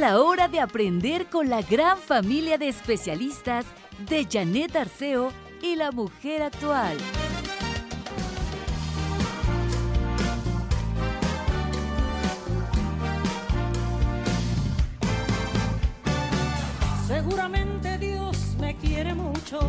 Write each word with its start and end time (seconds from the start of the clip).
la 0.00 0.18
hora 0.18 0.48
de 0.48 0.60
aprender 0.60 1.26
con 1.26 1.50
la 1.50 1.60
gran 1.60 1.98
familia 1.98 2.56
de 2.56 2.68
especialistas 2.68 3.66
de 4.08 4.26
Janet 4.30 4.74
Arceo 4.74 5.30
y 5.60 5.76
la 5.76 5.90
mujer 5.90 6.42
actual. 6.42 6.96
Seguramente 17.06 17.98
Dios 17.98 18.56
me 18.58 18.74
quiere 18.78 19.12
mucho 19.12 19.60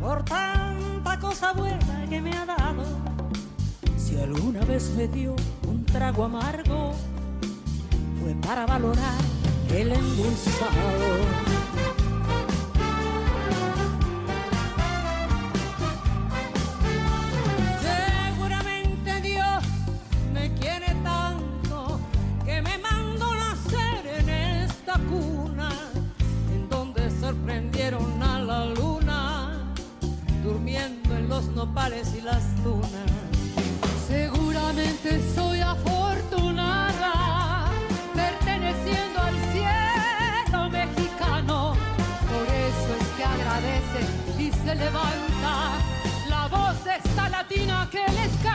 por 0.00 0.24
tanta 0.24 1.16
cosa 1.20 1.52
buena 1.52 2.06
que 2.08 2.20
me 2.20 2.32
ha 2.36 2.44
dado. 2.44 2.82
Si 3.96 4.20
alguna 4.20 4.64
vez 4.64 4.90
me 4.96 5.06
dio 5.06 5.36
un 5.68 5.86
trago 5.86 6.24
amargo, 6.24 6.92
fue 8.20 8.34
para 8.34 8.66
valorar 8.66 9.20
el 9.72 9.92
endulzado. 9.92 10.70
Seguramente 17.80 19.20
Dios 19.22 19.64
me 20.34 20.52
quiere 20.54 20.94
tanto 21.02 22.00
que 22.44 22.60
me 22.62 22.78
mandó 22.78 23.34
nacer 23.34 24.06
en 24.18 24.28
esta 24.28 24.94
cuna 25.08 25.70
en 26.52 26.68
donde 26.68 27.10
sorprendieron 27.20 28.22
a 28.22 28.40
la 28.40 28.66
luna 28.66 29.72
durmiendo 30.42 31.16
en 31.16 31.28
los 31.28 31.46
nopales 31.48 32.14
y 32.18 32.22
las 32.22 32.44
tunas. 32.62 33.10
Seguramente 34.08 35.20
soy 35.34 35.60
afortunada 35.60 35.99
levanta 44.80 45.52
la 46.28 46.48
voz 46.48 46.84
de 46.84 46.96
esta 46.96 47.28
latina 47.28 47.86
que 47.90 47.98
les 47.98 48.32
canta. 48.42 48.49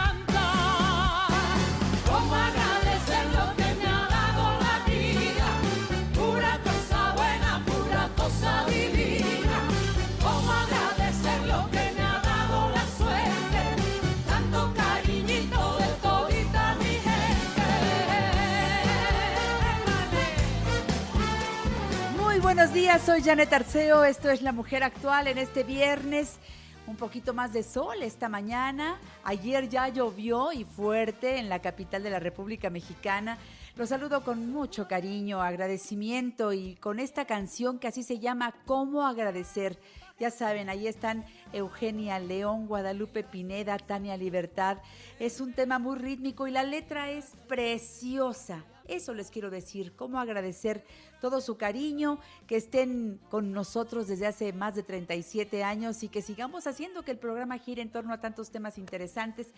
Días, 22.75 23.03
soy 23.03 23.21
Janet 23.23 23.53
Arceo, 23.53 24.03
esto 24.03 24.29
es 24.29 24.41
La 24.41 24.51
Mujer 24.51 24.83
Actual 24.83 25.29
en 25.29 25.37
este 25.37 25.63
viernes. 25.63 26.39
Un 26.87 26.97
poquito 26.97 27.33
más 27.33 27.53
de 27.53 27.63
sol 27.63 28.03
esta 28.03 28.27
mañana. 28.27 28.99
Ayer 29.23 29.69
ya 29.69 29.87
llovió 29.87 30.51
y 30.51 30.65
fuerte 30.65 31.37
en 31.37 31.47
la 31.47 31.59
capital 31.59 32.03
de 32.03 32.09
la 32.09 32.19
República 32.19 32.69
Mexicana. 32.69 33.37
Los 33.77 33.87
saludo 33.89 34.25
con 34.25 34.51
mucho 34.51 34.89
cariño, 34.89 35.41
agradecimiento 35.41 36.51
y 36.51 36.75
con 36.75 36.99
esta 36.99 37.23
canción 37.23 37.79
que 37.79 37.87
así 37.87 38.03
se 38.03 38.19
llama 38.19 38.53
¿Cómo 38.65 39.07
agradecer? 39.07 39.79
Ya 40.19 40.29
saben, 40.29 40.69
ahí 40.69 40.89
están 40.89 41.23
Eugenia 41.53 42.19
León, 42.19 42.67
Guadalupe 42.67 43.23
Pineda, 43.23 43.77
Tania 43.77 44.17
Libertad. 44.17 44.79
Es 45.17 45.39
un 45.39 45.53
tema 45.53 45.79
muy 45.79 45.97
rítmico 45.97 46.45
y 46.45 46.51
la 46.51 46.63
letra 46.63 47.09
es 47.09 47.37
preciosa. 47.47 48.65
Eso 48.87 49.13
les 49.13 49.31
quiero 49.31 49.49
decir, 49.49 49.95
cómo 49.95 50.19
agradecer 50.19 50.83
todo 51.21 51.41
su 51.41 51.57
cariño, 51.57 52.19
que 52.47 52.57
estén 52.57 53.19
con 53.29 53.51
nosotros 53.51 54.07
desde 54.07 54.27
hace 54.27 54.53
más 54.53 54.75
de 54.75 54.83
37 54.83 55.63
años 55.63 56.03
y 56.03 56.09
que 56.09 56.21
sigamos 56.21 56.67
haciendo 56.67 57.03
que 57.03 57.11
el 57.11 57.17
programa 57.17 57.57
gire 57.57 57.81
en 57.81 57.91
torno 57.91 58.13
a 58.13 58.21
tantos 58.21 58.51
temas 58.51 58.77
interesantes, 58.77 59.53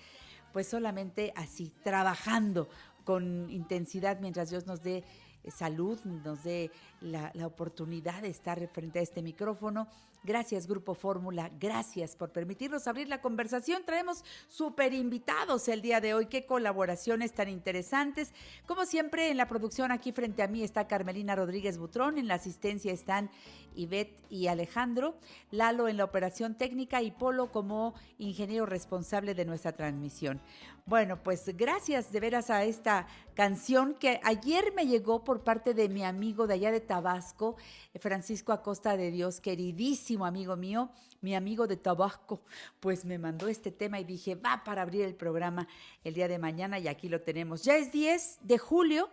pues 0.54 0.68
solamente 0.68 1.34
así, 1.36 1.72
trabajando 1.84 2.70
con 3.04 3.50
intensidad 3.50 4.20
mientras 4.20 4.50
Dios 4.50 4.66
nos 4.66 4.82
dé 4.84 5.04
eh, 5.44 5.52
salud, 5.52 6.00
nos 6.04 6.44
dé 6.44 6.72
la, 7.02 7.32
la 7.34 7.48
oportunidad 7.48 8.22
de 8.22 8.30
estar 8.30 8.66
frente 8.70 9.00
a 9.00 9.02
este 9.02 9.22
micrófono. 9.22 9.88
Gracias 10.28 10.68
Grupo 10.68 10.94
Fórmula, 10.94 11.50
gracias 11.58 12.18
por 12.18 12.34
permitirnos 12.34 12.86
abrir 12.86 13.08
la 13.08 13.22
conversación. 13.22 13.84
Traemos 13.86 14.26
súper 14.50 14.94
invitados 14.94 15.70
el 15.70 15.82
día 15.82 16.02
de 16.02 16.14
hoy, 16.14 16.26
qué 16.26 16.46
colaboraciones 16.46 17.32
tan 17.32 17.48
interesantes. 17.48 18.34
Como 18.66 18.86
siempre 18.86 19.32
en 19.32 19.38
la 19.38 19.48
producción 19.48 19.90
aquí 19.90 20.12
frente 20.12 20.44
a 20.44 20.50
mí 20.50 20.64
está 20.64 20.86
Carmelina 20.86 21.34
Rodríguez 21.34 21.78
Butrón, 21.78 22.18
en 22.18 22.28
la 22.28 22.34
asistencia 22.34 22.92
están 22.92 23.30
Ivette 23.74 24.20
y 24.30 24.48
Alejandro, 24.48 25.16
Lalo 25.50 25.88
en 25.88 25.96
la 25.96 26.04
operación 26.04 26.56
técnica 26.56 27.02
y 27.02 27.12
Polo 27.12 27.50
como 27.50 27.94
ingeniero 28.18 28.66
responsable 28.66 29.34
de 29.34 29.46
nuestra 29.46 29.72
transmisión. 29.72 30.42
Bueno, 30.86 31.22
pues 31.22 31.56
gracias 31.58 32.14
de 32.14 32.20
veras 32.22 32.50
a 32.50 32.64
esta 32.64 33.08
canción 33.34 33.94
que 33.94 34.22
ayer 34.24 34.74
me 34.74 34.88
llegó 34.88 35.24
por 35.24 35.44
parte 35.44 35.74
de 35.74 35.90
mi 35.90 36.04
amigo 36.04 36.48
de 36.48 36.54
allá 36.54 36.72
de 36.72 36.80
Tabasco, 36.80 37.58
Francisco 38.00 38.54
Acosta 38.54 38.96
de 38.96 39.12
Dios, 39.12 39.42
queridísimo 39.42 40.17
amigo 40.26 40.56
mío, 40.56 40.90
mi 41.22 41.36
amigo 41.36 41.68
de 41.68 41.78
Tabasco, 41.78 42.42
pues 42.80 43.06
me 43.06 43.18
mandó 43.18 43.48
este 43.48 43.72
tema 43.72 44.00
y 44.00 44.04
dije, 44.04 44.36
va 44.36 44.64
para 44.64 44.82
abrir 44.82 45.02
el 45.02 45.16
programa 45.16 45.68
el 46.04 46.14
día 46.14 46.28
de 46.28 46.40
mañana 46.40 46.80
y 46.80 46.88
aquí 46.88 47.10
lo 47.10 47.22
tenemos. 47.22 47.64
Ya 47.64 47.76
es 47.78 47.92
10 47.92 48.40
de 48.42 48.58
julio 48.58 49.10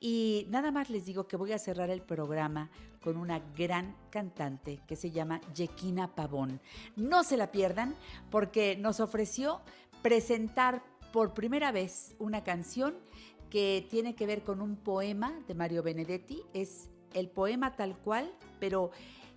y 0.00 0.46
nada 0.50 0.70
más 0.70 0.90
les 0.90 1.06
digo 1.06 1.26
que 1.26 1.36
voy 1.36 1.52
a 1.52 1.58
cerrar 1.58 1.90
el 1.90 2.02
programa 2.02 2.70
con 3.02 3.16
una 3.16 3.40
gran 3.56 3.96
cantante 4.10 4.80
que 4.86 4.96
se 4.96 5.10
llama 5.10 5.40
Yequina 5.54 6.14
Pavón. 6.14 6.60
No 6.96 7.24
se 7.24 7.36
la 7.36 7.52
pierdan 7.52 7.94
porque 8.30 8.76
nos 8.76 9.00
ofreció 9.00 9.60
presentar 10.02 10.82
por 11.12 11.32
primera 11.32 11.72
vez 11.72 12.14
una 12.18 12.44
canción 12.44 12.94
que 13.50 13.86
tiene 13.88 14.14
que 14.14 14.26
ver 14.26 14.42
con 14.42 14.60
un 14.60 14.76
poema 14.76 15.32
de 15.46 15.54
Mario 15.54 15.82
Benedetti. 15.82 16.42
Es 16.52 16.90
el 17.14 17.28
poema 17.28 17.76
tal 17.76 17.96
cual, 17.96 18.30
pero 18.60 18.90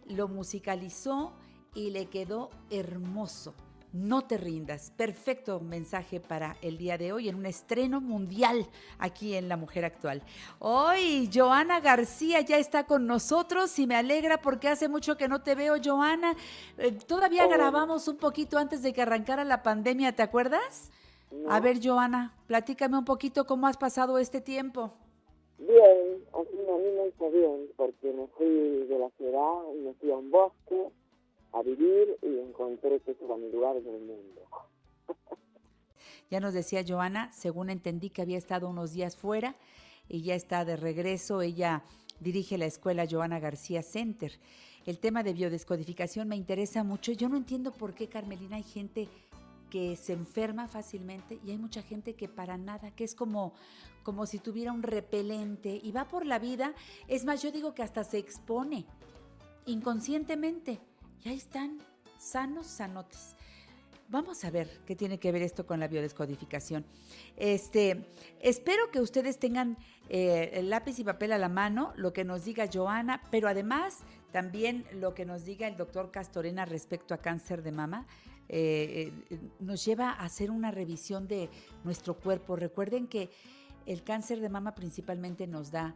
lo 0.09 0.28
musicalizó 0.28 1.34
y 1.74 1.92
le 1.92 2.08
quedó 2.08 2.50
hermoso. 2.70 3.53
No 3.92 4.22
te 4.22 4.38
rindas. 4.38 4.92
Perfecto 4.96 5.59
mensaje 5.59 6.20
para 6.20 6.58
el 6.62 6.78
día 6.78 6.97
de 7.00 7.12
hoy 7.12 7.28
en 7.28 7.36
un 7.36 7.47
estreno 7.47 8.02
mundial 8.02 8.68
aquí 9.00 9.34
en 9.34 9.50
La 9.50 9.58
Mujer 9.58 9.84
Actual. 9.84 10.22
Hoy 10.59 11.28
Joana 11.34 11.80
García 11.80 12.42
ya 12.42 12.58
está 12.58 12.86
con 12.86 13.08
nosotros 13.08 13.80
y 13.80 13.88
me 13.88 13.96
alegra 13.96 14.42
porque 14.42 14.68
hace 14.68 14.88
mucho 14.88 15.18
que 15.18 15.28
no 15.28 15.42
te 15.42 15.56
veo, 15.56 15.78
Joana. 15.84 16.36
Eh, 16.78 16.92
todavía 16.92 17.48
grabamos 17.48 18.07
un 18.07 18.18
poquito 18.18 18.60
antes 18.60 18.84
de 18.84 18.94
que 18.94 19.01
arrancara 19.01 19.44
la 19.44 19.63
pandemia, 19.63 20.16
¿te 20.16 20.22
acuerdas? 20.22 20.92
A 21.48 21.60
ver, 21.60 21.80
Joana, 21.84 22.34
platícame 22.45 22.98
un 22.98 23.06
poquito 23.06 23.45
cómo 23.45 23.66
has 23.66 23.78
pasado 23.78 24.19
este 24.19 24.39
tiempo. 24.39 24.94
Bien, 25.60 26.24
así 26.34 26.58
a 26.58 26.78
mí 26.78 26.92
me 26.96 27.08
hizo 27.10 27.32
bien, 27.32 27.68
porque 27.76 28.14
me 28.14 28.28
fui 28.28 28.88
de 28.88 28.98
la 28.98 29.10
ciudad 29.18 29.74
y 29.76 29.80
me 29.82 29.94
fui 29.96 30.10
a 30.12 30.16
un 30.16 30.32
bosque 30.32 30.90
a 31.52 31.62
vivir 31.62 32.18
y 32.22 32.40
encontré 32.40 33.02
que 33.02 33.12
era 33.12 33.36
mi 33.36 33.52
lugar 33.52 33.76
mundo. 33.82 34.42
Ya 36.32 36.40
nos 36.40 36.54
decía 36.54 36.86
Joana, 36.88 37.32
según 37.34 37.70
entendí 37.70 38.10
que 38.10 38.22
había 38.22 38.38
estado 38.38 38.70
unos 38.70 38.94
días 38.94 39.18
fuera 39.18 39.56
y 40.08 40.22
ya 40.22 40.36
está 40.36 40.64
de 40.64 40.78
regreso. 40.78 41.42
Ella 41.42 41.84
dirige 42.20 42.58
la 42.58 42.66
escuela 42.66 43.08
Joana 43.10 43.40
García 43.40 43.82
Center. 43.82 44.32
El 44.86 45.00
tema 45.00 45.24
de 45.24 45.34
biodescodificación 45.34 46.28
me 46.28 46.36
interesa 46.36 46.84
mucho. 46.84 47.12
Yo 47.12 47.30
no 47.30 47.36
entiendo 47.36 47.74
por 47.74 47.94
qué, 47.94 48.08
Carmelina, 48.08 48.58
hay 48.58 48.64
gente 48.64 49.10
que 49.70 49.96
se 49.96 50.14
enferma 50.14 50.68
fácilmente 50.68 51.40
y 51.46 51.52
hay 51.52 51.58
mucha 51.58 51.82
gente 51.82 52.16
que 52.16 52.28
para 52.28 52.58
nada, 52.58 52.92
que 52.92 53.04
es 53.04 53.16
como, 53.16 53.54
como 54.10 54.26
si 54.26 54.40
tuviera 54.40 54.72
un 54.72 54.82
repelente 54.82 55.80
y 55.84 55.92
va 55.92 56.08
por 56.08 56.26
la 56.26 56.40
vida. 56.40 56.74
Es 57.08 57.26
más, 57.26 57.44
yo 57.44 57.52
digo 57.52 57.76
que 57.76 57.84
hasta 57.84 58.04
se 58.04 58.18
expone 58.18 58.88
inconscientemente. 59.68 60.80
Y 61.24 61.30
ahí 61.30 61.38
están, 61.38 61.78
sanos, 62.18 62.66
sanotes. 62.66 63.36
Vamos 64.08 64.44
a 64.46 64.50
ver 64.50 64.68
qué 64.88 64.96
tiene 64.96 65.20
que 65.20 65.32
ver 65.32 65.44
esto 65.44 65.68
con 65.68 65.80
la 65.80 65.88
biodescodificación. 65.88 66.88
Este, 67.38 68.04
espero 68.42 68.90
que 68.90 69.00
ustedes 69.00 69.38
tengan 69.38 69.78
eh, 70.10 70.50
el 70.54 70.72
lápiz 70.72 70.98
y 70.98 71.04
papel 71.04 71.32
a 71.32 71.38
la 71.38 71.48
mano, 71.48 71.94
lo 71.96 72.12
que 72.12 72.24
nos 72.24 72.46
diga 72.46 72.68
Joana, 72.68 73.22
pero 73.30 73.48
además 73.48 74.00
también 74.32 74.86
lo 74.92 75.14
que 75.14 75.24
nos 75.24 75.46
diga 75.46 75.68
el 75.68 75.78
doctor 75.78 76.10
Castorena 76.10 76.66
respecto 76.66 77.14
a 77.14 77.20
cáncer 77.20 77.62
de 77.62 77.74
mama. 77.74 78.08
Eh, 78.52 79.14
eh, 79.30 79.40
nos 79.60 79.86
lleva 79.86 80.10
a 80.10 80.26
hacer 80.26 80.50
una 80.50 80.72
revisión 80.72 81.28
de 81.28 81.52
nuestro 81.84 82.16
cuerpo. 82.16 82.56
Recuerden 82.56 83.06
que 83.06 83.30
el 83.89 84.03
cáncer 84.03 84.39
de 84.39 84.50
mama 84.50 84.75
principalmente 84.75 85.47
nos 85.47 85.71
da 85.71 85.95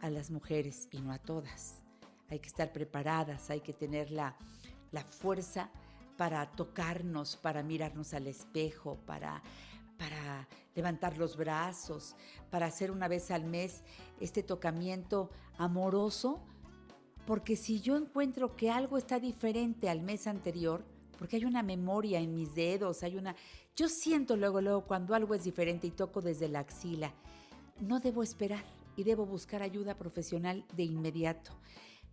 a 0.00 0.08
las 0.08 0.30
mujeres 0.30 0.88
y 0.90 1.02
no 1.02 1.12
a 1.12 1.18
todas. 1.18 1.82
Hay 2.30 2.38
que 2.38 2.48
estar 2.48 2.72
preparadas, 2.72 3.50
hay 3.50 3.60
que 3.60 3.74
tener 3.74 4.10
la, 4.10 4.34
la 4.92 5.04
fuerza 5.04 5.68
para 6.16 6.50
tocarnos, 6.52 7.36
para 7.36 7.62
mirarnos 7.62 8.14
al 8.14 8.28
espejo, 8.28 8.96
para, 9.04 9.42
para 9.98 10.48
levantar 10.74 11.18
los 11.18 11.36
brazos, 11.36 12.16
para 12.50 12.64
hacer 12.64 12.90
una 12.90 13.08
vez 13.08 13.30
al 13.30 13.44
mes 13.44 13.82
este 14.20 14.42
tocamiento 14.42 15.28
amoroso, 15.58 16.40
porque 17.26 17.56
si 17.56 17.78
yo 17.78 17.98
encuentro 17.98 18.56
que 18.56 18.70
algo 18.70 18.96
está 18.96 19.20
diferente 19.20 19.90
al 19.90 20.00
mes 20.00 20.26
anterior, 20.26 20.82
porque 21.18 21.36
hay 21.36 21.44
una 21.44 21.62
memoria 21.62 22.20
en 22.20 22.34
mis 22.34 22.54
dedos, 22.54 23.02
hay 23.02 23.16
una... 23.16 23.34
Yo 23.76 23.88
siento 23.88 24.36
luego, 24.36 24.60
luego 24.60 24.84
cuando 24.84 25.14
algo 25.14 25.34
es 25.34 25.44
diferente 25.44 25.86
y 25.86 25.90
toco 25.90 26.20
desde 26.20 26.48
la 26.48 26.60
axila, 26.60 27.12
no 27.80 28.00
debo 28.00 28.22
esperar 28.22 28.64
y 28.96 29.04
debo 29.04 29.26
buscar 29.26 29.62
ayuda 29.62 29.96
profesional 29.96 30.64
de 30.76 30.84
inmediato. 30.84 31.50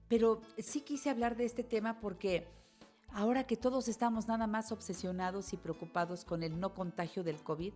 Pero 0.08 0.42
sí 0.58 0.82
quise 0.82 1.10
hablar 1.10 1.38
de 1.38 1.46
este 1.46 1.64
tema 1.64 2.00
porque 2.00 2.48
Ahora 3.14 3.46
que 3.46 3.58
todos 3.58 3.90
estamos 3.90 4.30
nada 4.30 4.48
más 4.48 4.72
obsesionados 4.72 5.52
y 5.52 5.58
preocupados 5.58 6.24
con 6.24 6.44
el 6.44 6.58
no 6.58 6.74
contagio 6.74 7.24
del 7.26 7.44
COVID, 7.44 7.74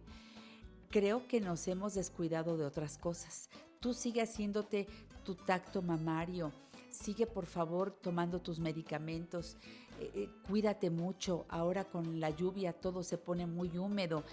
creo 0.90 1.28
que 1.28 1.42
nos 1.42 1.68
hemos 1.68 1.94
descuidado 1.94 2.56
de 2.56 2.64
otras 2.64 2.98
cosas. 2.98 3.50
Tú 3.82 3.94
sigue 3.94 4.22
haciéndote 4.22 4.88
tu 5.26 5.36
tacto 5.36 5.82
mamario, 5.82 6.54
sigue 6.90 7.28
por 7.28 7.48
favor 7.48 7.92
tomando 7.92 8.40
tus 8.40 8.60
medicamentos, 8.60 9.58
eh, 10.00 10.12
eh, 10.16 10.30
cuídate 10.48 10.90
mucho, 10.90 11.46
ahora 11.50 11.86
con 11.86 12.20
la 12.20 12.30
lluvia 12.30 12.74
todo 12.74 13.04
se 13.04 13.18
pone 13.18 13.46
muy 13.46 13.78
húmedo, 13.78 14.24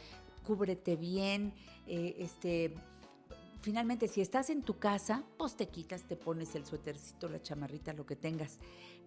cúbrete 0.46 0.96
bien, 0.96 1.52
eh, 1.86 2.16
este, 2.18 2.74
finalmente 3.60 4.08
si 4.08 4.20
estás 4.20 4.50
en 4.50 4.62
tu 4.62 4.78
casa, 4.78 5.24
pues 5.36 5.56
te 5.56 5.68
quitas, 5.68 6.02
te 6.02 6.16
pones 6.16 6.54
el 6.54 6.66
suétercito, 6.66 7.28
la 7.28 7.42
chamarrita, 7.42 7.92
lo 7.92 8.06
que 8.06 8.16
tengas, 8.16 8.58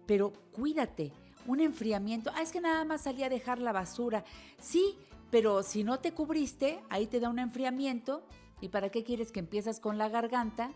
pero 0.06 0.32
cuídate, 0.52 1.12
un 1.46 1.60
enfriamiento. 1.60 2.30
Ah, 2.34 2.42
es 2.42 2.52
que 2.52 2.60
nada 2.60 2.84
más 2.84 3.02
salí 3.02 3.22
a 3.22 3.28
dejar 3.28 3.60
la 3.60 3.72
basura. 3.72 4.24
Sí, 4.60 4.96
pero 5.30 5.62
si 5.62 5.84
no 5.84 6.00
te 6.00 6.12
cubriste, 6.12 6.80
ahí 6.88 7.06
te 7.06 7.20
da 7.20 7.28
un 7.28 7.38
enfriamiento. 7.38 8.22
¿Y 8.60 8.68
para 8.68 8.90
qué 8.90 9.04
quieres 9.04 9.32
que 9.32 9.40
empiezas 9.40 9.80
con 9.80 9.98
la 9.98 10.08
garganta? 10.08 10.70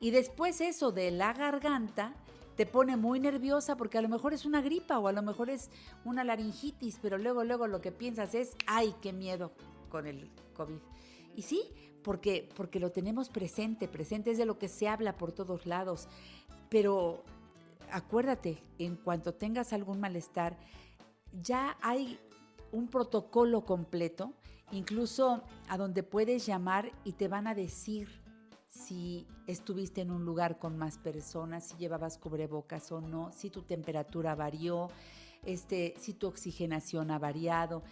Y 0.00 0.10
después 0.10 0.60
eso 0.60 0.92
de 0.92 1.10
la 1.10 1.32
garganta 1.32 2.14
te 2.56 2.66
pone 2.66 2.96
muy 2.96 3.20
nerviosa 3.20 3.76
porque 3.76 3.98
a 3.98 4.02
lo 4.02 4.08
mejor 4.08 4.32
es 4.32 4.46
una 4.46 4.62
gripa 4.62 4.98
o 4.98 5.08
a 5.08 5.12
lo 5.12 5.22
mejor 5.22 5.50
es 5.50 5.70
una 6.04 6.24
laringitis, 6.24 6.98
pero 7.00 7.18
luego, 7.18 7.44
luego 7.44 7.66
lo 7.66 7.80
que 7.80 7.92
piensas 7.92 8.34
es, 8.34 8.56
ay, 8.66 8.94
qué 9.02 9.12
miedo 9.12 9.52
con 9.90 10.06
el 10.06 10.30
COVID. 10.54 10.78
Y 11.36 11.42
sí, 11.42 11.62
porque, 12.02 12.48
porque 12.56 12.80
lo 12.80 12.90
tenemos 12.90 13.28
presente, 13.28 13.88
presente 13.88 14.30
es 14.30 14.38
de 14.38 14.46
lo 14.46 14.58
que 14.58 14.68
se 14.68 14.88
habla 14.88 15.18
por 15.18 15.32
todos 15.32 15.66
lados, 15.66 16.08
pero 16.70 17.22
acuérdate, 17.92 18.62
en 18.78 18.96
cuanto 18.96 19.34
tengas 19.34 19.72
algún 19.72 20.00
malestar, 20.00 20.56
ya 21.32 21.76
hay 21.82 22.18
un 22.72 22.88
protocolo 22.88 23.66
completo, 23.66 24.32
incluso 24.72 25.42
a 25.68 25.76
donde 25.76 26.02
puedes 26.02 26.46
llamar 26.46 26.90
y 27.04 27.12
te 27.12 27.28
van 27.28 27.46
a 27.46 27.54
decir 27.54 28.25
si 28.76 29.26
estuviste 29.46 30.02
en 30.02 30.10
un 30.10 30.24
lugar 30.24 30.58
con 30.58 30.76
más 30.76 30.98
personas, 30.98 31.68
si 31.68 31.76
llevabas 31.76 32.18
cubrebocas 32.18 32.92
o 32.92 33.00
no, 33.00 33.32
si 33.32 33.50
tu 33.50 33.62
temperatura 33.62 34.34
varió, 34.34 34.88
este, 35.44 35.94
si 35.98 36.12
tu 36.12 36.26
oxigenación 36.26 37.10
ha 37.10 37.18
variado. 37.18 37.82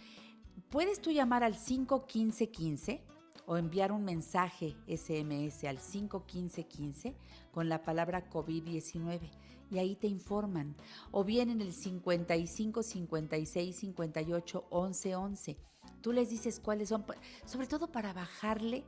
Puedes 0.69 1.01
tú 1.01 1.11
llamar 1.11 1.43
al 1.43 1.55
51515 1.55 3.01
o 3.47 3.57
enviar 3.57 3.91
un 3.91 4.03
mensaje 4.03 4.75
SMS 4.87 5.63
al 5.65 5.79
51515 5.79 7.15
con 7.51 7.69
la 7.69 7.83
palabra 7.83 8.29
COVID-19 8.29 9.29
y 9.71 9.79
ahí 9.79 9.95
te 9.95 10.07
informan. 10.07 10.75
O 11.11 11.23
bien 11.23 11.49
en 11.49 11.61
el 11.61 11.73
55 11.73 12.83
56 12.83 13.75
58 13.75 14.65
11 14.69 15.15
11. 15.15 15.57
Tú 16.01 16.11
les 16.11 16.29
dices 16.29 16.59
cuáles 16.59 16.89
son, 16.89 17.05
sobre 17.45 17.67
todo 17.67 17.91
para 17.91 18.13
bajarle 18.13 18.83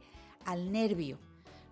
al 0.46 0.72
nervio, 0.72 1.20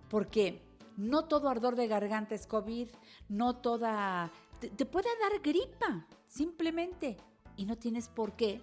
porque 0.10 0.62
no 0.98 1.26
todo 1.26 1.50
ardor 1.50 1.76
de 1.76 1.88
garganta 1.88 2.36
es 2.36 2.48
COVID, 2.48 2.90
no 3.30 3.58
toda... 3.58 4.32
Te, 4.60 4.70
te 4.70 4.86
puede 4.86 5.10
dar 5.20 5.42
gripa, 5.42 6.08
simplemente, 6.28 7.18
y 7.58 7.66
no 7.66 7.78
tienes 7.78 8.08
por 8.08 8.34
qué 8.34 8.62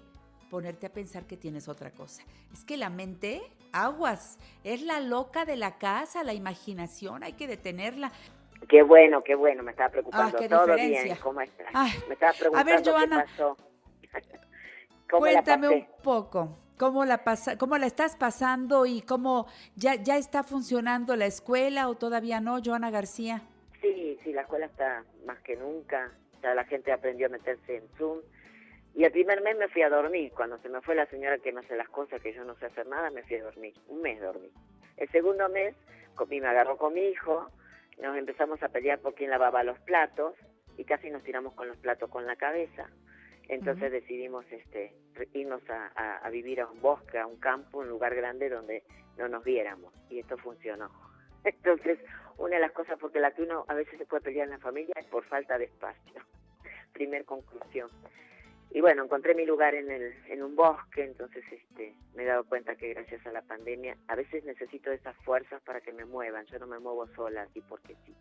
ponerte 0.50 0.86
a 0.86 0.92
pensar 0.92 1.26
que 1.26 1.36
tienes 1.36 1.68
otra 1.68 1.90
cosa. 1.90 2.22
Es 2.52 2.64
que 2.64 2.76
la 2.76 2.90
mente, 2.90 3.42
aguas, 3.72 4.38
es 4.64 4.82
la 4.82 5.00
loca 5.00 5.44
de 5.44 5.56
la 5.56 5.78
casa, 5.78 6.24
la 6.24 6.34
imaginación, 6.34 7.22
hay 7.22 7.32
que 7.34 7.46
detenerla. 7.46 8.12
Qué 8.68 8.82
bueno, 8.82 9.22
qué 9.24 9.34
bueno, 9.34 9.62
me 9.62 9.70
estaba 9.72 9.88
preocupando. 9.90 10.36
Ah, 10.36 10.40
qué 10.40 10.48
Todo 10.48 10.66
diferencia. 10.66 11.02
bien, 11.04 11.16
¿cómo 11.22 11.40
estás? 11.40 11.68
Ay, 11.72 11.92
me 12.06 12.14
estaba 12.14 12.32
preguntando 12.34 12.70
a 12.72 12.76
ver, 12.76 12.84
Joana, 12.88 13.24
qué 13.24 13.30
pasó. 13.30 13.56
¿Cómo 15.10 15.26
la 15.26 15.32
Cuéntame 15.32 15.66
pasé? 15.68 15.76
un 15.76 16.02
poco. 16.02 16.58
¿Cómo 16.78 17.04
la, 17.04 17.24
pasa, 17.24 17.58
¿Cómo 17.58 17.78
la 17.78 17.86
estás 17.86 18.16
pasando 18.16 18.86
y 18.86 19.02
cómo 19.02 19.46
ya, 19.76 19.94
ya 19.96 20.16
está 20.16 20.42
funcionando 20.42 21.16
la 21.16 21.26
escuela 21.26 21.88
o 21.88 21.94
todavía 21.94 22.40
no, 22.40 22.58
Joana 22.64 22.90
García? 22.90 23.42
Sí, 23.80 24.18
sí, 24.22 24.32
la 24.32 24.42
escuela 24.42 24.66
está 24.66 25.04
más 25.26 25.38
que 25.40 25.56
nunca. 25.56 26.10
Ya 26.42 26.54
la 26.54 26.64
gente 26.64 26.92
aprendió 26.92 27.26
a 27.26 27.30
meterse 27.30 27.76
en 27.76 27.88
Zoom. 27.98 28.18
Y 28.94 29.04
el 29.04 29.12
primer 29.12 29.42
mes 29.42 29.56
me 29.56 29.68
fui 29.68 29.82
a 29.82 29.88
dormir. 29.88 30.32
Cuando 30.32 30.58
se 30.58 30.68
me 30.68 30.80
fue 30.80 30.94
la 30.94 31.06
señora 31.06 31.38
que 31.38 31.52
me 31.52 31.60
hace 31.60 31.76
las 31.76 31.88
cosas, 31.88 32.20
que 32.20 32.32
yo 32.32 32.44
no 32.44 32.54
sé 32.56 32.66
hacer 32.66 32.86
nada, 32.86 33.10
me 33.10 33.22
fui 33.22 33.36
a 33.36 33.44
dormir. 33.44 33.74
Un 33.88 34.02
mes 34.02 34.20
dormí. 34.20 34.50
El 34.96 35.08
segundo 35.10 35.48
mes, 35.48 35.74
me 36.28 36.46
agarró 36.46 36.76
con 36.76 36.94
mi 36.94 37.00
hijo, 37.00 37.48
nos 38.00 38.16
empezamos 38.16 38.62
a 38.62 38.68
pelear 38.68 39.00
por 39.00 39.14
quién 39.14 39.30
lavaba 39.30 39.62
los 39.62 39.78
platos 39.80 40.34
y 40.76 40.84
casi 40.84 41.10
nos 41.10 41.22
tiramos 41.22 41.54
con 41.54 41.68
los 41.68 41.76
platos 41.78 42.10
con 42.10 42.26
la 42.26 42.36
cabeza. 42.36 42.88
Entonces 43.48 43.90
decidimos 43.92 44.44
este, 44.50 44.94
irnos 45.34 45.62
a, 45.68 45.92
a- 45.94 46.18
a 46.18 46.30
vivir 46.30 46.60
a 46.60 46.66
un 46.66 46.80
bosque, 46.80 47.18
a 47.18 47.26
un 47.26 47.38
campo, 47.38 47.78
un 47.78 47.88
lugar 47.88 48.14
grande 48.14 48.48
donde 48.48 48.82
no 49.18 49.28
nos 49.28 49.44
viéramos. 49.44 49.92
Y 50.10 50.20
esto 50.20 50.36
funcionó. 50.38 50.90
Entonces, 51.44 51.98
una 52.38 52.56
de 52.56 52.60
las 52.62 52.72
cosas 52.72 52.98
porque 52.98 53.20
la 53.20 53.32
que 53.32 53.42
uno 53.42 53.64
a 53.68 53.74
veces 53.74 53.98
se 53.98 54.06
puede 54.06 54.22
pelear 54.22 54.46
en 54.46 54.52
la 54.54 54.58
familia 54.58 54.94
es 54.96 55.06
por 55.06 55.24
falta 55.24 55.58
de 55.58 55.64
espacio. 55.64 56.22
Primer 56.92 57.24
conclusión. 57.24 57.90
Y 58.74 58.80
bueno, 58.80 59.04
encontré 59.04 59.34
mi 59.34 59.44
lugar 59.44 59.74
en, 59.74 59.90
el, 59.90 60.14
en 60.28 60.42
un 60.42 60.56
bosque, 60.56 61.04
entonces 61.04 61.44
este, 61.52 61.94
me 62.14 62.22
he 62.22 62.26
dado 62.26 62.44
cuenta 62.44 62.74
que 62.74 62.94
gracias 62.94 63.26
a 63.26 63.32
la 63.32 63.42
pandemia 63.42 63.98
a 64.08 64.14
veces 64.16 64.44
necesito 64.44 64.90
esas 64.90 65.14
fuerzas 65.24 65.60
para 65.62 65.82
que 65.82 65.92
me 65.92 66.06
muevan. 66.06 66.46
Yo 66.46 66.58
no 66.58 66.66
me 66.66 66.78
muevo 66.78 67.06
sola 67.08 67.42
así 67.42 67.60
porque 67.68 67.94
sí. 68.06 68.16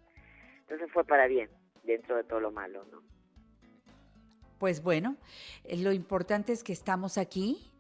Entonces 0.62 0.92
fue 0.92 1.06
para 1.06 1.28
bien, 1.28 1.50
dentro 1.84 2.18
de 2.18 2.26
todo 2.26 2.42
lo 2.42 2.52
malo, 2.52 2.84
¿no? 2.92 3.02
Pues 4.62 4.84
bueno, 4.84 5.16
eh, 5.64 5.76
lo 5.78 5.92
importante 5.92 6.54
es 6.54 6.64
que 6.64 6.72
estamos 6.72 7.18
aquí, 7.18 7.72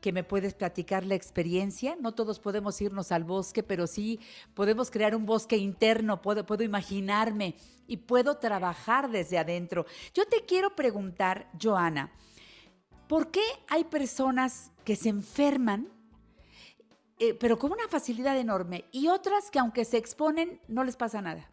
que 0.00 0.10
me 0.10 0.24
puedes 0.24 0.54
platicar 0.54 1.04
la 1.04 1.14
experiencia. 1.14 1.98
No 2.00 2.12
todos 2.12 2.40
podemos 2.40 2.80
irnos 2.80 3.12
al 3.12 3.24
bosque, 3.24 3.62
pero 3.62 3.86
sí 3.86 4.18
podemos 4.54 4.90
crear 4.90 5.14
un 5.14 5.26
bosque 5.26 5.58
interno, 5.58 6.22
puedo, 6.22 6.62
imaginarme 6.62 7.56
y 7.86 7.98
puedo 7.98 8.38
trabajar 8.38 9.10
desde 9.10 9.36
adentro. 9.36 9.84
Yo 10.14 10.24
te 10.24 10.46
quiero 10.46 10.74
preguntar, 10.74 11.50
Joana, 11.62 12.10
¿por 13.06 13.30
qué 13.30 13.44
hay 13.68 13.84
personas 13.84 14.72
que 14.82 14.96
se 14.96 15.10
enferman, 15.10 15.92
eh, 17.18 17.34
pero 17.34 17.58
con 17.58 17.70
una 17.70 17.86
facilidad 17.86 18.38
enorme, 18.38 18.86
y 18.92 19.08
otras 19.08 19.50
que 19.50 19.58
aunque 19.58 19.84
se 19.84 19.98
exponen, 19.98 20.58
no 20.68 20.84
les 20.84 20.96
pasa 20.96 21.20
nada? 21.20 21.50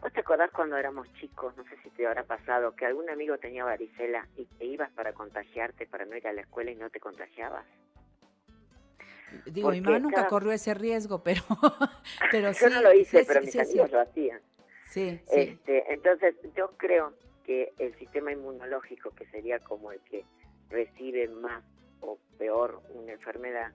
¿Vos 0.00 0.12
te 0.14 0.20
acordás 0.20 0.50
cuando 0.50 0.76
éramos 0.76 1.12
chicos, 1.14 1.54
no 1.56 1.64
sé 1.64 1.76
si 1.82 1.90
te 1.90 2.06
habrá 2.06 2.24
pasado, 2.24 2.74
que 2.74 2.86
algún 2.86 3.10
amigo 3.10 3.36
tenía 3.38 3.64
varicela 3.64 4.26
y 4.36 4.46
te 4.46 4.64
ibas 4.64 4.90
para 4.92 5.12
contagiarte, 5.12 5.86
para 5.86 6.06
no 6.06 6.16
ir 6.16 6.26
a 6.26 6.32
la 6.32 6.40
escuela 6.40 6.70
y 6.70 6.74
no 6.76 6.88
te 6.88 7.00
contagiabas? 7.00 7.66
Digo, 9.44 9.70
mi 9.70 9.80
mamá 9.80 9.98
nunca 9.98 10.16
cada- 10.16 10.28
corrió 10.28 10.52
ese 10.52 10.72
riesgo, 10.74 11.22
pero, 11.24 11.42
pero 12.30 12.52
sí. 12.54 12.64
Yo 12.64 12.70
no 12.70 12.82
lo 12.82 12.94
hice, 12.94 13.20
sí, 13.20 13.24
pero 13.26 13.40
sí, 13.40 13.46
mis 13.46 13.52
sí, 13.54 13.60
amigos 13.60 13.90
lo 13.92 14.00
hacían. 14.00 14.40
Sí, 14.84 15.20
sí. 15.26 15.40
Este, 15.40 15.92
entonces, 15.92 16.34
yo 16.56 16.72
creo 16.78 17.12
que 17.44 17.72
el 17.78 17.94
sistema 17.98 18.32
inmunológico, 18.32 19.10
que 19.10 19.26
sería 19.26 19.58
como 19.60 19.92
el 19.92 20.00
que 20.00 20.24
recibe 20.70 21.28
más 21.28 21.62
o 22.00 22.18
peor 22.38 22.80
una 22.94 23.12
enfermedad, 23.12 23.72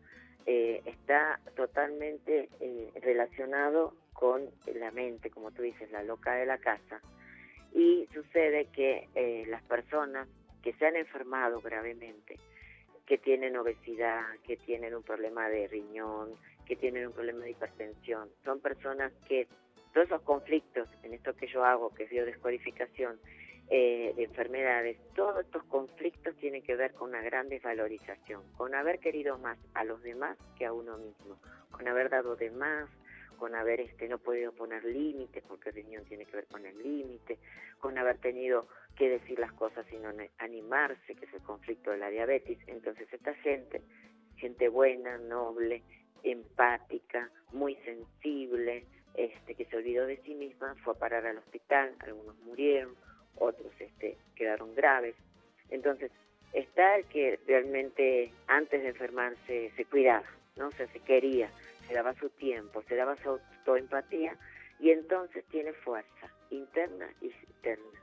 eh, 0.48 0.82
está 0.86 1.40
totalmente 1.56 2.50
eh, 2.60 2.92
relacionado 3.02 3.94
con 4.16 4.50
la 4.74 4.92
mente, 4.92 5.30
como 5.30 5.52
tú 5.52 5.62
dices, 5.62 5.92
la 5.92 6.02
loca 6.02 6.34
de 6.34 6.46
la 6.46 6.58
casa. 6.58 7.02
Y 7.74 8.08
sucede 8.14 8.68
que 8.74 9.10
eh, 9.14 9.44
las 9.48 9.62
personas 9.64 10.28
que 10.64 10.74
se 10.74 10.88
han 10.88 10.96
enfermado 10.96 11.62
gravemente, 11.62 12.38
que 13.06 13.18
tienen 13.18 13.56
obesidad, 13.58 14.24
que 14.48 14.58
tienen 14.58 14.96
un 14.96 15.04
problema 15.04 15.50
de 15.50 15.68
riñón, 15.68 16.34
que 16.66 16.76
tienen 16.76 17.08
un 17.08 17.14
problema 17.14 17.44
de 17.44 17.52
hipertensión, 17.52 18.30
son 18.44 18.62
personas 18.62 19.12
que 19.28 19.48
todos 19.94 20.08
esos 20.08 20.22
conflictos 20.22 20.88
en 21.04 21.14
esto 21.14 21.36
que 21.36 21.48
yo 21.48 21.64
hago, 21.64 21.94
que 21.94 22.04
es 22.04 22.10
biodescodificación, 22.10 23.20
eh, 23.70 24.14
de 24.16 24.24
enfermedades, 24.24 24.98
todos 25.16 25.44
estos 25.44 25.64
conflictos 25.64 26.36
tienen 26.36 26.62
que 26.62 26.76
ver 26.76 26.94
con 26.94 27.10
una 27.10 27.22
gran 27.22 27.50
desvalorización, 27.50 28.44
con 28.58 28.76
haber 28.76 29.00
querido 29.00 29.40
más 29.40 29.58
a 29.74 29.84
los 29.84 30.04
demás 30.04 30.38
que 30.56 30.66
a 30.66 30.74
uno 30.74 30.98
mismo, 31.00 31.40
con 31.72 31.88
haber 31.88 32.10
dado 32.10 32.36
de 32.36 32.52
más, 32.52 32.88
con 33.36 33.56
haber 33.56 33.82
este 33.82 34.08
no 34.08 34.18
podido 34.18 34.52
poner 34.52 34.84
límites, 34.84 35.44
porque 35.48 35.72
riñón 35.72 36.06
tiene 36.06 36.26
que 36.26 36.38
ver 36.38 36.48
con 36.48 36.66
el 36.66 36.78
límite, 36.82 37.38
con 37.80 37.98
haber 37.98 38.18
tenido 38.18 38.68
que 38.96 39.10
decir 39.10 39.40
las 39.40 39.52
cosas 39.54 39.86
y 39.92 39.98
animarse, 40.40 41.16
que 41.16 41.26
es 41.26 41.34
el 41.34 41.42
conflicto 41.42 41.92
de 41.92 41.98
la 41.98 42.10
diabetes. 42.10 42.58
Entonces 42.68 43.12
esta 43.12 43.34
gente, 43.36 43.82
gente 44.38 44.70
buena, 44.70 45.18
noble, 45.18 45.84
empática, 46.24 47.30
muy 47.52 47.76
sensible, 47.78 48.86
este, 49.14 49.56
que 49.56 49.66
se 49.66 49.78
olvidó 49.78 50.06
de 50.06 50.18
sí 50.24 50.36
misma, 50.36 50.76
fue 50.84 50.94
a 50.94 50.98
parar 50.98 51.26
al 51.26 51.38
hospital, 51.38 51.96
algunos 52.00 52.38
murieron, 52.40 52.96
otros 53.38 53.72
este, 53.80 54.18
quedaron 54.36 54.76
graves. 54.76 55.16
Entonces, 55.70 56.12
está 56.54 56.96
el 56.98 57.06
que 57.06 57.40
realmente 57.48 58.32
antes 58.48 58.82
de 58.82 58.90
enfermarse 58.90 59.72
se 59.76 59.86
cuidaba, 59.86 60.26
¿no? 60.58 60.68
O 60.68 60.72
sea, 60.72 60.88
se 60.88 61.00
quería, 61.00 61.50
se 61.88 61.94
daba 61.94 62.14
su 62.16 62.30
tiempo, 62.30 62.84
se 62.84 62.96
daba 62.96 63.16
su 63.18 63.30
autoempatía 63.30 64.38
y 64.80 64.92
entonces 64.92 65.44
tiene 65.46 65.74
fuerza 65.74 66.30
interna 66.50 67.08
y 67.22 67.28
externa. 67.28 68.00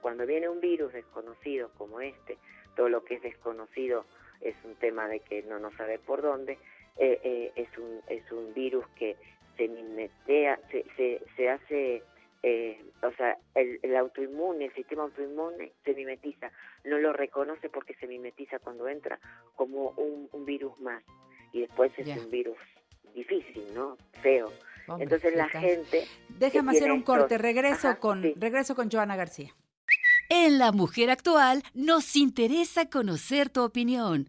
Cuando 0.00 0.26
viene 0.26 0.48
un 0.48 0.60
virus 0.60 0.92
desconocido 0.92 1.70
como 1.78 2.00
este, 2.00 2.36
todo 2.76 2.88
lo 2.88 3.04
que 3.04 3.14
es 3.14 3.22
desconocido 3.22 4.04
es 4.40 4.54
un 4.64 4.74
tema 4.76 5.08
de 5.08 5.20
que 5.20 5.42
no 5.44 5.58
nos 5.58 5.74
sabe 5.74 5.98
por 5.98 6.22
dónde, 6.22 6.58
eh, 6.98 7.20
eh, 7.22 7.52
es, 7.56 7.78
un, 7.78 8.00
es 8.08 8.30
un 8.30 8.52
virus 8.54 8.86
que 8.98 9.16
se 9.56 9.68
mimetea, 9.68 10.58
se, 10.70 10.84
se, 10.96 11.22
se 11.36 11.48
hace 11.48 12.02
eh, 12.46 12.78
o 13.02 13.10
sea, 13.12 13.38
el, 13.54 13.96
autoinmune, 13.96 14.66
el 14.66 14.74
sistema 14.74 15.04
autoinmune 15.04 15.72
se 15.82 15.94
mimetiza, 15.94 16.52
no 16.84 16.98
lo 16.98 17.14
reconoce 17.14 17.70
porque 17.70 17.94
se 17.94 18.06
mimetiza 18.06 18.58
cuando 18.58 18.86
entra 18.86 19.18
como 19.56 19.94
un, 19.96 20.44
virus 20.44 20.78
más 20.78 21.02
y 21.54 21.60
después 21.62 21.90
es 21.96 22.06
un 22.22 22.30
virus 22.30 22.58
difícil, 23.14 23.64
¿no? 23.74 23.96
Feo. 24.22 24.52
Entonces 24.98 25.34
la 25.34 25.48
gente... 25.48 26.06
Déjame 26.28 26.72
hacer 26.72 26.92
un 26.92 27.00
corte, 27.02 27.38
regreso, 27.38 27.98
con, 27.98 28.22
regreso 28.36 28.74
con 28.74 28.90
Joana 28.90 29.16
García. 29.16 29.54
En 30.28 30.58
La 30.58 30.72
Mujer 30.72 31.08
Actual 31.10 31.62
nos 31.74 32.16
interesa 32.16 32.90
conocer 32.90 33.48
tu 33.50 33.62
opinión. 33.62 34.28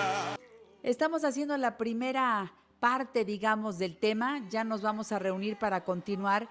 Estamos 0.81 1.23
haciendo 1.23 1.55
la 1.57 1.77
primera 1.77 2.51
parte, 2.79 3.23
digamos, 3.23 3.77
del 3.77 3.97
tema. 3.97 4.41
Ya 4.49 4.63
nos 4.63 4.81
vamos 4.81 5.11
a 5.11 5.19
reunir 5.19 5.57
para 5.57 5.83
continuar. 5.83 6.49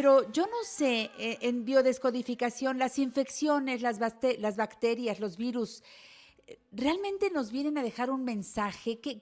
Pero 0.00 0.30
yo 0.30 0.46
no 0.46 0.62
sé, 0.62 1.10
eh, 1.18 1.38
en 1.40 1.64
biodescodificación, 1.64 2.78
las 2.78 3.00
infecciones, 3.00 3.82
las, 3.82 3.98
las 4.38 4.56
bacterias, 4.56 5.18
los 5.18 5.36
virus, 5.36 5.82
¿realmente 6.70 7.30
nos 7.32 7.50
vienen 7.50 7.78
a 7.78 7.82
dejar 7.82 8.08
un 8.08 8.24
mensaje? 8.24 9.00
¿Qué, 9.00 9.18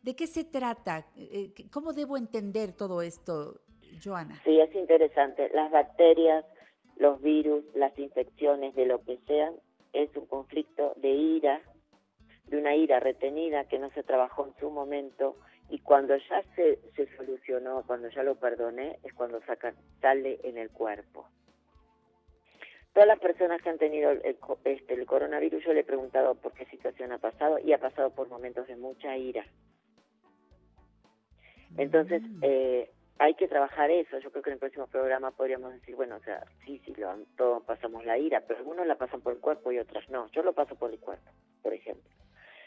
de 0.00 0.14
qué 0.14 0.28
se 0.28 0.44
trata? 0.44 1.04
Eh, 1.16 1.52
¿Cómo 1.72 1.92
debo 1.92 2.16
entender 2.16 2.70
todo 2.70 3.02
esto, 3.02 3.62
Joana? 4.00 4.40
Sí, 4.44 4.60
es 4.60 4.72
interesante. 4.76 5.50
Las 5.52 5.72
bacterias, 5.72 6.44
los 6.98 7.20
virus, 7.20 7.64
las 7.74 7.98
infecciones, 7.98 8.76
de 8.76 8.86
lo 8.86 9.02
que 9.02 9.18
sean, 9.26 9.54
es 9.92 10.08
un 10.16 10.26
conflicto 10.26 10.94
de 10.98 11.10
ira, 11.10 11.60
de 12.46 12.58
una 12.58 12.76
ira 12.76 13.00
retenida 13.00 13.64
que 13.64 13.80
no 13.80 13.90
se 13.90 14.04
trabajó 14.04 14.46
en 14.46 14.54
su 14.60 14.70
momento 14.70 15.34
y 15.72 15.78
cuando 15.78 16.14
ya 16.14 16.42
se, 16.54 16.78
se 16.94 17.16
solucionó, 17.16 17.82
cuando 17.86 18.10
ya 18.10 18.22
lo 18.22 18.34
perdoné, 18.34 18.98
es 19.04 19.14
cuando 19.14 19.40
saca, 19.46 19.72
sale 20.02 20.38
en 20.44 20.58
el 20.58 20.68
cuerpo. 20.68 21.26
Todas 22.92 23.08
las 23.08 23.18
personas 23.18 23.62
que 23.62 23.70
han 23.70 23.78
tenido 23.78 24.10
el, 24.10 24.36
este, 24.64 24.92
el 24.92 25.06
coronavirus, 25.06 25.64
yo 25.64 25.72
le 25.72 25.80
he 25.80 25.84
preguntado 25.84 26.34
por 26.34 26.52
qué 26.52 26.66
situación 26.66 27.10
ha 27.12 27.18
pasado 27.18 27.58
y 27.58 27.72
ha 27.72 27.78
pasado 27.78 28.10
por 28.10 28.28
momentos 28.28 28.66
de 28.66 28.76
mucha 28.76 29.16
ira. 29.16 29.46
Entonces, 31.78 32.20
mm. 32.20 32.40
eh, 32.42 32.90
hay 33.18 33.32
que 33.32 33.48
trabajar 33.48 33.90
eso. 33.90 34.18
Yo 34.18 34.30
creo 34.30 34.42
que 34.42 34.50
en 34.50 34.54
el 34.54 34.60
próximo 34.60 34.88
programa 34.88 35.30
podríamos 35.30 35.72
decir, 35.72 35.96
bueno, 35.96 36.16
o 36.16 36.20
sea, 36.20 36.44
sí, 36.66 36.82
sí, 36.84 36.92
lo, 36.98 37.16
todos 37.38 37.62
pasamos 37.62 38.04
la 38.04 38.18
ira, 38.18 38.42
pero 38.46 38.58
algunos 38.58 38.86
la 38.86 38.96
pasan 38.96 39.22
por 39.22 39.32
el 39.32 39.38
cuerpo 39.40 39.72
y 39.72 39.78
otras 39.78 40.06
no. 40.10 40.30
Yo 40.32 40.42
lo 40.42 40.52
paso 40.52 40.74
por 40.74 40.90
el 40.90 40.98
cuerpo, 40.98 41.30
por 41.62 41.72
ejemplo. 41.72 42.10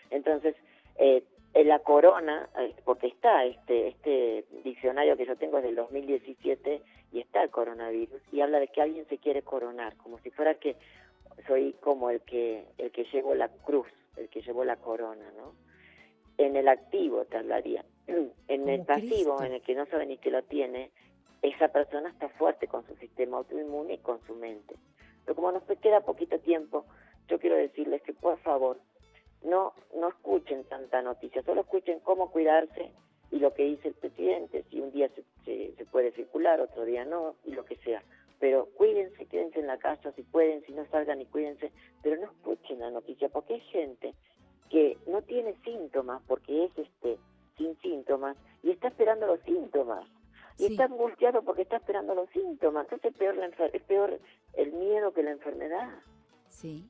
Entonces, 0.09 0.55
eh, 0.97 1.23
en 1.55 1.69
la 1.69 1.79
corona, 1.79 2.49
eh, 2.59 2.75
porque 2.83 3.07
está 3.07 3.45
este, 3.45 3.87
este 3.87 4.45
diccionario 4.65 5.15
que 5.15 5.25
yo 5.25 5.37
tengo 5.37 5.57
es 5.57 5.63
del 5.63 5.75
2017 5.75 6.81
y 7.13 7.19
está 7.21 7.43
el 7.43 7.49
coronavirus 7.49 8.21
y 8.33 8.41
habla 8.41 8.59
de 8.59 8.67
que 8.67 8.81
alguien 8.81 9.07
se 9.07 9.17
quiere 9.17 9.41
coronar, 9.41 9.95
como 9.95 10.19
si 10.19 10.31
fuera 10.31 10.55
que 10.55 10.75
soy 11.47 11.73
como 11.79 12.09
el 12.09 12.19
que 12.21 12.65
el 12.77 12.91
que 12.91 13.05
llevó 13.05 13.35
la 13.35 13.47
cruz, 13.47 13.87
el 14.17 14.27
que 14.27 14.41
llevó 14.41 14.65
la 14.65 14.75
corona, 14.75 15.31
¿no? 15.37 15.53
En 16.37 16.57
el 16.57 16.67
activo 16.67 17.23
te 17.23 17.37
hablaría. 17.37 17.85
En 18.47 18.69
el 18.69 18.85
pasivo, 18.85 19.41
en 19.41 19.53
el 19.53 19.61
que 19.61 19.75
no 19.75 19.85
sabe 19.87 20.05
ni 20.05 20.17
que 20.17 20.29
lo 20.29 20.43
tiene, 20.43 20.91
esa 21.41 21.69
persona 21.69 22.09
está 22.09 22.29
fuerte 22.29 22.67
con 22.67 22.85
su 22.85 22.95
sistema 22.97 23.37
autoinmune 23.37 23.95
y 23.95 23.97
con 23.97 24.21
su 24.27 24.35
mente. 24.35 24.75
Pero 25.23 25.35
como 25.35 25.51
nos 25.51 25.63
queda 25.63 26.01
poquito 26.01 26.37
tiempo, 26.39 26.85
yo 27.27 27.39
quiero 27.39 27.55
decirles 27.55 28.01
que 28.03 28.13
por 28.13 28.37
favor 28.39 28.77
no, 29.45 29.73
no 29.95 30.09
escuchen 30.09 30.63
tanta 30.65 31.01
noticia, 31.01 31.43
solo 31.43 31.61
escuchen 31.61 31.99
cómo 31.99 32.31
cuidarse 32.31 32.91
y 33.31 33.39
lo 33.39 33.53
que 33.53 33.63
dice 33.63 33.89
el 33.89 33.93
presidente, 33.95 34.63
si 34.69 34.79
un 34.79 34.91
día 34.91 35.09
se, 35.09 35.73
se, 35.75 35.85
puede 35.85 36.11
circular, 36.11 36.61
otro 36.61 36.85
día 36.85 37.05
no, 37.05 37.35
y 37.43 37.51
lo 37.51 37.65
que 37.65 37.75
sea. 37.77 38.03
Pero 38.39 38.67
cuídense, 38.75 39.25
quédense 39.25 39.59
en 39.59 39.67
la 39.67 39.77
casa 39.77 40.11
si 40.13 40.23
pueden, 40.23 40.63
si 40.65 40.73
no 40.73 40.85
salgan 40.87 41.21
y 41.21 41.25
cuídense, 41.25 41.71
pero 42.03 42.17
no 42.17 42.25
escuchen 42.25 42.79
la 42.79 42.91
noticia, 42.91 43.29
porque 43.29 43.55
hay 43.55 43.61
gente 43.61 44.13
que 44.69 44.97
no 45.07 45.21
tiene 45.21 45.55
síntomas, 45.63 46.21
porque 46.27 46.65
es 46.65 46.77
este 46.77 47.17
sin 47.57 47.77
síntomas, 47.81 48.37
y 48.63 48.71
está 48.71 48.89
esperando 48.89 49.27
los 49.27 49.39
síntomas. 49.41 50.05
Y 50.57 50.67
está 50.67 50.85
angustiado 50.85 51.41
porque 51.41 51.63
está 51.63 51.77
esperando 51.77 52.15
los 52.15 52.29
síntomas. 52.29 52.85
Entonces 52.85 53.11
es 53.11 53.17
peor, 53.17 53.35
la 53.35 53.47
es 53.47 53.83
peor 53.83 54.19
el 54.53 54.71
miedo 54.71 55.13
que 55.13 55.23
la 55.23 55.31
enfermedad. 55.31 55.89
Sí. 56.47 56.89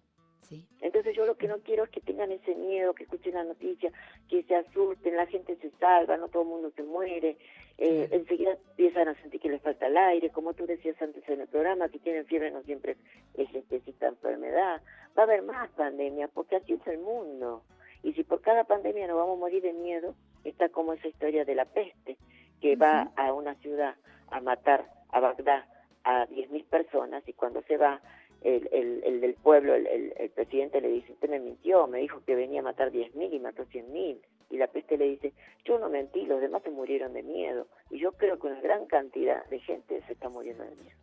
Entonces 0.82 1.16
yo 1.16 1.26
lo 1.26 1.36
que 1.36 1.48
no 1.48 1.60
quiero 1.60 1.84
es 1.84 1.90
que 1.90 2.02
tengan 2.02 2.32
ese 2.32 2.56
miedo, 2.56 2.94
que 2.94 3.04
escuchen 3.04 3.34
la 3.34 3.44
noticia, 3.44 3.92
que 4.30 4.44
se 4.44 4.56
asusten, 4.56 5.16
la 5.16 5.26
gente 5.28 5.56
se 5.58 5.72
salva, 5.80 6.18
no 6.18 6.28
todo 6.28 6.44
el 6.44 6.50
mundo 6.50 6.72
se 6.76 6.84
muere, 6.84 7.38
eh, 7.78 8.08
enseguida 8.12 8.52
empiezan 8.70 9.10
a 9.10 9.22
sentir 9.22 9.42
que 9.42 9.50
les 9.50 9.62
falta 9.62 9.88
el 9.88 9.98
aire, 9.98 10.30
como 10.30 10.54
tú 10.54 10.66
decías 10.66 11.02
antes 11.02 11.28
en 11.28 11.42
el 11.42 11.48
programa, 11.48 11.90
que 11.90 12.00
tienen 12.00 12.26
fiebre 12.26 12.52
no 12.52 12.62
siempre 12.64 12.96
es 13.34 13.50
esta 13.70 14.08
enfermedad. 14.08 14.82
Va 15.18 15.24
a 15.24 15.26
haber 15.26 15.42
más 15.42 15.70
pandemias, 15.72 16.30
porque 16.34 16.56
así 16.58 16.74
es 16.74 16.88
el 16.88 17.00
mundo. 17.00 17.64
Y 18.04 18.14
si 18.14 18.24
por 18.24 18.42
cada 18.42 18.64
pandemia 18.64 19.08
nos 19.08 19.18
vamos 19.18 19.38
a 19.38 19.40
morir 19.40 19.64
de 19.64 19.74
miedo, 19.74 20.16
está 20.44 20.70
como 20.70 20.94
esa 20.94 21.08
historia 21.08 21.44
de 21.44 21.56
la 21.56 21.66
peste, 21.66 22.18
que 22.62 22.76
va 22.76 23.12
a 23.16 23.34
una 23.34 23.56
ciudad 23.56 23.96
a 24.30 24.40
matar 24.42 24.86
a 25.10 25.20
Bagdad 25.20 25.66
a 26.04 26.28
10.000 26.28 26.66
personas 26.66 27.28
y 27.28 27.34
cuando 27.34 27.62
se 27.64 27.78
va 27.78 28.00
el, 28.42 28.70
el, 28.72 29.04
el 29.04 29.22
del 29.22 29.34
pueblo, 29.36 29.74
el, 29.74 30.14
presidente 30.36 30.82
le 30.82 30.90
dice, 30.90 31.14
usted 31.14 31.30
me 31.30 31.40
mintió, 31.40 31.88
me 31.88 32.00
dijo 32.00 32.22
que 32.26 32.36
venía 32.36 32.60
a 32.60 32.64
matar 32.64 32.92
10.000 32.92 33.34
y 33.34 33.40
mató 33.40 33.66
100.000. 33.66 34.20
Y 34.52 34.58
la 34.58 34.68
peste 34.68 34.98
le 34.98 35.06
dice, 35.06 35.34
yo 35.64 35.80
no 35.80 35.90
mentí, 35.90 36.26
los 36.26 36.40
demás 36.40 36.62
se 36.64 36.70
murieron 36.70 37.14
de 37.14 37.24
miedo. 37.24 37.68
Y 37.90 38.00
yo 38.00 38.12
creo 38.12 38.38
que 38.40 38.48
una 38.48 38.62
gran 38.62 38.86
cantidad 38.86 39.46
de 39.48 39.60
gente 39.60 40.02
se 40.06 40.14
está 40.14 40.30
muriendo 40.30 40.64
de 40.64 40.76
miedo. 40.76 40.98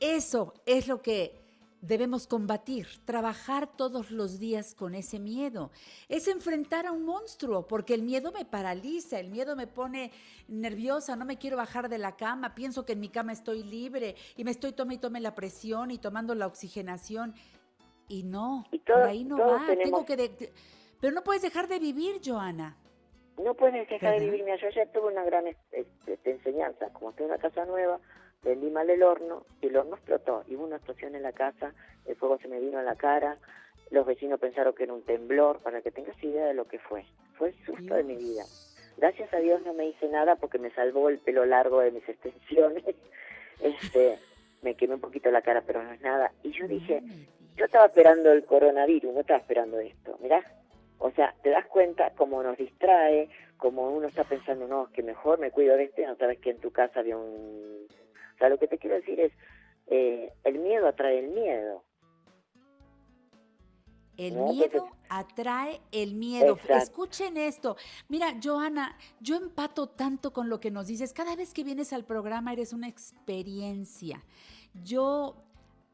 Eso 0.00 0.54
es 0.66 0.88
lo 0.88 1.02
que 1.02 1.32
debemos 1.80 2.26
combatir, 2.26 2.86
trabajar 3.04 3.66
todos 3.76 4.10
los 4.10 4.38
días 4.38 4.74
con 4.74 4.94
ese 4.94 5.18
miedo. 5.18 5.70
Es 6.08 6.28
enfrentar 6.28 6.86
a 6.86 6.92
un 6.92 7.04
monstruo, 7.04 7.66
porque 7.66 7.94
el 7.94 8.02
miedo 8.02 8.32
me 8.32 8.44
paraliza, 8.44 9.18
el 9.18 9.30
miedo 9.30 9.56
me 9.56 9.66
pone 9.66 10.10
nerviosa, 10.48 11.16
no 11.16 11.24
me 11.24 11.38
quiero 11.38 11.56
bajar 11.56 11.88
de 11.88 11.98
la 11.98 12.16
cama, 12.16 12.54
pienso 12.54 12.84
que 12.84 12.92
en 12.92 13.00
mi 13.00 13.08
cama 13.08 13.32
estoy 13.32 13.62
libre 13.62 14.14
y 14.36 14.44
me 14.44 14.50
estoy 14.50 14.72
tome 14.72 14.94
y 14.94 14.98
tome 14.98 15.20
la 15.20 15.34
presión 15.34 15.90
y 15.90 15.98
tomando 15.98 16.34
la 16.34 16.46
oxigenación. 16.46 17.34
Y 18.08 18.24
no, 18.24 18.66
Y 18.72 18.80
todos- 18.80 19.00
por 19.00 19.08
ahí 19.08 19.24
no 19.24 19.38
va. 19.38 19.64
tenemos- 19.66 19.84
Tengo 19.84 20.04
que 20.04 20.16
de- 20.16 20.52
pero 21.00 21.14
no 21.14 21.22
puedes 21.22 21.42
dejar 21.42 21.66
de 21.68 21.78
vivir, 21.78 22.20
Joana. 22.24 22.76
No 23.42 23.54
puedes 23.54 23.88
dejar 23.88 24.18
de 24.18 24.26
vivir. 24.26 24.44
Mira, 24.44 24.56
yo 24.60 24.68
ya 24.68 24.84
tuve 24.92 25.06
una 25.12 25.24
gran 25.24 25.46
este, 25.46 25.86
este, 26.06 26.30
enseñanza. 26.32 26.90
Como 26.92 27.12
tengo 27.12 27.30
una 27.30 27.38
casa 27.38 27.64
nueva, 27.64 27.98
vendí 28.42 28.70
mal 28.70 28.88
el 28.90 29.02
horno 29.02 29.44
y 29.60 29.66
el 29.66 29.76
horno 29.76 29.96
explotó. 29.96 30.44
Y 30.48 30.56
hubo 30.56 30.64
una 30.64 30.76
explosión 30.76 31.14
en 31.14 31.22
la 31.22 31.32
casa, 31.32 31.72
el 32.06 32.16
fuego 32.16 32.38
se 32.38 32.48
me 32.48 32.60
vino 32.60 32.78
a 32.78 32.82
la 32.82 32.96
cara, 32.96 33.38
los 33.90 34.06
vecinos 34.06 34.40
pensaron 34.40 34.74
que 34.74 34.84
era 34.84 34.92
un 34.92 35.02
temblor, 35.02 35.58
para 35.60 35.82
que 35.82 35.90
tengas 35.90 36.22
idea 36.22 36.46
de 36.46 36.54
lo 36.54 36.66
que 36.66 36.78
fue. 36.78 37.04
Fue 37.36 37.48
el 37.48 37.64
susto 37.64 37.94
de 37.94 38.04
mi 38.04 38.16
vida. 38.16 38.44
Gracias 38.96 39.32
a 39.32 39.38
Dios 39.38 39.62
no 39.64 39.72
me 39.72 39.86
hice 39.86 40.08
nada 40.08 40.36
porque 40.36 40.58
me 40.58 40.70
salvó 40.70 41.08
el 41.08 41.18
pelo 41.18 41.44
largo 41.44 41.80
de 41.80 41.90
mis 41.90 42.08
extensiones. 42.08 42.84
Este, 43.60 44.16
me 44.62 44.74
quemé 44.74 44.94
un 44.94 45.02
poquito 45.02 45.30
la 45.30 45.42
cara, 45.42 45.62
pero 45.66 45.82
no 45.82 45.92
es 45.92 46.00
nada. 46.00 46.32
Y 46.42 46.50
yo 46.50 46.66
dije, 46.66 47.02
yo 47.56 47.66
estaba 47.66 47.84
esperando 47.84 48.32
el 48.32 48.46
coronavirus, 48.46 49.12
no 49.12 49.20
estaba 49.20 49.38
esperando 49.38 49.78
esto. 49.78 50.16
Mirá, 50.22 50.42
o 50.98 51.10
sea, 51.10 51.34
te 51.42 51.50
das 51.50 51.66
cuenta 51.66 52.12
cómo 52.16 52.42
nos 52.42 52.56
distrae, 52.56 53.28
como 53.56 53.90
uno 53.90 54.08
está 54.08 54.24
pensando, 54.24 54.66
no, 54.66 54.90
que 54.92 55.02
mejor 55.02 55.38
me 55.38 55.50
cuido 55.50 55.76
de 55.76 55.84
este, 55.84 56.06
no 56.06 56.16
sabes 56.16 56.38
que 56.38 56.50
en 56.50 56.58
tu 56.58 56.70
casa 56.70 57.00
había 57.00 57.16
un... 57.16 57.86
Sea, 58.40 58.48
lo 58.48 58.58
que 58.58 58.66
te 58.68 58.78
quiero 58.78 58.96
decir 58.96 59.20
es, 59.20 59.32
eh, 59.86 60.32
el 60.44 60.58
miedo 60.58 60.88
atrae 60.88 61.18
el 61.18 61.28
miedo. 61.28 61.84
El 64.16 64.34
No, 64.34 64.48
miedo 64.48 64.64
entonces- 64.64 64.98
atrae 65.10 65.80
el 65.92 66.14
miedo. 66.14 66.54
Exacto. 66.54 66.76
Escuchen 66.82 67.36
esto. 67.36 67.76
Mira, 68.08 68.34
Joana, 68.42 68.96
yo 69.20 69.36
empato 69.36 69.88
tanto 69.88 70.32
con 70.32 70.48
lo 70.48 70.58
que 70.58 70.70
nos 70.70 70.86
dices. 70.86 71.12
Cada 71.12 71.36
vez 71.36 71.52
que 71.54 71.64
vienes 71.64 71.92
al 71.92 72.04
programa 72.04 72.52
eres 72.52 72.72
una 72.72 72.88
experiencia. 72.88 74.24
Yo 74.84 75.36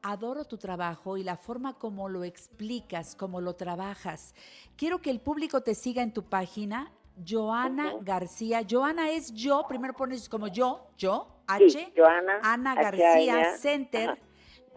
adoro 0.03 0.45
tu 0.45 0.57
trabajo 0.57 1.17
y 1.17 1.25
la 1.25 1.37
forma 1.37 1.79
como 1.79 2.09
lo 2.09 2.23
explicas, 2.23 3.17
como 3.17 3.41
lo 3.41 3.55
trabajas. 3.57 4.35
Quiero 4.77 5.01
que 5.03 5.11
el 5.11 5.19
público 5.21 5.63
te 5.63 5.75
siga 5.75 6.03
en 6.03 6.13
tu 6.13 6.23
página. 6.23 6.93
Joana. 7.25 7.95
García. 8.03 8.63
Joana 8.69 9.11
es 9.11 9.33
yo, 9.33 9.65
primero 9.69 9.95
pones 9.95 10.29
como 10.29 10.49
yo, 10.49 10.87
yo, 10.97 11.29
Sí, 11.59 11.65
H, 11.65 11.93
Joana, 11.97 12.41
Ana 12.43 12.75
García 12.75 13.57
Center, 13.57 14.11
ajá, 14.11 14.19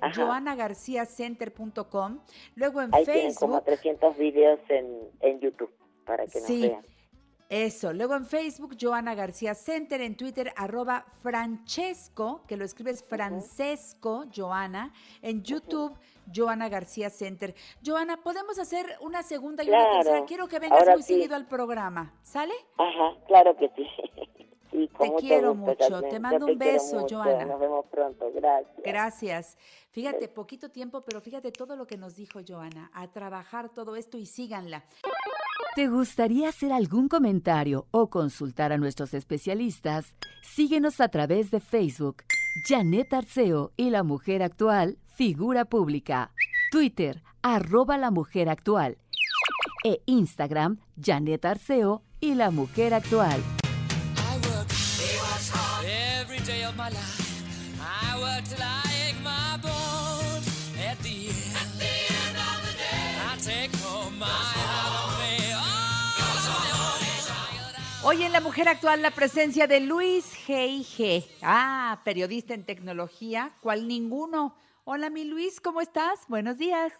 ajá. 0.01 0.13
joanagarciacenter.com. 0.25 2.19
Luego 2.55 2.81
en 2.81 2.93
Ahí 2.93 3.05
tienen 3.05 3.33
como 3.35 3.53
Facebook, 3.55 3.65
300 3.65 4.17
videos 4.17 4.59
en, 4.69 4.85
en 5.21 5.39
YouTube 5.39 5.71
para 6.05 6.25
que 6.27 6.39
nos 6.39 6.47
Sí. 6.47 6.61
vean. 6.61 6.85
eso. 7.49 7.91
Luego 7.93 8.15
en 8.15 8.25
Facebook, 8.27 8.77
Joana 8.79 9.15
García 9.15 9.55
Center. 9.55 9.99
En 10.01 10.15
Twitter, 10.15 10.53
arroba 10.55 11.05
Francesco, 11.23 12.43
que 12.47 12.55
lo 12.57 12.63
escribes 12.65 13.03
Francesco, 13.03 14.25
Joana. 14.35 14.93
En 15.23 15.41
YouTube, 15.41 15.97
Joana 16.33 16.69
García 16.69 17.09
Center. 17.09 17.55
Joana, 17.85 18.21
¿podemos 18.23 18.59
hacer 18.59 18.85
una 19.01 19.23
segunda 19.23 19.63
y 19.63 19.69
una 19.69 19.77
Claro. 19.77 19.93
tercera? 20.03 20.25
Quiero 20.25 20.47
que 20.47 20.59
vengas 20.59 20.79
Ahora 20.79 20.93
muy 20.93 21.03
sí. 21.03 21.13
seguido 21.13 21.35
al 21.35 21.47
programa. 21.47 22.13
¿Sale? 22.21 22.53
Ajá, 22.77 23.17
claro 23.27 23.55
que 23.57 23.69
sí. 23.75 23.85
Te 24.71 25.13
quiero 25.19 25.55
gusto, 25.55 25.89
mucho. 25.95 26.01
Te 26.09 26.19
mando 26.19 26.45
un 26.45 26.57
beso, 26.57 27.01
mucho. 27.01 27.17
Joana. 27.17 27.45
Nos 27.45 27.59
vemos 27.59 27.85
pronto. 27.91 28.31
Gracias. 28.33 28.75
Gracias. 28.83 29.57
Fíjate, 29.91 30.27
poquito 30.29 30.69
tiempo, 30.69 31.01
pero 31.01 31.19
fíjate 31.21 31.51
todo 31.51 31.75
lo 31.75 31.85
que 31.87 31.97
nos 31.97 32.15
dijo 32.15 32.39
Joana. 32.47 32.89
A 32.93 33.07
trabajar 33.11 33.69
todo 33.69 33.95
esto 33.95 34.17
y 34.17 34.25
síganla. 34.25 34.85
¿Te 35.75 35.87
gustaría 35.87 36.49
hacer 36.49 36.71
algún 36.71 37.07
comentario 37.09 37.87
o 37.91 38.09
consultar 38.09 38.71
a 38.71 38.77
nuestros 38.77 39.13
especialistas? 39.13 40.15
Síguenos 40.43 41.01
a 41.01 41.09
través 41.09 41.51
de 41.51 41.59
Facebook, 41.59 42.23
Janet 42.67 43.11
Arceo 43.13 43.71
y 43.75 43.89
la 43.89 44.03
mujer 44.03 44.43
actual, 44.43 44.97
figura 45.19 45.65
pública. 45.65 46.31
Twitter, 46.71 47.21
arroba 47.41 47.97
la 47.97 48.09
mujer 48.09 48.47
actual. 48.47 48.97
E 49.83 50.01
Instagram, 50.05 50.79
Janet 50.95 51.43
Arceo 51.43 52.03
y 52.21 52.35
la 52.35 52.51
mujer 52.51 52.93
actual. 52.93 53.43
Oh, 68.01 68.07
Hoy 68.07 68.23
en 68.23 68.31
La 68.31 68.39
Mujer 68.39 68.69
Actual 68.69 69.01
la 69.01 69.11
presencia 69.11 69.67
de 69.67 69.81
Luis 69.81 70.33
G.I.G. 70.47 71.25
Ah, 71.41 71.99
periodista 72.05 72.53
en 72.53 72.63
tecnología, 72.63 73.51
cual 73.59 73.85
ninguno. 73.85 74.55
Hola, 74.91 75.11
mi 75.11 75.23
Luis, 75.23 75.61
¿cómo 75.61 75.81
estás? 75.81 76.25
Buenos 76.29 76.57
días. 76.57 76.91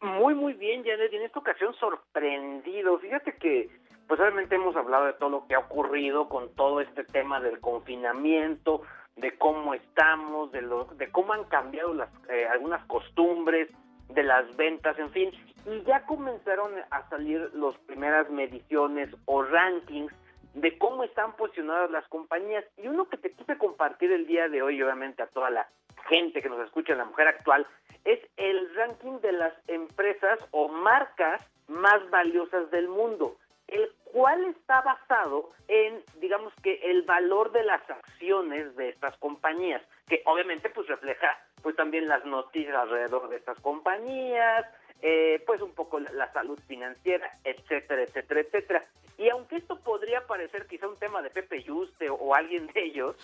Muy, 0.00 0.34
muy 0.34 0.54
bien, 0.54 0.82
Janet, 0.82 1.12
y 1.12 1.16
en 1.16 1.24
esta 1.24 1.38
ocasión 1.38 1.74
sorprendido. 1.74 2.98
Fíjate 3.00 3.36
que, 3.36 3.68
pues 4.06 4.18
obviamente 4.18 4.54
hemos 4.54 4.74
hablado 4.76 5.04
de 5.04 5.12
todo 5.12 5.28
lo 5.28 5.46
que 5.46 5.54
ha 5.54 5.58
ocurrido 5.58 6.30
con 6.30 6.54
todo 6.54 6.80
este 6.80 7.04
tema 7.04 7.38
del 7.38 7.60
confinamiento, 7.60 8.80
de 9.16 9.36
cómo 9.36 9.74
estamos, 9.74 10.50
de, 10.52 10.62
lo, 10.62 10.86
de 10.86 11.12
cómo 11.12 11.34
han 11.34 11.44
cambiado 11.44 11.92
las, 11.92 12.08
eh, 12.30 12.46
algunas 12.46 12.82
costumbres, 12.86 13.68
de 14.08 14.22
las 14.22 14.56
ventas, 14.56 14.98
en 14.98 15.10
fin. 15.10 15.30
Y 15.66 15.82
ya 15.82 16.06
comenzaron 16.06 16.72
a 16.90 17.10
salir 17.10 17.50
las 17.52 17.76
primeras 17.80 18.30
mediciones 18.30 19.14
o 19.26 19.42
rankings 19.42 20.14
de 20.60 20.78
cómo 20.78 21.04
están 21.04 21.34
posicionadas 21.36 21.90
las 21.90 22.06
compañías. 22.08 22.64
Y 22.76 22.88
uno 22.88 23.08
que 23.08 23.16
te 23.16 23.32
quise 23.32 23.56
compartir 23.58 24.12
el 24.12 24.26
día 24.26 24.48
de 24.48 24.62
hoy, 24.62 24.82
obviamente 24.82 25.22
a 25.22 25.28
toda 25.28 25.50
la 25.50 25.68
gente 26.08 26.42
que 26.42 26.48
nos 26.48 26.64
escucha 26.64 26.94
la 26.94 27.04
mujer 27.04 27.28
actual, 27.28 27.66
es 28.04 28.20
el 28.36 28.74
ranking 28.74 29.20
de 29.20 29.32
las 29.32 29.52
empresas 29.68 30.38
o 30.50 30.68
marcas 30.68 31.42
más 31.68 32.08
valiosas 32.10 32.70
del 32.70 32.88
mundo, 32.88 33.36
el 33.66 33.92
cual 34.04 34.44
está 34.46 34.80
basado 34.80 35.50
en, 35.68 36.02
digamos 36.20 36.52
que, 36.62 36.80
el 36.90 37.02
valor 37.02 37.52
de 37.52 37.62
las 37.64 37.82
acciones 37.90 38.74
de 38.76 38.88
estas 38.88 39.16
compañías, 39.18 39.82
que 40.08 40.22
obviamente 40.24 40.70
pues 40.70 40.88
refleja 40.88 41.38
pues 41.62 41.76
también 41.76 42.08
las 42.08 42.24
noticias 42.24 42.74
alrededor 42.74 43.28
de 43.28 43.36
estas 43.36 43.58
compañías, 43.60 44.64
eh, 45.02 45.42
pues 45.46 45.60
un 45.62 45.72
poco 45.72 46.00
la, 46.00 46.12
la 46.12 46.32
salud 46.32 46.58
financiera, 46.66 47.30
etcétera, 47.44 48.02
etcétera, 48.02 48.40
etcétera. 48.40 48.84
Y 49.16 49.28
aunque 49.30 49.56
esto 49.56 49.80
podría 49.80 50.26
parecer 50.26 50.66
quizá 50.66 50.86
un 50.88 50.96
tema 50.96 51.22
de 51.22 51.30
Pepe 51.30 51.62
Yuste 51.62 52.08
o, 52.08 52.14
o 52.14 52.34
alguien 52.34 52.68
de 52.68 52.84
ellos, 52.84 53.16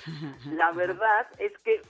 la 0.47 0.73
verdad 0.73 1.27
es 1.39 1.57
que 1.59 1.81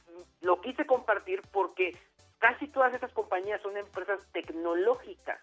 lo 0.43 0.61
quise 0.61 0.85
compartir 0.85 1.41
porque 1.53 1.97
casi 2.39 2.69
todas 2.69 2.93
estas 2.93 3.13
compañías 3.13 3.63
son 3.63 3.77
empresas 3.77 4.21
tecnológicas. 4.33 5.41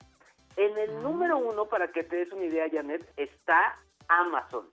En 0.58 0.77
el 0.77 1.01
número 1.01 1.38
uno, 1.38 1.65
para 1.65 1.91
que 1.91 2.04
te 2.04 2.17
des 2.17 2.32
una 2.32 2.45
idea, 2.45 2.69
Janet, 2.71 3.04
está 3.17 3.80
Amazon. 4.08 4.69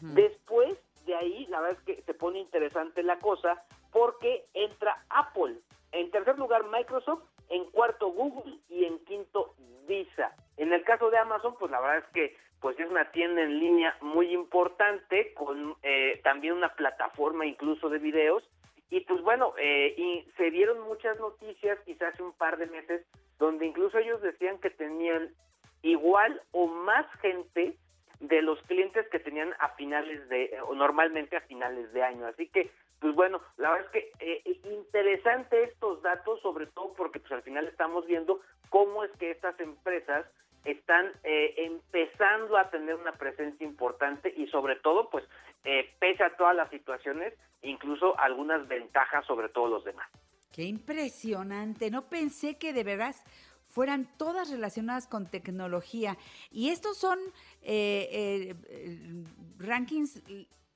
Después 0.00 0.76
de 1.06 1.14
ahí, 1.14 1.46
la 1.46 1.60
verdad 1.60 1.78
es 1.78 1.84
que 1.84 2.02
se 2.02 2.14
pone 2.14 2.40
interesante 2.40 3.02
la 3.02 3.18
cosa 3.18 3.62
porque 3.92 4.44
entra 4.54 5.04
Apple. 5.08 5.56
En 5.92 6.10
tercer 6.10 6.38
lugar, 6.38 6.64
Microsoft. 6.64 7.22
En 7.50 7.64
cuarto, 7.70 8.08
Google. 8.08 8.58
Y 8.68 8.84
en 8.84 8.98
quinto, 9.04 9.54
Visa. 9.86 10.34
En 10.56 10.72
el 10.72 10.82
caso 10.84 11.10
de 11.10 11.18
Amazon, 11.18 11.54
pues 11.58 11.70
la 11.70 11.80
verdad 11.80 11.98
es 11.98 12.12
que 12.12 12.36
pues 12.60 12.78
es 12.78 12.90
una 12.90 13.10
tienda 13.10 13.42
en 13.42 13.58
línea 13.58 13.96
muy 14.02 14.34
importante 14.34 15.32
con 15.34 15.76
eh, 15.82 16.20
también 16.22 16.54
una 16.54 16.74
plataforma 16.74 17.46
incluso 17.46 17.88
de 17.88 17.98
videos 17.98 18.42
y 18.90 19.00
pues 19.00 19.22
bueno, 19.22 19.54
eh, 19.56 19.94
y 19.96 20.28
se 20.36 20.50
dieron 20.50 20.80
muchas 20.80 21.18
noticias 21.18 21.78
quizás 21.86 22.12
hace 22.12 22.22
un 22.22 22.32
par 22.32 22.58
de 22.58 22.66
meses 22.66 23.06
donde 23.38 23.64
incluso 23.64 23.98
ellos 23.98 24.20
decían 24.20 24.58
que 24.58 24.70
tenían 24.70 25.30
igual 25.82 26.42
o 26.50 26.66
más 26.66 27.06
gente 27.20 27.76
de 28.18 28.42
los 28.42 28.60
clientes 28.62 29.08
que 29.08 29.20
tenían 29.20 29.54
a 29.60 29.70
finales 29.70 30.28
de, 30.28 30.58
o 30.66 30.74
normalmente 30.74 31.36
a 31.36 31.40
finales 31.42 31.92
de 31.92 32.02
año. 32.02 32.26
Así 32.26 32.48
que, 32.48 32.70
pues 33.00 33.14
bueno, 33.14 33.40
la 33.56 33.72
verdad 33.72 33.86
es 33.86 33.92
que 33.92 34.12
eh, 34.20 34.60
interesante 34.64 35.64
estos 35.64 36.02
datos, 36.02 36.40
sobre 36.42 36.66
todo 36.66 36.92
porque 36.94 37.20
pues 37.20 37.32
al 37.32 37.42
final 37.42 37.66
estamos 37.66 38.06
viendo 38.06 38.40
cómo 38.68 39.04
es 39.04 39.10
que 39.12 39.30
estas 39.30 39.58
empresas 39.60 40.26
están 40.64 41.10
eh, 41.24 41.54
empezando 41.56 42.58
a 42.58 42.70
tener 42.70 42.94
una 42.94 43.12
presencia 43.12 43.66
importante 43.66 44.32
y 44.36 44.46
sobre 44.48 44.76
todo, 44.76 45.08
pues, 45.08 45.24
eh, 45.64 45.90
pese 45.98 46.22
a 46.22 46.36
todas 46.36 46.54
las 46.54 46.68
situaciones, 46.70 47.32
incluso 47.62 48.18
algunas 48.18 48.68
ventajas 48.68 49.24
sobre 49.26 49.48
todos 49.48 49.70
los 49.70 49.84
demás. 49.84 50.08
Qué 50.52 50.64
impresionante. 50.64 51.90
No 51.90 52.08
pensé 52.08 52.58
que 52.58 52.72
de 52.72 52.84
verdad 52.84 53.14
fueran 53.70 54.08
todas 54.16 54.50
relacionadas 54.50 55.06
con 55.06 55.30
tecnología. 55.30 56.18
Y 56.50 56.70
estos 56.70 56.98
son 56.98 57.18
eh, 57.62 58.08
eh, 58.10 58.54
eh, 58.68 59.24
rankings 59.58 60.22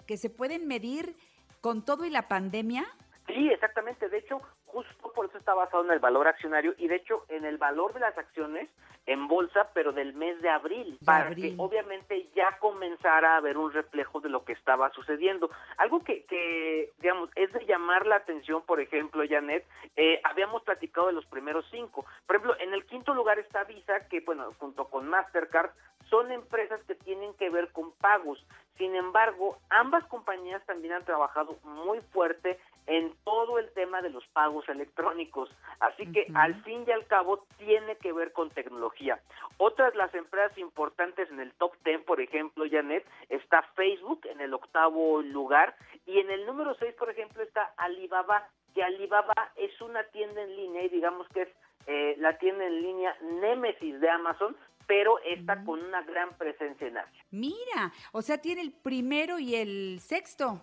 que 0.07 0.17
se 0.17 0.31
pueden 0.31 0.67
medir 0.67 1.17
con 1.65 1.83
todo 1.83 2.05
y 2.05 2.11
la 2.11 2.29
pandemia. 2.29 2.85
Sí, 3.27 3.49
exactamente. 3.51 4.11
De 4.11 4.19
hecho, 4.19 4.39
justo 4.67 5.11
por 5.15 5.25
eso 5.25 5.39
está 5.39 5.55
basado 5.55 5.83
en 5.83 5.93
el 5.93 5.99
valor 5.99 6.29
accionario 6.29 6.75
y 6.77 6.89
de 6.89 6.97
hecho 6.97 7.25
en 7.31 7.47
el 7.47 7.57
valor 7.57 7.95
de 7.95 8.01
las 8.01 8.19
acciones 8.19 8.69
en 9.07 9.29
bolsa, 9.29 9.71
pero 9.75 9.93
del 9.93 10.15
mes 10.15 10.41
de 10.41 10.49
abril, 10.49 10.99
para 11.05 11.27
abril. 11.27 11.57
que 11.57 11.63
obviamente 11.63 12.29
ya 12.35 12.59
comenzara 12.59 13.35
a 13.35 13.37
haber 13.37 13.59
un 13.59 13.73
reflejo 13.73 14.21
de 14.21 14.29
lo 14.29 14.45
que 14.45 14.53
estaba 14.53 14.91
sucediendo. 14.91 15.51
Algo 15.77 16.03
que, 16.03 16.25
que 16.25 16.93
digamos, 17.01 17.31
es 17.35 17.53
de 17.53 17.67
llamar 17.67 18.07
la 18.07 18.17
atención, 18.17 18.63
por 18.63 18.81
ejemplo, 18.81 19.23
Janet, 19.29 19.67
eh, 19.97 20.21
habíamos 20.25 20.63
platicado 20.63 21.09
de 21.09 21.13
los 21.13 21.27
primeros 21.27 21.67
cinco. 21.71 22.07
Por 22.27 22.37
ejemplo, 22.37 22.57
en 22.61 22.73
el 22.73 22.85
quinto 22.87 23.15
lugar 23.15 23.39
está 23.39 23.65
Visa, 23.65 24.09
que 24.09 24.21
bueno, 24.21 24.53
junto 24.59 24.87
con 24.89 25.09
Mastercard, 25.09 25.71
son 26.09 26.31
empresas 26.33 26.81
que 26.87 26.95
tienen 26.95 27.35
que 27.35 27.51
ver 27.51 27.71
con 27.73 27.93
pagos. 27.93 28.45
Sin 28.79 28.95
embargo, 28.95 29.59
ambas 29.71 30.05
compañías 30.07 30.65
también 30.67 30.95
han 30.95 31.05
trabajado 31.05 31.57
muy 31.63 32.01
fuerte 32.13 32.59
en 32.87 33.15
todo 33.25 33.59
el 33.59 33.71
tema 33.73 34.03
de 34.03 34.11
los 34.11 34.27
pagos 34.29 34.69
electrónicos. 34.69 35.51
Así 35.81 36.11
que 36.13 36.27
al 36.35 36.63
fin 36.63 36.85
y 36.87 36.93
al 36.93 37.07
cabo 37.07 37.47
tiene 37.59 37.97
que 37.97 38.13
ver 38.13 38.33
con 38.33 38.51
tecnología. 38.51 39.21
Otras 39.57 39.95
las 39.95 40.15
empresas 40.15 40.57
importantes 40.59 41.31
en 41.31 41.41
el 41.41 41.53
top 41.53 41.73
10, 41.85 42.03
por 42.03 42.21
ejemplo, 42.21 42.65
Janet, 42.71 43.07
está 43.29 43.63
Facebook 43.75 44.21
en 44.27 44.41
el 44.41 44.53
octavo 44.55 45.23
lugar 45.23 45.75
y 46.07 46.19
en 46.19 46.31
el 46.31 46.47
número 46.47 46.75
6, 46.79 46.95
por 46.95 47.11
ejemplo, 47.11 47.43
está 47.43 47.73
Alibaba, 47.77 48.49
que 48.75 48.83
Alibaba 48.83 49.35
es 49.57 49.81
una 49.81 50.03
tienda 50.05 50.43
en 50.43 50.57
línea 50.57 50.83
y 50.83 50.89
digamos 50.89 51.27
que 51.29 51.43
es 51.43 51.49
eh, 51.87 52.17
la 52.19 52.39
tienda 52.39 52.67
en 52.67 52.83
línea 52.83 53.17
Nemesis 53.41 54.01
de 54.01 54.11
Amazon, 54.11 54.57
pero 54.87 55.19
está 55.21 55.65
con 55.65 55.83
una 55.83 56.03
gran 56.03 56.37
presencia 56.37 56.87
en 56.87 56.99
Asia. 56.99 57.25
Mira, 57.31 57.93
o 58.13 58.23
sea, 58.23 58.39
tiene 58.39 58.61
el 58.61 58.73
primero 58.73 59.39
y 59.39 59.55
el 59.55 60.01
sexto. 60.01 60.61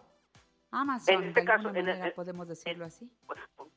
Amazon, 0.72 1.16
En 1.16 1.24
este 1.30 1.42
de 1.42 1.46
caso, 1.46 1.68
alguna 1.68 1.80
en 1.80 1.86
el- 1.88 1.94
manera 1.94 2.08
en- 2.10 2.16
podemos 2.16 2.48
decirlo 2.48 2.86
así. 2.86 3.10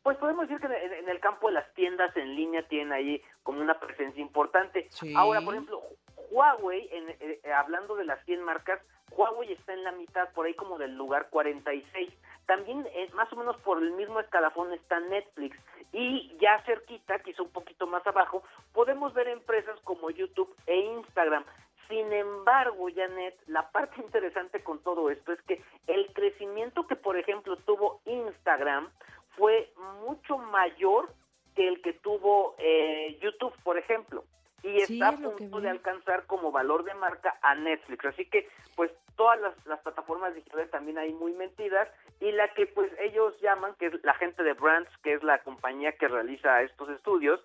Pues 0.03 0.17
podemos 0.19 0.49
decir 0.49 0.61
que 0.61 0.67
en, 0.99 1.09
el 1.09 1.19
campo 1.21 1.49
de 1.49 1.55
las 1.55 1.73
tiendas 1.75 2.15
en 2.17 2.35
línea 2.37 2.67
tienen 2.69 2.93
ahí 2.93 3.23
como 3.43 3.61
una 3.61 3.79
presencia 3.81 4.21
importante. 4.21 4.87
Sí. 4.91 5.15
Ahora, 5.17 5.41
por 5.41 5.55
ejemplo, 5.55 5.83
Huawei, 6.31 6.89
en, 6.93 7.09
eh, 7.11 7.41
eh, 7.43 7.53
hablando 7.53 7.97
de 7.97 8.05
las 8.05 8.23
100 8.27 8.43
marcas, 8.43 8.81
Huawei 9.13 9.53
está 9.53 9.73
en 9.73 9.83
la 9.85 9.93
mitad, 9.93 10.31
por 10.33 10.47
ahí 10.47 10.55
como 10.55 10.77
del 10.79 10.95
lugar 10.97 11.29
46. 11.31 12.13
También, 12.47 12.87
eh, 12.93 13.09
más 13.15 13.33
o 13.33 13.37
menos 13.37 13.57
por 13.63 13.83
el 13.83 13.93
mismo 13.93 14.21
escalafón, 14.21 14.73
está 14.75 15.01
Netflix. 15.01 15.57
Y 15.93 16.37
ya 16.39 16.61
cerquita, 16.67 17.19
quizá 17.21 17.43
un 17.43 17.51
poquito 17.51 17.87
más 17.87 18.07
abajo, 18.07 18.43
podemos 18.73 19.15
ver 19.15 19.29
empresas 19.29 19.79
como 19.85 20.11
YouTube 20.11 20.55
e 20.67 20.77
Instagram. 20.77 21.45
Sin 21.89 22.13
embargo, 22.13 22.89
Janet, 22.95 23.37
la 23.47 23.71
parte 23.71 24.01
interesante 24.01 24.63
con 24.63 24.83
todo 24.83 25.11
esto 25.11 25.33
es 25.33 25.43
que 25.43 25.63
el 25.87 26.13
crecimiento 26.15 26.87
que, 26.87 26.97
por 26.97 27.19
ejemplo, 27.19 27.57
tuvo 27.59 28.01
Instagram 28.07 28.91
fue 29.37 29.71
mucho 30.07 30.39
mayor 30.39 31.13
que 31.55 31.69
el 31.69 31.83
que 31.83 31.93
tuvo 31.93 32.55
eh, 32.59 33.19
YouTube, 33.21 33.55
por 33.63 33.79
ejemplo. 33.79 34.25
Y 34.63 34.81
Sí, 34.81 34.95
está 34.95 35.11
a 35.11 35.17
punto 35.17 35.61
de 35.61 35.69
alcanzar 35.69 36.27
como 36.27 36.51
valor 36.51 36.85
de 36.85 36.95
marca 36.95 37.39
a 37.43 37.55
Netflix. 37.55 38.05
Así 38.07 38.25
que, 38.25 38.49
pues, 38.77 38.91
todas 39.15 39.39
las, 39.41 39.67
las 39.67 39.81
plataformas 39.81 40.35
digitales 40.35 40.71
también 40.71 40.97
hay 40.97 41.13
muy 41.13 41.33
mentiras. 41.33 41.89
Y 42.21 42.33
la 42.33 42.49
que, 42.55 42.67
pues, 42.67 42.91
ellos 42.99 43.39
llaman, 43.43 43.75
que 43.75 43.87
es 43.87 44.05
la 44.05 44.15
gente 44.15 44.43
de 44.43 44.55
Brands, 44.55 44.91
que 45.03 45.13
es 45.13 45.23
la 45.23 45.43
compañía 45.43 45.93
que 45.93 46.09
realiza 46.09 46.63
estos 46.63 46.89
estudios, 46.89 47.41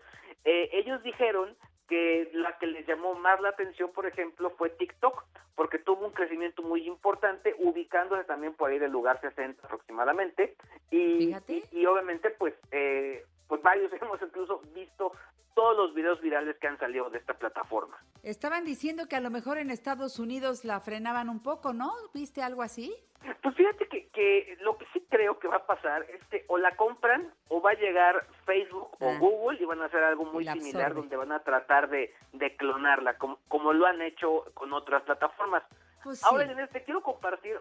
eh, 0.45 0.69
ellos 0.71 1.03
dijeron 1.03 1.57
que 1.89 2.29
la 2.33 2.57
que 2.57 2.67
les 2.67 2.87
llamó 2.87 3.15
más 3.15 3.41
la 3.41 3.49
atención, 3.49 3.91
por 3.91 4.05
ejemplo, 4.05 4.51
fue 4.51 4.69
TikTok, 4.69 5.23
porque 5.55 5.79
tuvo 5.79 6.05
un 6.05 6.13
crecimiento 6.13 6.61
muy 6.61 6.87
importante, 6.87 7.55
ubicándose 7.57 8.23
también 8.23 8.53
por 8.53 8.69
ahí 8.69 8.79
del 8.79 8.91
lugar 8.91 9.19
60 9.19 9.65
aproximadamente. 9.65 10.55
Y, 10.91 11.35
y 11.71 11.85
obviamente, 11.85 12.29
pues, 12.29 12.53
eh, 12.71 13.25
pues 13.47 13.61
varios 13.61 13.91
hemos 14.01 14.21
incluso 14.21 14.61
visto 14.73 15.11
todos 15.59 15.75
los 15.75 15.93
videos 15.93 16.21
virales 16.21 16.55
que 16.59 16.67
han 16.67 16.79
salido 16.79 17.09
de 17.09 17.17
esta 17.17 17.33
plataforma. 17.33 17.97
Estaban 18.23 18.63
diciendo 18.63 19.07
que 19.09 19.17
a 19.17 19.19
lo 19.19 19.29
mejor 19.29 19.57
en 19.57 19.69
Estados 19.71 20.17
Unidos 20.17 20.63
la 20.63 20.79
frenaban 20.79 21.27
un 21.27 21.43
poco, 21.43 21.73
¿no? 21.73 21.91
¿Viste 22.13 22.41
algo 22.41 22.61
así? 22.61 22.95
Pues 23.43 23.53
fíjate 23.55 23.89
que, 23.89 24.07
que 24.09 24.57
lo 24.61 24.77
que 24.77 24.85
sí 24.93 25.05
creo 25.09 25.37
que 25.37 25.49
va 25.49 25.57
a 25.57 25.65
pasar 25.65 26.03
es 26.03 26.23
que 26.29 26.45
o 26.47 26.57
la 26.57 26.77
compran 26.77 27.33
o 27.49 27.61
va 27.61 27.71
a 27.71 27.73
llegar 27.73 28.25
Facebook 28.45 28.95
o 29.01 29.09
Ah. 29.09 29.17
Google 29.19 29.57
y 29.61 29.65
van 29.65 29.81
a 29.81 29.85
hacer 29.87 30.01
algo 30.01 30.23
muy 30.25 30.45
la 30.45 30.53
similar 30.53 30.83
absorbe. 30.83 31.01
donde 31.01 31.17
van 31.17 31.31
a 31.33 31.43
tratar 31.43 31.89
de, 31.89 32.13
de 32.31 32.55
clonarla, 32.55 33.17
como, 33.17 33.39
como 33.49 33.73
lo 33.73 33.85
han 33.85 34.01
hecho 34.01 34.45
con 34.53 34.71
otras 34.71 35.03
plataformas. 35.03 35.63
Pues 36.03 36.23
Ahora, 36.23 36.45
sí. 36.45 36.51
Inés, 36.51 36.69
te 36.71 36.83
quiero 36.83 37.01
compartir 37.01 37.59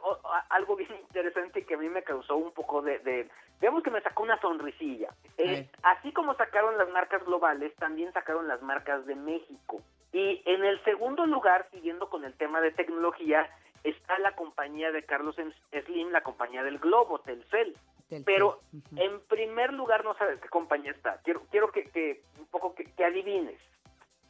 algo 0.50 0.76
bien 0.76 0.94
interesante 1.00 1.64
que 1.64 1.74
a 1.74 1.78
mí 1.78 1.88
me 1.88 2.02
causó 2.02 2.36
un 2.36 2.52
poco 2.52 2.82
de, 2.82 2.98
de- 3.00 3.28
digamos 3.60 3.82
que 3.82 3.90
me 3.90 4.00
sacó 4.00 4.22
una 4.22 4.40
sonrisilla. 4.40 5.10
Eh, 5.36 5.68
así 5.82 6.12
como 6.12 6.34
sacaron 6.34 6.78
las 6.78 6.88
marcas 6.90 7.24
globales, 7.24 7.74
también 7.76 8.12
sacaron 8.12 8.46
las 8.48 8.62
marcas 8.62 9.04
de 9.06 9.14
México. 9.14 9.80
Y 10.12 10.42
en 10.46 10.64
el 10.64 10.82
segundo 10.84 11.26
lugar, 11.26 11.68
siguiendo 11.72 12.08
con 12.08 12.24
el 12.24 12.32
tema 12.34 12.60
de 12.60 12.70
tecnología, 12.70 13.48
está 13.84 14.18
la 14.20 14.34
compañía 14.36 14.90
de 14.92 15.02
Carlos 15.04 15.36
Slim, 15.84 16.10
la 16.10 16.22
compañía 16.22 16.62
del 16.62 16.78
Globo, 16.78 17.18
Telcel. 17.20 17.76
Telcel. 18.08 18.24
Pero 18.24 18.60
en 18.96 19.20
primer 19.28 19.72
lugar 19.74 20.04
no 20.04 20.14
sabes 20.14 20.40
qué 20.40 20.48
compañía 20.48 20.92
está. 20.92 21.20
Quiero, 21.24 21.42
quiero 21.50 21.70
que, 21.72 21.84
que 21.90 22.22
un 22.38 22.46
poco 22.46 22.74
que, 22.74 22.84
que 22.84 23.04
adivines. 23.04 23.60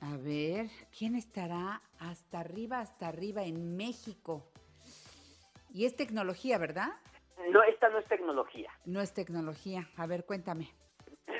A 0.01 0.17
ver, 0.17 0.69
¿quién 0.97 1.17
estará 1.17 1.83
hasta 1.99 2.41
arriba, 2.41 2.79
hasta 2.81 3.09
arriba 3.09 3.43
en 3.43 3.77
México? 3.77 4.45
Y 5.71 5.87
es 5.87 5.97
tecnología, 5.97 6.57
¿verdad? 6.59 6.91
No, 7.51 7.63
esta 7.65 7.89
no 7.89 7.99
es 7.99 8.07
tecnología. 8.07 8.71
No 8.85 9.01
es 9.01 9.13
tecnología. 9.13 9.89
A 9.97 10.07
ver, 10.07 10.25
cuéntame. 10.25 10.73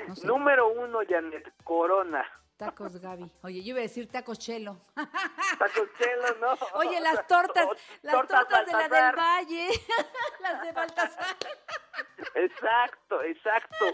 No 0.09 0.17
sé. 0.17 0.27
Número 0.27 0.69
uno, 0.69 1.01
Janet, 1.09 1.53
Corona. 1.63 2.25
Tacos, 2.57 3.01
Gaby. 3.01 3.31
Oye, 3.45 3.63
yo 3.63 3.71
iba 3.71 3.79
a 3.79 3.83
decir 3.83 4.09
tacos 4.09 4.37
chelo. 4.41 4.81
Tacos 5.59 5.89
Chelo, 5.97 6.35
¿no? 6.41 6.59
Oye, 6.75 7.01
las 7.01 7.25
tortas, 7.29 7.69
las 8.03 8.27
tortas 8.27 8.67
de 8.67 8.73
la 8.73 8.89
del. 8.89 9.17
Valle, 9.17 9.69
las 10.41 10.63
de 10.63 10.73
Baltasar. 10.73 11.37
Exacto, 12.35 13.23
exacto. 13.23 13.85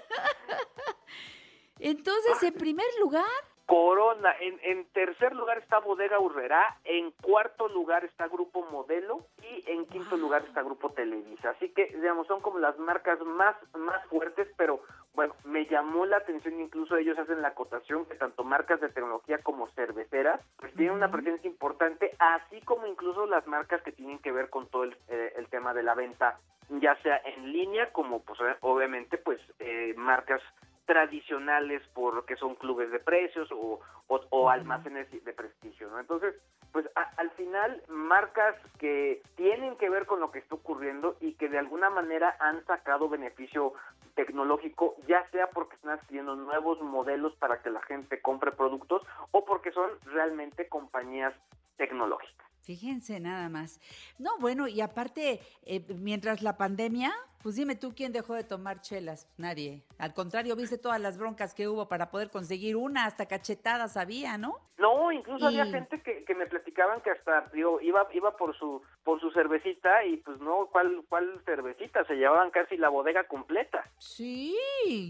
Entonces, 1.78 2.42
en 2.42 2.54
primer 2.54 2.86
lugar, 3.00 3.22
Corona. 3.66 4.34
En, 4.40 4.58
en 4.62 4.84
tercer 4.92 5.34
lugar 5.34 5.58
está 5.58 5.78
Bodega 5.78 6.18
Urrera. 6.18 6.78
En 6.84 7.10
cuarto 7.12 7.68
lugar 7.68 8.04
está 8.04 8.28
Grupo 8.28 8.66
Modelo. 8.70 9.26
Y 9.42 9.70
en 9.70 9.86
quinto 9.86 10.16
lugar 10.16 10.44
está 10.46 10.62
Grupo 10.62 10.90
Televisa. 10.90 11.50
Así 11.50 11.70
que, 11.70 11.86
digamos, 11.86 12.26
son 12.26 12.40
como 12.40 12.58
las 12.58 12.78
marcas 12.78 13.20
más, 13.20 13.56
más 13.74 14.04
fuertes, 14.06 14.48
pero 14.56 14.80
bueno, 15.14 15.34
me 15.44 15.66
llamó 15.66 16.06
la 16.06 16.16
atención, 16.16 16.60
incluso 16.60 16.96
ellos 16.96 17.18
hacen 17.18 17.40
la 17.40 17.48
acotación 17.48 18.04
que 18.06 18.16
tanto 18.16 18.42
marcas 18.42 18.80
de 18.80 18.88
tecnología 18.88 19.38
como 19.38 19.68
cerveceras, 19.68 20.40
pues 20.56 20.74
tienen 20.74 20.94
una 20.94 21.10
presencia 21.10 21.48
importante, 21.48 22.16
así 22.18 22.60
como 22.62 22.86
incluso 22.86 23.24
las 23.26 23.46
marcas 23.46 23.80
que 23.82 23.92
tienen 23.92 24.18
que 24.18 24.32
ver 24.32 24.50
con 24.50 24.66
todo 24.68 24.82
el, 24.84 24.96
eh, 25.08 25.32
el 25.36 25.46
tema 25.48 25.72
de 25.72 25.84
la 25.84 25.94
venta, 25.94 26.40
ya 26.68 26.96
sea 27.02 27.20
en 27.24 27.52
línea, 27.52 27.92
como 27.92 28.22
pues 28.22 28.40
obviamente 28.60 29.16
pues 29.18 29.40
eh, 29.60 29.94
marcas 29.96 30.42
tradicionales 30.86 31.82
porque 31.94 32.36
son 32.36 32.54
clubes 32.56 32.90
de 32.90 32.98
precios 33.00 33.50
o, 33.52 33.80
o, 34.08 34.20
o 34.30 34.50
almacenes 34.50 35.10
de 35.10 35.32
prestigio, 35.32 35.88
¿no? 35.90 35.98
Entonces, 36.00 36.34
pues 36.72 36.86
a- 36.96 37.10
al 37.16 37.30
final 37.32 37.82
marcas 37.88 38.56
que 38.78 39.22
tienen 39.36 39.76
que 39.76 39.88
ver 39.90 40.06
con 40.06 40.20
lo 40.20 40.30
que 40.30 40.40
está 40.40 40.54
ocurriendo 40.56 41.16
y 41.20 41.34
que 41.34 41.48
de 41.48 41.58
alguna 41.58 41.90
manera 41.90 42.36
han 42.40 42.64
sacado 42.66 43.08
beneficio 43.08 43.72
tecnológico, 44.14 44.96
ya 45.06 45.28
sea 45.30 45.48
porque 45.50 45.76
están 45.76 45.92
adquiriendo 45.98 46.36
nuevos 46.36 46.80
modelos 46.80 47.34
para 47.36 47.60
que 47.62 47.70
la 47.70 47.82
gente 47.82 48.20
compre 48.20 48.52
productos 48.52 49.02
o 49.32 49.44
porque 49.44 49.72
son 49.72 49.90
realmente 50.04 50.68
compañías 50.68 51.34
tecnológicas. 51.76 52.46
fíjense 52.62 53.20
nada 53.20 53.48
más. 53.48 53.80
No, 54.18 54.38
bueno, 54.38 54.68
y 54.68 54.80
aparte, 54.80 55.40
eh, 55.66 55.84
mientras 55.98 56.42
la 56.42 56.56
pandemia, 56.56 57.12
pues 57.44 57.56
dime 57.56 57.76
tú 57.76 57.92
quién 57.94 58.10
dejó 58.10 58.32
de 58.32 58.42
tomar 58.42 58.80
chelas. 58.80 59.28
Nadie. 59.36 59.82
Al 59.98 60.14
contrario, 60.14 60.56
viste 60.56 60.78
todas 60.78 60.98
las 60.98 61.18
broncas 61.18 61.52
que 61.52 61.68
hubo 61.68 61.88
para 61.88 62.10
poder 62.10 62.30
conseguir 62.30 62.74
una, 62.74 63.04
hasta 63.04 63.26
cachetadas 63.26 63.98
había, 63.98 64.38
¿no? 64.38 64.56
No, 64.78 65.12
incluso 65.12 65.46
había 65.46 65.66
gente 65.66 66.00
que, 66.00 66.24
que 66.24 66.34
me 66.34 66.46
platicaban 66.46 67.02
que 67.02 67.10
hasta 67.10 67.42
digo, 67.52 67.80
iba 67.82 68.08
iba 68.12 68.36
por 68.36 68.56
su 68.58 68.82
por 69.04 69.20
su 69.20 69.30
cervecita 69.30 70.04
y 70.04 70.16
pues 70.16 70.40
no, 70.40 70.68
¿cuál 70.72 71.04
cuál 71.08 71.40
cervecita? 71.44 72.04
Se 72.06 72.14
llevaban 72.14 72.50
casi 72.50 72.78
la 72.78 72.88
bodega 72.88 73.24
completa. 73.24 73.84
Sí, 73.98 74.56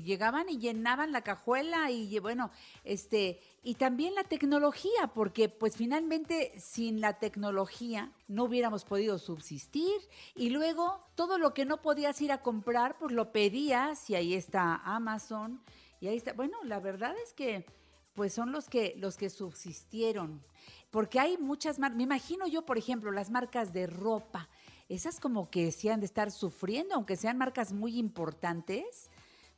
llegaban 0.04 0.48
y 0.48 0.58
llenaban 0.58 1.12
la 1.12 1.22
cajuela 1.22 1.90
y 1.90 2.18
bueno, 2.18 2.50
este, 2.82 3.40
y 3.62 3.76
también 3.76 4.14
la 4.14 4.24
tecnología, 4.24 5.12
porque 5.14 5.48
pues 5.48 5.76
finalmente 5.76 6.52
sin 6.58 7.00
la 7.00 7.18
tecnología 7.18 8.10
no 8.28 8.44
hubiéramos 8.44 8.84
podido 8.84 9.18
subsistir. 9.18 10.00
Y 10.34 10.50
luego 10.50 11.06
todo 11.14 11.38
lo 11.38 11.54
que 11.54 11.64
no 11.64 11.82
podías 11.82 12.20
ir 12.20 12.32
a 12.32 12.42
comprar, 12.42 12.98
pues 12.98 13.12
lo 13.12 13.32
pedías 13.32 14.08
y 14.10 14.14
ahí 14.14 14.34
está 14.34 14.76
Amazon. 14.84 15.62
Y 16.00 16.08
ahí 16.08 16.16
está, 16.16 16.32
bueno, 16.32 16.58
la 16.64 16.80
verdad 16.80 17.14
es 17.22 17.32
que 17.32 17.66
pues 18.14 18.32
son 18.32 18.52
los 18.52 18.68
que 18.68 18.94
los 18.96 19.16
que 19.16 19.28
subsistieron, 19.28 20.42
porque 20.90 21.18
hay 21.18 21.36
muchas 21.36 21.78
marcas, 21.78 21.96
me 21.96 22.04
imagino 22.04 22.46
yo, 22.46 22.64
por 22.64 22.78
ejemplo, 22.78 23.10
las 23.10 23.30
marcas 23.30 23.72
de 23.72 23.88
ropa, 23.88 24.48
esas 24.88 25.18
como 25.18 25.50
que 25.50 25.72
sí 25.72 25.88
han 25.88 26.00
de 26.00 26.06
estar 26.06 26.30
sufriendo, 26.30 26.94
aunque 26.94 27.16
sean 27.16 27.36
marcas 27.36 27.72
muy 27.72 27.98
importantes, 27.98 29.10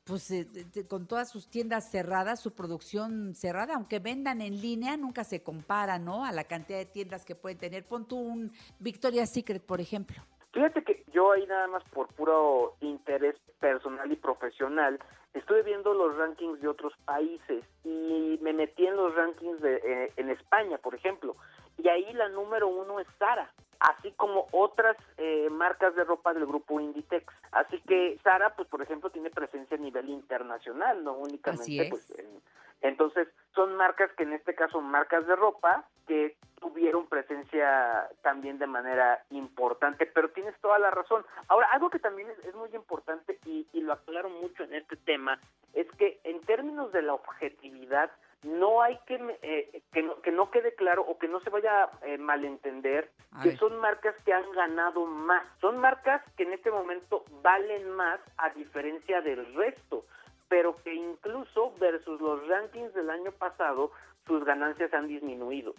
pues 0.07 0.31
eh, 0.31 0.47
con 0.89 1.09
todas 1.09 1.29
sus 1.29 1.51
tiendas 1.51 1.91
cerradas, 1.91 2.41
su 2.41 2.55
producción 2.55 3.35
cerrada, 3.35 3.75
aunque 3.75 3.99
vendan 3.99 4.41
en 4.41 4.61
línea, 4.61 4.97
nunca 4.97 5.25
se 5.25 5.43
compara, 5.43 5.99
¿no? 5.99 6.25
A 6.25 6.31
la 6.31 6.45
cantidad 6.45 6.79
de 6.79 6.87
tiendas 6.87 7.25
que 7.25 7.35
pueden 7.35 7.59
tener. 7.59 7.85
Pon 7.85 8.07
tú 8.07 8.17
un 8.17 8.53
Victoria's 8.79 9.33
Secret, 9.33 9.63
por 9.63 9.81
ejemplo. 9.81 10.17
Fíjate 10.53 10.85
que 10.85 11.05
yo 11.13 11.33
ahí 11.33 11.45
nada 11.47 11.67
más 11.67 11.83
por 11.93 12.07
puro 12.15 12.77
interés 12.81 13.35
personal 13.59 14.11
y 14.11 14.17
profesional 14.17 14.99
estuve 15.39 15.63
viendo 15.63 15.95
los 15.95 16.17
rankings 16.17 16.61
de 16.61 16.69
otros 16.69 16.93
países 17.05 17.65
y 17.85 18.39
me 18.43 18.53
metí 18.53 18.87
en 18.87 18.97
los 18.97 19.15
rankings 19.15 19.61
de, 19.61 19.77
eh, 19.77 20.13
en 20.17 20.31
España, 20.31 20.79
por 20.79 20.95
ejemplo, 20.95 21.37
y 21.79 21.89
ahí 21.89 22.13
la 22.15 22.29
número 22.29 22.69
uno 22.69 23.01
es 23.01 23.07
Sara, 23.19 23.51
así 23.81 24.11
como 24.13 24.47
otras 24.53 24.97
eh, 25.19 25.49
marcas 25.51 25.95
de 25.95 26.05
ropa 26.05 26.33
del 26.33 26.47
grupo 26.47 26.81
Inditex. 26.81 27.27
Así 27.53 27.81
que 27.83 28.19
Sara, 28.23 28.55
pues 28.57 28.67
por 28.69 28.81
ejemplo, 28.83 29.11
tiene 29.11 29.31
presencia 29.31 29.77
a 29.77 29.81
nivel 29.81 30.09
internacional, 30.09 31.05
no 31.05 31.13
únicamente 31.15 31.65
pues 31.91 32.19
en- 32.19 32.41
entonces, 32.83 33.27
son 33.55 33.75
marcas 33.75 34.13
que 34.13 34.25
en 34.25 34.35
este 34.35 34.55
caso 34.55 34.83
marcas 34.83 35.27
de 35.27 35.35
ropa 35.35 35.85
que 36.07 36.37
tuvieron 36.61 37.07
presencia 37.07 38.07
también 38.23 38.59
de 38.59 38.67
manera 38.67 39.25
importante, 39.31 40.05
pero 40.07 40.29
tienes 40.31 40.55
toda 40.61 40.79
la 40.79 40.91
razón. 40.91 41.25
Ahora, 41.49 41.69
algo 41.73 41.89
que 41.89 41.99
también 41.99 42.29
es, 42.31 42.39
es 42.45 42.55
muy 42.55 42.69
importante 42.75 43.39
y, 43.47 43.67
y 43.73 43.81
lo 43.81 43.95
aclaro 43.95 44.29
mucho 44.29 44.63
en 44.65 44.75
este 44.75 44.97
tema, 44.97 45.26
es 45.73 45.87
que 45.99 46.21
en 46.25 46.41
términos 46.43 46.93
de 46.93 47.03
la 47.03 47.15
objetividad, 47.15 48.11
no 48.43 48.81
hay 48.83 48.99
que, 49.07 49.15
eh, 49.43 49.83
que, 49.93 50.03
no, 50.03 50.21
que 50.21 50.31
no 50.31 50.51
quede 50.51 50.75
claro 50.75 51.03
o 51.03 51.19
que 51.19 51.27
no 51.27 51.41
se 51.41 51.51
vaya 51.51 51.85
a 51.85 51.91
eh, 52.07 52.17
malentender 52.19 53.11
A 53.33 53.43
que 53.43 53.49
ver. 53.51 53.59
son 53.59 53.77
marcas 53.79 54.15
que 54.25 54.33
han 54.33 54.51
ganado 54.53 55.05
más. 55.07 55.45
Son 55.61 55.79
marcas 55.79 56.23
que 56.37 56.45
en 56.45 56.53
este 56.53 56.71
momento 56.71 57.25
valen 57.43 57.91
más 57.93 58.21
a 58.39 58.51
diferencia 58.51 59.21
del 59.21 59.53
resto, 59.55 60.05
pero 60.49 60.77
que 60.83 60.95
incluso 60.95 61.73
versus 61.81 62.21
los 62.21 62.47
rankings 62.47 62.95
del 62.95 63.11
año 63.11 63.33
pasado, 63.33 63.91
sus 64.27 64.45
ganancias 64.45 64.93
han 64.95 65.09
disminuido. 65.09 65.75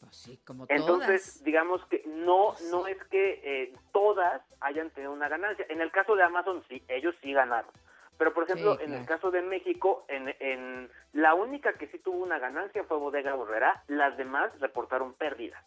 Pues 0.00 0.16
sí, 0.16 0.38
como 0.44 0.66
Entonces, 0.68 1.22
todas. 1.34 1.44
digamos 1.44 1.86
que 1.86 2.02
no 2.06 2.54
Pues 2.58 2.70
no 2.70 2.86
es 2.88 3.02
que 3.04 3.40
eh, 3.44 3.72
todas 3.92 4.42
hayan 4.60 4.90
tenido 4.90 5.12
una 5.12 5.28
ganancia. 5.28 5.64
En 5.68 5.80
el 5.80 5.92
caso 5.92 6.16
de 6.16 6.24
Amazon, 6.24 6.62
sí, 6.68 6.82
ellos 6.88 7.14
sí 7.22 7.32
ganaron. 7.32 7.70
Pero, 8.18 8.32
por 8.32 8.44
ejemplo, 8.44 8.76
Sí, 8.76 8.84
en 8.84 8.92
el 8.94 9.06
caso 9.06 9.30
de 9.30 9.42
México, 9.42 10.04
en, 10.08 10.34
en 10.38 10.90
la 11.12 11.34
única 11.34 11.72
que 11.74 11.88
sí 11.88 11.98
tuvo 11.98 12.22
una 12.22 12.38
ganancia 12.38 12.84
fue 12.84 12.96
Bodega 12.98 13.34
Borrera, 13.34 13.82
las 13.88 14.16
demás 14.16 14.52
reportaron 14.60 15.14
pérdidas 15.14 15.62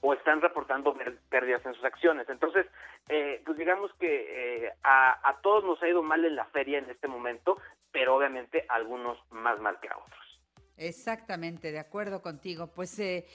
o 0.00 0.12
están 0.12 0.40
reportando 0.40 0.96
pérdidas 1.28 1.64
en 1.64 1.74
sus 1.74 1.84
acciones. 1.84 2.28
Entonces, 2.28 2.66
eh, 3.08 3.42
pues 3.44 3.56
digamos 3.56 3.90
que 3.98 4.66
eh, 4.66 4.72
a, 4.82 5.28
a 5.28 5.40
todos 5.40 5.64
nos 5.64 5.82
ha 5.82 5.88
ido 5.88 6.02
mal 6.02 6.24
en 6.24 6.36
la 6.36 6.44
feria 6.46 6.78
en 6.78 6.90
este 6.90 7.08
momento, 7.08 7.58
pero 7.90 8.14
obviamente 8.16 8.66
algunos 8.68 9.18
más 9.30 9.58
mal 9.60 9.80
que 9.80 9.88
a 9.88 9.96
otros. 9.96 10.40
Exactamente, 10.76 11.72
de 11.72 11.78
acuerdo 11.78 12.20
contigo. 12.20 12.68
Pues 12.68 12.98
eh, 12.98 13.26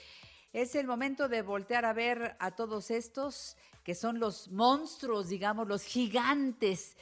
es 0.52 0.74
el 0.74 0.86
momento 0.86 1.28
de 1.28 1.42
voltear 1.42 1.84
a 1.84 1.92
ver 1.92 2.36
a 2.38 2.52
todos 2.52 2.90
estos 2.90 3.56
que 3.84 3.94
son 3.94 4.20
los 4.20 4.48
monstruos, 4.50 5.28
digamos, 5.28 5.66
los 5.66 5.84
gigantes 5.84 6.96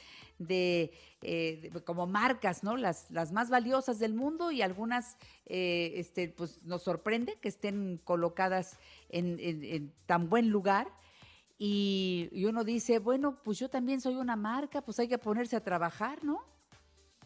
de, 0.47 0.91
eh, 1.21 1.69
de- 1.71 1.83
como 1.83 2.07
marcas, 2.07 2.63
¿no? 2.63 2.77
Las, 2.77 3.09
las 3.11 3.31
más 3.31 3.49
valiosas 3.49 3.99
del 3.99 4.13
mundo 4.13 4.51
y 4.51 4.61
algunas, 4.61 5.17
eh, 5.45 5.93
este, 5.95 6.29
pues 6.29 6.63
nos 6.63 6.83
sorprende 6.83 7.37
que 7.39 7.47
estén 7.49 7.99
colocadas 8.03 8.79
en, 9.09 9.37
en- 9.39 9.63
en 9.63 9.93
tan 10.05 10.29
buen 10.29 10.49
lugar. 10.49 10.87
Y, 11.57 12.27
y 12.31 12.45
uno 12.45 12.63
dice, 12.63 12.97
bueno, 12.99 13.37
pues 13.43 13.59
yo 13.59 13.69
también 13.69 14.01
soy 14.01 14.15
una 14.15 14.35
marca, 14.35 14.81
pues 14.81 14.99
hay 14.99 15.07
que 15.07 15.19
ponerse 15.19 15.55
a 15.55 15.63
trabajar, 15.63 16.23
¿no? 16.23 16.43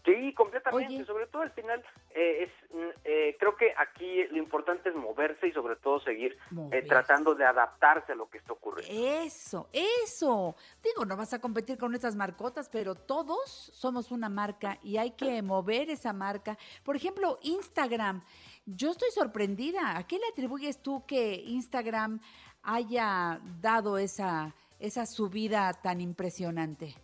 Sí, 0.03 0.33
completamente. 0.33 0.93
Oye. 0.93 1.05
Sobre 1.05 1.25
todo 1.27 1.41
al 1.41 1.51
final, 1.51 1.81
eh, 2.17 2.43
es, 2.43 2.71
mm, 2.71 2.89
eh, 3.03 3.35
creo 3.37 3.57
que 3.57 3.73
aquí 3.77 4.23
lo 4.31 4.37
importante 4.37 4.87
es 4.87 4.95
moverse 4.95 5.49
y 5.49 5.51
sobre 5.51 5.75
todo 5.75 5.99
seguir 5.99 6.37
eh, 6.71 6.81
tratando 6.87 7.35
de 7.35 7.43
adaptarse 7.43 8.13
a 8.13 8.15
lo 8.15 8.29
que 8.29 8.37
está 8.37 8.53
ocurriendo. 8.53 9.05
Eso, 9.21 9.67
eso. 9.73 10.55
Digo, 10.81 11.03
no 11.03 11.17
vas 11.17 11.33
a 11.33 11.41
competir 11.41 11.77
con 11.77 11.93
estas 11.93 12.15
marcotas, 12.15 12.69
pero 12.69 12.95
todos 12.95 13.69
somos 13.73 14.11
una 14.11 14.29
marca 14.29 14.79
y 14.81 14.95
hay 14.95 15.11
que 15.11 15.41
mover 15.41 15.89
esa 15.89 16.13
marca. 16.13 16.57
Por 16.85 16.95
ejemplo, 16.95 17.37
Instagram. 17.41 18.23
Yo 18.65 18.91
estoy 18.91 19.11
sorprendida. 19.11 19.97
¿A 19.97 20.07
qué 20.07 20.17
le 20.17 20.27
atribuyes 20.31 20.81
tú 20.81 21.05
que 21.05 21.33
Instagram 21.33 22.21
haya 22.63 23.41
dado 23.59 23.97
esa, 23.97 24.55
esa 24.79 25.05
subida 25.05 25.73
tan 25.73 25.99
impresionante? 25.99 26.95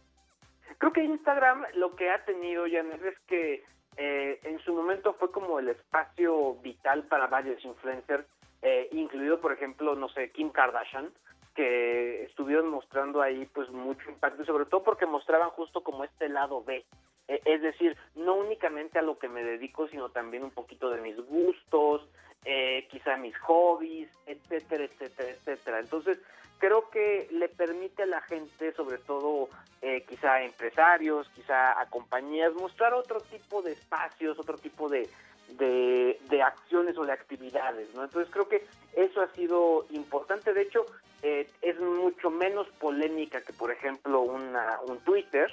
Creo 0.78 0.94
que 0.94 1.04
Instagram 1.04 1.66
lo 1.74 1.98
que 1.98 2.10
ha 2.10 2.24
tenido, 2.24 2.64
Janet, 2.64 3.04
es 3.04 3.20
que 3.28 3.66
eh, 3.98 4.40
en 4.44 4.60
su 4.60 4.74
momento 4.74 5.14
fue 5.14 5.32
como 5.32 5.60
el 5.60 5.70
espacio 5.70 6.56
vital 6.56 7.04
para 7.04 7.28
varios 7.28 7.64
influencers, 7.66 8.26
eh, 8.62 8.90
incluido, 8.92 9.40
por 9.42 9.52
ejemplo, 9.52 9.96
no 9.96 10.10
sé, 10.10 10.32
Kim 10.32 10.50
Kardashian, 10.50 11.12
que 11.56 12.24
estuvieron 12.24 12.70
mostrando 12.70 13.22
ahí 13.22 13.46
pues 13.54 13.70
mucho 13.70 14.10
impacto 14.10 14.46
sobre 14.46 14.66
todo 14.66 14.84
porque 14.84 15.06
mostraban 15.06 15.50
justo 15.50 15.84
como 15.84 16.04
este 16.04 16.30
lado 16.30 16.64
B. 16.64 16.86
Eh, 17.28 17.42
es 17.46 17.62
decir, 17.62 17.98
no 18.16 18.36
únicamente 18.36 19.00
a 19.00 19.02
lo 19.02 19.18
que 19.18 19.28
me 19.28 19.44
dedico, 19.44 19.88
sino 19.88 20.10
también 20.10 20.44
un 20.44 20.52
poquito 20.52 20.90
de 20.90 21.02
mis 21.02 21.18
gustos, 21.18 22.08
eh, 22.46 22.88
quizá 22.90 23.18
mis 23.18 23.38
hobbies, 23.40 24.10
etcétera, 24.26 24.86
etcétera, 24.86 25.30
etcétera. 25.30 25.80
Entonces, 25.80 26.20
creo 26.62 26.92
que 26.92 27.28
le 27.32 27.50
permite 27.50 28.04
a 28.04 28.06
la 28.06 28.22
gente, 28.22 28.72
sobre 28.74 29.00
todo 29.00 29.50
eh, 29.82 30.06
quizá 30.08 30.36
a 30.36 30.44
empresarios, 30.44 31.28
quizá 31.34 31.82
a 31.82 31.88
compañías, 31.90 32.54
mostrar 32.54 32.94
otro 32.94 33.20
tipo 33.20 33.64
de 33.64 33.72
espacios, 33.72 34.38
otro 34.38 34.60
tipo 34.60 34.88
de, 34.88 35.10
de, 35.58 36.20
de 36.30 36.42
acciones 36.44 36.96
o 37.00 37.04
de 37.04 37.14
actividades, 37.14 37.92
¿no? 37.96 38.04
Entonces 38.04 38.32
creo 38.32 38.48
que 38.48 38.64
eso 38.94 39.22
ha 39.22 39.28
sido 39.30 39.88
importante. 39.90 40.54
De 40.54 40.62
hecho, 40.62 40.86
eh, 41.24 41.50
es 41.64 41.80
mucho 41.80 42.30
menos 42.30 42.68
polémica 42.80 43.42
que, 43.42 43.54
por 43.54 43.72
ejemplo, 43.72 44.22
una, 44.22 44.80
un 44.88 45.00
Twitter, 45.00 45.52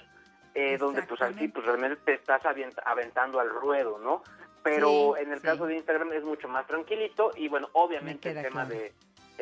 eh, 0.54 0.76
donde 0.76 1.04
pues 1.04 1.22
aquí 1.22 1.48
pues 1.48 1.64
realmente 1.64 1.96
te 2.04 2.14
estás 2.14 2.42
aventando 2.84 3.40
al 3.40 3.48
ruedo, 3.48 3.98
¿no? 3.98 4.22
Pero 4.62 5.14
Sí, 5.16 5.22
en 5.22 5.32
el 5.32 5.38
sí. 5.40 5.46
caso 5.46 5.64
de 5.64 5.76
Instagram 5.76 6.12
es 6.12 6.22
mucho 6.22 6.48
más 6.48 6.66
tranquilito 6.66 7.32
y 7.34 7.48
bueno, 7.48 7.70
obviamente 7.72 8.28
el 8.28 8.42
tema 8.42 8.66
claro. 8.66 8.68
de 8.68 8.92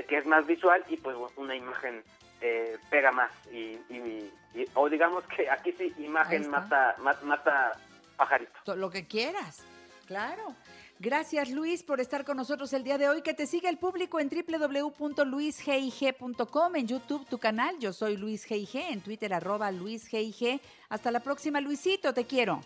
que 0.04 0.18
es 0.18 0.26
más 0.26 0.46
visual 0.46 0.84
y 0.88 0.96
pues 0.96 1.16
una 1.36 1.54
imagen 1.56 2.02
eh, 2.40 2.76
pega 2.90 3.10
más 3.12 3.30
y, 3.50 3.78
y- 3.88 4.30
y- 4.54 4.64
o 4.74 4.88
digamos 4.88 5.24
que 5.24 5.48
aquí 5.50 5.72
sí 5.72 5.92
imagen 5.98 6.48
mata, 6.50 6.94
ma- 6.98 7.18
mata 7.22 7.72
pajarito. 8.16 8.52
To- 8.64 8.76
Lo 8.76 8.90
que 8.90 9.06
quieras, 9.06 9.62
claro. 10.06 10.54
Gracias 10.98 11.50
Luis 11.50 11.82
por 11.82 12.00
estar 12.00 12.24
con 12.24 12.38
nosotros 12.38 12.72
el 12.72 12.82
día 12.82 12.96
de 12.96 13.06
hoy. 13.08 13.20
Que 13.20 13.34
te 13.34 13.46
siga 13.46 13.68
el 13.68 13.76
público 13.76 14.18
en 14.18 14.30
www.luisgig.com, 14.30 16.76
en 16.76 16.88
YouTube 16.88 17.26
tu 17.28 17.36
canal. 17.38 17.78
Yo 17.78 17.92
soy 17.92 18.16
Luis 18.16 18.48
G.I.G., 18.48 18.92
en 18.92 19.02
Twitter 19.02 19.34
arroba 19.34 19.70
Luis 19.72 20.10
G.I.G. 20.10 20.58
Hasta 20.88 21.10
la 21.10 21.20
próxima, 21.20 21.60
Luisito, 21.60 22.14
te 22.14 22.24
quiero. 22.26 22.62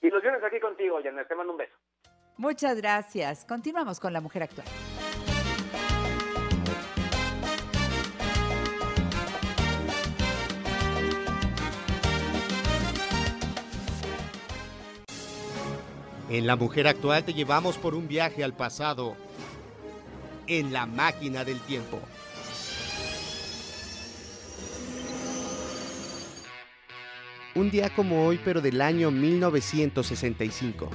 Y 0.00 0.08
los 0.08 0.22
viernes 0.22 0.42
aquí 0.42 0.58
contigo, 0.58 1.00
Janet, 1.02 1.28
te 1.28 1.34
mando 1.34 1.52
un 1.52 1.58
beso. 1.58 1.74
Muchas 2.38 2.78
gracias. 2.78 3.44
Continuamos 3.44 4.00
con 4.00 4.14
la 4.14 4.22
mujer 4.22 4.44
actual. 4.44 4.66
En 16.30 16.46
La 16.46 16.54
Mujer 16.54 16.86
Actual 16.86 17.24
te 17.24 17.34
llevamos 17.34 17.76
por 17.76 17.96
un 17.96 18.06
viaje 18.06 18.44
al 18.44 18.54
pasado 18.54 19.16
en 20.46 20.72
la 20.72 20.86
máquina 20.86 21.44
del 21.44 21.58
tiempo. 21.58 21.98
Un 27.56 27.72
día 27.72 27.90
como 27.90 28.24
hoy, 28.24 28.38
pero 28.44 28.60
del 28.60 28.80
año 28.80 29.10
1965, 29.10 30.88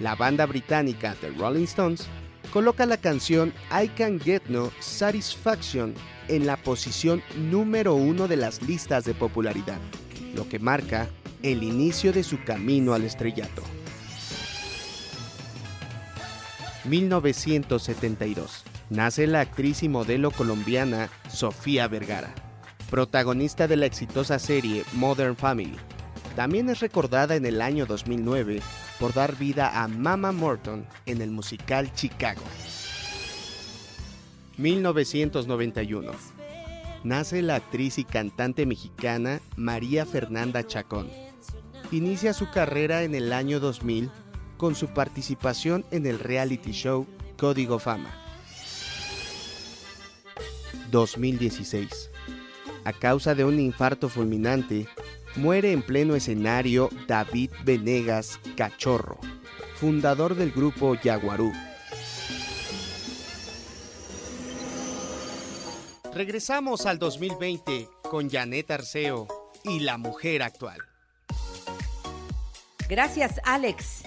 la 0.00 0.16
banda 0.16 0.44
británica 0.44 1.14
The 1.20 1.30
Rolling 1.30 1.66
Stones 1.66 2.08
coloca 2.52 2.84
la 2.84 2.96
canción 2.96 3.54
I 3.70 3.86
Can 3.90 4.18
Get 4.18 4.46
No 4.48 4.72
Satisfaction 4.80 5.94
en 6.26 6.46
la 6.46 6.56
posición 6.56 7.22
número 7.48 7.94
uno 7.94 8.26
de 8.26 8.38
las 8.38 8.60
listas 8.60 9.04
de 9.04 9.14
popularidad, 9.14 9.78
lo 10.34 10.48
que 10.48 10.58
marca 10.58 11.08
el 11.44 11.62
inicio 11.62 12.12
de 12.12 12.24
su 12.24 12.42
camino 12.42 12.92
al 12.92 13.04
estrellato. 13.04 13.62
1972. 16.84 18.64
Nace 18.90 19.26
la 19.26 19.40
actriz 19.40 19.82
y 19.82 19.88
modelo 19.88 20.30
colombiana 20.30 21.08
Sofía 21.28 21.88
Vergara, 21.88 22.34
protagonista 22.90 23.66
de 23.66 23.76
la 23.76 23.86
exitosa 23.86 24.38
serie 24.38 24.84
Modern 24.92 25.36
Family. 25.36 25.76
También 26.36 26.68
es 26.68 26.80
recordada 26.80 27.36
en 27.36 27.46
el 27.46 27.62
año 27.62 27.86
2009 27.86 28.60
por 28.98 29.14
dar 29.14 29.36
vida 29.36 29.82
a 29.82 29.88
Mama 29.88 30.32
Morton 30.32 30.86
en 31.06 31.22
el 31.22 31.30
musical 31.30 31.92
Chicago. 31.94 32.42
1991. 34.58 36.12
Nace 37.02 37.42
la 37.42 37.56
actriz 37.56 37.98
y 37.98 38.04
cantante 38.04 38.66
mexicana 38.66 39.40
María 39.56 40.06
Fernanda 40.06 40.66
Chacón, 40.66 41.10
inicia 41.90 42.32
su 42.32 42.50
carrera 42.50 43.02
en 43.02 43.14
el 43.14 43.32
año 43.32 43.60
2000 43.60 44.10
con 44.56 44.74
su 44.74 44.88
participación 44.88 45.84
en 45.90 46.06
el 46.06 46.18
reality 46.18 46.72
show 46.72 47.06
Código 47.36 47.78
Fama. 47.78 48.10
2016. 50.90 52.10
A 52.84 52.92
causa 52.92 53.34
de 53.34 53.44
un 53.44 53.58
infarto 53.58 54.08
fulminante, 54.08 54.86
muere 55.36 55.72
en 55.72 55.82
pleno 55.82 56.14
escenario 56.14 56.90
David 57.08 57.50
Venegas 57.64 58.38
Cachorro, 58.56 59.18
fundador 59.76 60.34
del 60.34 60.52
grupo 60.52 60.94
Yaguarú. 60.94 61.52
Regresamos 66.14 66.86
al 66.86 67.00
2020 67.00 67.88
con 68.08 68.30
Janet 68.30 68.70
Arceo 68.70 69.26
y 69.64 69.80
la 69.80 69.98
mujer 69.98 70.44
actual. 70.44 70.78
Gracias, 72.88 73.40
Alex. 73.44 74.04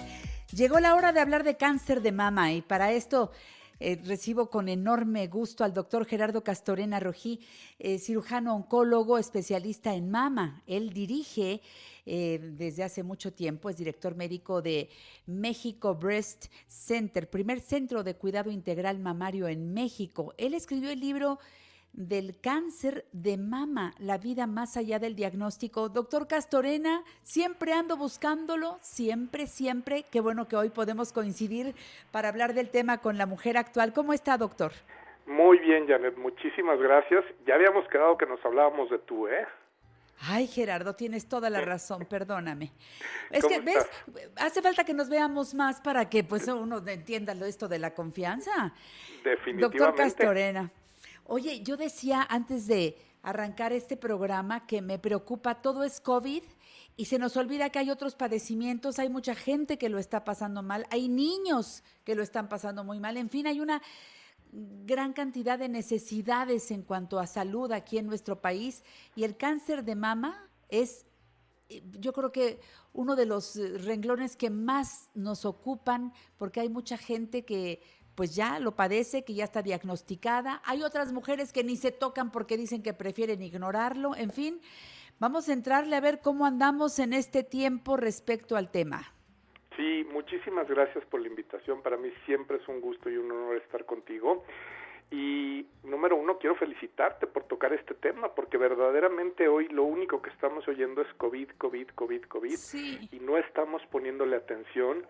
Llegó 0.54 0.80
la 0.80 0.94
hora 0.94 1.12
de 1.12 1.20
hablar 1.20 1.44
de 1.44 1.58
cáncer 1.58 2.00
de 2.00 2.10
mama 2.10 2.54
y 2.54 2.62
para 2.62 2.90
esto 2.92 3.32
eh, 3.80 4.00
recibo 4.02 4.48
con 4.48 4.70
enorme 4.70 5.26
gusto 5.26 5.62
al 5.62 5.74
doctor 5.74 6.06
Gerardo 6.06 6.42
Castorena 6.42 6.98
Rojí, 6.98 7.40
eh, 7.78 7.98
cirujano 7.98 8.56
oncólogo, 8.56 9.18
especialista 9.18 9.94
en 9.94 10.10
mama. 10.10 10.62
Él 10.66 10.94
dirige 10.94 11.60
eh, 12.06 12.40
desde 12.56 12.82
hace 12.82 13.02
mucho 13.02 13.34
tiempo, 13.34 13.68
es 13.68 13.76
director 13.76 14.16
médico 14.16 14.62
de 14.62 14.88
México 15.26 15.94
Breast 15.94 16.46
Center, 16.66 17.28
primer 17.28 17.60
centro 17.60 18.02
de 18.02 18.16
cuidado 18.16 18.50
integral 18.50 18.98
mamario 19.00 19.48
en 19.48 19.74
México. 19.74 20.32
Él 20.38 20.54
escribió 20.54 20.90
el 20.90 21.00
libro 21.00 21.38
del 21.92 22.40
cáncer 22.40 23.04
de 23.12 23.36
mama, 23.36 23.92
la 23.98 24.18
vida 24.18 24.46
más 24.46 24.76
allá 24.76 24.98
del 24.98 25.16
diagnóstico. 25.16 25.88
Doctor 25.88 26.28
Castorena, 26.28 27.02
siempre 27.22 27.72
ando 27.72 27.96
buscándolo, 27.96 28.78
siempre, 28.80 29.46
siempre. 29.46 30.04
Qué 30.10 30.20
bueno 30.20 30.46
que 30.46 30.56
hoy 30.56 30.70
podemos 30.70 31.12
coincidir 31.12 31.74
para 32.12 32.28
hablar 32.28 32.54
del 32.54 32.70
tema 32.70 32.98
con 32.98 33.18
la 33.18 33.26
mujer 33.26 33.56
actual. 33.56 33.92
¿Cómo 33.92 34.12
está, 34.12 34.36
doctor? 34.36 34.72
Muy 35.26 35.58
bien, 35.58 35.86
Janet, 35.86 36.16
muchísimas 36.16 36.78
gracias. 36.78 37.24
Ya 37.46 37.54
habíamos 37.54 37.86
quedado 37.88 38.16
que 38.16 38.26
nos 38.26 38.42
hablábamos 38.44 38.88
de 38.90 38.98
tú, 38.98 39.28
¿eh? 39.28 39.46
Ay, 40.20 40.46
Gerardo, 40.46 40.94
tienes 40.94 41.28
toda 41.28 41.48
la 41.50 41.60
razón, 41.60 42.06
perdóname. 42.06 42.72
Es 43.30 43.44
que, 43.44 43.60
¿ves? 43.60 43.88
Hace 44.36 44.62
falta 44.62 44.84
que 44.84 44.94
nos 44.94 45.08
veamos 45.08 45.54
más 45.54 45.80
para 45.80 46.08
que 46.08 46.24
pues 46.24 46.48
uno 46.48 46.82
entienda 46.86 47.34
esto 47.46 47.68
de 47.68 47.78
la 47.78 47.94
confianza. 47.94 48.72
Definitivamente. 49.22 49.78
Doctor 49.78 49.94
Castorena. 49.94 50.72
Oye, 51.30 51.60
yo 51.62 51.76
decía 51.76 52.26
antes 52.30 52.66
de 52.66 52.96
arrancar 53.22 53.74
este 53.74 53.98
programa 53.98 54.66
que 54.66 54.80
me 54.80 54.98
preocupa, 54.98 55.60
todo 55.60 55.84
es 55.84 56.00
COVID 56.00 56.42
y 56.96 57.04
se 57.04 57.18
nos 57.18 57.36
olvida 57.36 57.68
que 57.68 57.78
hay 57.78 57.90
otros 57.90 58.14
padecimientos, 58.14 58.98
hay 58.98 59.10
mucha 59.10 59.34
gente 59.34 59.76
que 59.76 59.90
lo 59.90 59.98
está 59.98 60.24
pasando 60.24 60.62
mal, 60.62 60.86
hay 60.88 61.06
niños 61.10 61.84
que 62.04 62.14
lo 62.14 62.22
están 62.22 62.48
pasando 62.48 62.82
muy 62.82 62.98
mal, 62.98 63.18
en 63.18 63.28
fin, 63.28 63.46
hay 63.46 63.60
una 63.60 63.82
gran 64.86 65.12
cantidad 65.12 65.58
de 65.58 65.68
necesidades 65.68 66.70
en 66.70 66.80
cuanto 66.80 67.18
a 67.18 67.26
salud 67.26 67.72
aquí 67.72 67.98
en 67.98 68.06
nuestro 68.06 68.40
país 68.40 68.82
y 69.14 69.24
el 69.24 69.36
cáncer 69.36 69.84
de 69.84 69.96
mama 69.96 70.48
es 70.70 71.04
eh, 71.68 71.82
yo 72.00 72.14
creo 72.14 72.32
que 72.32 72.58
uno 72.94 73.16
de 73.16 73.26
los 73.26 73.56
eh, 73.56 73.76
renglones 73.76 74.34
que 74.34 74.48
más 74.48 75.10
nos 75.12 75.44
ocupan 75.44 76.14
porque 76.38 76.60
hay 76.60 76.70
mucha 76.70 76.96
gente 76.96 77.44
que 77.44 77.82
pues 78.18 78.34
ya 78.34 78.58
lo 78.58 78.72
padece, 78.72 79.22
que 79.24 79.32
ya 79.32 79.44
está 79.44 79.62
diagnosticada. 79.62 80.60
Hay 80.64 80.82
otras 80.82 81.12
mujeres 81.12 81.52
que 81.52 81.62
ni 81.62 81.76
se 81.76 81.92
tocan 81.92 82.32
porque 82.32 82.56
dicen 82.56 82.82
que 82.82 82.92
prefieren 82.92 83.40
ignorarlo. 83.42 84.16
En 84.16 84.32
fin, 84.32 84.60
vamos 85.20 85.48
a 85.48 85.52
entrarle 85.52 85.94
a 85.94 86.00
ver 86.00 86.18
cómo 86.20 86.44
andamos 86.44 86.98
en 86.98 87.12
este 87.12 87.44
tiempo 87.44 87.96
respecto 87.96 88.56
al 88.56 88.72
tema. 88.72 89.14
Sí, 89.76 90.04
muchísimas 90.12 90.66
gracias 90.66 91.04
por 91.04 91.20
la 91.20 91.28
invitación. 91.28 91.80
Para 91.80 91.96
mí 91.96 92.10
siempre 92.26 92.56
es 92.56 92.66
un 92.66 92.80
gusto 92.80 93.08
y 93.08 93.16
un 93.18 93.30
honor 93.30 93.56
estar 93.58 93.86
contigo. 93.86 94.42
Y 95.12 95.64
número 95.84 96.16
uno, 96.16 96.38
quiero 96.38 96.56
felicitarte 96.56 97.28
por 97.28 97.44
tocar 97.44 97.72
este 97.72 97.94
tema, 97.94 98.34
porque 98.34 98.58
verdaderamente 98.58 99.46
hoy 99.46 99.68
lo 99.68 99.84
único 99.84 100.20
que 100.22 100.30
estamos 100.30 100.66
oyendo 100.66 101.02
es 101.02 101.14
COVID, 101.18 101.50
COVID, 101.56 101.90
COVID, 101.94 102.22
COVID, 102.24 102.58
y 103.12 103.20
no 103.20 103.38
estamos 103.38 103.80
poniéndole 103.92 104.34
atención 104.34 105.06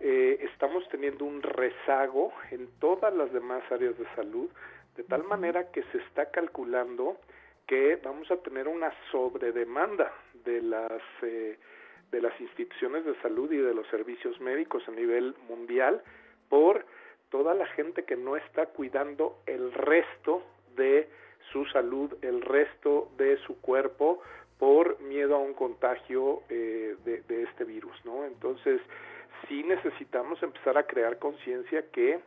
eh, 0.00 0.38
estamos 0.52 0.88
teniendo 0.88 1.24
un 1.24 1.42
rezago 1.42 2.32
en 2.50 2.68
todas 2.78 3.14
las 3.14 3.32
demás 3.32 3.62
áreas 3.70 3.98
de 3.98 4.06
salud, 4.16 4.48
de 4.96 5.04
tal 5.04 5.24
manera 5.24 5.70
que 5.70 5.82
se 5.92 5.98
está 5.98 6.30
calculando 6.30 7.18
que 7.66 7.96
vamos 8.02 8.30
a 8.30 8.36
tener 8.38 8.66
una 8.66 8.92
sobredemanda 9.12 10.12
de 10.44 10.62
las 10.62 11.02
eh, 11.22 11.58
de 12.10 12.20
las 12.20 12.38
instituciones 12.40 13.04
de 13.04 13.14
salud 13.22 13.52
y 13.52 13.58
de 13.58 13.72
los 13.72 13.86
servicios 13.88 14.40
médicos 14.40 14.82
a 14.88 14.90
nivel 14.90 15.34
mundial 15.48 16.02
por 16.48 16.84
toda 17.30 17.54
la 17.54 17.66
gente 17.66 18.04
que 18.04 18.16
no 18.16 18.36
está 18.36 18.66
cuidando 18.66 19.38
el 19.46 19.72
resto 19.72 20.42
de 20.74 21.08
su 21.52 21.64
salud, 21.66 22.12
el 22.22 22.40
resto 22.42 23.10
de 23.16 23.36
su 23.46 23.60
cuerpo 23.60 24.20
por 24.58 25.00
miedo 25.00 25.36
a 25.36 25.38
un 25.38 25.54
contagio 25.54 26.42
eh, 26.48 26.96
de, 27.04 27.22
de, 27.22 27.44
este 27.44 27.64
virus, 27.64 27.94
¿no? 28.04 28.24
Entonces, 28.24 28.80
sí 29.48 29.62
necesitamos 29.62 30.42
empezar 30.42 30.78
a 30.78 30.86
crear 30.86 31.18
conciencia 31.18 31.90
que 31.90 32.20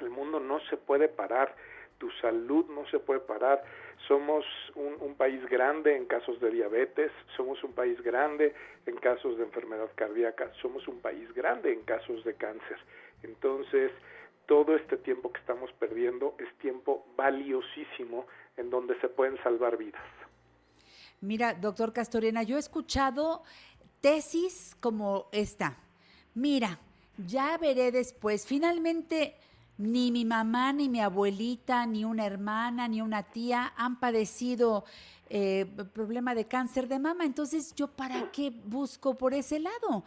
el 0.00 0.10
mundo 0.10 0.40
no 0.40 0.60
se 0.70 0.76
puede 0.76 1.08
parar, 1.08 1.54
tu 1.98 2.10
salud 2.22 2.66
no 2.70 2.86
se 2.88 2.98
puede 2.98 3.20
parar. 3.20 3.62
Somos 4.08 4.44
un, 4.74 4.96
un, 5.00 5.14
país 5.14 5.44
grande 5.48 5.94
en 5.94 6.06
casos 6.06 6.40
de 6.40 6.50
diabetes, 6.50 7.12
somos 7.36 7.62
un 7.62 7.74
país 7.74 8.00
grande 8.02 8.54
en 8.86 8.96
casos 8.96 9.36
de 9.36 9.44
enfermedad 9.44 9.90
cardíaca, 9.94 10.50
somos 10.62 10.88
un 10.88 11.00
país 11.00 11.32
grande 11.34 11.72
en 11.72 11.82
casos 11.82 12.24
de 12.24 12.34
cáncer. 12.34 12.78
Entonces, 13.22 13.92
todo 14.46 14.74
este 14.74 14.96
tiempo 14.96 15.30
que 15.32 15.40
estamos 15.40 15.70
perdiendo 15.74 16.34
es 16.38 16.52
tiempo 16.58 17.06
valiosísimo 17.16 18.26
en 18.56 18.70
donde 18.70 18.98
se 19.00 19.08
pueden 19.08 19.40
salvar 19.42 19.76
vidas. 19.76 20.02
Mira, 21.20 21.52
doctor 21.52 21.92
Castorena, 21.92 22.42
yo 22.42 22.56
he 22.56 22.58
escuchado 22.58 23.42
tesis 24.00 24.74
como 24.80 25.28
esta 25.32 25.76
mira, 26.34 26.78
ya 27.26 27.58
veré 27.58 27.92
después. 27.92 28.46
Finalmente, 28.46 29.36
ni 29.78 30.10
mi 30.12 30.24
mamá, 30.24 30.72
ni 30.72 30.88
mi 30.88 31.00
abuelita, 31.00 31.86
ni 31.86 32.04
una 32.04 32.26
hermana, 32.26 32.86
ni 32.88 33.00
una 33.00 33.22
tía 33.22 33.72
han 33.76 33.98
padecido 33.98 34.84
eh, 35.30 35.66
problema 35.94 36.34
de 36.34 36.46
cáncer 36.46 36.86
de 36.88 36.98
mama. 36.98 37.24
Entonces, 37.24 37.74
¿yo 37.74 37.88
para 37.88 38.30
qué 38.30 38.52
busco 38.64 39.16
por 39.16 39.32
ese 39.32 39.58
lado? 39.58 40.04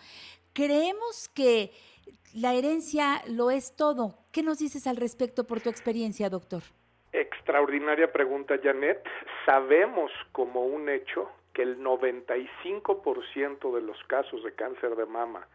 Creemos 0.53 1.29
que 1.29 1.71
la 2.35 2.53
herencia 2.53 3.23
lo 3.27 3.51
es 3.51 3.75
todo. 3.75 4.15
¿Qué 4.31 4.43
nos 4.43 4.59
dices 4.59 4.85
al 4.87 4.97
respecto 4.97 5.45
por 5.45 5.61
tu 5.61 5.69
experiencia, 5.69 6.29
doctor? 6.29 6.61
Extraordinaria 7.11 8.11
pregunta, 8.11 8.55
Janet. 8.61 9.03
Sabemos 9.45 10.11
como 10.31 10.65
un 10.65 10.89
hecho 10.89 11.29
que 11.53 11.61
el 11.61 11.79
95% 11.79 13.75
de 13.75 13.81
los 13.81 13.97
casos 14.07 14.43
de 14.43 14.53
cáncer 14.53 14.95
de 14.95 15.05
mama 15.05 15.47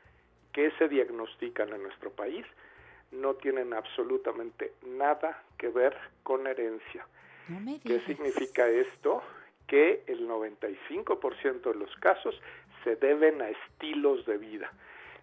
que 0.53 0.71
se 0.73 0.89
diagnostican 0.89 1.73
en 1.73 1.83
nuestro 1.83 2.11
país 2.11 2.45
no 3.11 3.35
tienen 3.35 3.73
absolutamente 3.73 4.73
nada 4.87 5.43
que 5.57 5.69
ver 5.69 5.97
con 6.23 6.47
herencia. 6.47 7.07
¿Qué 7.83 8.01
significa 8.01 8.69
esto? 8.69 9.23
Que 9.67 10.03
el 10.07 10.29
95% 10.29 11.73
de 11.73 11.75
los 11.75 11.95
casos 11.97 12.39
se 12.85 12.97
deben 12.97 13.41
a 13.41 13.49
estilos 13.49 14.27
de 14.27 14.37
vida. 14.37 14.71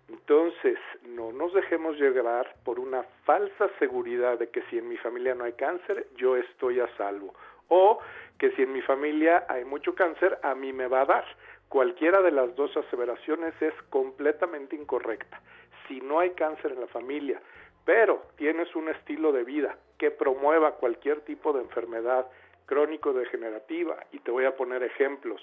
Entonces, 0.10 0.78
no 1.08 1.32
nos 1.32 1.54
dejemos 1.54 1.98
llevar 1.98 2.56
por 2.64 2.80
una 2.80 3.04
falsa 3.26 3.70
seguridad 3.80 4.38
de 4.38 4.50
que 4.50 4.62
si 4.70 4.78
en 4.78 4.88
mi 4.88 4.98
familia 4.98 5.34
no 5.36 5.44
hay 5.44 5.54
cáncer, 5.54 6.08
yo 6.16 6.36
estoy 6.38 6.80
a 6.80 6.88
salvo. 6.96 7.34
O 7.70 8.00
que 8.38 8.52
si 8.52 8.64
en 8.64 8.74
mi 8.74 8.82
familia 8.82 9.46
hay 9.50 9.66
mucho 9.66 9.96
cáncer, 9.96 10.38
a 10.44 10.54
mí 10.54 10.74
me 10.74 10.88
va 10.88 11.02
a 11.02 11.06
dar. 11.06 11.26
Cualquiera 11.70 12.22
de 12.22 12.32
las 12.32 12.56
dos 12.56 12.76
aseveraciones 12.78 13.54
es 13.62 13.74
completamente 13.90 14.76
incorrecta. 14.76 15.42
Si 15.88 16.00
no 16.02 16.20
hay 16.20 16.32
cáncer 16.32 16.72
en 16.72 16.82
la 16.82 16.88
familia, 16.88 17.42
pero 17.86 18.24
tienes 18.38 18.76
un 18.76 18.90
estilo 18.90 19.32
de 19.32 19.44
vida 19.44 19.78
que 19.98 20.12
promueva 20.12 20.76
cualquier 20.76 21.22
tipo 21.22 21.54
de 21.54 21.62
enfermedad 21.62 22.28
crónico-degenerativa, 22.66 23.98
y 24.12 24.20
te 24.20 24.32
voy 24.32 24.46
a 24.46 24.56
poner 24.56 24.84
ejemplos, 24.84 25.42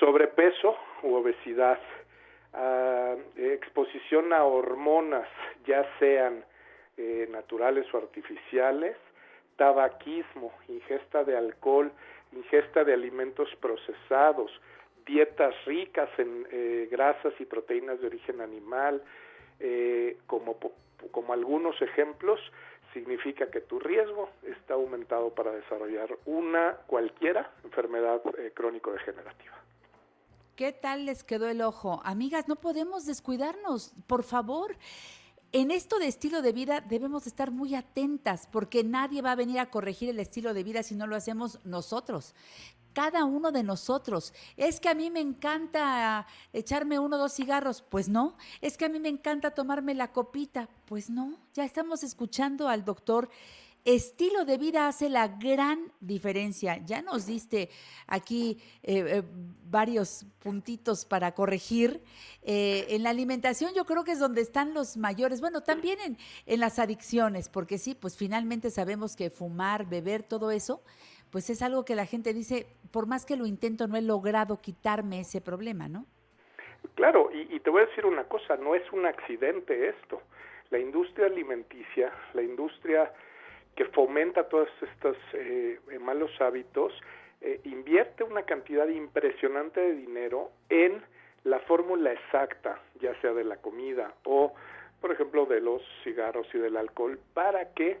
sobrepeso 0.00 0.76
u 1.02 1.14
obesidad, 1.14 1.78
ah, 2.52 3.14
exposición 3.36 4.32
a 4.32 4.44
hormonas, 4.44 5.28
ya 5.64 5.86
sean 5.98 6.44
eh, 6.96 7.28
naturales 7.30 7.86
o 7.94 7.98
artificiales, 7.98 8.96
tabaquismo, 9.56 10.52
ingesta 10.68 11.24
de 11.24 11.36
alcohol, 11.36 11.90
ingesta 12.32 12.84
de 12.84 12.94
alimentos 12.94 13.48
procesados, 13.60 14.50
dietas 15.06 15.54
ricas 15.64 16.08
en 16.18 16.46
eh, 16.50 16.88
grasas 16.90 17.32
y 17.38 17.44
proteínas 17.44 18.00
de 18.00 18.08
origen 18.08 18.40
animal, 18.40 19.02
eh, 19.60 20.18
como, 20.26 20.56
como 21.10 21.32
algunos 21.32 21.80
ejemplos, 21.80 22.40
significa 22.92 23.50
que 23.50 23.60
tu 23.60 23.78
riesgo 23.78 24.30
está 24.42 24.74
aumentado 24.74 25.30
para 25.30 25.52
desarrollar 25.52 26.16
una 26.24 26.76
cualquiera 26.86 27.50
enfermedad 27.64 28.22
eh, 28.38 28.52
crónico-degenerativa. 28.54 29.54
¿Qué 30.56 30.72
tal 30.72 31.04
les 31.04 31.22
quedó 31.22 31.48
el 31.48 31.60
ojo? 31.60 32.00
Amigas, 32.04 32.48
no 32.48 32.56
podemos 32.56 33.04
descuidarnos, 33.04 33.92
por 34.06 34.22
favor. 34.22 34.74
En 35.56 35.70
esto 35.70 35.98
de 35.98 36.06
estilo 36.06 36.42
de 36.42 36.52
vida 36.52 36.82
debemos 36.82 37.26
estar 37.26 37.50
muy 37.50 37.74
atentas 37.74 38.46
porque 38.52 38.84
nadie 38.84 39.22
va 39.22 39.32
a 39.32 39.36
venir 39.36 39.58
a 39.58 39.70
corregir 39.70 40.10
el 40.10 40.20
estilo 40.20 40.52
de 40.52 40.62
vida 40.62 40.82
si 40.82 40.94
no 40.94 41.06
lo 41.06 41.16
hacemos 41.16 41.60
nosotros. 41.64 42.34
Cada 42.92 43.24
uno 43.24 43.52
de 43.52 43.62
nosotros. 43.62 44.34
Es 44.58 44.80
que 44.80 44.90
a 44.90 44.94
mí 44.94 45.10
me 45.10 45.20
encanta 45.20 46.26
echarme 46.52 46.98
uno 46.98 47.16
o 47.16 47.18
dos 47.18 47.32
cigarros. 47.32 47.80
Pues 47.80 48.10
no. 48.10 48.36
Es 48.60 48.76
que 48.76 48.84
a 48.84 48.90
mí 48.90 49.00
me 49.00 49.08
encanta 49.08 49.52
tomarme 49.52 49.94
la 49.94 50.12
copita. 50.12 50.68
Pues 50.84 51.08
no. 51.08 51.38
Ya 51.54 51.64
estamos 51.64 52.02
escuchando 52.02 52.68
al 52.68 52.84
doctor 52.84 53.30
estilo 53.86 54.44
de 54.44 54.58
vida 54.58 54.88
hace 54.88 55.08
la 55.08 55.28
gran 55.28 55.92
diferencia. 56.00 56.78
Ya 56.84 57.02
nos 57.02 57.26
diste 57.26 57.70
aquí 58.08 58.58
eh, 58.82 59.04
eh, 59.06 59.22
varios 59.70 60.26
puntitos 60.40 61.06
para 61.06 61.32
corregir. 61.32 62.02
Eh, 62.42 62.86
en 62.90 63.04
la 63.04 63.10
alimentación 63.10 63.72
yo 63.74 63.84
creo 63.84 64.02
que 64.02 64.12
es 64.12 64.18
donde 64.18 64.40
están 64.40 64.74
los 64.74 64.96
mayores. 64.96 65.40
Bueno, 65.40 65.62
también 65.62 65.98
en, 66.46 66.60
las 66.60 66.80
adicciones, 66.80 67.48
porque 67.48 67.78
sí, 67.78 67.94
pues 67.94 68.16
finalmente 68.16 68.70
sabemos 68.70 69.14
que 69.14 69.30
fumar, 69.30 69.88
beber, 69.88 70.24
todo 70.24 70.50
eso, 70.50 70.82
pues 71.30 71.48
es 71.48 71.62
algo 71.62 71.84
que 71.84 71.94
la 71.94 72.06
gente 72.06 72.34
dice, 72.34 72.66
por 72.90 73.06
más 73.06 73.24
que 73.24 73.36
lo 73.36 73.46
intento, 73.46 73.86
no 73.86 73.96
he 73.96 74.02
logrado 74.02 74.60
quitarme 74.60 75.20
ese 75.20 75.40
problema, 75.40 75.88
¿no? 75.88 76.06
Claro, 76.94 77.30
y, 77.32 77.54
y 77.54 77.60
te 77.60 77.70
voy 77.70 77.82
a 77.82 77.86
decir 77.86 78.04
una 78.04 78.24
cosa, 78.24 78.56
no 78.56 78.74
es 78.74 78.90
un 78.92 79.06
accidente 79.06 79.88
esto. 79.88 80.22
La 80.70 80.78
industria 80.78 81.26
alimenticia, 81.26 82.12
la 82.34 82.42
industria 82.42 83.12
que 83.76 83.84
fomenta 83.86 84.48
todos 84.48 84.68
estos 84.80 85.16
eh, 85.34 85.78
malos 86.00 86.30
hábitos, 86.40 86.92
eh, 87.42 87.60
invierte 87.64 88.24
una 88.24 88.42
cantidad 88.42 88.88
impresionante 88.88 89.80
de 89.80 89.94
dinero 89.94 90.50
en 90.70 91.02
la 91.44 91.60
fórmula 91.60 92.12
exacta, 92.12 92.80
ya 93.00 93.14
sea 93.20 93.32
de 93.34 93.44
la 93.44 93.58
comida 93.58 94.14
o, 94.24 94.54
por 95.00 95.12
ejemplo, 95.12 95.44
de 95.44 95.60
los 95.60 95.82
cigarros 96.02 96.46
y 96.54 96.58
del 96.58 96.76
alcohol, 96.76 97.20
para 97.34 97.72
que 97.74 97.98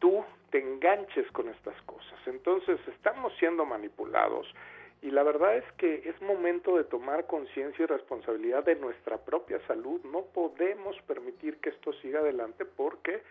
tú 0.00 0.24
te 0.50 0.58
enganches 0.58 1.30
con 1.30 1.48
estas 1.48 1.80
cosas. 1.82 2.18
Entonces, 2.26 2.78
estamos 2.88 3.32
siendo 3.38 3.64
manipulados 3.64 4.52
y 5.00 5.10
la 5.10 5.22
verdad 5.22 5.56
es 5.56 5.64
que 5.78 6.02
es 6.08 6.20
momento 6.20 6.76
de 6.76 6.84
tomar 6.84 7.26
conciencia 7.26 7.84
y 7.84 7.86
responsabilidad 7.86 8.64
de 8.64 8.74
nuestra 8.74 9.18
propia 9.18 9.60
salud. 9.66 10.00
No 10.04 10.22
podemos 10.34 11.00
permitir 11.06 11.58
que 11.58 11.70
esto 11.70 11.92
siga 11.94 12.18
adelante 12.18 12.64
porque 12.64 13.22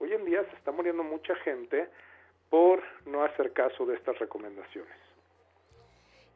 Hoy 0.00 0.12
en 0.14 0.24
día 0.24 0.42
se 0.50 0.56
está 0.56 0.72
muriendo 0.72 1.04
mucha 1.04 1.34
gente 1.36 1.88
por 2.48 2.82
no 3.06 3.22
hacer 3.22 3.52
caso 3.52 3.84
de 3.84 3.94
estas 3.94 4.18
recomendaciones. 4.18 4.96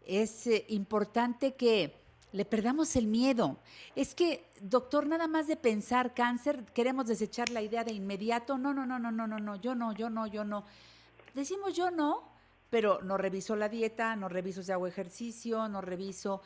Es 0.06 0.46
eh, 0.46 0.66
importante 0.68 1.54
que 1.54 1.94
le 2.32 2.44
perdamos 2.44 2.94
el 2.94 3.06
miedo. 3.06 3.56
Es 3.96 4.14
que, 4.14 4.44
doctor, 4.60 5.06
nada 5.06 5.26
más 5.28 5.46
de 5.46 5.56
pensar 5.56 6.12
cáncer, 6.12 6.62
queremos 6.74 7.06
desechar 7.06 7.48
la 7.48 7.62
idea 7.62 7.84
de 7.84 7.94
inmediato. 7.94 8.58
No, 8.58 8.74
no, 8.74 8.84
no, 8.84 8.98
no, 8.98 9.10
no, 9.10 9.26
no, 9.26 9.38
no, 9.38 9.56
yo 9.56 9.74
no, 9.74 9.94
yo 9.94 10.10
no, 10.10 10.26
yo 10.26 10.44
no. 10.44 10.64
Decimos 11.32 11.74
yo 11.74 11.90
no, 11.90 12.28
pero 12.68 13.00
no 13.02 13.16
reviso 13.16 13.56
la 13.56 13.70
dieta, 13.70 14.14
no 14.14 14.28
reviso 14.28 14.62
si 14.62 14.72
hago 14.72 14.86
ejercicio, 14.86 15.68
no 15.68 15.80
reviso, 15.80 16.42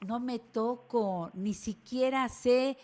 no 0.00 0.18
me 0.18 0.40
toco, 0.40 1.30
ni 1.34 1.54
siquiera 1.54 2.28
sé 2.28 2.76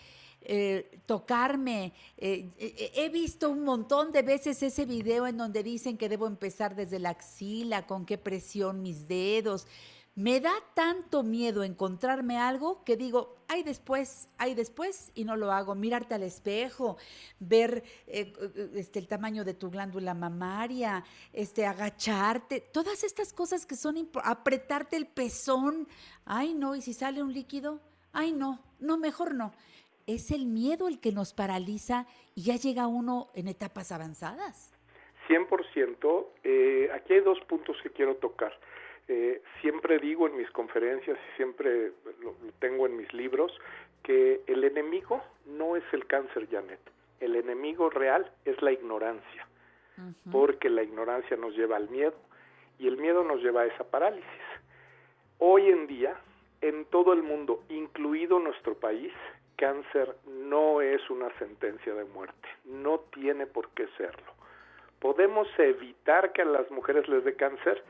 eh, 0.45 1.01
tocarme. 1.07 1.93
Eh, 2.17 2.51
eh, 2.59 2.93
he 2.95 3.09
visto 3.09 3.51
un 3.51 3.65
montón 3.65 4.13
de 4.13 4.23
veces 4.23 4.63
ese 4.63 4.87
video 4.87 5.27
en 5.27 5.37
donde 5.37 5.63
dicen 5.63 5.97
que 5.97 6.09
debo 6.09 6.27
empezar 6.27 6.75
desde 6.75 6.99
la 6.99 7.11
axila, 7.11 7.87
con 7.87 8.07
qué 8.07 8.19
presión 8.19 8.83
mis 8.83 9.07
dedos. 9.07 9.67
Me 10.15 10.41
da 10.41 10.53
tanto 10.75 11.23
miedo 11.23 11.65
encontrarme 11.65 12.39
algo 12.39 12.85
que 12.85 12.97
digo, 12.97 13.37
hay 13.49 13.63
después, 13.63 14.29
hay 14.37 14.55
después 14.55 15.11
y 15.15 15.25
no 15.25 15.37
lo 15.37 15.53
hago. 15.53 15.75
Mirarte 15.75 16.15
al 16.15 16.23
espejo, 16.23 16.99
ver 17.39 17.83
este, 18.07 18.99
el 18.99 19.07
tamaño 19.07 19.43
de 19.43 19.55
tu 19.55 19.71
glándula 19.71 20.13
mamaria, 20.13 21.03
este, 21.33 21.65
agacharte, 21.65 22.61
todas 22.61 23.05
estas 23.05 23.33
cosas 23.33 23.65
que 23.65 23.75
son, 23.75 24.11
apretarte 24.23 24.97
el 24.97 25.07
pezón. 25.07 25.89
Ay, 26.27 26.53
no, 26.53 26.75
y 26.75 26.83
si 26.83 26.93
sale 26.93 27.23
un 27.23 27.33
líquido, 27.33 27.81
ay, 28.13 28.33
no, 28.33 28.61
no, 28.81 28.99
mejor 28.99 29.35
no 29.35 29.53
es 30.15 30.31
el 30.31 30.47
miedo 30.47 30.89
el 30.89 31.01
que 31.01 31.13
nos 31.13 31.33
paraliza 31.33 32.07
y 32.35 32.45
ya 32.45 32.57
llega 32.57 32.87
uno 32.87 33.31
en 33.35 33.49
etapas 33.49 33.93
avanzadas. 33.93 34.73
100%. 35.29 36.27
Eh, 36.45 36.91
aquí 36.95 37.15
hay 37.15 37.21
dos 37.21 37.41
puntos 37.41 37.77
que 37.83 37.91
quiero 37.91 38.17
tocar. 38.17 38.53
Eh, 39.09 39.43
siempre 39.61 39.99
digo 39.99 40.27
en 40.27 40.37
mis 40.37 40.51
conferencias 40.51 41.19
y 41.19 41.37
siempre 41.37 41.93
lo, 42.21 42.35
tengo 42.61 42.87
en 42.87 42.97
mis 42.97 43.13
libros 43.13 43.53
que 44.03 44.43
el 44.47 44.65
enemigo 44.65 45.23
no 45.47 45.77
es 45.77 45.85
el 45.93 46.07
cáncer, 46.07 46.49
Janet. 46.51 46.81
El 47.21 47.37
enemigo 47.37 47.91
real 47.91 48.31
es 48.45 48.61
la 48.63 48.73
ignorancia, 48.73 49.47
porque 50.33 50.69
la 50.69 50.83
ignorancia 50.83 51.37
nos 51.37 51.55
lleva 51.57 51.77
al 51.77 51.89
miedo 51.89 52.15
y 52.81 52.89
el 52.89 52.97
miedo 52.97 53.23
nos 53.23 53.41
lleva 53.41 53.63
a 53.63 53.67
esa 53.67 53.85
parálisis. 53.85 54.27
Hoy 55.39 55.69
en 55.69 55.87
día, 55.87 56.17
en 56.61 56.85
todo 56.87 57.13
el 57.13 57.23
mundo, 57.23 57.63
incluido 57.69 58.41
nuestro 58.41 58.75
país, 58.75 59.13
cáncer 59.63 60.17
no 60.27 60.81
es 60.81 61.09
una 61.09 61.31
sentencia 61.39 61.95
de 61.95 62.03
muerte, 62.03 62.49
no 62.65 62.99
tiene 63.15 63.47
por 63.47 63.69
qué 63.71 63.87
serlo. 63.97 64.33
¿Podemos 64.99 65.47
evitar 65.57 66.33
que 66.33 66.43
a 66.43 66.47
las 66.47 66.69
mujeres 66.73 67.07
les 67.09 67.23
dé 67.23 67.37
cáncer? 67.37 67.81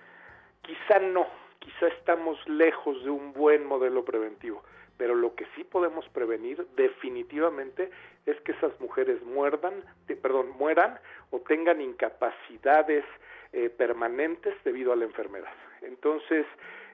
Quizá 0.61 0.99
no, 0.99 1.27
quizá 1.61 1.87
estamos 1.87 2.37
lejos 2.47 3.03
de 3.05 3.09
un 3.09 3.33
buen 3.33 3.65
modelo 3.65 4.05
preventivo, 4.05 4.63
pero 4.99 5.15
lo 5.15 5.35
que 5.35 5.47
sí 5.57 5.65
podemos 5.65 6.07
prevenir 6.11 6.67
definitivamente 6.77 7.91
es 8.27 8.39
que 8.43 8.53
esas 8.53 8.79
mujeres 8.79 9.23
muerdan, 9.23 9.73
perdón, 10.21 10.51
mueran 10.59 11.01
o 11.31 11.41
tengan 11.41 11.81
incapacidades 11.81 13.07
eh, 13.55 13.71
permanentes 13.71 14.55
debido 14.63 14.93
a 14.93 14.97
la 14.97 15.07
enfermedad. 15.07 15.55
Entonces, 15.81 16.45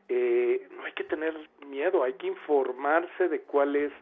eh, 0.09 0.69
no 0.77 0.85
hay 0.85 0.93
que 0.93 1.03
tener 1.03 1.35
miedo, 1.67 2.05
hay 2.05 2.13
que 2.13 2.29
informarse 2.29 3.29
de 3.29 3.41
cuál 3.41 3.75
es 3.75 3.93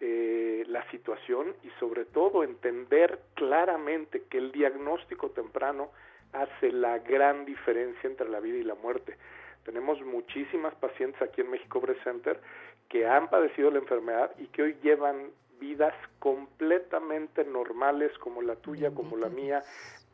eh, 0.00 0.64
la 0.68 0.88
situación 0.90 1.54
y 1.62 1.70
sobre 1.80 2.04
todo 2.04 2.44
entender 2.44 3.18
claramente 3.34 4.24
que 4.28 4.38
el 4.38 4.52
diagnóstico 4.52 5.30
temprano 5.30 5.90
hace 6.32 6.70
la 6.70 6.98
gran 6.98 7.44
diferencia 7.44 8.08
entre 8.08 8.28
la 8.28 8.40
vida 8.40 8.58
y 8.58 8.62
la 8.62 8.74
muerte. 8.74 9.16
Tenemos 9.64 10.00
muchísimas 10.02 10.74
pacientes 10.74 11.20
aquí 11.22 11.40
en 11.40 11.50
México 11.50 11.80
Breast 11.80 12.04
Center 12.04 12.40
que 12.88 13.06
han 13.06 13.28
padecido 13.28 13.70
la 13.70 13.78
enfermedad 13.78 14.30
y 14.38 14.46
que 14.48 14.62
hoy 14.62 14.76
llevan 14.82 15.30
vidas 15.58 15.94
completamente 16.18 17.44
normales 17.44 18.16
como 18.18 18.42
la 18.42 18.56
tuya, 18.56 18.90
como 18.92 19.16
la 19.16 19.28
mía, 19.28 19.62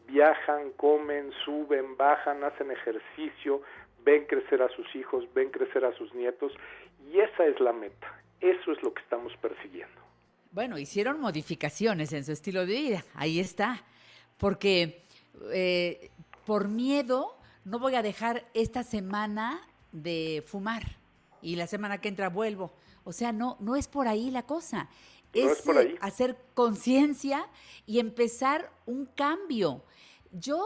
viajan, 0.07 0.71
comen, 0.73 1.33
suben, 1.45 1.97
bajan, 1.97 2.45
hacen 2.45 2.71
ejercicio, 2.71 3.63
ven 4.05 4.25
crecer 4.27 4.63
a 4.63 4.69
sus 4.69 4.95
hijos, 4.95 5.25
ven 5.35 5.51
crecer 5.51 5.85
a 5.85 5.93
sus 5.95 6.15
nietos 6.15 6.53
y 7.11 7.19
esa 7.19 7.45
es 7.47 7.59
la 7.61 7.73
meta. 7.73 8.22
Eso 8.43 8.73
es 8.73 8.83
lo 8.83 8.93
que 8.93 9.01
estamos 9.03 9.33
persiguiendo. 9.41 10.03
Bueno, 10.51 10.77
hicieron 10.77 11.21
modificaciones 11.21 12.13
en 12.13 12.25
su 12.25 12.33
estilo 12.33 12.67
de 12.67 12.75
vida, 12.75 13.05
ahí 13.15 13.41
está, 13.41 13.85
porque 14.37 15.05
eh, 15.53 16.11
por 16.45 16.69
miedo 16.69 17.39
no 17.65 17.79
voy 17.79 17.95
a 17.95 18.03
dejar 18.03 18.45
esta 18.53 18.83
semana 18.83 19.67
de 19.93 20.43
fumar 20.47 20.83
y 21.41 21.57
la 21.57 21.67
semana 21.67 21.99
que 21.99 22.09
entra 22.09 22.29
vuelvo. 22.29 22.73
O 23.05 23.13
sea, 23.13 23.33
no, 23.33 23.57
no 23.61 23.77
es 23.77 23.89
por 23.89 24.09
ahí 24.09 24.31
la 24.31 24.43
cosa. 24.43 24.89
es, 25.33 25.67
eh, 25.67 25.97
hacer 26.01 26.37
conciencia 26.55 27.47
y 27.87 28.01
empezar 28.01 28.71
un 28.85 29.07
cambio. 29.07 29.85
Yo 30.33 30.65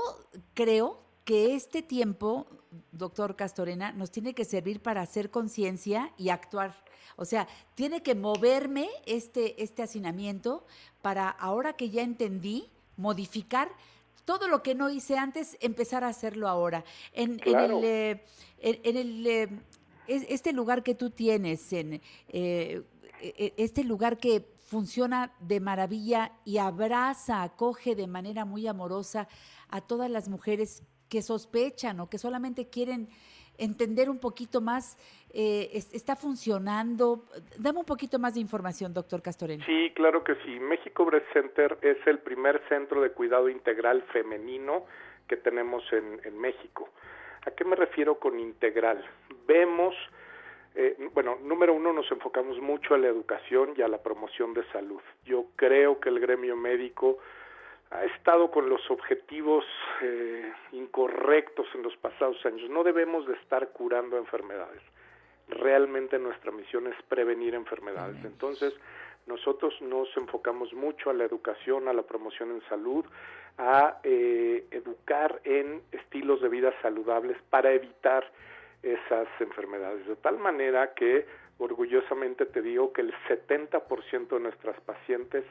creo 0.54 1.05
que 1.26 1.56
este 1.56 1.82
tiempo, 1.82 2.46
doctor 2.92 3.34
Castorena, 3.34 3.90
nos 3.90 4.12
tiene 4.12 4.32
que 4.32 4.44
servir 4.44 4.80
para 4.80 5.02
hacer 5.02 5.30
conciencia 5.30 6.12
y 6.16 6.28
actuar. 6.28 6.84
O 7.16 7.24
sea, 7.24 7.48
tiene 7.74 8.00
que 8.00 8.14
moverme 8.14 8.88
este, 9.06 9.60
este 9.60 9.82
hacinamiento 9.82 10.64
para 11.02 11.28
ahora 11.28 11.72
que 11.72 11.90
ya 11.90 12.02
entendí, 12.02 12.70
modificar 12.96 13.68
todo 14.24 14.46
lo 14.46 14.62
que 14.62 14.76
no 14.76 14.88
hice 14.88 15.18
antes, 15.18 15.58
empezar 15.60 16.04
a 16.04 16.08
hacerlo 16.08 16.48
ahora. 16.48 16.84
En, 17.12 17.40
el, 17.44 17.84
eh, 17.84 18.24
en, 18.60 18.96
el 18.96 19.26
eh, 19.26 19.48
este 20.06 20.52
lugar 20.52 20.84
que 20.84 20.94
tú 20.94 21.10
tienes, 21.10 21.72
en 21.72 22.00
eh, 22.28 22.82
este 23.56 23.82
lugar 23.82 24.18
que 24.18 24.46
funciona 24.66 25.32
de 25.40 25.58
maravilla 25.58 26.30
y 26.44 26.58
abraza, 26.58 27.42
acoge 27.42 27.96
de 27.96 28.06
manera 28.06 28.44
muy 28.44 28.68
amorosa 28.68 29.26
a 29.68 29.80
todas 29.80 30.08
las 30.08 30.28
mujeres 30.28 30.84
que 31.08 31.22
sospechan 31.22 32.00
o 32.00 32.08
que 32.08 32.18
solamente 32.18 32.68
quieren 32.68 33.08
entender 33.58 34.10
un 34.10 34.18
poquito 34.18 34.60
más, 34.60 34.98
eh, 35.32 35.70
está 35.72 36.16
funcionando. 36.16 37.24
Dame 37.58 37.78
un 37.78 37.84
poquito 37.84 38.18
más 38.18 38.34
de 38.34 38.40
información, 38.40 38.92
doctor 38.92 39.22
Castorena. 39.22 39.64
Sí, 39.64 39.92
claro 39.94 40.22
que 40.22 40.34
sí. 40.44 40.60
México 40.60 41.04
Breast 41.04 41.26
Center 41.32 41.78
es 41.82 41.98
el 42.06 42.18
primer 42.18 42.62
centro 42.68 43.00
de 43.00 43.10
cuidado 43.10 43.48
integral 43.48 44.02
femenino 44.12 44.84
que 45.26 45.36
tenemos 45.36 45.82
en, 45.92 46.20
en 46.24 46.38
México. 46.38 46.88
¿A 47.46 47.50
qué 47.50 47.64
me 47.64 47.76
refiero 47.76 48.18
con 48.18 48.38
integral? 48.38 49.04
Vemos 49.46 49.94
eh, 50.78 50.94
bueno, 51.14 51.38
número 51.42 51.72
uno, 51.72 51.90
nos 51.94 52.10
enfocamos 52.12 52.60
mucho 52.60 52.94
a 52.94 52.98
la 52.98 53.06
educación 53.06 53.72
y 53.78 53.82
a 53.82 53.88
la 53.88 54.02
promoción 54.02 54.52
de 54.52 54.62
salud. 54.72 55.00
Yo 55.24 55.46
creo 55.56 55.98
que 56.00 56.10
el 56.10 56.20
gremio 56.20 56.54
médico 56.54 57.16
ha 57.90 58.04
estado 58.04 58.50
con 58.50 58.68
los 58.68 58.90
objetivos 58.90 59.64
eh, 60.02 60.52
incorrectos 60.72 61.66
en 61.74 61.82
los 61.82 61.96
pasados 61.96 62.44
años. 62.44 62.68
No 62.70 62.82
debemos 62.82 63.26
de 63.26 63.34
estar 63.34 63.68
curando 63.68 64.18
enfermedades. 64.18 64.82
Realmente 65.48 66.18
nuestra 66.18 66.50
misión 66.50 66.88
es 66.88 67.00
prevenir 67.08 67.54
enfermedades. 67.54 68.16
Entonces, 68.24 68.74
nosotros 69.26 69.74
nos 69.80 70.08
enfocamos 70.16 70.72
mucho 70.72 71.10
a 71.10 71.14
la 71.14 71.24
educación, 71.24 71.86
a 71.88 71.92
la 71.92 72.02
promoción 72.02 72.50
en 72.50 72.62
salud, 72.68 73.04
a 73.58 73.98
eh, 74.02 74.66
educar 74.70 75.40
en 75.44 75.82
estilos 75.92 76.40
de 76.40 76.48
vida 76.48 76.72
saludables 76.82 77.36
para 77.50 77.72
evitar 77.72 78.28
esas 78.82 79.28
enfermedades. 79.40 80.06
De 80.06 80.16
tal 80.16 80.38
manera 80.38 80.94
que 80.94 81.26
orgullosamente 81.58 82.46
te 82.46 82.60
digo 82.60 82.92
que 82.92 83.00
el 83.00 83.14
70% 83.28 84.28
de 84.28 84.40
nuestras 84.40 84.78
pacientes 84.80 85.44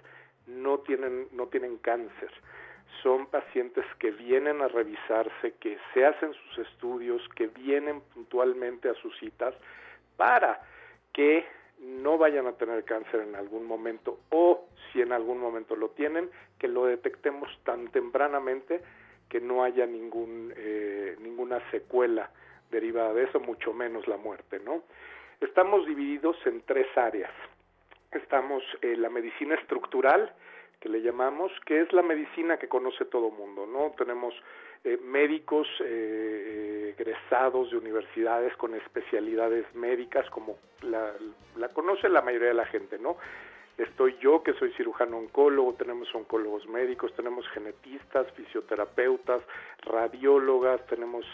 no 0.48 0.80
tienen, 0.80 1.28
no 1.32 1.48
tienen 1.48 1.78
cáncer. 1.78 2.32
Son 3.04 3.28
pacientes 3.28 3.86
que 4.00 4.12
vienen 4.12 4.62
a 4.62 4.68
revisarse, 4.68 5.54
que 5.60 5.78
se 5.94 6.06
hacen 6.06 6.34
sus 6.34 6.68
estudios, 6.68 7.22
que 7.36 7.48
vienen 7.48 8.02
puntualmente 8.14 8.90
a 8.90 8.94
sus 8.96 9.18
citas 9.20 9.54
para 10.18 10.62
que 11.14 11.46
no 11.80 12.18
vayan 12.18 12.48
a 12.48 12.54
tener 12.54 12.84
cáncer 12.84 13.22
en 13.22 13.36
algún 13.36 13.66
momento 13.66 14.20
o 14.30 14.66
si 14.92 15.02
en 15.02 15.12
algún 15.12 15.40
momento 15.40 15.76
lo 15.76 15.90
tienen, 15.90 16.30
que 16.58 16.68
lo 16.68 16.86
detectemos 16.86 17.50
tan 17.64 17.88
tempranamente 17.90 18.82
que 19.30 19.42
no 19.42 19.64
haya 19.64 19.86
ningún, 19.86 20.54
eh, 20.56 21.16
ninguna 21.20 21.60
secuela 21.72 22.30
derivada 22.72 23.14
de 23.14 23.24
eso, 23.24 23.40
mucho 23.40 23.74
menos 23.74 24.08
la 24.08 24.18
muerte, 24.18 24.60
¿no? 24.60 24.84
Estamos 25.42 25.86
divididos 25.86 26.38
en 26.46 26.62
tres 26.62 26.88
áreas. 26.98 27.32
Estamos 28.16 28.64
en 28.82 29.02
la 29.02 29.10
medicina 29.10 29.56
estructural, 29.56 30.34
que 30.80 30.90
le 30.90 31.02
llamamos, 31.02 31.52
que 31.66 31.82
es 31.82 31.92
la 31.94 32.02
medicina 32.02 32.58
que 32.58 32.68
conoce 32.68 33.06
todo 33.06 33.30
mundo, 33.30 33.66
¿no? 33.66 33.94
Tenemos 33.98 34.34
eh, 34.84 34.98
médicos 35.04 35.68
eh, 35.82 36.96
egresados 36.98 37.72
de 37.72 37.78
universidades 37.78 38.56
con 38.56 38.76
especialidades 38.76 39.66
médicas, 39.76 40.30
como 40.30 40.58
la, 40.82 41.12
la 41.58 41.70
conoce 41.70 42.08
la 42.08 42.22
mayoría 42.22 42.50
de 42.50 42.54
la 42.54 42.66
gente, 42.66 43.00
¿no? 43.00 43.18
Estoy 43.78 44.16
yo, 44.22 44.42
que 44.42 44.54
soy 44.54 44.72
cirujano 44.74 45.18
oncólogo, 45.18 45.74
tenemos 45.74 46.14
oncólogos 46.16 46.66
médicos, 46.68 47.14
tenemos 47.16 47.46
genetistas, 47.50 48.32
fisioterapeutas, 48.32 49.42
radiólogas, 49.82 50.86
tenemos 50.88 51.26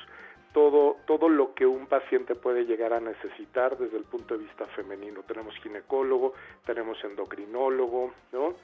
todo, 0.53 0.97
todo 1.05 1.29
lo 1.29 1.53
que 1.53 1.65
un 1.65 1.87
paciente 1.87 2.35
puede 2.35 2.65
llegar 2.65 2.93
a 2.93 2.99
necesitar 2.99 3.77
desde 3.77 3.97
el 3.97 4.03
punto 4.03 4.37
de 4.37 4.43
vista 4.43 4.65
femenino. 4.67 5.23
Tenemos 5.23 5.55
ginecólogo, 5.57 6.33
tenemos 6.65 7.01
endocrinólogo, 7.03 8.13
¿no? 8.31 8.55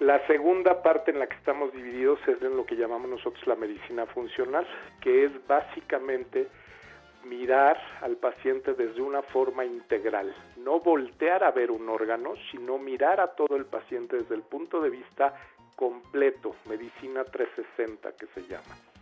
La 0.00 0.24
segunda 0.26 0.82
parte 0.82 1.10
en 1.10 1.18
la 1.18 1.26
que 1.26 1.36
estamos 1.36 1.72
divididos 1.72 2.18
es 2.28 2.40
en 2.42 2.54
lo 2.54 2.66
que 2.66 2.76
llamamos 2.76 3.08
nosotros 3.08 3.46
la 3.46 3.56
medicina 3.56 4.04
funcional, 4.04 4.66
que 5.00 5.24
es 5.24 5.46
básicamente 5.46 6.48
mirar 7.24 7.80
al 8.02 8.16
paciente 8.16 8.74
desde 8.74 9.00
una 9.00 9.22
forma 9.22 9.64
integral, 9.64 10.34
no 10.58 10.80
voltear 10.80 11.42
a 11.44 11.50
ver 11.50 11.70
un 11.70 11.88
órgano, 11.88 12.34
sino 12.50 12.78
mirar 12.78 13.20
a 13.20 13.28
todo 13.28 13.56
el 13.56 13.64
paciente 13.64 14.16
desde 14.16 14.34
el 14.34 14.42
punto 14.42 14.80
de 14.80 14.90
vista 14.90 15.34
completo, 15.74 16.56
medicina 16.68 17.24
360 17.24 18.12
que 18.16 18.26
se 18.26 18.42
llama. 18.46 18.95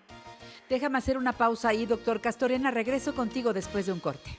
Déjame 0.68 0.98
hacer 0.98 1.16
una 1.18 1.32
pausa 1.32 1.68
ahí, 1.68 1.86
doctor 1.86 2.20
Castorena. 2.20 2.70
Regreso 2.70 3.12
contigo 3.14 3.52
después 3.52 3.86
de 3.86 3.92
un 3.92 4.00
corte. 4.00 4.38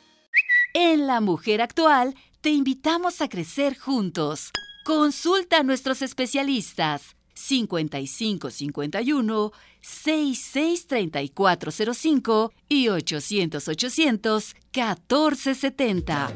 En 0.73 1.07
La 1.07 1.21
Mujer 1.21 1.61
Actual 1.61 2.13
te 2.41 2.49
invitamos 2.49 3.21
a 3.21 3.29
crecer 3.29 3.77
juntos. 3.77 4.51
Consulta 4.83 5.59
a 5.59 5.63
nuestros 5.63 6.01
especialistas 6.01 7.15
5551 7.33 9.53
663405 9.81 12.51
y 12.69 12.89
800 12.89 13.67
800 13.67 14.55
1470. 14.73 16.33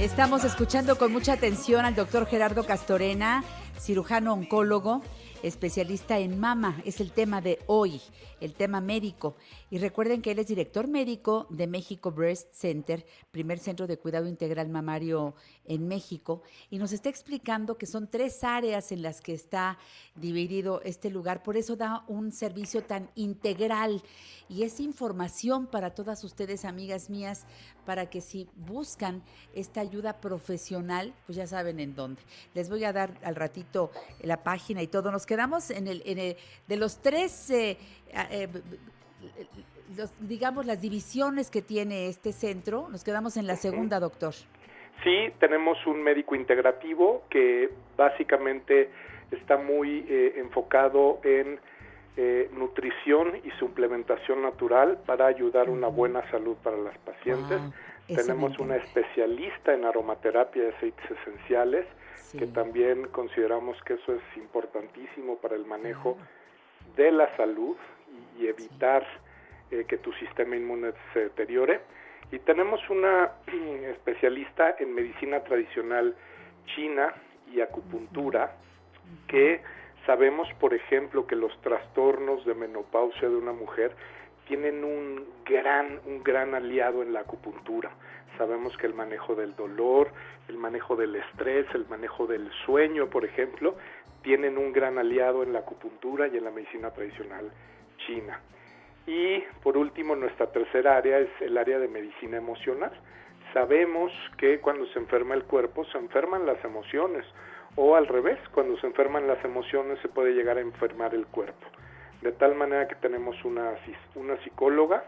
Estamos 0.00 0.44
escuchando 0.44 0.98
con 0.98 1.12
mucha 1.12 1.32
atención 1.32 1.84
al 1.84 1.94
doctor 1.94 2.26
Gerardo 2.26 2.64
Castorena, 2.64 3.44
cirujano 3.80 4.32
oncólogo 4.34 5.02
especialista 5.44 6.18
en 6.18 6.40
mama. 6.40 6.80
Es 6.84 7.00
el 7.00 7.12
tema 7.12 7.40
de 7.40 7.60
hoy, 7.66 8.00
el 8.44 8.52
tema 8.54 8.80
médico. 8.80 9.36
Y 9.70 9.78
recuerden 9.78 10.22
que 10.22 10.32
él 10.32 10.38
es 10.38 10.46
director 10.46 10.86
médico 10.86 11.46
de 11.50 11.66
México 11.66 12.10
Breast 12.10 12.52
Center, 12.52 13.06
primer 13.30 13.58
centro 13.58 13.86
de 13.86 13.98
cuidado 13.98 14.28
integral 14.28 14.68
mamario 14.68 15.34
en 15.64 15.88
México. 15.88 16.42
Y 16.70 16.78
nos 16.78 16.92
está 16.92 17.08
explicando 17.08 17.78
que 17.78 17.86
son 17.86 18.08
tres 18.08 18.44
áreas 18.44 18.92
en 18.92 19.02
las 19.02 19.20
que 19.20 19.32
está 19.32 19.78
dividido 20.14 20.82
este 20.82 21.10
lugar. 21.10 21.42
Por 21.42 21.56
eso 21.56 21.76
da 21.76 22.04
un 22.06 22.32
servicio 22.32 22.84
tan 22.84 23.10
integral. 23.14 24.02
Y 24.48 24.64
es 24.64 24.78
información 24.78 25.66
para 25.66 25.94
todas 25.94 26.22
ustedes, 26.22 26.66
amigas 26.66 27.08
mías, 27.08 27.46
para 27.86 28.10
que 28.10 28.20
si 28.20 28.48
buscan 28.56 29.22
esta 29.54 29.80
ayuda 29.80 30.20
profesional, 30.20 31.14
pues 31.26 31.36
ya 31.36 31.46
saben 31.46 31.80
en 31.80 31.94
dónde. 31.94 32.20
Les 32.54 32.68
voy 32.68 32.84
a 32.84 32.92
dar 32.92 33.18
al 33.22 33.36
ratito 33.36 33.90
la 34.22 34.42
página 34.42 34.82
y 34.82 34.86
todo. 34.86 35.10
Nos 35.10 35.26
quedamos 35.26 35.70
en 35.70 35.88
el, 35.88 36.02
de 36.02 36.76
los 36.76 36.98
tres, 36.98 37.50
eh, 37.50 37.78
eh, 38.30 38.48
los, 39.96 40.12
digamos, 40.20 40.66
las 40.66 40.80
divisiones 40.80 41.50
que 41.50 41.62
tiene 41.62 42.08
este 42.08 42.32
centro. 42.32 42.88
Nos 42.90 43.04
quedamos 43.04 43.36
en 43.36 43.46
la 43.46 43.56
segunda, 43.56 44.00
doctor. 44.00 44.34
Sí, 45.02 45.32
tenemos 45.38 45.76
un 45.86 46.02
médico 46.02 46.34
integrativo 46.34 47.24
que 47.28 47.70
básicamente 47.96 48.90
está 49.30 49.56
muy 49.56 50.06
eh, 50.08 50.34
enfocado 50.36 51.20
en 51.24 51.58
eh, 52.16 52.48
nutrición 52.54 53.40
y 53.42 53.50
suplementación 53.58 54.42
natural 54.42 54.98
para 55.04 55.26
ayudar 55.26 55.66
a 55.66 55.70
una 55.70 55.88
buena 55.88 56.28
salud 56.30 56.56
para 56.62 56.76
las 56.76 56.96
pacientes. 56.98 57.60
Tenemos 58.06 58.58
una 58.58 58.76
especialista 58.76 59.74
en 59.74 59.84
aromaterapia 59.84 60.62
de 60.62 60.68
aceites 60.70 61.10
esenciales, 61.10 61.86
que 62.38 62.46
también 62.46 63.08
consideramos 63.08 63.76
que 63.82 63.94
eso 63.94 64.12
es 64.12 64.36
importantísimo 64.36 65.36
para 65.38 65.56
el 65.56 65.64
manejo 65.64 66.16
de 66.96 67.10
la 67.10 67.34
salud 67.36 67.76
y, 68.38 68.46
evitar 68.46 69.06
eh, 69.70 69.84
que 69.88 69.98
tu 69.98 70.12
sistema 70.14 70.56
inmune 70.56 70.92
se 71.12 71.20
deteriore. 71.20 71.80
Y 72.30 72.38
tenemos 72.40 72.80
una 72.90 73.32
especialista 73.90 74.76
en 74.78 74.94
medicina 74.94 75.40
tradicional 75.40 76.14
china 76.74 77.14
y 77.52 77.60
acupuntura 77.60 78.56
que 79.28 79.60
Sabemos, 80.06 80.46
por 80.60 80.74
ejemplo, 80.74 81.26
que 81.26 81.34
los 81.34 81.58
trastornos 81.62 82.44
de 82.44 82.54
menopausia 82.54 83.28
de 83.28 83.36
una 83.36 83.52
mujer 83.52 83.92
tienen 84.46 84.84
un 84.84 85.24
gran, 85.46 85.98
un 86.04 86.22
gran 86.22 86.54
aliado 86.54 87.02
en 87.02 87.14
la 87.14 87.20
acupuntura. 87.20 87.90
Sabemos 88.36 88.76
que 88.76 88.86
el 88.86 88.92
manejo 88.92 89.34
del 89.34 89.56
dolor, 89.56 90.10
el 90.48 90.58
manejo 90.58 90.94
del 90.94 91.16
estrés, 91.16 91.66
el 91.72 91.86
manejo 91.88 92.26
del 92.26 92.50
sueño, 92.66 93.08
por 93.08 93.24
ejemplo, 93.24 93.76
tienen 94.22 94.58
un 94.58 94.72
gran 94.72 94.98
aliado 94.98 95.42
en 95.42 95.54
la 95.54 95.60
acupuntura 95.60 96.28
y 96.28 96.36
en 96.36 96.44
la 96.44 96.50
medicina 96.50 96.90
tradicional 96.90 97.50
china. 98.06 98.40
Y 99.06 99.40
por 99.62 99.76
último, 99.76 100.16
nuestra 100.16 100.50
tercera 100.50 100.96
área 100.96 101.18
es 101.18 101.30
el 101.40 101.58
área 101.58 101.78
de 101.78 101.88
medicina 101.88 102.38
emocional. 102.38 102.92
Sabemos 103.52 104.12
que 104.38 104.60
cuando 104.60 104.86
se 104.86 104.98
enferma 104.98 105.34
el 105.34 105.44
cuerpo, 105.44 105.84
se 105.86 105.98
enferman 105.98 106.46
las 106.46 106.62
emociones 106.64 107.24
o 107.76 107.96
al 107.96 108.06
revés, 108.06 108.38
cuando 108.52 108.78
se 108.78 108.86
enferman 108.86 109.26
las 109.26 109.44
emociones 109.44 109.98
se 110.00 110.08
puede 110.08 110.32
llegar 110.32 110.58
a 110.58 110.60
enfermar 110.60 111.14
el 111.14 111.26
cuerpo. 111.26 111.66
De 112.22 112.32
tal 112.32 112.54
manera 112.54 112.88
que 112.88 112.94
tenemos 112.96 113.36
una, 113.44 113.74
una 114.14 114.36
psicóloga 114.42 115.04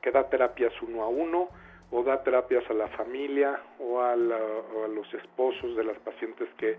que 0.00 0.10
da 0.10 0.28
terapias 0.28 0.72
uno 0.80 1.02
a 1.02 1.08
uno 1.08 1.48
o 1.90 2.02
da 2.02 2.22
terapias 2.22 2.68
a 2.70 2.74
la 2.74 2.88
familia 2.88 3.60
o 3.78 4.00
a, 4.00 4.14
los 4.16 5.12
esposos 5.14 5.76
de 5.76 5.84
las 5.84 5.98
pacientes 5.98 6.48
que 6.56 6.76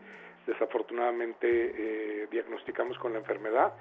desafortunadamente 0.47 1.47
eh, 1.47 2.27
diagnosticamos 2.31 2.97
con 2.99 3.13
la 3.13 3.19
enfermedad. 3.19 3.73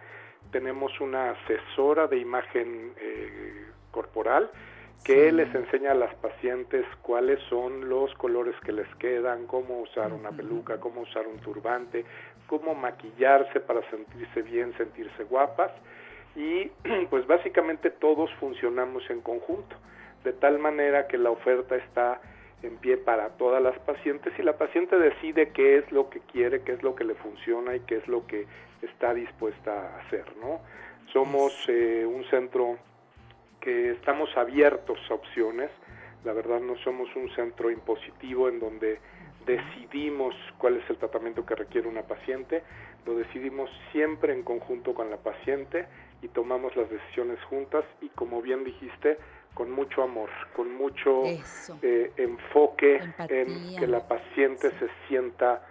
Tenemos 0.50 0.98
una 1.00 1.30
asesora 1.30 2.06
de 2.06 2.18
imagen 2.18 2.92
eh, 2.96 3.66
corporal 3.90 4.50
que 5.04 5.30
les 5.32 5.52
enseña 5.54 5.92
a 5.92 5.94
las 5.94 6.14
pacientes 6.16 6.84
cuáles 7.02 7.40
son 7.48 7.88
los 7.88 8.12
colores 8.14 8.54
que 8.64 8.72
les 8.72 8.92
quedan, 8.96 9.46
cómo 9.46 9.80
usar 9.80 10.12
una 10.12 10.30
peluca, 10.30 10.80
cómo 10.80 11.02
usar 11.02 11.26
un 11.26 11.38
turbante, 11.38 12.04
cómo 12.46 12.74
maquillarse 12.74 13.60
para 13.60 13.88
sentirse 13.90 14.42
bien, 14.42 14.76
sentirse 14.76 15.24
guapas. 15.24 15.70
Y 16.34 16.70
pues 17.10 17.26
básicamente 17.26 17.90
todos 17.90 18.30
funcionamos 18.34 19.08
en 19.10 19.20
conjunto, 19.20 19.76
de 20.24 20.32
tal 20.32 20.58
manera 20.58 21.06
que 21.06 21.16
la 21.16 21.30
oferta 21.30 21.76
está 21.76 22.20
en 22.62 22.76
pie 22.78 22.96
para 22.96 23.28
todas 23.30 23.62
las 23.62 23.78
pacientes. 23.80 24.32
Y 24.38 24.42
la 24.42 24.58
paciente 24.58 24.98
decide 24.98 25.50
qué 25.50 25.78
es 25.78 25.92
lo 25.92 26.10
que 26.10 26.20
quiere, 26.20 26.62
qué 26.62 26.72
es 26.72 26.82
lo 26.82 26.96
que 26.96 27.04
le 27.04 27.14
funciona 27.14 27.76
y 27.76 27.80
qué 27.80 27.96
es 27.96 28.08
lo 28.08 28.26
que 28.26 28.46
está 28.82 29.14
dispuesta 29.14 29.72
a 29.72 30.00
hacer, 30.00 30.24
¿no? 30.40 30.60
Somos 31.12 31.52
eh, 31.68 32.04
un 32.06 32.24
centro 32.30 32.78
que 33.60 33.92
estamos 33.92 34.28
abiertos 34.36 34.98
a 35.10 35.14
opciones. 35.14 35.70
La 36.24 36.32
verdad 36.32 36.60
no 36.60 36.76
somos 36.78 37.08
un 37.16 37.30
centro 37.34 37.70
impositivo 37.70 38.48
en 38.48 38.60
donde 38.60 38.98
decidimos 39.48 40.34
cuál 40.58 40.76
es 40.76 40.90
el 40.90 40.98
tratamiento 40.98 41.44
que 41.46 41.54
requiere 41.54 41.88
una 41.88 42.02
paciente, 42.02 42.62
lo 43.06 43.14
decidimos 43.14 43.70
siempre 43.92 44.34
en 44.34 44.42
conjunto 44.42 44.92
con 44.92 45.10
la 45.10 45.16
paciente 45.16 45.86
y 46.20 46.28
tomamos 46.28 46.76
las 46.76 46.90
decisiones 46.90 47.42
juntas 47.44 47.84
y 48.02 48.08
como 48.10 48.42
bien 48.42 48.64
dijiste, 48.64 49.16
con 49.54 49.70
mucho 49.70 50.02
amor, 50.02 50.28
con 50.54 50.74
mucho 50.74 51.22
eh, 51.24 52.12
enfoque 52.16 52.96
Empatía. 52.96 53.40
en 53.40 53.76
que 53.76 53.86
la 53.86 54.06
paciente 54.06 54.70
se 54.78 54.88
sienta 55.08 55.64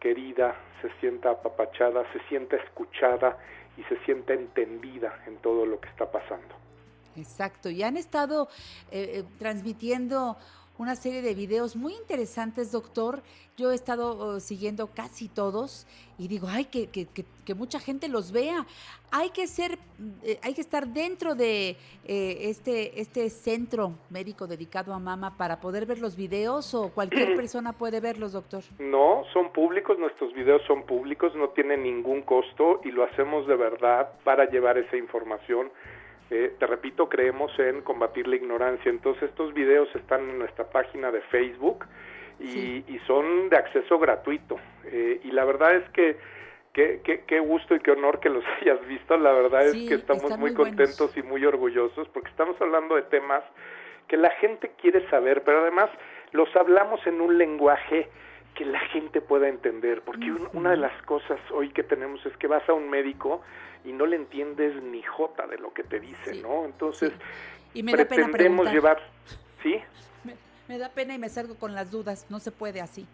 querida, 0.00 0.56
se 0.82 0.90
sienta 1.00 1.30
apapachada, 1.30 2.04
se 2.12 2.20
sienta 2.28 2.56
escuchada 2.56 3.38
y 3.76 3.82
se 3.84 3.96
sienta 4.04 4.32
entendida 4.34 5.22
en 5.26 5.36
todo 5.38 5.66
lo 5.66 5.80
que 5.80 5.88
está 5.88 6.10
pasando. 6.10 6.54
Exacto, 7.16 7.70
y 7.70 7.82
han 7.82 7.96
estado 7.96 8.48
eh, 8.90 9.20
eh, 9.20 9.24
transmitiendo 9.38 10.36
una 10.80 10.96
serie 10.96 11.20
de 11.20 11.34
videos 11.34 11.76
muy 11.76 11.92
interesantes, 11.92 12.72
doctor. 12.72 13.22
Yo 13.58 13.70
he 13.70 13.74
estado 13.74 14.38
eh, 14.38 14.40
siguiendo 14.40 14.86
casi 14.86 15.28
todos 15.28 15.86
y 16.16 16.26
digo, 16.26 16.46
ay, 16.48 16.64
que, 16.64 16.86
que, 16.86 17.04
que, 17.04 17.26
que 17.44 17.54
mucha 17.54 17.78
gente 17.78 18.08
los 18.08 18.32
vea. 18.32 18.66
Hay 19.10 19.28
que 19.28 19.46
ser, 19.46 19.78
eh, 20.24 20.38
hay 20.42 20.54
que 20.54 20.62
estar 20.62 20.88
dentro 20.88 21.34
de 21.34 21.76
eh, 22.06 22.48
este, 22.48 22.98
este 22.98 23.28
centro 23.28 23.92
médico 24.08 24.46
dedicado 24.46 24.94
a 24.94 24.98
mama 24.98 25.36
para 25.36 25.60
poder 25.60 25.84
ver 25.84 25.98
los 25.98 26.16
videos 26.16 26.72
o 26.72 26.88
cualquier 26.88 27.34
persona 27.36 27.74
puede 27.74 28.00
verlos, 28.00 28.32
doctor. 28.32 28.62
No, 28.78 29.24
son 29.34 29.52
públicos, 29.52 29.98
nuestros 29.98 30.32
videos 30.32 30.62
son 30.66 30.84
públicos, 30.84 31.34
no 31.36 31.50
tienen 31.50 31.82
ningún 31.82 32.22
costo 32.22 32.80
y 32.84 32.90
lo 32.90 33.04
hacemos 33.04 33.46
de 33.46 33.56
verdad 33.56 34.12
para 34.24 34.48
llevar 34.48 34.78
esa 34.78 34.96
información. 34.96 35.70
Eh, 36.30 36.54
te 36.58 36.66
repito, 36.66 37.08
creemos 37.08 37.50
en 37.58 37.82
combatir 37.82 38.28
la 38.28 38.36
ignorancia. 38.36 38.90
Entonces 38.90 39.24
estos 39.24 39.52
videos 39.52 39.88
están 39.96 40.28
en 40.30 40.38
nuestra 40.38 40.70
página 40.70 41.10
de 41.10 41.20
Facebook 41.22 41.86
y, 42.38 42.84
y 42.86 43.00
son 43.06 43.48
de 43.48 43.56
acceso 43.56 43.98
gratuito. 43.98 44.58
Eh, 44.84 45.20
y 45.24 45.32
la 45.32 45.44
verdad 45.44 45.74
es 45.74 45.88
que 45.90 46.16
qué, 46.72 47.00
qué, 47.04 47.24
qué 47.26 47.40
gusto 47.40 47.74
y 47.74 47.80
qué 47.80 47.90
honor 47.90 48.20
que 48.20 48.28
los 48.28 48.44
hayas 48.60 48.86
visto. 48.86 49.16
La 49.16 49.32
verdad 49.32 49.62
Sí, 49.72 49.84
es 49.84 49.88
que 49.88 49.94
estamos 49.96 50.30
muy 50.38 50.50
muy 50.50 50.54
contentos 50.54 51.16
y 51.16 51.22
muy 51.22 51.44
orgullosos 51.44 52.08
porque 52.08 52.30
estamos 52.30 52.60
hablando 52.60 52.96
de 52.96 53.02
temas 53.02 53.42
que 54.08 54.16
la 54.16 54.30
gente 54.30 54.72
quiere 54.80 55.08
saber, 55.08 55.42
pero 55.44 55.60
además 55.60 55.90
los 56.32 56.54
hablamos 56.56 57.04
en 57.06 57.20
un 57.20 57.38
lenguaje 57.38 58.08
que 58.54 58.64
la 58.64 58.80
gente 58.88 59.20
pueda 59.20 59.48
entender, 59.48 60.02
porque 60.02 60.30
un- 60.32 60.48
una 60.52 60.70
de 60.70 60.76
las 60.76 61.02
cosas 61.02 61.38
hoy 61.52 61.70
que 61.70 61.82
tenemos 61.82 62.24
es 62.26 62.36
que 62.36 62.46
vas 62.46 62.68
a 62.68 62.72
un 62.74 62.90
médico 62.90 63.42
y 63.84 63.92
no 63.92 64.06
le 64.06 64.16
entiendes 64.16 64.74
ni 64.82 65.02
jota 65.02 65.46
de 65.46 65.56
lo 65.58 65.72
que 65.72 65.82
te 65.84 66.00
dice, 66.00 66.34
¿no? 66.42 66.64
Entonces, 66.64 67.12
Y 67.72 67.82
me 67.82 67.92
da 67.92 67.98
pena 68.04 68.26
pretendemos 68.26 68.72
llevar, 68.72 69.00
¿sí? 69.62 69.80
Me, 70.24 70.34
me 70.68 70.78
da 70.78 70.88
pena 70.90 71.14
y 71.14 71.18
me 71.18 71.28
salgo 71.28 71.54
con 71.56 71.74
las 71.74 71.90
dudas. 71.90 72.26
No 72.28 72.40
se 72.40 72.50
puede 72.50 72.80
así. 72.80 73.06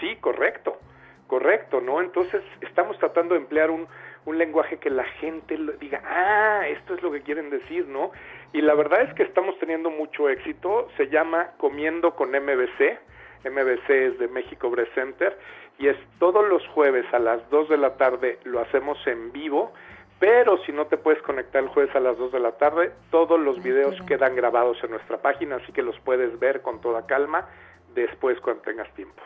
Sí, 0.00 0.16
correcto, 0.20 0.78
correcto, 1.26 1.80
¿no? 1.80 2.00
Entonces 2.00 2.42
estamos 2.62 2.98
tratando 2.98 3.34
de 3.34 3.40
emplear 3.42 3.70
un, 3.70 3.86
un 4.24 4.38
lenguaje 4.38 4.78
que 4.78 4.90
la 4.90 5.04
gente 5.04 5.56
lo- 5.58 5.72
diga, 5.74 6.02
ah, 6.04 6.66
esto 6.66 6.94
es 6.94 7.02
lo 7.02 7.12
que 7.12 7.20
quieren 7.22 7.50
decir, 7.50 7.86
¿no? 7.86 8.10
Y 8.52 8.62
la 8.62 8.74
verdad 8.74 9.02
es 9.02 9.14
que 9.14 9.22
estamos 9.22 9.56
teniendo 9.58 9.90
mucho 9.90 10.28
éxito, 10.28 10.88
se 10.96 11.08
llama 11.08 11.52
Comiendo 11.58 12.16
con 12.16 12.30
MBC, 12.30 12.98
MBC 13.44 13.90
es 13.90 14.18
de 14.18 14.28
México 14.28 14.70
Breast 14.70 14.94
Center, 14.94 15.38
y 15.78 15.88
es 15.88 15.96
todos 16.18 16.48
los 16.48 16.66
jueves 16.68 17.06
a 17.12 17.18
las 17.18 17.48
2 17.50 17.68
de 17.68 17.76
la 17.78 17.96
tarde 17.96 18.38
lo 18.44 18.60
hacemos 18.60 18.98
en 19.06 19.32
vivo, 19.32 19.72
pero 20.18 20.62
si 20.64 20.72
no 20.72 20.86
te 20.86 20.96
puedes 20.96 21.20
conectar 21.22 21.62
el 21.62 21.68
jueves 21.68 21.94
a 21.96 22.00
las 22.00 22.16
2 22.16 22.32
de 22.32 22.40
la 22.40 22.52
tarde, 22.52 22.92
todos 23.10 23.40
los 23.40 23.60
videos 23.62 24.00
quedan 24.06 24.36
grabados 24.36 24.78
en 24.84 24.90
nuestra 24.90 25.20
página, 25.20 25.56
así 25.56 25.72
que 25.72 25.82
los 25.82 25.98
puedes 26.00 26.38
ver 26.38 26.62
con 26.62 26.80
toda 26.80 27.06
calma 27.06 27.48
después 27.94 28.40
cuando 28.40 28.62
tengas 28.62 28.88
tiempo. 28.94 29.20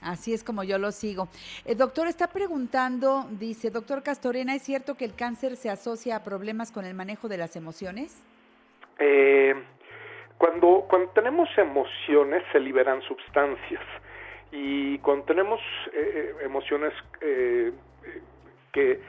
Así 0.00 0.34
es 0.34 0.42
como 0.42 0.64
yo 0.64 0.78
lo 0.78 0.90
sigo. 0.90 1.28
El 1.64 1.78
doctor 1.78 2.08
está 2.08 2.26
preguntando, 2.26 3.24
dice, 3.30 3.70
doctor 3.70 4.02
Castorena, 4.02 4.54
¿es 4.56 4.62
cierto 4.62 4.96
que 4.96 5.04
el 5.04 5.14
cáncer 5.14 5.56
se 5.56 5.70
asocia 5.70 6.16
a 6.16 6.24
problemas 6.24 6.72
con 6.72 6.84
el 6.84 6.94
manejo 6.94 7.28
de 7.28 7.36
las 7.36 7.54
emociones? 7.54 8.20
Eh, 8.98 9.54
cuando, 10.42 10.86
cuando 10.88 11.08
tenemos 11.12 11.48
emociones 11.56 12.42
se 12.50 12.58
liberan 12.58 13.00
sustancias 13.02 13.80
y 14.50 14.98
cuando 14.98 15.24
tenemos 15.26 15.60
eh, 15.92 16.34
emociones 16.42 16.92
eh, 17.20 17.70
eh, 18.04 18.22
que 18.72 19.00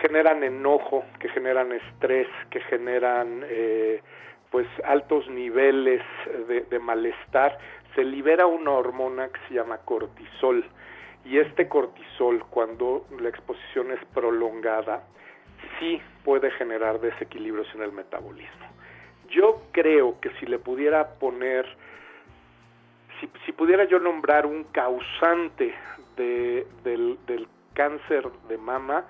generan 0.00 0.44
enojo, 0.44 1.04
que 1.18 1.30
generan 1.30 1.72
estrés, 1.72 2.28
que 2.50 2.60
generan 2.60 3.42
eh, 3.48 4.00
pues 4.52 4.68
altos 4.84 5.28
niveles 5.28 6.00
de 6.46 6.78
malestar, 6.78 7.58
se 7.96 8.04
libera 8.04 8.46
una 8.46 8.70
hormona 8.70 9.30
que 9.30 9.40
se 9.48 9.54
llama 9.54 9.78
cortisol 9.78 10.64
y 11.24 11.38
este 11.38 11.66
cortisol 11.66 12.44
cuando 12.50 13.04
la 13.18 13.30
exposición 13.30 13.90
es 13.90 14.04
prolongada 14.14 15.02
sí 15.80 16.00
puede 16.24 16.52
generar 16.52 17.00
desequilibrios 17.00 17.66
en 17.74 17.82
el 17.82 17.90
metabolismo. 17.90 18.67
Yo 19.30 19.62
creo 19.72 20.20
que 20.20 20.30
si 20.38 20.46
le 20.46 20.58
pudiera 20.58 21.14
poner, 21.14 21.66
si, 23.20 23.28
si 23.44 23.52
pudiera 23.52 23.84
yo 23.84 23.98
nombrar 23.98 24.46
un 24.46 24.64
causante 24.64 25.74
de, 26.16 26.66
del, 26.84 27.48
cáncer 27.74 28.28
de 28.48 28.58
mama, 28.58 29.04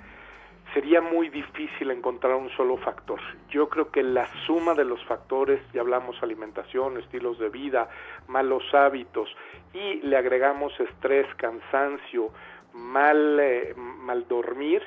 sería 0.74 1.00
muy 1.00 1.30
difícil 1.30 1.90
encontrar 1.90 2.34
un 2.34 2.50
solo 2.50 2.76
factor. 2.76 3.18
Yo 3.48 3.70
creo 3.70 3.90
que 3.90 4.02
la 4.02 4.26
suma 4.44 4.74
de 4.74 4.84
los 4.84 5.02
factores, 5.06 5.60
ya 5.72 5.80
hablamos 5.80 6.22
alimentación, 6.22 6.98
estilos 6.98 7.38
de 7.38 7.48
vida, 7.48 7.88
malos 8.26 8.62
hábitos, 8.74 9.34
y 9.72 10.02
le 10.02 10.18
agregamos 10.18 10.78
estrés, 10.78 11.26
cansancio, 11.36 12.30
mal, 12.74 13.40
eh, 13.40 13.74
mal 13.76 14.28
dormir, 14.28 14.82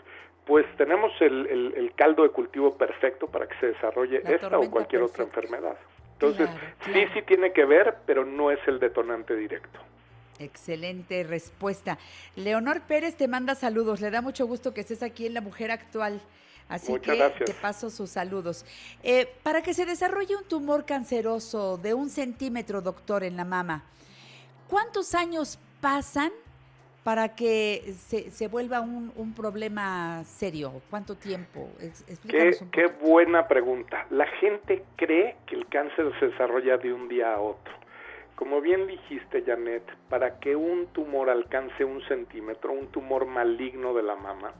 pues 0.52 0.66
tenemos 0.76 1.14
el, 1.22 1.48
el, 1.48 1.74
el, 1.78 1.94
caldo 1.96 2.24
de 2.24 2.30
cultivo 2.30 2.76
perfecto 2.76 3.26
para 3.28 3.48
que 3.48 3.58
se 3.62 3.68
desarrolle 3.68 4.22
La 4.22 4.32
esta 4.32 4.60
o 4.60 4.70
cualquier 4.70 5.00
perfecta. 5.00 5.06
otra 5.06 5.24
enfermedad. 5.24 5.78
Entonces, 6.12 6.50
Claro, 6.50 6.76
sí, 6.94 7.06
sí 7.14 7.22
tiene 7.22 7.54
que 7.54 7.64
ver, 7.64 7.96
pero 8.06 8.26
no 8.26 8.52
es 8.52 8.60
el 8.68 8.78
detonante 8.78 9.34
directo. 9.34 9.80
Excelente 10.40 11.24
respuesta. 11.24 11.98
Leonor 12.36 12.82
Pérez 12.82 13.16
te 13.16 13.30
manda 13.30 13.56
saludos. 13.56 14.02
Le 14.02 14.12
da 14.12 14.22
mucho 14.22 14.46
gusto 14.46 14.74
que 14.74 14.82
estés 14.82 15.04
aquí 15.04 15.26
en 15.26 15.36
La 15.36 15.40
Mujer 15.40 15.72
Actual. 15.72 16.20
Así 16.68 16.92
Muchas 16.92 17.14
que 17.16 17.18
gracias. 17.22 17.46
te 17.46 17.54
paso 17.54 17.90
sus 17.90 18.10
saludos. 18.10 18.66
Eh, 19.04 19.34
para 19.44 19.62
que 19.62 19.74
se 19.74 19.86
desarrolle 19.86 20.36
un 20.36 20.44
tumor 20.44 20.84
canceroso 20.84 21.78
de 21.78 21.94
un 21.94 22.10
centímetro, 22.10 22.82
doctor, 22.82 23.24
en 23.24 23.38
la 23.38 23.46
mama, 23.46 23.86
¿cuántos 24.68 25.16
años 25.16 25.60
pasan 25.80 26.34
para 27.04 27.36
que 27.36 27.94
se, 27.98 28.30
se 28.32 28.48
vuelva 28.48 28.82
un, 28.82 29.12
un 29.16 29.34
problema 29.34 30.24
serio? 30.24 30.82
¿Cuánto 30.90 31.16
tiempo? 31.16 31.70
Qué, 32.28 32.56
qué 32.72 32.88
buena 32.88 33.48
pregunta. 33.48 34.06
La 34.10 34.28
gente 34.28 34.84
cree 34.96 35.36
que 35.48 35.56
el 35.56 35.68
cáncer 35.68 36.12
se 36.20 36.28
desarrolla 36.28 36.78
de 36.78 36.94
un 36.94 37.08
día 37.08 37.34
a 37.34 37.40
otro. 37.40 37.74
Como 38.36 38.60
bien 38.60 38.88
dijiste, 38.88 39.44
Janet, 39.44 39.84
para 40.10 40.40
que 40.40 40.56
un 40.56 40.88
tumor 40.88 41.30
alcance 41.30 41.86
un 41.86 42.02
centímetro, 42.08 42.72
un 42.72 42.88
tumor 42.88 43.26
maligno 43.26 43.94
de 43.94 44.04
la 44.04 44.16
mama, 44.16 44.54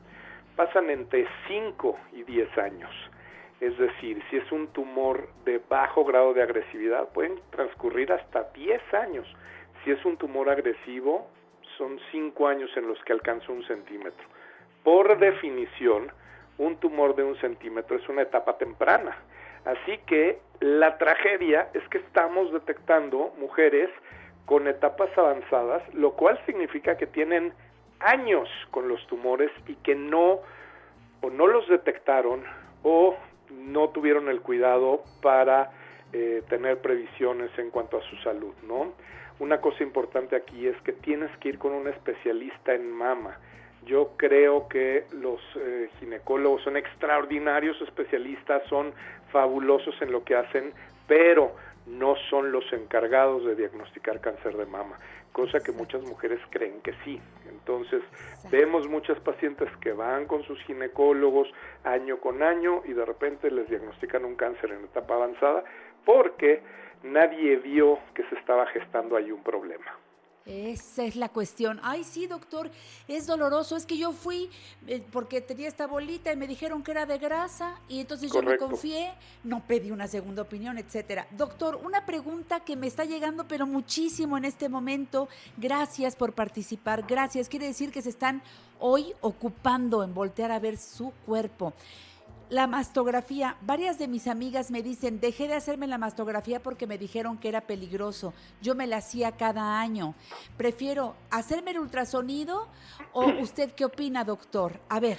pasan 0.56 0.90
entre 0.90 1.28
5 1.48 1.98
y 2.14 2.24
10 2.24 2.58
años. 2.60 2.92
Es 3.60 3.78
decir, 3.78 4.22
si 4.30 4.38
es 4.38 4.52
un 4.52 4.68
tumor 4.68 5.30
de 5.46 5.62
bajo 5.70 6.04
grado 6.04 6.34
de 6.34 6.42
agresividad, 6.42 7.10
pueden 7.10 7.40
transcurrir 7.52 8.12
hasta 8.12 8.44
10 8.54 8.82
años. 8.94 9.28
Si 9.84 9.92
es 9.92 10.04
un 10.06 10.18
tumor 10.18 10.50
agresivo, 10.50 11.28
son 11.82 12.00
5 12.12 12.48
años 12.48 12.70
en 12.78 12.88
los 12.88 13.04
que 13.06 13.12
alcanza 13.12 13.52
un 13.52 13.66
centímetro. 13.66 14.24
Por 14.84 15.18
definición, 15.18 16.12
un 16.60 16.78
tumor 16.78 17.16
de 17.16 17.24
un 17.24 17.36
centímetro 17.38 17.98
es 17.98 18.08
una 18.08 18.22
etapa 18.22 18.60
temprana. 18.60 19.18
Así 19.66 19.98
que 20.06 20.40
la 20.60 21.00
tragedia 21.00 21.70
es 21.74 21.82
que 21.90 21.98
estamos 21.98 22.54
detectando 22.54 23.34
mujeres 23.40 23.90
con 24.46 24.68
etapas 24.68 25.10
avanzadas, 25.18 25.82
lo 25.96 26.12
cual 26.12 26.40
significa 26.46 26.98
que 26.98 27.08
tienen 27.08 27.52
años 28.00 28.48
con 28.70 28.88
los 28.88 29.06
tumores 29.08 29.50
y 29.68 29.74
que 29.78 29.96
no 29.96 30.40
o 31.22 31.30
no 31.32 31.48
los 31.48 31.68
detectaron 31.68 32.44
o 32.84 33.16
no 33.50 33.90
tuvieron 33.90 34.30
el 34.30 34.42
cuidado 34.42 35.04
para 35.24 35.72
eh, 36.14 36.44
tener 36.48 36.80
previsiones 36.80 37.50
en 37.58 37.72
cuanto 37.72 37.98
a 37.98 38.02
su 38.04 38.18
salud, 38.18 38.54
¿no? 38.68 38.94
Una 39.42 39.60
cosa 39.60 39.82
importante 39.82 40.36
aquí 40.36 40.68
es 40.68 40.80
que 40.84 40.94
tienes 40.94 41.36
que 41.38 41.50
ir 41.50 41.58
con 41.58 41.74
un 41.74 41.88
especialista 41.88 42.76
en 42.76 42.92
mama. 42.92 43.40
Yo 43.88 44.12
creo 44.16 44.68
que 44.68 45.06
los 45.14 45.42
eh, 45.56 45.90
ginecólogos 46.00 46.62
son 46.62 46.78
extraordinarios 46.78 47.76
especialistas, 47.82 48.62
son 48.70 48.94
fabulosos 49.32 50.00
en 50.00 50.12
lo 50.12 50.24
que 50.24 50.36
hacen, 50.36 50.72
pero 51.08 51.56
no 51.88 52.16
son 52.30 52.52
los 52.52 52.72
encargados 52.72 53.44
de 53.44 53.56
diagnosticar 53.56 54.22
cáncer 54.22 54.56
de 54.56 54.68
mama, 54.68 55.00
cosa 55.32 55.60
que 55.60 55.72
muchas 55.72 56.04
mujeres 56.04 56.40
creen 56.52 56.80
que 56.82 56.94
sí. 57.04 57.20
Entonces, 57.50 58.04
vemos 58.52 58.88
muchas 58.88 59.20
pacientes 59.22 59.70
que 59.78 59.92
van 59.92 60.28
con 60.28 60.44
sus 60.44 60.62
ginecólogos 60.66 61.52
año 61.84 62.20
con 62.20 62.44
año 62.44 62.84
y 62.86 62.94
de 62.94 63.06
repente 63.06 63.50
les 63.50 63.68
diagnostican 63.68 64.24
un 64.24 64.36
cáncer 64.36 64.72
en 64.72 64.84
etapa 64.84 65.16
avanzada 65.16 65.64
porque 66.06 66.62
nadie 67.04 67.58
vio 67.58 68.00
que 68.14 68.24
se 68.30 68.36
estaba 68.36 68.66
gestando 68.68 69.16
ahí 69.16 69.32
un 69.32 69.44
problema. 69.44 69.98
Esa 70.46 71.04
es 71.04 71.16
la 71.16 71.30
cuestión. 71.30 71.80
Ay, 71.84 72.04
sí, 72.04 72.26
doctor, 72.26 72.72
es 73.08 73.28
doloroso. 73.28 73.78
Es 73.78 73.86
que 73.86 73.98
yo 73.98 74.12
fui 74.12 74.50
eh, 74.88 75.04
porque 75.12 75.40
tenía 75.40 75.68
esta 75.68 75.86
bolita 75.86 76.34
y 76.34 76.36
me 76.36 76.48
dijeron 76.48 76.82
que 76.82 76.92
era 76.92 77.06
de 77.06 77.20
grasa 77.20 77.80
y 77.88 78.00
entonces 78.02 78.32
yo 78.32 78.42
me 78.42 78.58
confié, 78.58 79.14
no 79.44 79.62
pedí 79.68 79.92
una 79.92 80.08
segunda 80.08 80.42
opinión, 80.42 80.80
etcétera. 80.80 81.28
Doctor, 81.32 81.80
una 81.84 82.08
pregunta 82.08 82.62
que 82.62 82.76
me 82.76 82.88
está 82.88 83.06
llegando 83.06 83.48
pero 83.48 83.68
muchísimo 83.68 84.36
en 84.36 84.46
este 84.46 84.68
momento. 84.68 85.30
Gracias 85.58 86.16
por 86.16 86.34
participar. 86.34 87.06
Gracias. 87.08 87.48
Quiere 87.48 87.68
decir 87.68 87.92
que 87.92 88.02
se 88.02 88.10
están 88.10 88.42
hoy 88.80 89.14
ocupando 89.22 90.04
en 90.04 90.16
voltear 90.16 90.52
a 90.52 90.60
ver 90.60 90.78
su 90.78 91.14
cuerpo. 91.28 91.74
La 92.52 92.68
mastografía, 92.68 93.56
varias 93.62 93.98
de 93.98 94.10
mis 94.10 94.28
amigas 94.28 94.72
me 94.72 94.84
dicen, 94.84 95.22
dejé 95.22 95.48
de 95.48 95.54
hacerme 95.54 95.88
la 95.88 95.98
mastografía 95.98 96.60
porque 96.60 96.86
me 96.86 96.98
dijeron 96.98 97.38
que 97.38 97.48
era 97.48 97.62
peligroso. 97.62 98.34
Yo 98.62 98.76
me 98.76 98.88
la 98.88 98.98
hacía 98.98 99.38
cada 99.38 99.80
año. 99.80 100.16
Prefiero 100.58 101.16
hacerme 101.30 101.72
el 101.72 101.80
ultrasonido 101.80 102.68
o 103.14 103.24
usted 103.42 103.72
qué 103.72 103.86
opina, 103.86 104.26
doctor? 104.26 104.74
A 104.90 105.00
ver. 105.00 105.18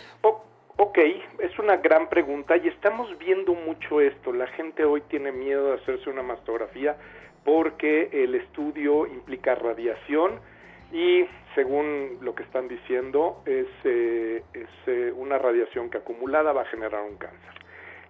Ok, 0.77 0.99
es 1.39 1.59
una 1.59 1.79
gran 1.79 2.11
pregunta 2.11 2.59
y 2.59 2.69
estamos 2.69 3.09
viendo 3.17 3.55
mucho 3.55 4.03
esto. 4.03 4.35
La 4.35 4.49
gente 4.49 4.85
hoy 4.85 5.01
tiene 5.09 5.33
miedo 5.33 5.69
de 5.69 5.77
hacerse 5.77 6.11
una 6.11 6.23
mastografía 6.23 6.99
porque 7.47 8.11
el 8.13 8.35
estudio 8.35 9.07
implica 9.07 9.55
radiación 9.55 10.33
y 10.93 11.25
según 11.55 12.19
lo 12.21 12.35
que 12.35 12.43
están 12.43 12.69
diciendo 12.69 13.43
es, 13.47 13.67
eh, 13.85 14.43
eh, 14.87 15.13
una 15.17 15.39
radiación 15.39 15.91
que 15.91 15.99
acumulada 15.99 16.53
va 16.53 16.63
a 16.63 16.67
generar 16.67 17.03
un 17.03 17.17
cáncer. 17.17 17.53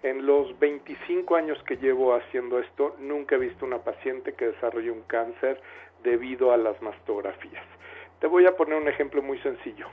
En 0.03 0.27
los 0.27 0.59
25 0.59 1.37
años 1.37 1.63
que 1.65 1.77
llevo 1.77 2.15
haciendo 2.15 2.59
esto, 2.59 2.97
nunca 2.99 3.37
he 3.37 3.39
visto 3.39 3.65
una 3.65 3.79
paciente 3.79 4.35
que 4.35 4.47
desarrolle 4.47 4.91
un 4.91 5.03
cáncer 5.03 5.61
debido 6.03 6.53
a 6.53 6.57
las 6.57 6.81
mastografías. 6.83 7.65
Te 8.21 8.27
voy 8.27 8.47
a 8.47 8.57
poner 8.57 8.75
un 8.75 8.89
ejemplo 8.89 9.23
muy 9.23 9.39
sencillo. 9.39 9.87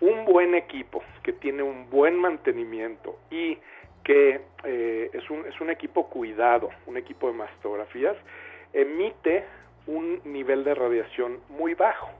Un 0.00 0.26
buen 0.26 0.54
equipo 0.54 1.02
que 1.22 1.32
tiene 1.32 1.62
un 1.62 1.88
buen 1.88 2.16
mantenimiento 2.16 3.18
y 3.30 3.58
que 4.04 4.40
eh, 4.64 5.10
es 5.12 5.60
un 5.60 5.70
equipo 5.70 6.08
cuidado, 6.08 6.68
un 6.86 6.96
equipo 6.98 7.26
de 7.28 7.32
mastografías, 7.32 8.16
emite 8.72 9.44
un 9.86 10.20
nivel 10.24 10.64
de 10.64 10.74
radiación 10.74 11.40
muy 11.48 11.74
bajo. 11.74 12.10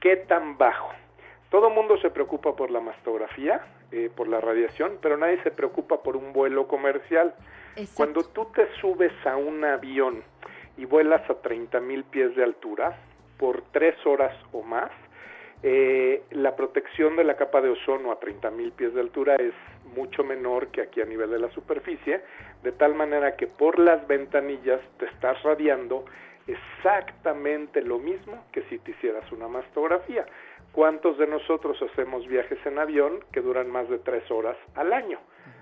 ¿Qué 0.00 0.16
tan 0.16 0.58
bajo? 0.58 0.90
Todo 1.50 1.68
el 1.68 1.74
mundo 1.74 1.96
se 1.98 2.10
preocupa 2.10 2.54
por 2.54 2.70
la 2.70 2.80
mastografía, 2.80 3.64
eh, 3.92 4.10
por 4.14 4.28
la 4.28 4.40
radiación, 4.40 4.98
pero 5.00 5.16
nadie 5.16 5.42
se 5.42 5.50
preocupa 5.50 6.02
por 6.02 6.16
un 6.16 6.32
vuelo 6.32 6.66
comercial. 6.66 7.34
Cuando 7.94 8.24
tú 8.24 8.46
te 8.54 8.68
subes 8.80 9.12
a 9.26 9.36
un 9.36 9.64
avión 9.64 10.22
y 10.76 10.86
vuelas 10.86 11.28
a 11.30 11.34
30 11.34 11.78
mil 11.80 12.04
pies 12.04 12.34
de 12.34 12.42
altura 12.42 12.98
por 13.38 13.62
tres 13.72 13.94
horas 14.06 14.34
o 14.52 14.62
más, 14.62 14.90
eh, 15.62 16.22
la 16.30 16.56
protección 16.56 17.16
de 17.16 17.24
la 17.24 17.36
capa 17.36 17.60
de 17.60 17.70
ozono 17.70 18.12
a 18.12 18.18
30 18.18 18.50
mil 18.50 18.72
pies 18.72 18.94
de 18.94 19.00
altura 19.00 19.36
es 19.36 19.54
mucho 19.94 20.24
menor 20.24 20.68
que 20.68 20.82
aquí 20.82 21.00
a 21.00 21.04
nivel 21.06 21.30
de 21.30 21.38
la 21.38 21.50
superficie, 21.50 22.20
de 22.62 22.72
tal 22.72 22.94
manera 22.94 23.36
que 23.36 23.46
por 23.46 23.78
las 23.78 24.06
ventanillas 24.06 24.80
te 24.98 25.06
estás 25.06 25.42
radiando 25.42 26.04
exactamente 26.46 27.82
lo 27.82 27.98
mismo 27.98 28.44
que 28.52 28.62
si 28.62 28.78
te 28.78 28.92
hicieras 28.92 29.30
una 29.32 29.48
mastografía. 29.48 30.26
¿Cuántos 30.72 31.18
de 31.18 31.26
nosotros 31.26 31.80
hacemos 31.82 32.26
viajes 32.26 32.58
en 32.66 32.78
avión 32.78 33.20
que 33.32 33.40
duran 33.40 33.70
más 33.70 33.88
de 33.88 33.98
tres 33.98 34.30
horas 34.30 34.56
al 34.74 34.92
año? 34.92 35.18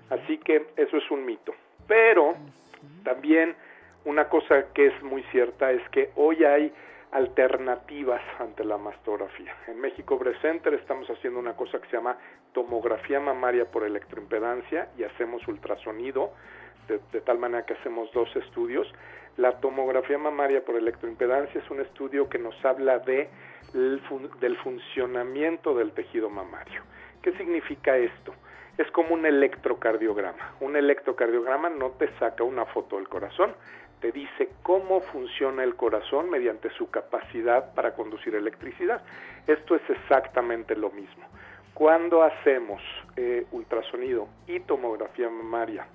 Así 0.09 0.37
que 0.39 0.67
eso 0.75 0.97
es 0.97 1.09
un 1.11 1.25
mito. 1.25 1.53
Pero 1.87 2.35
también 3.03 3.55
una 4.03 4.27
cosa 4.29 4.73
que 4.73 4.87
es 4.87 5.03
muy 5.03 5.23
cierta 5.31 5.71
es 5.71 5.81
que 5.89 6.11
hoy 6.15 6.43
hay 6.43 6.71
alternativas 7.11 8.21
ante 8.39 8.63
la 8.65 8.77
mastografía. 8.77 9.55
En 9.67 9.79
México 9.79 10.17
Breast 10.17 10.41
Center 10.41 10.73
estamos 10.73 11.09
haciendo 11.09 11.39
una 11.39 11.55
cosa 11.55 11.79
que 11.79 11.87
se 11.87 11.95
llama 11.95 12.17
tomografía 12.53 13.19
mamaria 13.19 13.65
por 13.65 13.83
electroimpedancia 13.83 14.89
y 14.97 15.03
hacemos 15.03 15.47
ultrasonido, 15.47 16.31
de, 16.87 16.99
de 17.13 17.21
tal 17.21 17.39
manera 17.39 17.65
que 17.65 17.73
hacemos 17.73 18.11
dos 18.11 18.35
estudios. 18.35 18.91
La 19.37 19.51
tomografía 19.59 20.17
mamaria 20.17 20.63
por 20.63 20.75
electroimpedancia 20.75 21.59
es 21.59 21.69
un 21.69 21.81
estudio 21.81 22.29
que 22.29 22.39
nos 22.39 22.55
habla 22.63 22.99
del 22.99 24.57
funcionamiento 24.63 25.75
del 25.75 25.91
tejido 25.91 26.29
mamario. 26.29 26.83
¿Qué 27.21 27.33
significa 27.33 27.97
esto? 27.97 28.33
Es 28.77 28.89
como 28.91 29.13
un 29.13 29.25
electrocardiograma. 29.25 30.53
Un 30.61 30.77
electrocardiograma 30.77 31.69
no 31.69 31.91
te 31.91 32.07
saca 32.17 32.43
una 32.43 32.65
foto 32.65 32.95
del 32.95 33.09
corazón, 33.09 33.53
te 33.99 34.13
dice 34.13 34.49
cómo 34.63 35.01
funciona 35.01 35.63
el 35.63 35.75
corazón 35.75 36.29
mediante 36.29 36.69
su 36.71 36.89
capacidad 36.89 37.73
para 37.73 37.93
conducir 37.93 38.35
electricidad. 38.35 39.01
Esto 39.47 39.75
es 39.75 39.81
exactamente 39.89 40.75
lo 40.75 40.91
mismo. 40.91 41.25
Cuando 41.73 42.23
hacemos 42.23 42.81
eh, 43.17 43.45
ultrasonido 43.51 44.29
y 44.47 44.61
tomografía 44.61 45.29
mamaria, 45.29 45.87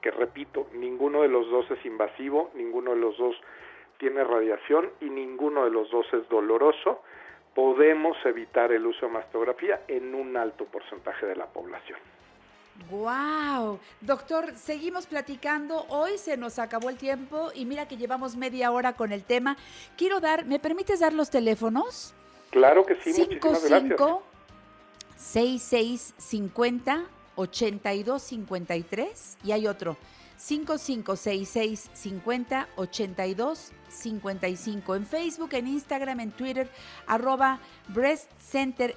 que 0.00 0.10
repito, 0.10 0.68
ninguno 0.74 1.22
de 1.22 1.28
los 1.28 1.48
dos 1.50 1.70
es 1.70 1.84
invasivo, 1.84 2.50
ninguno 2.54 2.92
de 2.92 2.98
los 2.98 3.16
dos 3.18 3.36
tiene 3.98 4.24
radiación 4.24 4.90
y 5.00 5.10
ninguno 5.10 5.64
de 5.64 5.70
los 5.70 5.90
dos 5.90 6.06
es 6.12 6.28
doloroso, 6.28 7.02
podemos 7.54 8.16
evitar 8.24 8.72
el 8.72 8.86
uso 8.86 9.06
de 9.06 9.12
mastografía 9.12 9.82
en 9.88 10.14
un 10.14 10.36
alto 10.36 10.64
porcentaje 10.64 11.26
de 11.26 11.36
la 11.36 11.46
población. 11.46 11.98
Wow, 12.88 13.78
doctor, 14.00 14.56
seguimos 14.56 15.06
platicando. 15.06 15.84
Hoy 15.88 16.16
se 16.16 16.38
nos 16.38 16.58
acabó 16.58 16.88
el 16.88 16.96
tiempo 16.96 17.50
y 17.54 17.66
mira 17.66 17.86
que 17.86 17.98
llevamos 17.98 18.36
media 18.36 18.72
hora 18.72 18.94
con 18.94 19.12
el 19.12 19.24
tema. 19.24 19.58
Quiero 19.98 20.20
dar, 20.20 20.46
¿me 20.46 20.58
permites 20.58 21.00
dar 21.00 21.12
los 21.12 21.28
teléfonos? 21.28 22.14
Claro 22.50 22.86
que 22.86 22.94
sí, 22.96 23.10
muchísimas 23.10 23.68
gracias. 23.68 23.98
55 23.98 24.22
6650 25.16 27.04
8253 27.40 29.38
y 29.44 29.52
hay 29.52 29.66
otro 29.66 29.98
556650 30.36 32.68
8255 32.76 34.96
en 34.96 35.06
Facebook, 35.06 35.50
en 35.52 35.66
Instagram, 35.66 36.20
en 36.20 36.32
Twitter, 36.32 36.70
arroba 37.06 37.60
Breast 37.88 38.30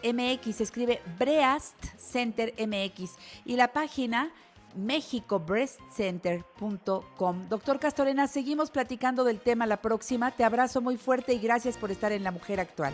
MX, 0.04 0.62
escribe 0.62 1.02
Breast 1.20 1.76
Center 1.98 2.54
MX 2.58 3.18
y 3.46 3.58
la 3.58 3.74
página 3.74 4.32
mexicobreastcenter.com. 4.76 7.50
Doctor 7.50 7.80
Castorena, 7.80 8.28
seguimos 8.28 8.72
platicando 8.72 9.24
del 9.24 9.40
tema 9.40 9.68
la 9.68 9.82
próxima. 9.82 10.32
Te 10.32 10.44
abrazo 10.44 10.82
muy 10.82 10.98
fuerte 10.98 11.34
y 11.34 11.40
gracias 11.40 11.78
por 11.78 11.92
estar 11.92 12.12
en 12.12 12.24
La 12.24 12.32
Mujer 12.32 12.60
Actual. 12.60 12.92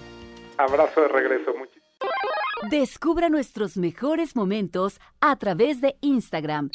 Abrazo 0.58 1.02
de 1.02 1.08
regreso. 1.08 1.54
Descubra 2.68 3.30
nuestros 3.30 3.78
mejores 3.78 4.36
momentos 4.36 5.00
a 5.22 5.38
través 5.38 5.80
de 5.80 5.96
Instagram. 6.02 6.70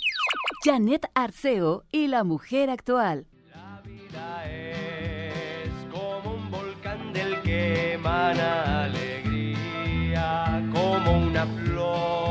Janet 0.65 1.11
Arceo 1.15 1.85
y 1.93 2.09
la 2.09 2.25
mujer 2.25 2.71
actual. 2.71 3.27
Es 4.49 5.71
como 5.93 6.37
un 6.37 6.51
volcán 6.51 7.13
del 7.13 7.43
que 7.43 7.93
emana 7.93 8.85
alegría, 8.85 10.67
como 10.73 11.27
una 11.27 11.47
flor 11.47 12.24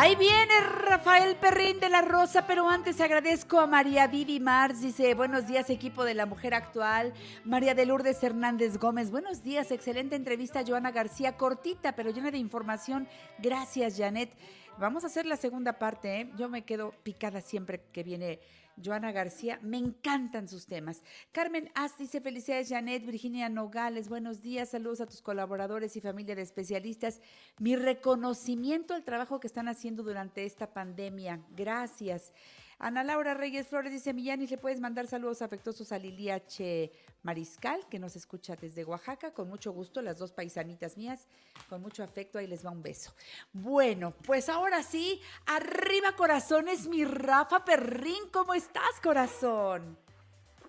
Ahí 0.00 0.14
viene 0.14 0.60
Rafael 0.60 1.34
Perrín 1.34 1.80
de 1.80 1.88
la 1.88 2.02
Rosa, 2.02 2.46
pero 2.46 2.68
antes 2.68 3.00
agradezco 3.00 3.58
a 3.58 3.66
María 3.66 4.06
Vivi 4.06 4.38
Mars, 4.38 4.80
dice, 4.80 5.12
buenos 5.14 5.48
días 5.48 5.70
equipo 5.70 6.04
de 6.04 6.14
la 6.14 6.24
Mujer 6.24 6.54
Actual, 6.54 7.12
María 7.44 7.74
de 7.74 7.84
Lourdes 7.84 8.22
Hernández 8.22 8.78
Gómez, 8.78 9.10
buenos 9.10 9.42
días, 9.42 9.72
excelente 9.72 10.14
entrevista, 10.14 10.62
Joana 10.64 10.92
García, 10.92 11.36
cortita 11.36 11.96
pero 11.96 12.12
llena 12.12 12.30
de 12.30 12.38
información, 12.38 13.08
gracias 13.40 13.96
Janet. 13.98 14.30
Vamos 14.78 15.02
a 15.02 15.08
hacer 15.08 15.26
la 15.26 15.36
segunda 15.36 15.80
parte, 15.80 16.20
¿eh? 16.20 16.30
yo 16.36 16.48
me 16.48 16.62
quedo 16.62 16.92
picada 17.02 17.40
siempre 17.40 17.82
que 17.92 18.04
viene 18.04 18.38
Joana 18.84 19.12
García, 19.12 19.58
me 19.62 19.78
encantan 19.78 20.48
sus 20.48 20.66
temas. 20.66 21.02
Carmen 21.32 21.70
As 21.74 21.98
dice 21.98 22.20
felicidades 22.20 22.68
Janet, 22.68 23.04
Virginia 23.04 23.48
Nogales, 23.48 24.08
buenos 24.08 24.42
días, 24.42 24.70
saludos 24.70 25.00
a 25.00 25.06
tus 25.06 25.22
colaboradores 25.22 25.96
y 25.96 26.00
familia 26.00 26.34
de 26.34 26.42
especialistas. 26.42 27.20
Mi 27.58 27.76
reconocimiento 27.76 28.94
al 28.94 29.04
trabajo 29.04 29.40
que 29.40 29.46
están 29.46 29.68
haciendo 29.68 30.02
durante 30.02 30.44
esta 30.44 30.72
pandemia. 30.72 31.40
Gracias. 31.56 32.32
Ana 32.80 33.02
Laura 33.02 33.34
Reyes 33.34 33.66
Flores 33.66 33.90
dice, 33.90 34.14
Millanis, 34.14 34.52
le 34.52 34.56
puedes 34.56 34.80
mandar 34.80 35.08
saludos 35.08 35.42
afectuosos 35.42 35.90
a 35.90 35.98
Lili 35.98 36.30
H. 36.30 36.92
Mariscal, 37.24 37.80
que 37.90 37.98
nos 37.98 38.14
escucha 38.14 38.54
desde 38.54 38.84
Oaxaca, 38.84 39.32
con 39.34 39.48
mucho 39.48 39.72
gusto, 39.72 40.00
las 40.00 40.16
dos 40.16 40.32
paisanitas 40.32 40.96
mías, 40.96 41.26
con 41.68 41.82
mucho 41.82 42.04
afecto, 42.04 42.38
ahí 42.38 42.46
les 42.46 42.64
va 42.64 42.70
un 42.70 42.80
beso. 42.80 43.12
Bueno, 43.52 44.14
pues 44.24 44.48
ahora 44.48 44.84
sí, 44.84 45.20
arriba 45.46 46.12
corazones, 46.16 46.86
mi 46.86 47.04
Rafa 47.04 47.64
Perrín, 47.64 48.30
¿cómo 48.32 48.54
estás, 48.54 49.00
corazón? 49.02 49.98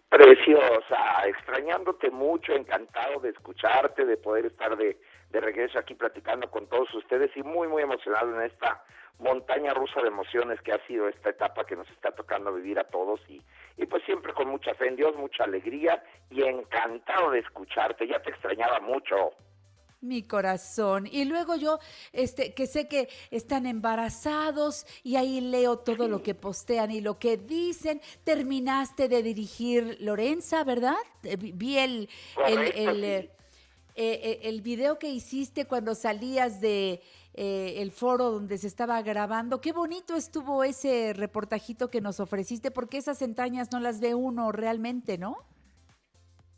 Preciosa, 0.10 1.28
extrañándote 1.28 2.10
mucho, 2.10 2.54
encantado 2.54 3.20
de 3.20 3.30
escucharte, 3.30 4.06
de 4.06 4.18
poder 4.18 4.48
estar 4.48 4.76
de, 4.76 5.00
de 5.30 5.40
regreso 5.40 5.78
aquí 5.78 5.94
platicando 5.94 6.50
con 6.50 6.66
todos 6.68 6.92
ustedes 6.96 7.30
y 7.38 7.44
muy, 7.44 7.68
muy 7.68 7.84
emocionado 7.84 8.36
en 8.36 8.50
esta 8.50 8.84
montaña 9.20 9.74
rusa 9.74 10.02
de 10.02 10.08
emociones 10.08 10.62
que 10.62 10.72
ha 10.72 10.86
sido 10.88 11.08
esta 11.08 11.30
etapa 11.30 11.66
que 11.66 11.76
nos 11.76 11.90
está 11.92 12.12
tocando 12.12 12.54
vivir 12.54 12.80
a 12.80 12.86
todos 12.86 13.20
y, 13.30 13.42
y 13.78 13.86
pues 13.86 14.04
siempre 14.06 14.34
con 14.34 14.48
mucha 14.50 14.74
fe 14.76 14.88
en 14.88 14.96
Dios, 14.96 15.16
mucha 15.18 15.44
alegría 15.44 16.04
y 16.30 16.42
encantado 16.44 17.32
de 17.32 17.40
escucharte. 17.40 18.08
Ya 18.08 18.22
te 18.22 18.32
extrañaba 18.32 18.80
mucho. 18.80 19.32
Mi 20.02 20.24
corazón. 20.24 21.08
Y 21.12 21.26
luego 21.26 21.58
yo, 21.58 21.78
este, 22.14 22.54
que 22.54 22.68
sé 22.68 22.88
que 22.88 23.10
están 23.32 23.66
embarazados 23.66 24.86
y 25.04 25.18
ahí 25.18 25.42
leo 25.42 25.80
todo 25.80 26.08
lo 26.08 26.24
que 26.24 26.36
postean 26.36 26.90
y 26.92 27.02
lo 27.02 27.20
que 27.20 27.36
dicen. 27.36 28.00
Terminaste 28.24 29.10
de 29.10 29.22
dirigir 29.22 29.98
Lorenza, 30.00 30.64
¿verdad? 30.64 30.96
Eh, 31.24 31.36
vi- 31.36 31.78
el, 31.78 32.10
el, 32.48 32.56
Correcto, 32.56 32.80
el, 32.80 32.96
sí. 33.02 33.02
eh, 33.02 33.30
eh, 33.96 34.40
el 34.44 34.62
video 34.62 34.98
que 35.00 35.10
hiciste 35.10 35.66
cuando 35.66 35.94
salías 35.96 36.62
de 36.62 37.02
eh, 37.42 37.82
el 37.82 37.92
foro 37.92 38.32
donde 38.32 38.58
se 38.58 38.68
estaba 38.68 39.02
grabando. 39.02 39.62
Qué 39.62 39.72
bonito 39.72 40.14
estuvo 40.16 40.66
ese 40.66 41.14
reportajito 41.14 41.90
que 41.90 42.02
nos 42.02 42.20
ofreciste, 42.20 42.70
porque 42.70 42.98
esas 42.98 43.22
entrañas 43.22 43.70
no 43.72 43.80
las 43.80 44.02
ve 44.02 44.14
uno 44.14 44.52
realmente, 44.52 45.18
¿no? 45.18 45.38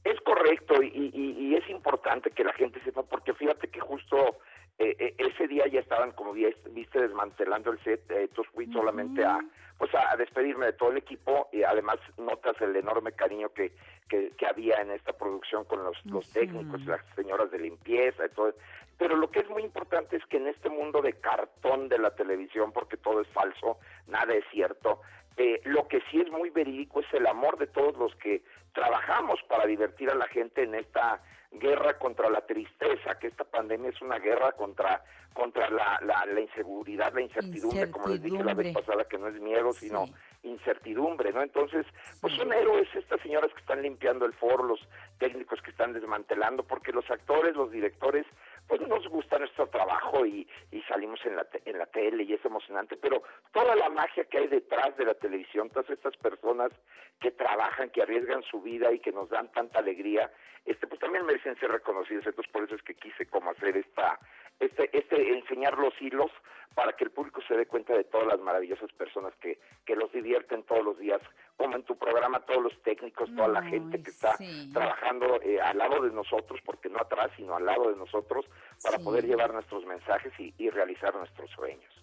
Es 0.04 0.20
correcto 0.22 0.82
y, 0.82 0.88
y- 0.88 1.38
y 1.40 1.56
es 1.56 1.70
importante 1.70 2.32
que 2.32 2.44
la 2.44 2.54
gente 2.54 2.82
sepa 2.84 3.04
porque 3.04 3.36
fíjate 3.36 3.68
que 3.70 3.80
justo 3.80 4.40
eh, 4.80 4.96
eh, 4.98 5.16
ese 5.20 5.48
día 5.48 5.68
ya 5.72 5.80
estaban 5.82 6.14
como 6.14 6.34
vi- 6.34 6.56
viste 6.72 7.00
desmantelando 7.00 7.70
el 7.72 7.80
set, 7.84 8.10
eh, 8.10 8.24
entonces 8.24 8.52
fui 8.56 8.66
solamente 8.74 9.24
a 9.24 9.38
pues 9.78 9.94
a, 9.94 10.12
a 10.12 10.16
despedirme 10.18 10.66
de 10.68 10.74
todo 10.74 10.90
el 10.92 10.98
equipo 10.98 11.48
y 11.52 11.62
además 11.64 11.98
notas 12.18 12.56
el 12.62 12.76
enorme 12.76 13.12
cariño 13.14 13.50
que, 13.50 13.72
que, 14.10 14.32
que 14.38 14.46
había 14.48 14.82
en 14.82 14.92
esta 14.92 15.14
producción 15.14 15.66
con 15.66 15.84
los, 15.84 15.98
los 16.06 16.28
técnicos, 16.32 16.84
las 16.86 17.02
señoras 17.16 17.50
de 17.52 17.60
limpieza 17.60 18.26
y 18.26 18.30
todo. 18.30 18.54
Pero 19.02 19.16
lo 19.16 19.32
que 19.32 19.40
es 19.40 19.50
muy 19.50 19.64
importante 19.64 20.16
es 20.16 20.24
que 20.28 20.38
en 20.38 20.46
este 20.46 20.70
mundo 20.70 21.02
de 21.02 21.14
cartón 21.14 21.90
de 21.90 21.98
la 21.98 22.14
televisión, 22.14 22.72
porque 22.72 22.98
todo 22.98 23.22
es 23.22 23.28
falso, 23.30 23.80
nada 24.06 24.36
es 24.36 24.46
cierto, 24.52 25.02
eh, 25.38 25.60
lo 25.64 25.88
que 25.88 26.04
sí 26.12 26.22
es 26.22 26.30
muy 26.30 26.52
verídico 26.52 27.00
es 27.00 27.12
el 27.12 27.26
amor 27.26 27.58
de 27.58 27.66
todos 27.66 27.98
los 27.98 28.16
que 28.18 28.44
trabajamos 28.74 29.40
para 29.50 29.66
divertir 29.66 30.12
a 30.12 30.14
la 30.14 30.28
gente 30.28 30.62
en 30.62 30.76
esta 30.76 31.20
guerra 31.52 31.98
contra 31.98 32.30
la 32.30 32.46
tristeza, 32.46 33.18
que 33.18 33.26
esta 33.26 33.44
pandemia 33.44 33.90
es 33.90 34.00
una 34.04 34.20
guerra 34.20 34.52
contra 34.52 35.04
contra 35.34 35.70
la, 35.70 36.00
la, 36.04 36.26
la 36.26 36.42
inseguridad, 36.42 37.14
la 37.14 37.22
incertidumbre, 37.22 37.90
como 37.90 38.10
les 38.10 38.22
dije 38.22 38.44
la 38.44 38.54
vez 38.54 38.74
pasada, 38.74 39.06
que 39.06 39.18
no 39.18 39.30
es 39.30 39.40
miedo, 39.40 39.72
sino 39.72 40.06
incertidumbre, 40.44 41.32
¿no? 41.32 41.42
Entonces, 41.42 41.86
pues 42.20 42.34
son 42.36 42.52
héroes 42.52 42.88
estas 42.94 43.22
señoras 43.22 43.52
que 43.54 43.62
están 43.62 43.82
limpiando 43.82 44.26
el 44.26 44.34
foro, 44.34 44.64
los 44.64 44.80
técnicos 45.20 45.62
que 45.62 45.72
están 45.72 45.94
desmantelando, 45.94 46.64
porque 46.64 46.92
los 46.92 47.10
actores, 47.10 47.56
los 47.56 47.72
directores, 47.72 48.26
pues 48.68 48.82
nos 48.88 49.08
gusta 49.08 49.38
nuestro 49.40 49.68
trabajo 49.68 50.26
y, 50.26 50.48
y 50.72 50.82
salimos 50.84 51.20
en 51.26 51.36
la, 51.36 51.48
en 51.66 51.78
la 51.78 51.86
tele 51.88 52.24
y 52.24 52.34
es 52.34 52.44
emocionante, 52.46 52.96
pero 52.98 53.22
toda 53.52 53.76
la 53.76 53.90
magia 53.90 54.26
que 54.26 54.38
hay 54.38 54.48
detrás 54.48 54.96
de 54.98 55.06
la 55.06 55.14
televisión, 55.14 55.70
todas 55.70 55.90
estas 55.90 56.16
personas 56.18 56.72
que 57.20 57.32
trabajan, 57.32 57.90
que 57.90 58.02
arriesgan 58.02 58.44
su 58.44 58.62
vida 58.62 58.92
y 58.92 59.00
que 59.00 59.12
nos 59.12 59.30
dan 59.30 59.52
tanta 59.52 59.80
alegría, 59.80 60.32
este 60.66 60.88
pues 60.88 61.00
también 61.00 61.26
merecen 61.26 61.58
ser 61.60 61.72
reconocidos, 61.72 62.26
entonces 62.26 62.52
por 62.52 62.64
eso 62.64 62.76
es 62.76 62.84
que 62.84 62.96
quise 62.96 63.26
como 63.26 63.52
hacer 63.52 63.78
esta, 63.78 64.20
este, 64.60 64.90
este 64.98 65.34
enseñar 65.34 65.78
los 65.78 65.94
hilos 66.02 66.32
para 66.76 66.94
que 66.94 67.04
el 67.04 67.12
público 67.12 67.42
se 67.48 67.56
dé 67.56 67.66
cuenta 67.66 67.94
de 67.94 68.06
todas 68.06 68.28
las 68.28 68.40
maravillosas 68.40 68.92
personas 68.94 69.34
que, 69.42 69.60
que 69.86 69.96
los 69.96 70.12
divierten 70.12 70.64
todos 70.64 70.84
los 70.84 70.98
días, 70.98 71.22
como 71.62 71.76
en 71.76 71.84
tu 71.84 71.96
programa, 71.98 72.40
todos 72.42 72.64
los 72.64 72.82
técnicos, 72.82 73.30
toda 73.36 73.48
la 73.48 73.62
gente 73.64 74.02
que 74.02 74.10
está 74.10 74.36
trabajando 74.74 75.40
eh, 75.44 75.60
al 75.62 75.78
lado 75.78 76.02
de 76.02 76.12
nosotros, 76.12 76.60
porque 76.66 76.90
no 76.90 77.00
atrás, 77.00 77.30
sino 77.38 77.56
al 77.56 77.66
lado 77.66 77.90
de 77.92 77.96
nosotros, 77.98 78.46
para 78.84 78.98
Sí. 78.98 79.04
poder 79.04 79.26
llevar 79.28 79.54
nuestros 79.54 79.86
mensajes 79.86 80.34
y, 80.40 80.54
y 80.58 80.70
realizar 80.70 81.14
nuestros 81.16 81.50
sueños. 81.52 81.94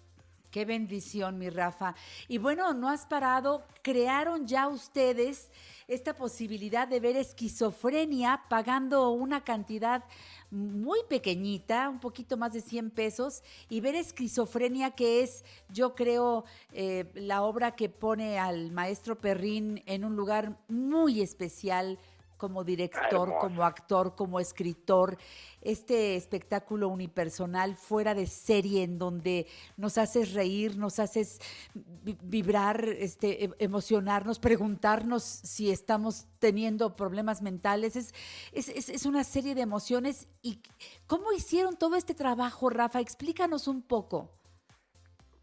Qué 0.51 0.65
bendición, 0.65 1.37
mi 1.37 1.49
Rafa. 1.51 1.93
Y 2.27 2.39
bueno, 2.39 2.73
no 2.73 2.89
has 2.89 3.05
parado. 3.05 3.63
Crearon 3.83 4.47
ya 4.47 4.67
ustedes 4.67 5.51
esta 5.87 6.15
posibilidad 6.15 6.87
de 6.87 6.99
ver 6.99 7.17
esquizofrenia 7.17 8.41
pagando 8.49 9.11
una 9.11 9.43
cantidad 9.43 10.03
muy 10.49 10.99
pequeñita, 11.07 11.87
un 11.87 11.99
poquito 11.99 12.35
más 12.35 12.53
de 12.53 12.61
100 12.61 12.89
pesos, 12.89 13.43
y 13.69 13.79
ver 13.81 13.93
esquizofrenia 13.93 14.91
que 14.91 15.21
es, 15.21 15.45
yo 15.69 15.93
creo, 15.93 16.45
eh, 16.71 17.11
la 17.13 17.43
obra 17.43 17.75
que 17.75 17.87
pone 17.87 18.39
al 18.39 18.71
maestro 18.71 19.19
Perrín 19.19 19.83
en 19.85 20.03
un 20.03 20.15
lugar 20.15 20.57
muy 20.67 21.21
especial 21.21 21.99
como 22.39 22.63
director, 22.63 23.37
como 23.39 23.63
actor, 23.63 24.15
como 24.15 24.39
escritor, 24.39 25.17
este 25.61 26.15
espectáculo 26.15 26.87
unipersonal 26.87 27.75
fuera 27.75 28.15
de 28.15 28.25
serie 28.25 28.81
en 28.83 28.97
donde 28.97 29.45
nos 29.75 29.97
haces 29.97 30.33
reír, 30.33 30.77
nos 30.77 30.99
haces 30.99 31.39
vi- 31.75 32.17
vibrar, 32.23 32.83
este, 32.87 33.43
e- 33.43 33.51
emocionarnos, 33.59 34.39
preguntarnos 34.39 35.21
si 35.23 35.69
estamos 35.69 36.27
teniendo 36.39 36.95
problemas 36.95 37.41
mentales. 37.41 37.97
Es, 37.97 38.13
es, 38.53 38.69
es- 38.69 38.89
es 38.89 39.05
una 39.05 39.25
serie 39.25 39.53
de 39.53 39.61
emociones. 39.61 40.29
¿Y 40.41 40.61
cómo 41.07 41.33
hicieron 41.33 41.75
todo 41.75 41.97
este 41.97 42.15
trabajo, 42.15 42.69
Rafa? 42.69 43.01
Explícanos 43.01 43.67
un 43.67 43.81
poco. 43.81 44.29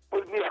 Pues 0.09 0.24
mira, 0.28 0.49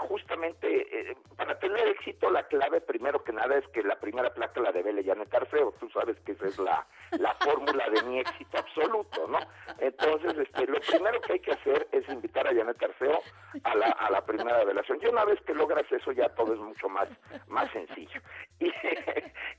eh, 0.62 1.16
para 1.36 1.58
tener 1.60 1.88
éxito 1.88 2.30
la 2.30 2.44
clave 2.48 2.82
primero 2.82 3.24
que 3.24 3.34
nada 3.34 3.58
es 3.58 3.68
que 3.70 3.84
la 3.84 4.00
primera 4.00 4.34
placa 4.34 4.62
la 4.62 4.72
debe 4.72 5.04
Janet 5.04 5.34
Arceo. 5.34 5.74
Tú 5.80 5.90
sabes 5.90 6.18
que 6.26 6.34
esa 6.34 6.48
es 6.48 6.58
la, 6.60 6.86
la 7.20 7.34
fórmula 7.36 7.90
de 7.90 8.04
mi 8.04 8.20
éxito 8.20 8.58
absoluto, 8.58 9.28
¿no? 9.28 9.40
Entonces, 9.80 10.38
este, 10.38 10.68
lo 10.68 10.80
primero 10.80 11.22
que 11.22 11.34
hay 11.34 11.40
que 11.40 11.52
hacer 11.52 11.88
es 11.92 12.08
invitar 12.10 12.48
a 12.48 12.56
Janet 12.56 12.82
Arceo 12.82 13.20
a 13.64 13.76
la, 13.76 13.88
a 13.88 14.10
la 14.10 14.26
primera 14.26 14.60
revelación. 14.60 15.00
Y 15.02 15.08
una 15.08 15.26
vez 15.26 15.40
que 15.42 15.54
logras 15.54 15.90
eso 15.92 16.12
ya 16.12 16.30
todo 16.30 16.54
es 16.54 16.60
mucho 16.60 16.90
más, 16.90 17.08
más 17.48 17.70
sencillo. 17.72 18.22
Y, 18.60 18.72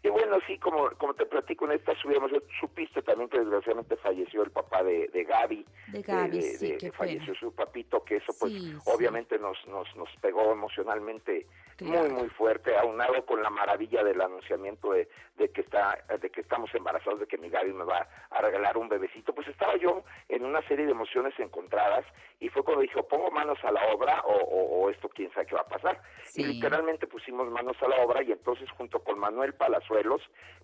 y 0.06 0.10
bueno, 0.10 0.38
sí, 0.46 0.58
como, 0.58 0.88
como 0.98 1.14
te 1.14 1.26
platico 1.26 1.64
en 1.66 1.72
esta 1.72 1.94
subimos, 1.96 2.30
supiste 2.60 3.02
también 3.02 3.28
que 3.28 3.38
desgraciadamente 3.40 3.96
falleció 3.96 4.42
el 4.42 4.50
papá 4.50 4.82
de, 4.82 5.08
de 5.08 5.24
Gaby. 5.24 5.66
De 5.88 6.02
Gaby, 6.02 6.30
de- 6.30 6.42
sí, 6.42 6.72
de- 6.72 6.78
qué 6.78 6.92
falleció 6.92 7.26
pena. 7.34 7.40
su 7.40 7.54
papito, 7.54 8.04
que 8.04 8.16
eso 8.16 8.32
pues 8.38 8.52
Sí, 8.52 8.58
sí. 8.72 8.78
obviamente 8.86 9.38
nos, 9.38 9.58
nos, 9.66 9.94
nos 9.96 10.08
pegó 10.20 10.52
emocionalmente 10.52 11.46
Claro. 11.76 12.04
muy 12.08 12.10
muy 12.22 12.28
fuerte, 12.30 12.74
aunado 12.74 13.26
con 13.26 13.42
la 13.42 13.50
maravilla 13.50 14.02
del 14.02 14.18
anunciamiento 14.22 14.92
de, 14.92 15.10
de 15.36 15.50
que 15.50 15.60
está, 15.60 15.98
de 16.22 16.30
que 16.30 16.40
estamos 16.40 16.74
embarazados, 16.74 17.20
de 17.20 17.26
que 17.26 17.36
mi 17.36 17.50
Gaby 17.50 17.74
me 17.74 17.84
va 17.84 18.08
a 18.30 18.40
regalar 18.40 18.78
un 18.78 18.88
bebecito, 18.88 19.34
pues 19.34 19.46
estaba 19.48 19.76
yo 19.76 20.02
en 20.30 20.46
una 20.46 20.66
serie 20.68 20.86
de 20.86 20.92
emociones 20.92 21.38
encontradas 21.38 22.06
y 22.40 22.48
fue 22.48 22.62
cuando 22.62 22.80
dije, 22.80 23.02
pongo 23.02 23.30
manos 23.30 23.58
a 23.62 23.70
la 23.72 23.86
obra 23.92 24.22
o, 24.24 24.32
o- 24.32 24.84
o 24.86 24.90
esto 24.90 25.10
quién 25.10 25.30
sabe 25.34 25.44
qué 25.48 25.54
va 25.54 25.60
a 25.62 25.68
pasar. 25.68 26.00
Y 26.34 26.44
literalmente 26.46 27.06
pusimos 27.06 27.50
manos 27.50 27.76
a 27.82 27.88
la 27.88 27.96
obra 28.02 28.22
y 28.22 28.32
entonces 28.32 28.70
junto 28.70 29.04
con 29.04 29.18
Manuel 29.18 29.52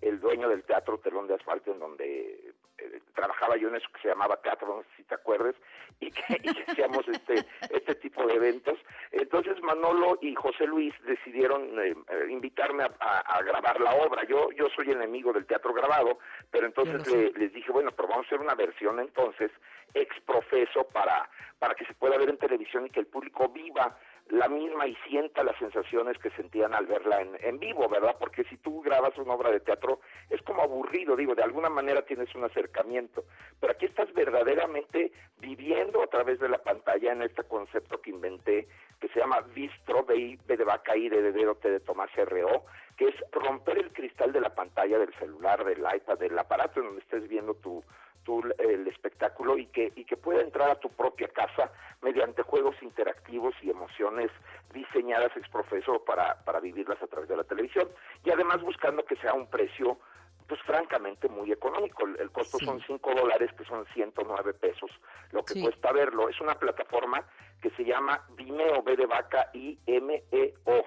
El 0.01 0.19
dueño 0.19 0.49
del 0.49 0.63
Teatro 0.63 0.97
Telón 0.99 1.27
de 1.27 1.35
Asfalto, 1.35 1.71
en 1.71 1.79
donde 1.79 2.53
eh, 2.77 2.99
trabajaba 3.15 3.55
yo 3.57 3.69
en 3.69 3.75
eso 3.75 3.87
que 3.93 4.01
se 4.01 4.07
llamaba 4.09 4.37
teatro, 4.41 4.67
no 4.67 4.81
sé 4.83 4.89
si 4.97 5.03
te 5.03 5.15
acuerdes, 5.15 5.55
y 5.99 6.11
que, 6.11 6.23
y 6.43 6.53
que 6.53 6.63
hacíamos 6.71 7.07
este, 7.07 7.45
este 7.69 7.95
tipo 7.95 8.25
de 8.27 8.33
eventos. 8.35 8.77
Entonces 9.11 9.61
Manolo 9.61 10.17
y 10.21 10.35
José 10.35 10.65
Luis 10.67 10.93
decidieron 11.05 11.79
eh, 11.79 11.95
invitarme 12.29 12.83
a, 12.83 12.91
a- 12.99 13.19
a 13.37 13.41
grabar 13.43 13.79
la 13.79 13.93
obra. 13.95 14.23
Yo, 14.25 14.51
yo 14.51 14.67
soy 14.75 14.91
enemigo 14.91 15.31
del 15.31 15.45
teatro 15.45 15.73
grabado, 15.73 16.19
pero 16.51 16.65
entonces 16.65 16.95
le- 17.33 17.39
les 17.39 17.53
dije, 17.53 17.71
bueno, 17.71 17.91
pero 17.95 18.09
vamos 18.09 18.25
a 18.25 18.27
hacer 18.27 18.39
una 18.41 18.55
versión 18.55 18.99
entonces 18.99 19.51
ex 19.93 20.19
profeso 20.21 20.85
para, 20.89 21.29
para 21.59 21.75
que 21.75 21.85
se 21.85 21.93
pueda 21.93 22.17
ver 22.17 22.29
en 22.29 22.37
televisión 22.37 22.87
y 22.87 22.89
que 22.89 22.99
el 22.99 23.05
público 23.07 23.47
viva 23.49 23.97
la 24.29 24.47
misma 24.47 24.87
y 24.87 24.95
sienta 25.07 25.43
las 25.43 25.57
sensaciones 25.57 26.17
que 26.17 26.29
sentían 26.31 26.73
al 26.73 26.85
verla 26.85 27.21
en, 27.21 27.37
en 27.41 27.59
vivo, 27.59 27.87
¿verdad? 27.89 28.15
Porque 28.19 28.43
si 28.45 28.57
tú 28.57 28.81
grabas 28.81 29.17
una 29.17 29.33
obra 29.33 29.51
de 29.51 29.59
teatro 29.59 29.99
es 30.29 30.41
como 30.41 30.61
aburrido, 30.61 31.15
digo, 31.15 31.35
de 31.35 31.43
alguna 31.43 31.69
manera 31.69 32.03
tienes 32.03 32.33
un 32.35 32.43
acercamiento, 32.43 33.25
pero 33.59 33.73
aquí 33.73 33.85
estás 33.85 34.11
verdaderamente 34.13 35.11
viviendo 35.39 36.01
a 36.01 36.07
través 36.07 36.39
de 36.39 36.49
la 36.49 36.57
pantalla 36.57 37.11
en 37.11 37.21
este 37.21 37.43
concepto 37.43 38.01
que 38.01 38.11
inventé, 38.11 38.67
que 38.99 39.09
se 39.09 39.19
llama 39.19 39.41
Vistro, 39.53 40.03
B, 40.03 40.39
de 40.45 40.63
vaca, 40.63 40.95
I 40.95 41.09
de 41.09 41.31
dedo, 41.31 41.55
T 41.55 41.69
de 41.69 41.79
Tomás 41.81 42.09
R.O., 42.17 42.65
que 42.97 43.09
es 43.09 43.15
romper 43.31 43.77
el 43.77 43.91
cristal 43.91 44.31
de 44.31 44.41
la 44.41 44.53
pantalla 44.55 44.97
del 44.99 45.13
celular, 45.15 45.63
del 45.65 45.79
iPad, 45.79 46.17
del 46.17 46.37
aparato 46.37 46.79
en 46.79 46.85
donde 46.85 47.01
estés 47.01 47.27
viendo 47.27 47.55
tu, 47.55 47.83
tu, 48.23 48.41
el 48.57 48.87
espectáculo 48.87 49.57
y 49.57 49.67
que, 49.67 49.91
y 49.95 50.05
que 50.05 50.17
pueda 50.17 50.41
entrar 50.41 50.69
a 50.69 50.75
tu 50.79 50.89
propia 50.89 51.27
casa 51.29 51.71
mediante 52.01 52.41
juegos 52.43 52.75
interactivos 52.81 53.53
y 53.61 53.69
emociones 53.69 54.31
diseñadas 54.73 55.35
ex 55.35 55.47
profeso 55.49 56.03
para, 56.03 56.43
para 56.45 56.59
vivirlas 56.59 57.01
a 57.01 57.07
través 57.07 57.29
de 57.29 57.37
la 57.37 57.43
televisión 57.43 57.89
y 58.23 58.31
además 58.31 58.61
buscando 58.61 59.03
que 59.05 59.15
sea 59.17 59.33
un 59.33 59.47
precio 59.47 59.99
pues 60.47 60.61
francamente 60.63 61.29
muy 61.29 61.51
económico. 61.53 62.05
El, 62.05 62.19
el 62.19 62.29
costo 62.31 62.57
Sí. 62.59 62.65
son 62.65 62.81
5 62.85 63.13
dólares, 63.15 63.49
que 63.57 63.63
son 63.63 63.85
109 63.93 64.53
pesos, 64.55 64.91
lo 65.31 65.43
que 65.45 65.53
Sí. 65.53 65.61
cuesta 65.61 65.93
verlo. 65.93 66.27
Es 66.27 66.39
una 66.41 66.55
plataforma 66.55 67.23
que 67.61 67.69
se 67.71 67.85
llama 67.85 68.25
Vimeo, 68.35 68.83
B 68.83 68.97
de 68.97 69.05
vaca, 69.05 69.49
I-M-E-O, 69.53 70.85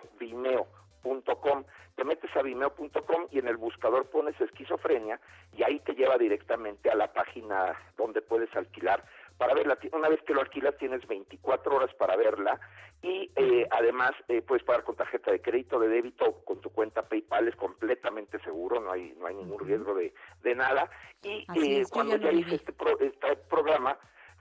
Vimeo.com. 1.06 1.64
Te 1.94 2.04
metes 2.04 2.30
a 2.36 2.42
vimeo.com 2.42 3.28
y 3.30 3.38
en 3.38 3.48
el 3.48 3.56
buscador 3.56 4.10
pones 4.10 4.38
esquizofrenia 4.40 5.18
y 5.56 5.62
ahí 5.62 5.80
te 5.80 5.94
lleva 5.94 6.18
directamente 6.18 6.90
a 6.90 6.94
la 6.94 7.12
página 7.12 7.74
donde 7.96 8.20
puedes 8.20 8.54
alquilar 8.54 9.02
para 9.38 9.54
verla. 9.54 9.78
Una 9.92 10.08
vez 10.08 10.20
que 10.22 10.34
lo 10.34 10.40
alquilas 10.42 10.76
tienes 10.78 11.06
24 11.06 11.74
horas 11.74 11.94
para 11.94 12.16
verla 12.16 12.60
y 13.02 13.30
eh, 13.36 13.66
además 13.70 14.12
eh, 14.28 14.42
puedes 14.42 14.64
pagar 14.64 14.84
con 14.84 14.96
tarjeta 14.96 15.30
de 15.30 15.40
crédito, 15.40 15.78
de 15.78 15.88
débito, 15.88 16.42
con 16.44 16.60
tu 16.60 16.70
cuenta 16.70 17.08
PayPal, 17.08 17.48
es 17.48 17.56
completamente 17.56 18.38
seguro, 18.40 18.80
no 18.80 18.92
hay 18.92 19.14
no 19.18 19.26
hay 19.26 19.34
ningún 19.36 19.60
riesgo 19.66 19.94
de, 19.94 20.12
de 20.42 20.54
nada. 20.54 20.90
Y 21.22 21.46
eh, 21.54 21.86
cuando 21.90 22.16
ya 22.16 22.30
hice 22.32 22.56
este, 22.56 22.72
pro- 22.72 22.98
este 23.00 23.36
programa, 23.48 23.98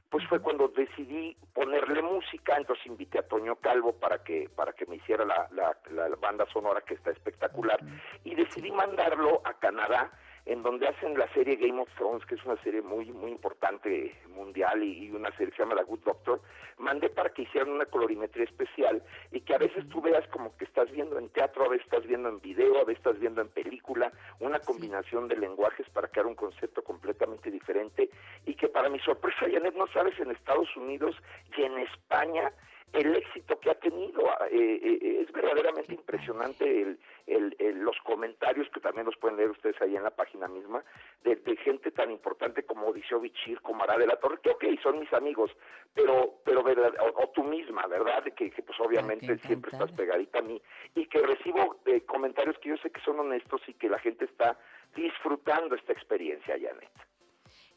pues 0.09 0.25
fue 0.27 0.39
cuando 0.39 0.67
decidí 0.69 1.35
ponerle 1.53 2.01
música, 2.01 2.55
entonces 2.57 2.85
invité 2.85 3.19
a 3.19 3.27
Toño 3.27 3.55
Calvo 3.57 3.93
para 3.93 4.23
que 4.23 4.49
para 4.55 4.73
que 4.73 4.85
me 4.85 4.97
hiciera 4.97 5.25
la, 5.25 5.47
la, 5.51 5.75
la 5.91 6.15
banda 6.15 6.45
sonora 6.51 6.81
que 6.81 6.93
está 6.93 7.11
espectacular 7.11 7.79
y 8.23 8.35
decidí 8.35 8.71
mandarlo 8.71 9.41
a 9.43 9.53
Canadá 9.55 10.11
en 10.45 10.61
donde 10.61 10.87
hacen 10.87 11.17
la 11.17 11.31
serie 11.33 11.55
Game 11.55 11.81
of 11.81 11.89
Thrones, 11.95 12.25
que 12.25 12.35
es 12.35 12.45
una 12.45 12.61
serie 12.63 12.81
muy 12.81 13.11
muy 13.11 13.31
importante 13.31 14.15
mundial 14.29 14.83
y, 14.83 15.05
y 15.05 15.11
una 15.11 15.31
serie 15.31 15.49
que 15.49 15.57
se 15.57 15.63
llama 15.63 15.75
The 15.75 15.83
Good 15.83 16.03
Doctor, 16.05 16.41
mandé 16.77 17.09
para 17.09 17.29
que 17.29 17.43
hicieran 17.43 17.71
una 17.71 17.85
colorimetría 17.85 18.43
especial 18.43 19.01
y 19.31 19.41
que 19.41 19.55
a 19.55 19.57
veces 19.57 19.87
tú 19.89 20.01
veas 20.01 20.27
como 20.29 20.55
que 20.57 20.65
estás 20.65 20.91
viendo 20.91 21.17
en 21.17 21.29
teatro, 21.29 21.65
a 21.65 21.69
veces 21.69 21.85
estás 21.85 22.05
viendo 22.05 22.29
en 22.29 22.39
video, 22.41 22.79
a 22.79 22.83
veces 22.83 22.97
estás 22.97 23.19
viendo 23.19 23.41
en 23.41 23.49
película, 23.49 24.11
una 24.39 24.59
combinación 24.59 25.27
de 25.27 25.37
lenguajes 25.37 25.89
para 25.89 26.07
crear 26.07 26.27
un 26.27 26.35
concepto 26.35 26.83
completamente 26.83 27.49
diferente 27.49 28.09
y 28.45 28.55
que 28.55 28.67
para 28.67 28.89
mi 28.89 28.99
sorpresa, 28.99 29.47
Janet, 29.51 29.75
no 29.75 29.87
sabes, 29.87 30.19
en 30.19 30.31
Estados 30.31 30.75
Unidos 30.75 31.15
y 31.57 31.63
en 31.63 31.79
España 31.79 32.51
el 32.93 33.15
éxito 33.15 33.59
que 33.59 33.69
ha 33.71 33.75
tenido. 33.75 34.21
eh, 34.51 34.79
eh, 34.83 35.21
es 35.21 35.31
verdaderamente 35.31 35.93
impresionante 35.93 36.63
el, 36.81 36.99
el- 37.27 37.55
el- 37.59 37.79
los 37.79 37.97
comentarios 38.03 38.69
que 38.69 38.79
también 38.79 39.05
los 39.05 39.17
pueden 39.17 39.37
leer 39.37 39.49
ustedes 39.51 39.79
ahí 39.81 39.95
en 39.95 40.03
la 40.03 40.11
página 40.15 40.47
misma 40.47 40.83
de, 41.23 41.35
de 41.37 41.57
gente 41.57 41.91
tan 41.91 42.11
importante 42.11 42.63
como 42.63 42.87
Odiseo 42.87 43.19
Bichir, 43.19 43.59
como 43.61 43.83
Ara 43.83 43.97
de 43.97 44.07
la 44.07 44.15
Torre, 44.17 44.39
que 44.41 44.51
ok, 44.51 44.63
son 44.81 44.99
mis 44.99 45.11
amigos, 45.13 45.51
pero 45.93 46.35
pero 46.45 46.63
verdad, 46.63 46.93
o, 47.01 47.23
o 47.23 47.29
tú 47.31 47.43
misma, 47.43 47.85
¿verdad? 47.87 48.23
Que, 48.35 48.49
que, 48.51 48.61
pues 48.61 48.79
obviamente 48.79 49.37
siempre 49.47 49.71
estás 49.71 49.91
pegadita 49.97 50.39
a 50.39 50.43
mí 50.43 50.61
y 50.93 51.05
que 51.07 51.19
recibo 51.21 51.77
eh, 51.85 52.01
comentarios 52.05 52.57
que 52.59 52.69
yo 52.69 52.77
sé 52.77 52.91
que 52.91 53.01
son 53.01 53.19
honestos 53.19 53.61
y 53.67 53.73
que 53.73 53.89
la 53.89 53.99
gente 53.99 54.25
está 54.25 54.57
disfrutando 54.95 55.75
esta 55.75 55.91
experiencia, 55.93 56.55
Janet. 56.59 56.89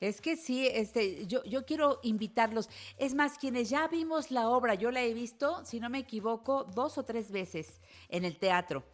Es 0.00 0.20
que 0.20 0.36
sí, 0.36 0.66
este, 0.66 1.26
yo, 1.26 1.42
yo 1.44 1.66
quiero 1.66 1.98
invitarlos. 2.02 2.68
Es 2.98 3.14
más, 3.14 3.36
quienes 3.36 3.68
ya 3.68 3.88
vimos 3.88 4.30
la 4.30 4.48
obra, 4.48 4.74
yo 4.74 4.90
la 4.90 5.02
he 5.02 5.12
visto, 5.12 5.64
si 5.64 5.80
no 5.80 5.90
me 5.90 5.98
equivoco, 5.98 6.64
dos 6.64 6.98
o 6.98 7.04
tres 7.04 7.32
veces 7.32 7.80
en 8.08 8.24
el 8.24 8.38
teatro. 8.38 8.84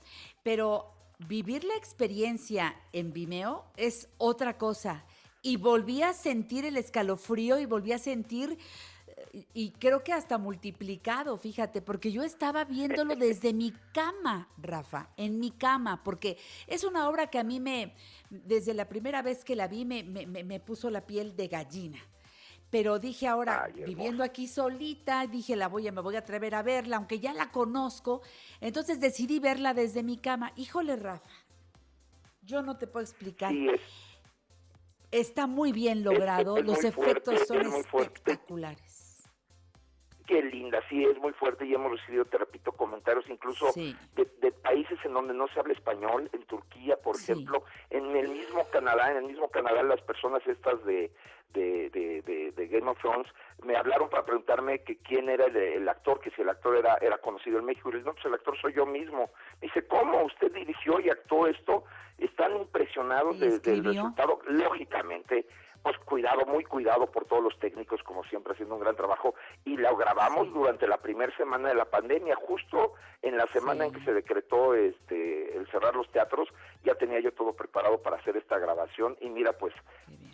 Pero 0.42 0.94
vivir 1.18 1.64
la 1.64 1.76
experiencia 1.76 2.74
en 2.92 3.12
Vimeo 3.12 3.64
es 3.76 4.08
otra 4.16 4.56
cosa. 4.56 5.04
Y 5.42 5.58
volví 5.58 6.02
a 6.02 6.14
sentir 6.14 6.64
el 6.64 6.78
escalofrío 6.78 7.58
y 7.58 7.66
volví 7.66 7.92
a 7.92 7.98
sentir, 7.98 8.58
y 9.52 9.70
creo 9.72 10.04
que 10.04 10.12
hasta 10.12 10.38
multiplicado, 10.38 11.36
fíjate, 11.38 11.82
porque 11.82 12.12
yo 12.12 12.22
estaba 12.22 12.64
viéndolo 12.64 13.16
desde 13.16 13.52
mi 13.52 13.72
cama, 13.92 14.48
Rafa, 14.58 15.10
en 15.16 15.40
mi 15.40 15.50
cama, 15.50 16.02
porque 16.04 16.38
es 16.66 16.84
una 16.84 17.08
obra 17.08 17.28
que 17.28 17.38
a 17.38 17.44
mí 17.44 17.58
me, 17.60 17.94
desde 18.30 18.74
la 18.74 18.88
primera 18.88 19.22
vez 19.22 19.44
que 19.44 19.56
la 19.56 19.66
vi, 19.68 19.84
me, 19.84 20.02
me- 20.04 20.26
me- 20.26 20.60
puso 20.60 20.88
la 20.90 21.04
piel 21.06 21.34
de 21.36 21.48
gallina. 21.48 21.98
Pero 22.70 22.98
dije 22.98 23.26
ahora, 23.28 23.66
viviendo 23.86 24.22
aquí 24.24 24.46
solita, 24.48 25.26
dije, 25.26 25.54
la 25.56 25.68
voy 25.68 25.86
a, 25.88 25.92
me 25.92 26.00
voy 26.00 26.16
a 26.16 26.20
atrever 26.20 26.54
a 26.54 26.62
verla, 26.62 26.96
aunque 26.96 27.20
ya 27.20 27.32
la 27.32 27.50
conozco. 27.52 28.22
Entonces 28.60 28.98
decidí 29.00 29.38
verla 29.38 29.74
desde 29.74 30.02
mi 30.02 30.16
cama. 30.16 30.52
Híjole, 30.56 30.96
Rafa, 30.96 31.30
yo 32.42 32.62
no 32.62 32.76
te 32.76 32.86
puedo 32.86 33.04
explicar. 33.04 33.52
Sí, 33.52 33.68
es, 33.68 33.80
Está 35.12 35.46
muy 35.46 35.70
bien 35.70 36.02
logrado, 36.02 36.58
es 36.58 36.64
los 36.64 36.82
efectos 36.82 37.46
fuerte, 37.46 37.46
son 37.46 37.72
espectaculares. 37.72 38.93
Qué 40.26 40.42
linda, 40.42 40.80
sí, 40.88 41.04
es 41.04 41.18
muy 41.18 41.32
fuerte 41.34 41.66
y 41.66 41.74
hemos 41.74 41.92
recibido, 41.92 42.24
te 42.24 42.38
repito, 42.38 42.72
comentarios 42.72 43.28
incluso 43.28 43.70
Sí. 43.72 43.94
de, 44.14 44.24
de 44.40 44.52
países 44.52 44.98
en 45.04 45.12
donde 45.12 45.34
no 45.34 45.46
se 45.48 45.60
habla 45.60 45.74
español, 45.74 46.30
en 46.32 46.42
Turquía, 46.46 46.96
por 46.96 47.16
ejemplo, 47.16 47.62
en 47.90 48.16
el 48.16 48.28
mismo 48.30 48.66
Canadá, 48.70 49.10
en 49.10 49.18
el 49.18 49.24
mismo 49.24 49.48
Canadá 49.50 49.82
las 49.82 50.00
personas 50.00 50.40
estas 50.46 50.82
de, 50.86 51.10
de, 51.52 51.90
de, 51.90 52.22
de- 52.22 52.52
de 52.52 52.66
Game 52.68 52.90
of 52.90 52.98
Thrones 53.00 53.26
me 53.64 53.76
hablaron 53.76 54.08
para 54.08 54.24
preguntarme 54.24 54.82
que 54.82 54.96
quién 54.96 55.28
era 55.28 55.44
el, 55.44 55.56
el 55.56 55.88
actor, 55.88 56.18
que 56.20 56.30
si 56.30 56.40
el 56.42 56.48
actor 56.48 56.74
era, 56.76 56.96
era 57.02 57.18
conocido 57.18 57.58
en 57.58 57.66
México, 57.66 57.90
y 57.90 57.92
les 57.92 58.00
dije, 58.02 58.08
no, 58.08 58.14
pues 58.14 58.24
el 58.26 58.34
actor 58.34 58.58
soy 58.60 58.72
yo 58.72 58.86
mismo. 58.86 59.30
Me 59.60 59.68
dice, 59.68 59.86
¿cómo 59.86 60.22
usted 60.24 60.50
dirigió 60.52 61.00
y 61.00 61.10
actuó 61.10 61.46
esto? 61.46 61.84
Están 62.18 62.56
impresionados 62.56 63.38
de- 63.38 63.58
del 63.60 63.84
resultado, 63.84 64.40
lógicamente, 64.46 65.46
pues 65.84 65.98
cuidado, 65.98 66.46
muy 66.46 66.64
cuidado 66.64 67.06
por 67.10 67.26
todos 67.26 67.42
los 67.42 67.58
técnicos, 67.58 68.02
como 68.04 68.24
siempre, 68.24 68.54
haciendo 68.54 68.74
un 68.74 68.80
gran 68.80 68.96
trabajo. 68.96 69.34
Y 69.66 69.76
lo 69.76 69.94
grabamos 69.94 70.50
durante 70.50 70.88
la 70.88 70.96
primera 70.96 71.36
semana 71.36 71.68
de 71.68 71.74
la 71.74 71.84
pandemia, 71.84 72.34
justo 72.36 72.94
en 73.20 73.36
la 73.36 73.46
semana 73.48 73.84
en 73.84 73.92
que 73.92 74.02
se 74.02 74.14
decretó 74.14 74.74
este 74.74 75.54
el 75.54 75.70
cerrar 75.70 75.94
los 75.94 76.10
teatros, 76.10 76.48
ya 76.84 76.94
tenía 76.94 77.20
yo 77.20 77.32
todo 77.32 77.52
preparado 77.52 78.00
para 78.00 78.16
hacer 78.16 78.34
esta 78.38 78.58
grabación. 78.58 79.18
Y 79.20 79.28
mira, 79.28 79.52
pues, 79.52 79.74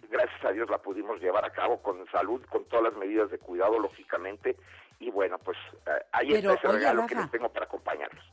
gracias 0.09 0.45
a 0.45 0.53
Dios 0.53 0.71
la 0.71 0.79
pudimos 0.79 1.21
llevar 1.21 1.45
a 1.45 1.51
cabo 1.51 1.83
con 1.83 2.07
salud, 2.13 2.41
con 2.49 2.65
todas 2.67 2.85
las 2.85 2.95
medidas 2.95 3.29
de 3.33 3.39
cuidado, 3.39 3.77
lógicamente. 3.81 4.57
Y 5.01 5.11
bueno, 5.11 5.37
pues 5.39 5.59
eh, 5.87 5.91
ahí 6.13 6.29
Pero, 6.31 6.53
está 6.53 6.61
ese 6.61 6.69
oye, 6.69 6.79
regalo 6.79 7.07
que 7.09 7.17
les 7.17 7.31
tengo 7.33 7.49
para 7.49 7.67
acompañarlos. 7.67 8.25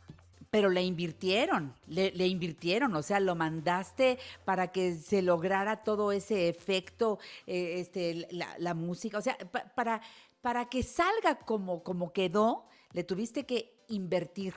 Pero 0.57 0.71
le 0.71 0.81
invirtieron, 0.81 1.75
le, 1.85 2.25
invirtieron, 2.25 2.95
o 2.95 3.03
sea, 3.03 3.19
lo 3.19 3.35
mandaste 3.35 4.17
para 4.43 4.71
que 4.71 4.95
se 4.95 5.21
lograra 5.21 5.83
todo 5.83 6.11
ese 6.11 6.49
efecto, 6.49 7.19
eh, 7.45 7.75
este, 7.77 8.27
la, 8.31 8.73
música, 8.73 9.19
o 9.19 9.21
sea, 9.21 9.37
pa- 9.37 9.71
para, 9.75 10.01
para 10.41 10.67
que 10.67 10.81
salga 10.81 11.37
como, 11.37 11.83
como 11.83 12.11
quedó, 12.11 12.65
le 12.91 13.03
tuviste 13.03 13.45
que 13.45 13.71
invertir 13.87 14.55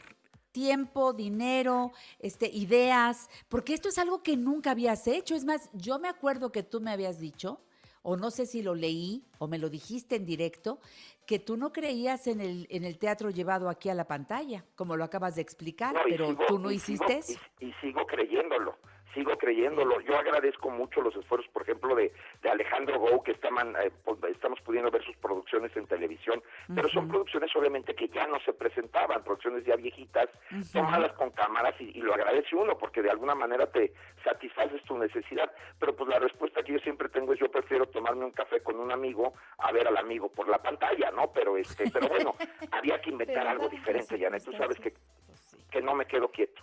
tiempo, 0.53 1.13
dinero, 1.13 1.93
este, 2.19 2.49
ideas, 2.49 3.29
porque 3.51 3.75
esto 3.75 3.91
es 3.91 3.99
algo 3.99 4.23
que 4.23 4.39
nunca 4.39 4.71
habías 4.71 5.07
hecho. 5.07 5.35
Es 5.35 5.45
más, 5.45 5.69
yo 5.75 5.99
me 5.99 6.09
acuerdo 6.09 6.51
que 6.51 6.63
tú 6.63 6.81
me 6.81 6.93
habías 6.93 7.19
dicho, 7.19 7.61
o 8.03 8.17
no 8.17 8.31
sé 8.31 8.47
si 8.47 8.63
lo 8.63 8.75
leí 8.75 9.25
o 9.39 9.47
me 9.47 9.59
lo 9.59 9.69
dijiste 9.69 10.17
en 10.17 10.25
directo, 10.27 10.81
que 11.27 11.39
tú 11.39 11.57
no 11.57 11.73
creías 11.73 12.27
en 12.27 12.41
el, 12.41 12.67
en 12.71 12.85
el 12.85 12.99
teatro 12.99 13.31
llevado 13.31 13.69
aquí 13.69 13.89
a 13.89 13.95
la 13.95 14.07
pantalla, 14.09 14.65
como 14.75 14.97
lo 14.97 15.05
acabas 15.05 15.37
de 15.37 15.43
explicar, 15.43 15.95
No, 15.95 16.01
pero 16.09 16.29
sigo- 16.31 16.45
tú 16.49 16.59
no 16.59 16.71
hiciste 16.71 17.23
sigo- 17.23 17.39
eso. 17.39 17.41
Y, 17.61 17.67
y 17.67 17.73
sigo 17.81 18.05
creyéndolo, 18.07 18.77
sigo 19.15 19.37
creyéndolo. 19.39 20.01
Yo 20.01 20.17
agradezco 20.17 20.71
mucho 20.71 21.01
los 21.01 21.15
esfuerzos, 21.17 21.51
por 21.53 21.63
ejemplo, 21.63 21.95
de, 21.95 22.13
de 22.43 22.51
Alejandro 22.51 22.99
Gou, 22.99 23.23
que 23.23 23.33
estaban, 23.33 23.75
eh, 23.77 23.91
pues, 24.05 24.19
estamos 24.31 24.61
pudiendo 24.61 24.91
ver 24.91 25.05
sus 25.05 25.17
producciones 25.17 25.77
en 25.77 25.87
televisión, 25.87 26.43
pero 26.75 26.89
son 26.89 27.09
producciones 27.09 27.55
obviamente 27.57 27.95
que 27.95 28.09
ya 28.09 28.27
no 28.27 28.41
se 28.41 28.53
presentaban, 28.53 29.23
producciones 29.25 29.65
ya 29.65 29.77
viejitas, 29.77 30.29
tomadas 30.73 31.13
con 31.13 31.31
cámaras 31.31 31.75
y, 31.81 31.91
y 31.99 32.03
lo 32.03 32.15
agradece 32.15 32.55
uno, 32.55 32.77
porque 32.79 33.03
de 33.03 33.11
alguna 33.11 33.35
manera 33.35 33.67
te 33.71 33.93
satisfaces 34.25 34.83
tu 34.85 34.97
necesidad. 34.99 35.51
Pero 35.79 35.95
pues 35.97 36.09
la 36.09 36.19
respuesta 36.19 36.63
que 36.63 36.73
yo 36.73 36.79
siempre 36.81 37.09
tengo 37.09 37.33
es 37.33 37.41
yo 37.41 37.51
prefiero 37.51 37.87
tomarme 37.87 38.25
un 38.25 38.33
café 38.33 38.63
con 38.63 38.79
un 38.79 38.93
amigo 38.93 39.35
a 39.59 39.73
ver 39.73 39.89
al 39.89 39.97
amigo 39.97 40.29
por 40.29 40.49
la 40.49 40.59
pantalla, 40.59 41.11
¿no? 41.11 41.33
Pero 41.33 41.57
este, 41.57 41.91
pero 41.91 42.09
bueno, 42.09 42.35
había 42.73 43.01
que 43.01 43.11
inventar 43.11 43.47
algo 43.47 43.69
diferente, 43.69 44.19
Janet, 44.19 44.45
tú 44.45 44.53
sabes 44.53 44.79
que, 44.79 44.91
Pues 45.27 45.57
que 45.71 45.81
no 45.81 45.95
me 45.95 46.07
quedo 46.07 46.31
quieto. 46.31 46.63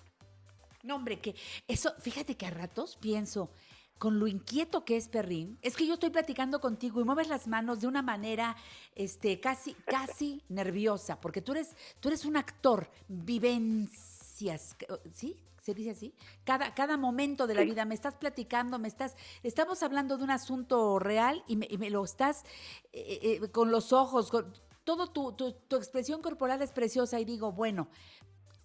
No, 0.87 0.95
hombre, 0.95 1.19
que 1.19 1.35
eso, 1.67 1.93
fíjate 1.99 2.37
que 2.37 2.45
a 2.45 2.49
ratos 2.49 2.95
pienso, 2.95 3.49
con 3.97 4.19
lo 4.19 4.27
inquieto 4.27 4.85
que 4.85 4.95
es 4.95 5.09
Perrín, 5.09 5.59
es 5.61 5.75
que 5.75 5.85
yo 5.85 5.95
estoy 5.95 6.11
platicando 6.11 6.61
contigo 6.61 7.01
y 7.01 7.03
mueves 7.03 7.27
las 7.27 7.45
manos 7.45 7.81
de 7.81 7.87
una 7.87 8.01
manera 8.01 8.55
este, 8.95 9.41
casi, 9.41 9.73
casi 9.85 10.41
nerviosa, 10.49 11.19
porque 11.19 11.41
tú 11.41 11.51
eres, 11.51 11.75
tú 11.99 12.07
eres 12.07 12.23
un 12.23 12.37
actor, 12.37 12.89
vivencias, 13.09 14.77
¿sí? 15.13 15.35
¿Se 15.61 15.73
dice 15.73 15.89
así? 15.89 16.13
Cada, 16.45 16.73
cada 16.73 16.95
momento 16.95 17.47
de 17.47 17.55
la 17.55 17.65
vida 17.65 17.83
me 17.83 17.93
estás 17.93 18.15
platicando, 18.15 18.79
me 18.79 18.87
estás, 18.87 19.17
estamos 19.43 19.83
hablando 19.83 20.17
de 20.17 20.23
un 20.23 20.31
asunto 20.31 20.99
real 20.99 21.43
y 21.47 21.57
me, 21.57 21.67
y 21.69 21.77
me 21.77 21.89
lo 21.89 22.05
estás 22.05 22.45
eh, 22.93 23.39
eh, 23.43 23.51
con 23.51 23.71
los 23.71 23.91
ojos, 23.91 24.31
con 24.31 24.53
todo 24.85 25.07
tu, 25.07 25.33
tu, 25.33 25.51
tu 25.51 25.75
expresión 25.75 26.21
corporal 26.21 26.61
es 26.61 26.71
preciosa 26.71 27.19
y 27.19 27.25
digo, 27.25 27.51
bueno, 27.51 27.89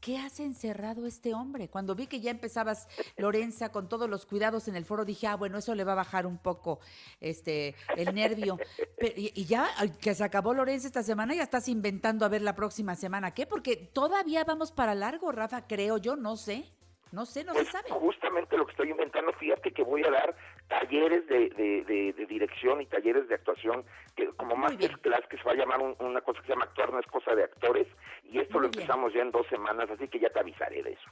¿qué 0.03 0.19
hace 0.19 0.45
encerrado 0.45 1.07
este 1.07 1.33
hombre? 1.33 1.69
Cuando 1.69 1.95
vi 1.95 2.09
que 2.09 2.21
ya 2.21 2.33
empezabas, 2.33 2.89
Lorenza, 3.17 3.71
con 3.71 3.89
todos 3.89 4.11
los 4.11 4.27
cuidados 4.27 4.69
en 4.69 4.77
el 4.77 4.85
foro, 4.85 5.05
dije, 5.07 5.29
ah, 5.29 5.37
bueno, 5.37 5.57
eso 5.57 5.75
le 5.75 5.85
va 5.85 5.93
a 5.93 5.95
bajar 5.95 6.27
un 6.27 6.39
poco 6.39 6.81
este, 7.21 7.77
el 7.97 8.13
nervio. 8.15 8.59
Y, 9.01 9.47
ya 9.47 9.71
que 10.01 10.15
se 10.15 10.25
acabó 10.25 10.53
Lorenza 10.53 10.89
esta 10.89 11.03
semana, 11.03 11.35
ya 11.35 11.45
estás 11.45 11.69
inventando 11.69 12.27
a 12.27 12.29
ver 12.29 12.43
la 12.43 12.57
próxima 12.57 12.97
semana, 12.97 13.33
¿qué? 13.33 13.47
Porque 13.47 13.77
todavía 13.77 14.45
vamos 14.45 14.73
para 14.73 14.95
largo, 14.95 15.31
Rafa, 15.31 15.67
creo 15.67 15.97
yo, 15.97 16.17
no 16.17 16.37
sé. 16.37 16.65
No 17.13 17.27
sé, 17.27 17.45
no 17.45 17.53
se 17.53 17.67
sabe. 17.67 17.91
justamente 17.91 18.57
lo 18.57 18.65
que 18.65 18.71
estoy 18.71 18.91
inventando, 18.91 19.35
fíjate 19.35 19.71
que 19.71 19.83
voy 19.83 20.03
a 20.03 20.11
dar 20.11 20.35
talleres 20.81 21.27
de, 21.27 21.51
de, 21.51 21.85
de- 21.85 22.13
de 22.15 22.27
dirección 22.27 22.81
y 22.81 22.87
talleres 22.87 23.29
de 23.29 23.35
actuación, 23.35 23.85
que 24.17 24.29
como 24.37 24.57
masterclass 24.57 25.27
que 25.29 25.37
se 25.37 25.45
va 25.45 25.53
a 25.53 25.57
llamar 25.57 25.81
un- 25.81 25.97
una 26.01 26.21
cosa 26.23 26.41
que 26.41 26.47
se 26.47 26.53
llama 26.55 26.65
actuar 26.65 26.93
no 26.93 26.99
es 27.01 27.07
cosa 27.07 27.35
de 27.35 27.45
actores, 27.45 27.87
y 28.25 28.39
esto 28.39 28.55
Muy 28.55 28.63
lo 28.63 28.69
bien. 28.71 28.83
empezamos 28.83 29.13
ya 29.13 29.21
en 29.21 29.31
dos 29.31 29.47
semanas, 29.49 29.91
así 29.91 30.09
que 30.09 30.19
ya 30.19 30.31
te 30.31 30.41
avisaré 30.41 30.83
de 30.83 30.93
eso. 30.93 31.11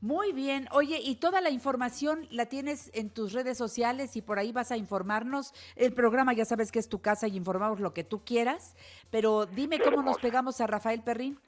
Muy 0.00 0.32
bien. 0.32 0.66
Oye, 0.72 0.98
y 1.02 1.16
toda 1.16 1.40
la 1.40 1.50
información 1.50 2.26
la 2.30 2.46
tienes 2.46 2.90
en 2.94 3.12
tus 3.12 3.32
redes 3.32 3.56
sociales 3.58 4.14
y 4.16 4.22
por 4.22 4.38
ahí 4.38 4.52
vas 4.52 4.70
a 4.70 4.76
informarnos. 4.76 5.52
El 5.74 5.92
programa 5.94 6.32
ya 6.34 6.44
sabes 6.44 6.70
que 6.70 6.78
es 6.78 6.88
tu 6.88 7.00
casa 7.00 7.26
y 7.28 7.36
informamos 7.36 7.80
lo 7.80 7.92
que 7.94 8.04
tú 8.04 8.22
quieras, 8.24 8.76
pero 9.10 9.46
dime 9.46 9.78
Qué 9.78 9.84
cómo 9.84 10.02
nos 10.02 10.18
pegamos 10.18 10.60
a 10.60 10.66
Rafael 10.66 11.02
Perrín. 11.02 11.38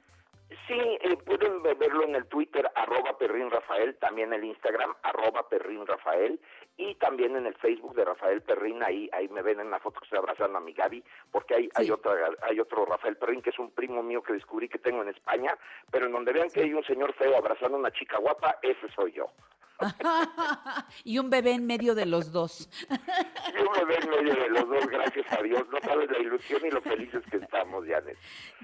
Sí, 0.67 0.73
eh, 0.73 1.15
pueden 1.27 1.61
ve- 1.61 1.75
verlo 1.75 2.03
en 2.05 2.15
el 2.15 2.25
Twitter, 2.25 2.67
arroba 2.73 3.15
Perrin 3.19 3.51
Rafael, 3.51 3.95
también 3.99 4.33
en 4.33 4.39
el 4.39 4.45
Instagram, 4.49 4.95
arroba 5.03 5.47
Perrin 5.47 5.85
Rafael, 5.85 6.39
y 6.79 6.95
también 6.95 7.35
en 7.35 7.45
el 7.45 7.55
Facebook 7.55 7.93
de 7.93 8.05
Rafael 8.05 8.41
Perrin, 8.41 8.81
ahí, 8.81 9.09
ahí 9.11 9.27
me 9.27 9.41
ven 9.41 9.59
en 9.59 9.69
la 9.69 9.79
foto 9.79 9.99
que 9.99 10.05
estoy 10.05 10.19
abrazando 10.19 10.57
a 10.57 10.61
mi 10.61 10.71
Gaby, 10.71 11.03
porque 11.29 11.53
hay, 11.53 11.69
hay, 11.75 11.91
otra, 11.91 12.13
hay 12.41 12.57
otro 12.57 12.85
Rafael 12.85 13.17
Perrin, 13.17 13.41
que 13.41 13.49
es 13.49 13.59
un 13.59 13.71
primo 13.71 14.01
mío 14.01 14.23
que 14.23 14.31
descubrí 14.31 14.69
que 14.69 14.79
tengo 14.79 15.01
en 15.01 15.09
España, 15.09 15.57
pero 15.91 16.05
en 16.05 16.13
donde 16.13 16.31
vean 16.31 16.49
que 16.49 16.61
hay 16.61 16.73
un 16.73 16.83
señor 16.85 17.13
feo 17.15 17.35
abrazando 17.35 17.75
a 17.75 17.81
una 17.81 17.91
chica 17.91 18.17
guapa, 18.17 18.59
ese 18.61 18.89
soy 18.95 19.11
yo. 19.11 19.29
y 21.03 21.17
un 21.17 21.29
bebé 21.29 21.51
en 21.53 21.65
medio 21.65 21.95
de 21.95 22.05
los 22.05 22.31
dos. 22.31 22.69
Yo 22.89 23.71
me 23.71 23.85
veo 23.85 23.97
en 24.01 24.09
medio 24.09 24.43
de 24.43 24.49
los 24.49 24.67
dos, 24.67 24.87
gracias 24.87 25.25
a 25.31 25.41
Dios, 25.41 25.63
no 25.71 25.79
sabes 25.81 26.09
la 26.09 26.19
ilusión 26.19 26.61
y 26.65 26.69
lo 26.69 26.81
felices 26.81 27.23
que 27.29 27.37
estamos, 27.37 27.85
Janet. 27.87 28.17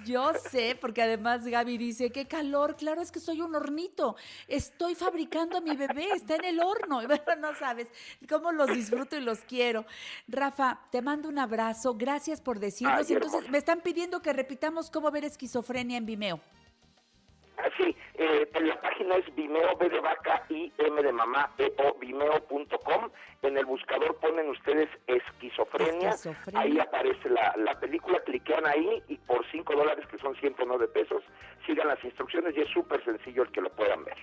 Yo 0.06 0.34
sé, 0.34 0.78
porque 0.80 1.02
además 1.02 1.46
Gaby 1.46 1.78
dice, 1.78 2.12
qué 2.12 2.28
calor, 2.28 2.76
claro, 2.76 3.02
es 3.02 3.12
que 3.12 3.20
soy 3.20 3.42
un 3.42 3.56
hornito, 3.56 4.16
estoy 4.48 4.96
fabricando 4.96 5.58
a 5.58 5.62
mi 5.62 5.76
bebé, 5.76 6.10
está 6.14 6.36
en 6.36 6.46
el 6.46 6.60
horno, 6.60 7.02
no 7.40 7.56
sabes 7.56 7.88
cómo 8.30 8.52
los 8.52 8.68
disfruto 8.68 9.16
y 9.16 9.22
los 9.22 9.40
quiero. 9.40 9.86
Rafa, 10.28 10.82
te 10.92 11.02
mando 11.02 11.30
un 11.30 11.40
abrazo, 11.40 11.96
gracias 11.96 12.42
por 12.42 12.60
decirnos. 12.60 12.98
Ay, 12.98 13.14
Entonces, 13.14 13.34
hermosa. 13.34 13.52
me 13.52 13.58
están 13.58 13.82
pidiendo 13.82 14.22
que 14.22 14.34
repitamos 14.34 14.90
cómo 14.92 15.10
ver 15.12 15.26
esquizofrenia 15.26 15.98
en 15.98 16.06
Vimeo. 16.06 16.40
Así, 17.58 17.96
eh, 18.16 18.50
en 18.54 18.68
la 18.68 18.80
página 18.82 19.16
es 19.16 19.36
Vimeo, 19.36 19.76
B 19.78 19.90
de 19.90 20.00
vaca 20.00 20.44
y 20.50 20.72
M 20.78 21.02
de 21.02 21.12
mamá, 21.12 21.52
E 21.58 21.74
o 21.78 21.94
vimeo.com. 22.00 23.10
En 23.42 23.58
el 23.58 23.66
buscador 23.66 24.16
ponen 24.18 24.50
ustedes 24.50 24.90
esquizofrenia. 25.08 26.10
Esquizofrenia. 26.10 26.62
Ahí 26.62 26.80
aparece 26.80 27.30
la, 27.30 27.54
la 27.58 27.80
película, 27.80 28.20
cliquean 28.22 28.66
ahí 28.66 29.04
y 29.08 29.18
por 29.18 29.46
5 29.52 29.76
dólares, 29.76 30.06
que 30.08 30.18
son 30.18 30.36
109 30.36 30.88
pesos, 30.90 31.24
sigan 31.66 31.88
las 31.88 32.04
instrucciones 32.04 32.56
y 32.58 32.62
es 32.62 32.70
súper 32.70 33.04
sencillo 33.06 33.44
el 33.44 33.52
que 33.52 33.62
lo 33.62 33.70
puedan 33.70 34.04
ver. 34.04 34.18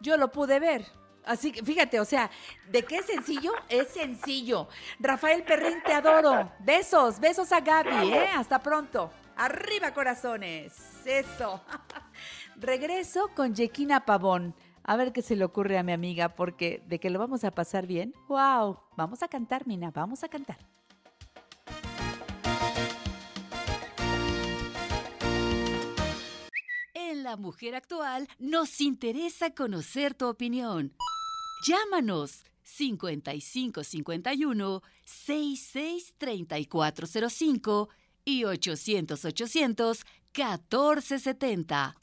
Yo 0.00 0.16
lo 0.16 0.28
pude 0.28 0.60
ver. 0.60 0.82
Así 1.24 1.52
que 1.52 1.62
fíjate, 1.62 2.00
o 2.00 2.04
sea, 2.04 2.30
¿de 2.68 2.82
qué 2.84 2.96
es 2.96 3.06
sencillo? 3.06 3.52
Es 3.68 3.88
sencillo. 3.88 4.68
Rafael 4.98 5.44
Perrín, 5.44 5.82
te 5.84 5.92
adoro. 5.92 6.50
Besos, 6.60 7.20
besos 7.20 7.52
a 7.52 7.60
Gaby, 7.60 8.12
¿eh? 8.12 8.28
Hasta 8.34 8.62
pronto. 8.62 9.10
Arriba, 9.36 9.92
corazones. 9.92 11.06
Eso. 11.06 11.62
Regreso 12.60 13.30
con 13.36 13.54
Yequina 13.54 14.04
Pavón. 14.04 14.56
A 14.82 14.96
ver 14.96 15.12
qué 15.12 15.22
se 15.22 15.36
le 15.36 15.44
ocurre 15.44 15.78
a 15.78 15.84
mi 15.84 15.92
amiga, 15.92 16.34
porque 16.34 16.82
de 16.88 16.98
que 16.98 17.10
lo 17.10 17.20
vamos 17.20 17.44
a 17.44 17.52
pasar 17.52 17.86
bien. 17.86 18.12
¡Wow! 18.28 18.80
Vamos 18.96 19.22
a 19.22 19.28
cantar, 19.28 19.64
Mina, 19.66 19.92
vamos 19.92 20.24
a 20.24 20.28
cantar. 20.28 20.58
En 26.94 27.22
La 27.22 27.36
Mujer 27.36 27.76
Actual 27.76 28.26
nos 28.40 28.80
interesa 28.80 29.54
conocer 29.54 30.14
tu 30.14 30.26
opinión. 30.26 30.96
Llámanos 31.64 32.44
5551 32.62 34.82
663405 35.04 37.88
y 38.24 38.44
800 38.44 39.24
800 39.24 40.04
1470. 40.36 41.96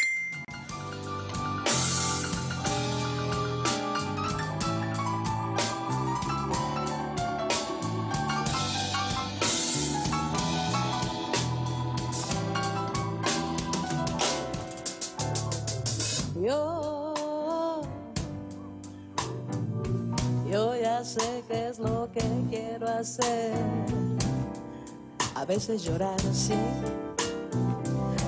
A 25.35 25.45
veces 25.45 25.83
llorar, 25.83 26.19
sí. 26.33 26.55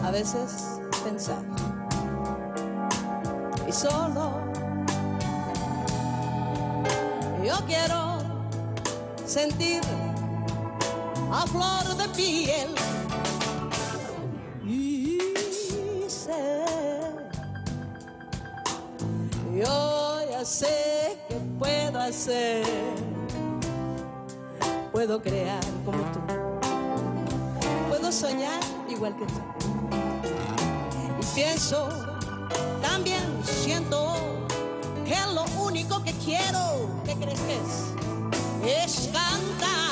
A 0.04 0.12
veces 0.12 0.80
pensar. 1.04 1.44
Y 3.68 3.72
solo 3.72 4.34
yo 7.44 7.56
quiero 7.66 8.20
sentir 9.26 9.82
a 11.32 11.48
flor 11.48 11.98
de 11.98 12.10
piel. 12.10 12.70
Y 14.64 15.18
sé 16.08 16.64
yo 19.56 20.22
ya 20.30 20.46
sé 20.46 21.18
que 21.28 21.36
puedo 21.58 22.00
hacer. 22.00 23.17
Puedo 24.98 25.22
crear 25.22 25.64
como 25.86 26.00
tú. 26.12 26.20
Puedo 27.88 28.12
soñar 28.12 28.60
igual 28.90 29.16
que 29.16 29.28
tú. 29.28 29.42
Y 31.22 31.36
pienso, 31.36 31.88
también 32.82 33.22
siento 33.44 34.16
que 35.06 35.16
lo 35.36 35.46
único 35.62 36.04
que 36.04 36.14
quiero, 36.14 36.90
¿qué 37.06 37.14
crees 37.14 37.40
que 37.42 37.58
es? 37.58 38.86
Es 38.86 39.10
cantar. 39.14 39.87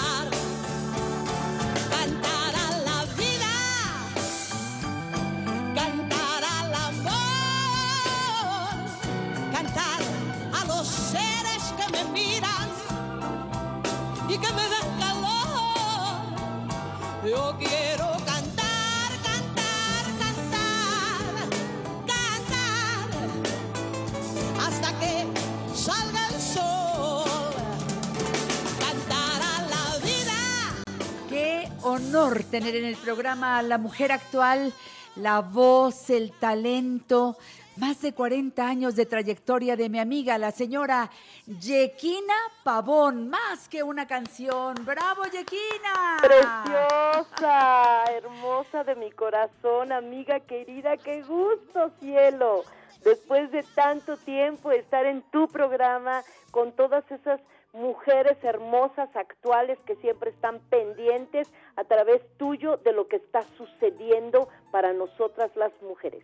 Tener 32.50 32.78
en 32.78 32.86
el 32.86 32.96
programa 32.96 33.58
a 33.58 33.62
la 33.62 33.78
mujer 33.78 34.14
actual, 34.14 34.72
la 35.18 35.42
voz, 35.42 36.10
el 36.10 36.32
talento, 36.32 37.36
más 37.76 38.02
de 38.02 38.14
40 38.14 38.66
años 38.66 38.96
de 38.96 39.06
trayectoria 39.06 39.76
de 39.76 39.90
mi 39.90 40.00
amiga, 40.00 40.38
la 40.38 40.52
señora 40.52 41.12
Yequina 41.46 42.34
Pavón, 42.64 43.30
más 43.30 43.68
que 43.68 43.84
una 43.84 44.08
canción. 44.08 44.76
¡Bravo, 44.86 45.24
Yequina! 45.26 46.20
Preciosa, 46.22 48.06
hermosa 48.14 48.86
de 48.86 48.96
mi 48.96 49.12
corazón, 49.12 49.92
amiga 49.92 50.40
querida, 50.40 50.96
qué 50.96 51.22
gusto, 51.22 51.92
cielo. 52.00 52.64
Después 53.04 53.52
de 53.52 53.64
tanto 53.76 54.16
tiempo 54.16 54.72
estar 54.72 55.06
en 55.06 55.22
tu 55.32 55.50
programa 55.50 56.24
con 56.52 56.72
todas 56.72 57.04
esas 57.12 57.42
mujeres 57.76 58.38
hermosas 58.44 59.10
actuales 59.16 59.78
que 59.86 59.96
siempre 59.98 60.32
están 60.32 60.60
pendientes 60.70 61.48
a 61.76 61.84
través 61.84 62.22
tuyo 62.38 62.78
de 62.78 62.94
lo 62.94 63.08
que 63.08 63.18
está 63.18 63.44
sucediendo 63.58 64.48
para 64.72 64.94
nosotras 64.94 65.52
las 65.56 65.72
mujeres. 65.82 66.24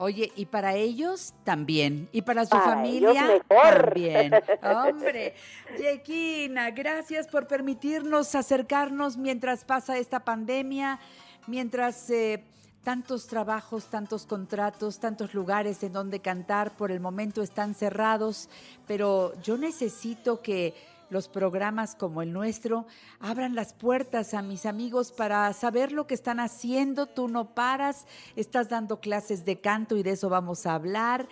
Oye, 0.00 0.30
y 0.36 0.46
para 0.46 0.74
ellos 0.74 1.34
también, 1.42 2.08
y 2.12 2.22
para 2.22 2.44
su 2.44 2.50
Para 2.50 2.62
familia 2.62 3.10
ellos 3.10 3.42
mejor. 3.50 3.84
también. 3.84 4.32
Hombre, 4.62 5.34
Yequina, 5.76 6.70
gracias 6.70 7.26
por 7.26 7.48
permitirnos 7.48 8.36
acercarnos 8.36 9.16
mientras 9.16 9.64
pasa 9.64 9.98
esta 9.98 10.20
pandemia, 10.20 11.00
mientras 11.48 12.10
eh, 12.10 12.44
tantos 12.88 13.26
trabajos, 13.26 13.84
tantos 13.90 14.24
contratos, 14.24 14.98
tantos 14.98 15.34
lugares 15.34 15.82
en 15.82 15.92
donde 15.92 16.20
cantar 16.20 16.74
por 16.74 16.90
el 16.90 17.00
momento 17.00 17.42
están 17.42 17.74
cerrados, 17.74 18.48
pero 18.86 19.34
yo 19.42 19.58
necesito 19.58 20.40
que 20.40 20.72
los 21.10 21.28
programas 21.28 21.94
como 21.94 22.22
el 22.22 22.32
nuestro 22.32 22.86
abran 23.20 23.54
las 23.54 23.74
puertas 23.74 24.32
a 24.32 24.40
mis 24.40 24.64
amigos 24.64 25.12
para 25.12 25.52
saber 25.52 25.92
lo 25.92 26.06
que 26.06 26.14
están 26.14 26.40
haciendo. 26.40 27.04
Tú 27.04 27.28
no 27.28 27.54
paras, 27.54 28.06
estás 28.36 28.70
dando 28.70 29.00
clases 29.00 29.44
de 29.44 29.60
canto 29.60 29.98
y 29.98 30.02
de 30.02 30.12
eso 30.12 30.30
vamos 30.30 30.64
a 30.64 30.74
hablar. 30.74 31.28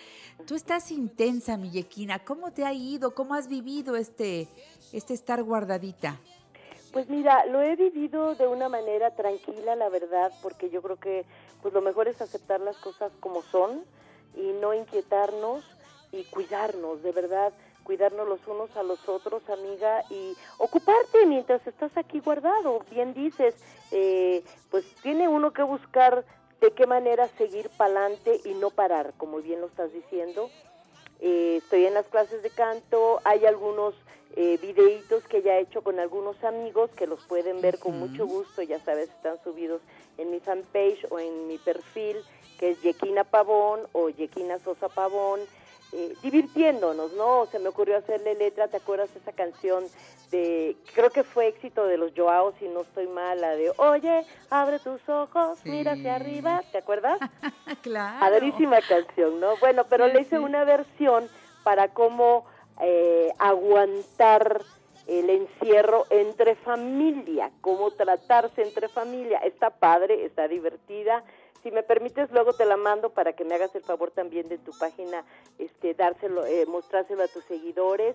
Tú 0.47 0.57
estás 0.57 0.91
intensa, 0.91 1.57
mi 1.57 1.71
Yequina. 1.71 2.19
¿Cómo 2.19 2.53
te 2.53 2.67
ha 2.67 2.75
ido? 2.75 3.15
¿Cómo 3.15 3.33
has 3.33 3.49
vivido 3.49 3.97
este, 3.97 4.47
este 4.93 5.15
estar 5.15 5.43
guardadita? 5.43 6.21
Pues 6.97 7.11
mira, 7.11 7.45
lo 7.45 7.61
he 7.61 7.77
vivido 7.77 8.35
de 8.37 8.47
una 8.47 8.71
manera 8.71 9.11
tranquila, 9.11 9.77
la 9.77 9.91
verdad, 9.91 10.33
porque 10.41 10.71
yo 10.71 10.81
creo 10.81 10.97
que 10.97 11.27
pues 11.61 11.75
lo 11.75 11.83
mejor 11.83 12.09
es 12.09 12.19
aceptar 12.23 12.59
las 12.61 12.75
cosas 12.79 13.13
como 13.21 13.43
son 13.53 13.85
y 14.35 14.51
no 14.63 14.73
inquietarnos 14.73 15.63
y 16.11 16.25
cuidarnos, 16.25 17.03
de 17.03 17.13
verdad, 17.13 17.53
cuidarnos 17.85 18.27
los 18.27 18.41
unos 18.49 18.75
a 18.79 18.83
los 18.83 18.99
otros, 19.11 19.43
amiga, 19.51 20.05
y 20.09 20.35
ocuparte 20.57 21.27
mientras 21.27 21.67
estás 21.67 21.95
aquí 21.99 22.21
guardado. 22.21 22.81
Bien 22.91 23.13
dices, 23.13 23.55
eh, 23.91 24.43
pues 24.71 24.83
tiene 25.03 25.29
uno 25.29 25.53
que 25.53 25.65
buscar 25.65 26.25
de 26.63 26.71
qué 26.71 26.87
manera 26.87 27.29
seguir 27.37 27.69
pa'lante 27.77 28.41
y 28.43 28.55
no 28.55 28.71
parar, 28.71 29.13
como 29.19 29.43
bien 29.43 29.61
lo 29.61 29.67
estás 29.67 29.93
diciendo. 29.93 30.49
Eh, 31.21 31.59
estoy 31.63 31.87
en 31.87 31.95
las 31.95 32.07
clases 32.07 32.43
de 32.43 32.51
canto, 32.51 33.21
hay 33.25 33.47
algunos 33.47 33.95
eh, 34.37 34.59
videitos 34.61 35.25
que 35.25 35.41
ya 35.41 35.55
he 35.55 35.63
hecho 35.63 35.83
con 35.83 35.99
algunos 35.99 36.43
amigos 36.45 36.91
que 36.91 37.07
los 37.07 37.25
pueden 37.25 37.63
ver 37.63 37.79
con 37.79 37.99
mucho 37.99 38.27
gusto, 38.27 38.63
ya 38.63 38.79
sabes, 38.81 39.09
están 39.09 39.43
subidos 39.43 39.81
en 40.19 40.31
mi 40.31 40.41
fanpage 40.41 41.07
o 41.11 41.19
en 41.19 41.49
mi 41.49 41.57
perfil, 41.59 42.19
que 42.59 42.71
es 42.71 42.83
Yequina 42.83 43.25
Pavón 43.25 43.81
o 43.93 44.11
Yequina 44.11 44.59
Sosa 44.59 44.89
Pavón, 44.89 45.41
eh, 45.93 46.15
divirtiéndonos, 46.23 47.13
¿no? 47.15 47.47
Se 47.47 47.59
me 47.59 47.69
ocurrió 47.69 47.97
hacerle 47.97 48.35
letra, 48.35 48.69
¿te 48.69 48.77
acuerdas 48.79 49.13
de 49.15 49.21
esa 49.21 49.33
canción 49.33 49.85
de, 50.31 50.77
creo 50.95 51.11
que 51.11 51.23
fue 51.23 51.47
éxito 51.47 51.87
de 51.87 51.97
los 51.99 52.13
Joao, 52.17 52.53
si 52.59 52.67
no 52.69 52.81
estoy 52.83 53.07
mala, 53.07 53.51
de, 53.55 53.71
oye, 53.77 54.25
abre 54.51 54.79
tus 54.81 55.01
ojos, 55.09 55.59
mira 55.65 55.93
hacia 55.93 56.17
arriba, 56.17 56.63
¿te 56.73 56.79
acuerdas? 56.79 57.19
claro. 57.83 58.19
Padrísima 58.21 58.79
canción, 58.81 59.39
¿no? 59.41 59.57
Bueno, 59.59 59.85
pero 59.89 60.07
Sí, 60.09 60.13
le 60.15 60.21
hice 60.23 60.37
sí. 60.37 60.43
una 60.43 60.65
versión 60.65 61.29
para 61.63 61.89
cómo 61.89 62.45
eh, 62.81 63.33
aguantar 63.39 64.63
el 65.07 65.31
encierro 65.31 66.05
entre 66.11 66.57
familia, 66.57 67.51
cómo 67.61 67.93
tratarse 67.93 68.63
entre 68.63 68.89
familia. 68.89 69.39
Está 69.39 69.71
padre, 69.71 70.25
está 70.25 70.49
divertida. 70.49 71.23
Si 71.63 71.71
me 71.71 71.83
permites, 71.83 72.31
luego 72.31 72.53
te 72.53 72.65
la 72.65 72.77
mando 72.77 73.11
para 73.11 73.33
que 73.35 73.45
me 73.45 73.55
hagas 73.55 73.75
el 73.75 73.83
favor 73.83 74.11
también 74.11 74.49
de 74.49 74.59
tu 74.59 74.73
página, 74.79 75.25
este, 75.59 75.95
dárselo, 75.95 76.47
eh, 76.47 76.67
mostrárselo 76.67 77.23
a 77.23 77.29
tus 77.29 77.45
seguidores. 77.45 78.15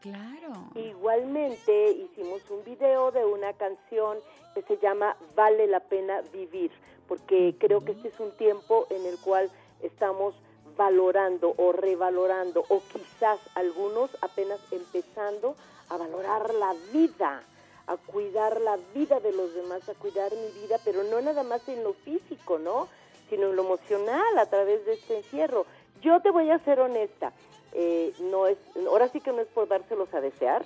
Claro. 0.00 0.52
Igualmente 0.74 1.90
hicimos 1.92 2.42
un 2.50 2.64
video 2.64 3.12
de 3.12 3.24
una 3.24 3.52
canción 3.52 4.18
que 4.54 4.62
se 4.62 4.76
llama 4.78 5.16
Vale 5.34 5.66
la 5.66 5.80
pena 5.80 6.20
vivir, 6.32 6.72
porque 7.08 7.54
creo 7.58 7.80
que 7.80 7.92
este 7.92 8.08
es 8.08 8.20
un 8.20 8.32
tiempo 8.32 8.86
en 8.90 9.06
el 9.06 9.18
cual 9.18 9.50
estamos 9.80 10.34
valorando 10.76 11.54
o 11.56 11.72
revalorando, 11.72 12.64
o 12.68 12.80
quizás 12.92 13.38
algunos 13.54 14.10
apenas 14.22 14.60
empezando 14.72 15.54
a 15.88 15.96
valorar 15.96 16.52
la 16.54 16.74
vida, 16.92 17.42
a 17.86 17.96
cuidar 17.96 18.60
la 18.60 18.78
vida 18.94 19.20
de 19.20 19.32
los 19.32 19.54
demás, 19.54 19.88
a 19.88 19.94
cuidar 19.94 20.30
mi 20.32 20.62
vida, 20.62 20.78
pero 20.84 21.02
no 21.04 21.20
nada 21.20 21.42
más 21.42 21.66
en 21.68 21.82
lo 21.82 21.94
físico, 21.94 22.58
¿no? 22.58 22.88
Sino 23.28 23.48
en 23.50 23.56
lo 23.56 23.62
emocional 23.64 24.38
a 24.38 24.46
través 24.46 24.84
de 24.86 24.94
este 24.94 25.18
encierro. 25.18 25.66
Yo 26.00 26.20
te 26.20 26.30
voy 26.30 26.50
a 26.50 26.58
ser 26.60 26.80
honesta, 26.80 27.32
eh, 27.72 28.12
no 28.20 28.46
es, 28.46 28.58
ahora 28.86 29.08
sí 29.08 29.20
que 29.20 29.32
no 29.32 29.40
es 29.40 29.48
por 29.48 29.68
dárselos 29.68 30.12
a 30.14 30.20
desear, 30.20 30.64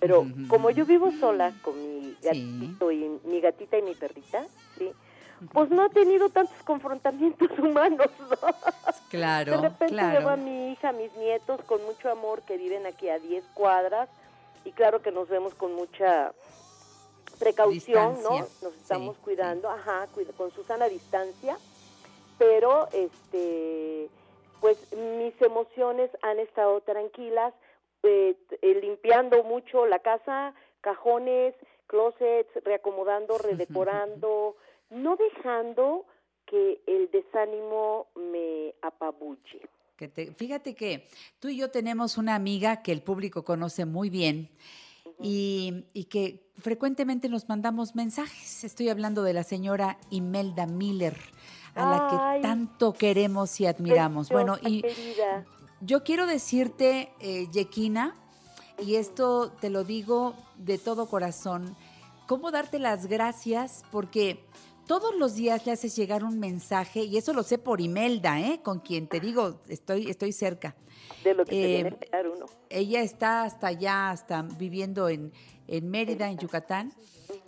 pero 0.00 0.26
como 0.48 0.70
yo 0.70 0.84
vivo 0.84 1.10
sola 1.10 1.52
con 1.62 1.74
mi 1.80 2.16
gatito 2.22 2.90
y 2.92 3.18
mi 3.24 3.40
gatita 3.40 3.78
y 3.78 3.82
mi 3.82 3.94
perrita, 3.94 4.46
sí, 4.78 4.90
pues 5.52 5.70
no 5.70 5.84
he 5.86 5.90
tenido 5.90 6.28
tantos 6.30 6.62
confrontamientos 6.64 7.50
humanos, 7.58 8.08
¿no? 8.18 8.36
Claro, 9.10 9.52
De 9.52 9.68
repente 9.68 9.94
claro. 9.94 10.18
llevo 10.18 10.30
a 10.30 10.36
mi 10.36 10.72
hija, 10.72 10.90
a 10.90 10.92
mis 10.92 11.14
nietos 11.16 11.60
con 11.66 11.82
mucho 11.84 12.10
amor 12.10 12.42
que 12.42 12.56
viven 12.56 12.86
aquí 12.86 13.08
a 13.08 13.18
10 13.18 13.44
cuadras 13.54 14.08
y 14.66 14.72
claro 14.72 15.00
que 15.00 15.12
nos 15.12 15.28
vemos 15.28 15.54
con 15.54 15.72
mucha 15.74 16.34
precaución, 17.38 18.14
¿no? 18.22 18.30
Nos 18.62 18.74
estamos 18.74 19.16
cuidando, 19.18 19.70
ajá, 19.70 20.06
cuida- 20.12 20.32
con 20.32 20.50
Susana 20.52 20.88
distancia, 20.88 21.56
pero 22.38 22.88
este 22.92 24.08
pues 24.60 24.78
mis 24.96 25.40
emociones 25.42 26.10
han 26.22 26.40
estado 26.40 26.80
tranquilas, 26.80 27.52
eh, 28.02 28.34
eh, 28.62 28.74
limpiando 28.80 29.44
mucho 29.44 29.84
la 29.86 29.98
casa, 29.98 30.54
cajones, 30.80 31.54
closets, 31.86 32.48
reacomodando, 32.64 33.36
redecorando, 33.38 34.56
no 34.90 35.16
dejando 35.16 36.06
que 36.46 36.80
el 36.86 37.10
desánimo 37.10 38.06
me 38.16 38.74
apabulle. 38.82 39.60
Que 39.96 40.08
te- 40.08 40.32
fíjate 40.32 40.74
que 40.74 41.08
tú 41.40 41.48
y 41.48 41.56
yo 41.56 41.70
tenemos 41.70 42.18
una 42.18 42.34
amiga 42.34 42.82
que 42.82 42.92
el 42.92 43.00
público 43.02 43.44
conoce 43.44 43.86
muy 43.86 44.10
bien 44.10 44.50
y, 45.22 45.86
y 45.94 46.04
que 46.04 46.50
frecuentemente 46.58 47.28
nos 47.30 47.48
mandamos 47.48 47.94
mensajes. 47.94 48.62
Estoy 48.64 48.90
hablando 48.90 49.22
de 49.22 49.32
la 49.32 49.42
señora 49.42 49.98
Imelda 50.10 50.66
Miller, 50.66 51.16
a 51.74 51.86
la 51.90 52.08
Ay, 52.30 52.40
que 52.40 52.42
tanto 52.46 52.92
queremos 52.92 53.58
y 53.60 53.66
admiramos. 53.66 54.28
bueno, 54.28 54.58
y 54.62 54.82
querida. 54.82 55.46
yo 55.80 56.04
quiero 56.04 56.26
decirte, 56.26 57.10
eh, 57.20 57.48
Yequina, 57.50 58.14
y 58.78 58.96
esto 58.96 59.50
te 59.60 59.70
lo 59.70 59.82
digo 59.84 60.34
de 60.58 60.76
todo 60.76 61.06
corazón, 61.08 61.74
cómo 62.26 62.50
darte 62.50 62.78
las 62.78 63.06
gracias 63.06 63.82
porque 63.90 64.44
todos 64.86 65.14
los 65.16 65.34
días 65.34 65.66
le 65.66 65.72
haces 65.72 65.94
llegar 65.96 66.24
un 66.24 66.38
mensaje, 66.38 67.04
y 67.04 67.16
eso 67.16 67.32
lo 67.32 67.42
sé 67.42 67.58
por 67.58 67.80
Imelda, 67.80 68.40
¿eh? 68.40 68.60
con 68.62 68.80
quien 68.80 69.08
te 69.08 69.20
digo, 69.20 69.60
estoy, 69.68 70.08
estoy 70.10 70.32
cerca. 70.32 70.74
De 71.22 71.34
lo 71.34 71.44
que 71.44 71.52
se 71.52 71.62
Eh, 71.62 71.66
viene 71.66 71.88
a 71.88 71.92
enterar 71.92 72.28
uno. 72.28 72.46
Ella 72.70 73.02
está 73.02 73.42
hasta 73.42 73.68
allá, 73.68 74.10
hasta 74.10 74.42
viviendo 74.42 75.08
en, 75.08 75.32
en 75.68 75.90
Mérida, 75.90 76.30
en 76.30 76.38
Yucatán. 76.38 76.92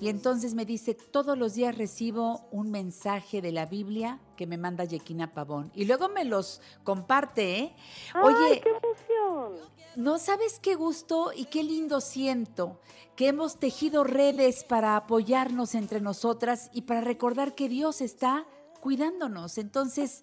Y 0.00 0.08
entonces 0.08 0.54
me 0.54 0.64
dice, 0.64 0.94
todos 0.94 1.36
los 1.36 1.54
días 1.54 1.76
recibo 1.76 2.48
un 2.50 2.70
mensaje 2.70 3.40
de 3.40 3.52
la 3.52 3.66
Biblia 3.66 4.20
que 4.36 4.46
me 4.46 4.58
manda 4.58 4.84
Yequina 4.84 5.34
Pavón. 5.34 5.70
Y 5.74 5.84
luego 5.84 6.08
me 6.08 6.24
los 6.24 6.60
comparte, 6.84 7.58
¿eh? 7.58 7.76
Oye, 8.22 8.60
qué 8.60 8.70
emoción! 8.70 9.78
no 9.98 10.18
sabes 10.18 10.60
qué 10.60 10.76
gusto 10.76 11.32
y 11.34 11.46
qué 11.46 11.64
lindo 11.64 12.00
siento 12.00 12.78
que 13.16 13.26
hemos 13.26 13.58
tejido 13.58 14.04
redes 14.04 14.62
para 14.62 14.96
apoyarnos 14.96 15.74
entre 15.74 16.00
nosotras 16.00 16.70
y 16.72 16.82
para 16.82 17.00
recordar 17.00 17.56
que 17.56 17.68
Dios 17.68 18.00
está 18.00 18.46
cuidándonos. 18.80 19.58
Entonces, 19.58 20.22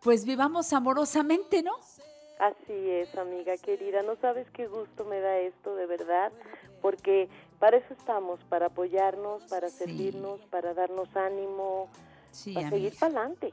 pues 0.00 0.24
vivamos 0.24 0.72
amorosamente, 0.72 1.64
¿no? 1.64 1.72
Así 2.38 2.72
es, 2.72 3.12
amiga 3.16 3.56
querida. 3.56 4.02
No 4.02 4.14
sabes 4.20 4.46
qué 4.52 4.68
gusto 4.68 5.04
me 5.04 5.18
da 5.18 5.38
esto, 5.38 5.74
de 5.74 5.86
verdad, 5.86 6.30
porque 6.80 7.28
para 7.58 7.76
eso 7.78 7.94
estamos, 7.98 8.40
para 8.48 8.66
apoyarnos, 8.66 9.42
para 9.44 9.68
servirnos, 9.70 10.40
para 10.50 10.74
darnos 10.74 11.08
ánimo, 11.16 11.88
Sí, 12.30 12.52
para 12.54 12.68
amiga. 12.68 12.76
seguir 12.76 12.98
para 12.98 13.12
adelante. 13.12 13.52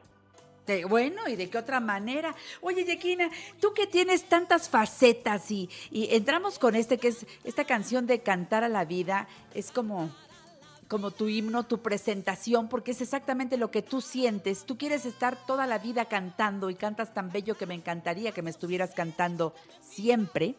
De- 0.66 0.86
bueno, 0.86 1.28
¿y 1.28 1.36
de 1.36 1.50
qué 1.50 1.58
otra 1.58 1.80
manera? 1.82 2.34
Oye, 2.62 2.86
Yequina, 2.86 3.30
tú 3.60 3.74
que 3.74 3.86
tienes 3.86 4.24
tantas 4.30 4.70
facetas 4.70 5.52
y, 5.52 5.70
y 5.92 6.16
entramos 6.16 6.58
con 6.58 6.76
este, 6.76 6.98
que 6.98 7.10
es 7.10 7.26
esta 7.44 7.66
canción 7.66 8.08
de 8.08 8.22
Cantar 8.22 8.64
a 8.64 8.70
la 8.70 8.86
Vida, 8.86 9.28
es 9.54 9.72
como, 9.72 10.10
como 10.88 11.12
tu 11.12 11.28
himno, 11.28 11.64
tu 11.64 11.80
presentación, 11.80 12.70
porque 12.70 12.92
es 12.92 13.02
exactamente 13.02 13.58
lo 13.58 13.72
que 13.72 13.82
tú 13.82 14.00
sientes. 14.00 14.64
Tú 14.64 14.78
quieres 14.78 15.06
estar 15.06 15.36
toda 15.46 15.68
la 15.68 15.80
vida 15.80 16.06
cantando 16.06 16.70
y 16.70 16.76
cantas 16.76 17.14
tan 17.14 17.30
bello 17.30 17.58
que 17.58 17.66
me 17.66 17.74
encantaría 17.76 18.32
que 18.32 18.42
me 18.42 18.50
estuvieras 18.50 18.92
cantando 18.96 19.54
siempre. 19.82 20.56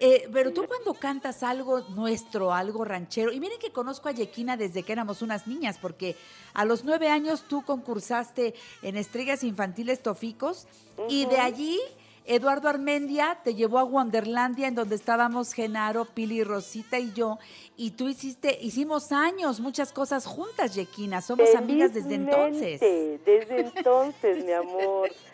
Eh, 0.00 0.28
pero 0.32 0.52
tú 0.52 0.64
cuando 0.66 0.94
cantas 0.94 1.42
algo 1.42 1.80
nuestro, 1.90 2.52
algo 2.52 2.84
ranchero, 2.84 3.32
y 3.32 3.40
miren 3.40 3.58
que 3.58 3.72
conozco 3.72 4.08
a 4.08 4.12
Yequina 4.12 4.56
desde 4.56 4.82
que 4.82 4.92
éramos 4.92 5.22
unas 5.22 5.46
niñas, 5.46 5.78
porque 5.80 6.16
a 6.54 6.64
los 6.64 6.84
nueve 6.84 7.08
años 7.08 7.44
tú 7.48 7.62
concursaste 7.62 8.54
en 8.82 8.96
Estrellas 8.96 9.42
Infantiles 9.42 10.00
Toficos, 10.02 10.66
y 11.08 11.26
de 11.26 11.38
allí 11.38 11.80
Eduardo 12.26 12.68
Armendia 12.68 13.38
te 13.42 13.54
llevó 13.54 13.78
a 13.78 13.84
Wonderlandia, 13.84 14.68
en 14.68 14.74
donde 14.74 14.94
estábamos 14.94 15.52
Genaro, 15.52 16.04
Pili, 16.04 16.44
Rosita 16.44 16.98
y 16.98 17.12
yo, 17.12 17.38
y 17.76 17.92
tú 17.92 18.08
hiciste, 18.08 18.58
hicimos 18.60 19.12
años, 19.12 19.60
muchas 19.60 19.92
cosas 19.92 20.26
juntas, 20.26 20.74
Yequina, 20.74 21.22
somos 21.22 21.54
amigas 21.56 21.94
desde 21.94 22.14
entonces. 22.14 22.80
Desde 22.80 23.60
entonces, 23.60 24.44
mi 24.44 24.52
amor. 24.52 25.10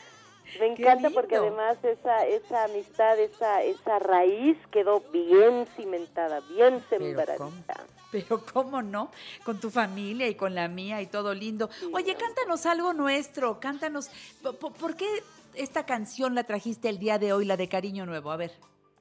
Me 0.61 0.67
encanta 0.67 1.11
porque 1.11 1.37
además 1.37 1.77
esa, 1.83 2.27
esa 2.27 2.65
amistad, 2.65 3.19
esa, 3.19 3.63
esa 3.63 3.99
raíz 3.99 4.57
quedó 4.71 5.01
bien 5.13 5.67
cimentada, 5.77 6.41
bien 6.49 6.83
sembradita. 6.89 7.75
Pero 8.13 8.41
cómo 8.53 8.81
no, 8.83 9.11
con 9.45 9.59
tu 9.59 9.71
familia 9.71 10.29
y 10.29 10.35
con 10.37 10.55
la 10.55 10.69
mía 10.69 11.03
y 11.03 11.07
todo 11.07 11.35
lindo. 11.35 11.69
Oye, 11.93 12.15
cántanos 12.15 12.65
algo 12.67 12.93
nuestro, 12.93 13.59
cántanos. 13.59 14.09
po- 14.43 14.53
po- 14.53 14.73
¿Por 14.73 14.95
qué 14.97 15.07
esta 15.55 15.85
canción 15.85 16.35
la 16.35 16.45
trajiste 16.45 16.89
el 16.89 16.99
día 16.99 17.19
de 17.19 17.33
hoy, 17.33 17.45
la 17.45 17.57
de 17.57 17.69
Cariño 17.69 18.07
Nuevo? 18.07 18.31
A 18.31 18.37
ver. 18.37 18.53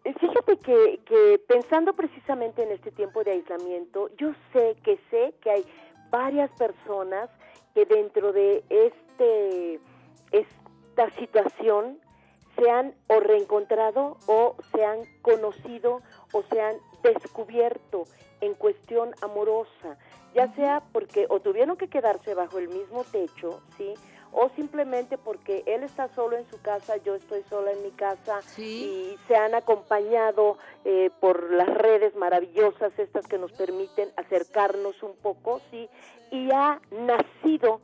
Eh, 0.03 0.13
Fíjate 0.19 0.57
que, 0.57 0.99
que 1.05 1.39
pensando 1.47 1.93
precisamente 1.93 2.63
en 2.63 2.71
este 2.71 2.91
tiempo 2.91 3.23
de 3.23 3.31
aislamiento, 3.34 4.09
yo 4.17 4.31
sé 4.51 4.75
que 4.84 4.99
sé 5.11 5.35
que 5.41 5.51
hay 5.51 5.65
varias 6.09 6.49
personas 6.57 7.30
que 7.75 7.85
dentro 7.85 8.34
de 8.34 8.63
este 8.69 9.80
situación 11.17 11.99
se 12.57 12.69
han 12.69 12.93
o 13.07 13.19
reencontrado 13.19 14.17
o 14.27 14.55
se 14.71 14.85
han 14.85 14.99
conocido 15.21 16.01
o 16.31 16.43
se 16.43 16.61
han 16.61 16.75
descubierto 17.01 18.03
en 18.41 18.53
cuestión 18.53 19.11
amorosa, 19.21 19.97
ya 20.35 20.53
sea 20.55 20.83
porque 20.91 21.25
o 21.29 21.39
tuvieron 21.39 21.77
que 21.77 21.87
quedarse 21.87 22.33
bajo 22.33 22.59
el 22.59 22.67
mismo 22.69 23.03
techo, 23.05 23.61
¿sí? 23.77 23.93
o 24.33 24.49
simplemente 24.55 25.17
porque 25.17 25.63
él 25.67 25.83
está 25.83 26.09
solo 26.13 26.37
en 26.37 26.49
su 26.49 26.59
casa, 26.61 26.97
yo 26.97 27.15
estoy 27.15 27.43
sola 27.49 27.71
en 27.71 27.83
mi 27.83 27.91
casa 27.91 28.39
y 28.57 29.15
se 29.27 29.35
han 29.35 29.53
acompañado 29.53 30.57
eh, 30.85 31.11
por 31.19 31.51
las 31.51 31.69
redes 31.69 32.15
maravillosas 32.15 32.91
estas 32.97 33.27
que 33.27 33.37
nos 33.37 33.51
permiten 33.51 34.09
acercarnos 34.17 35.01
un 35.03 35.15
poco, 35.15 35.61
sí, 35.69 35.87
y 36.31 36.51
ha 36.51 36.81
nacido, 36.91 37.79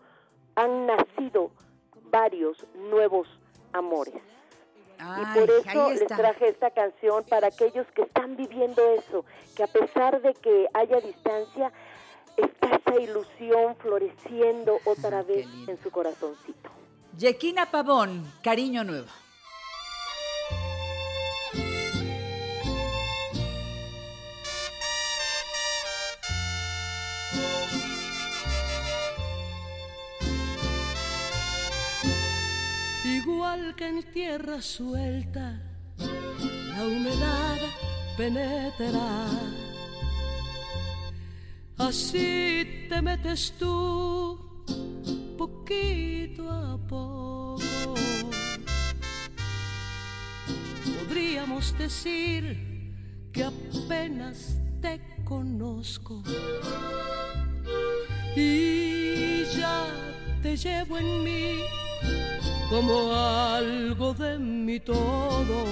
han 0.55 0.87
nacido 0.87 1.51
varios 2.09 2.65
nuevos 2.75 3.27
amores. 3.73 4.21
y 4.99 5.39
por 5.39 5.49
eso 5.49 5.91
les 5.91 6.07
traje 6.07 6.49
esta 6.49 6.71
canción 6.71 7.23
para 7.23 7.47
aquellos 7.47 7.87
que 7.95 8.01
están 8.01 8.35
viviendo 8.35 8.81
eso, 8.95 9.23
que 9.55 9.63
a 9.63 9.67
pesar 9.67 10.21
de 10.21 10.33
que 10.33 10.67
haya 10.73 10.99
distancia, 10.99 11.71
está 12.35 12.75
esa 12.75 13.01
ilusión 13.01 13.75
floreciendo 13.77 14.77
otra 14.85 15.23
vez 15.23 15.47
en 15.67 15.81
su 15.81 15.89
corazoncito. 15.89 16.69
Yequina 17.17 17.69
Pavón, 17.71 18.29
cariño 18.43 18.83
nuevo. 18.83 19.07
Que 33.77 33.87
en 33.87 34.03
tierra 34.11 34.61
suelta, 34.61 35.61
la 35.97 36.83
humedad 36.85 37.57
penetra. 38.17 39.27
Así 41.77 42.87
te 42.89 43.01
metes 43.01 43.53
tú, 43.57 44.65
poquito 45.37 46.49
a 46.49 46.77
poco. 46.89 47.95
Podríamos 50.97 51.77
decir 51.77 52.91
que 53.31 53.43
apenas 53.45 54.57
te 54.81 54.99
conozco. 55.23 56.21
Y 58.35 59.45
ya 59.57 59.87
te 60.41 60.57
llevo 60.57 60.97
en 60.97 61.23
mí 61.23 61.59
como 62.69 63.11
algo 63.13 64.13
de 64.13 64.37
mi 64.37 64.79
todo. 64.79 65.65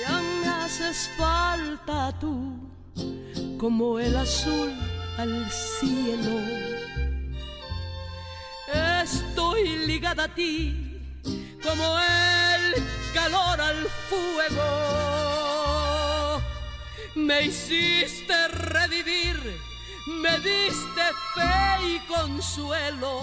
Ya 0.00 0.20
me 0.20 0.48
haces 0.48 1.10
falta 1.16 2.16
tú, 2.20 2.56
como 3.58 3.98
el 3.98 4.16
azul 4.16 4.72
al 5.18 5.50
cielo. 5.50 6.38
Estoy 9.02 9.86
ligada 9.86 10.24
a 10.24 10.34
ti, 10.34 10.74
como 11.62 11.98
el 11.98 12.74
calor 13.12 13.60
al 13.60 13.86
fuego. 14.08 14.64
Me 17.16 17.42
hiciste 17.42 18.48
revivir, 18.48 19.38
me 20.06 20.38
diste 20.38 21.04
fe 21.34 21.86
y 21.86 21.98
consuelo 22.06 23.20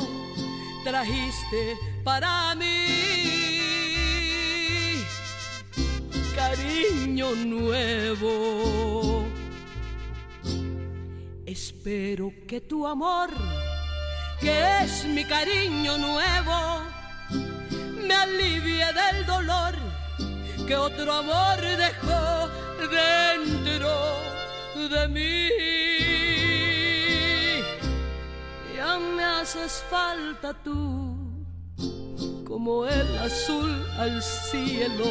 trajiste 0.84 1.78
para 2.03 2.56
mí 2.56 3.22
cariño 6.41 7.36
nuevo. 7.36 9.26
Espero 11.45 12.34
que 12.48 12.62
tu 12.62 12.88
amor, 12.88 13.30
que 14.40 14.84
es 14.84 15.06
mi 15.06 15.24
cariño 15.26 15.98
nuevo, 15.98 16.82
me 18.08 18.14
alivie 18.14 18.86
del 18.94 19.26
dolor 19.26 19.76
que 20.68 20.76
otro 20.76 21.14
amor 21.14 21.60
dejó 21.60 22.49
dentro 22.90 23.91
de 24.90 25.08
mí. 25.10 26.10
Me 29.15 29.23
haces 29.23 29.84
falta 29.90 30.53
tú, 30.53 31.18
como 32.45 32.86
el 32.86 33.18
azul 33.18 33.86
al 33.98 34.22
cielo. 34.22 35.06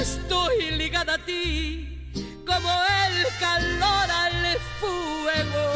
Estoy 0.00 0.70
ligada 0.72 1.14
a 1.14 1.18
ti, 1.18 2.10
como 2.46 2.70
el 3.06 3.26
calor 3.38 4.10
al 4.10 4.58
fuego. 4.80 5.72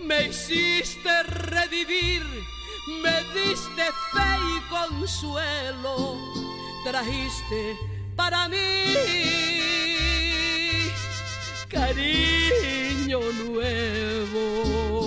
Me 0.00 0.26
hiciste 0.28 1.22
revivir, 1.24 2.24
me 3.02 3.22
diste 3.34 3.84
fe 4.12 4.30
y 4.56 4.60
consuelo, 4.70 6.18
trajiste 6.84 7.76
para 8.16 8.48
mí 8.48 8.56
cariño 11.76 13.20
nuevo. 13.44 15.05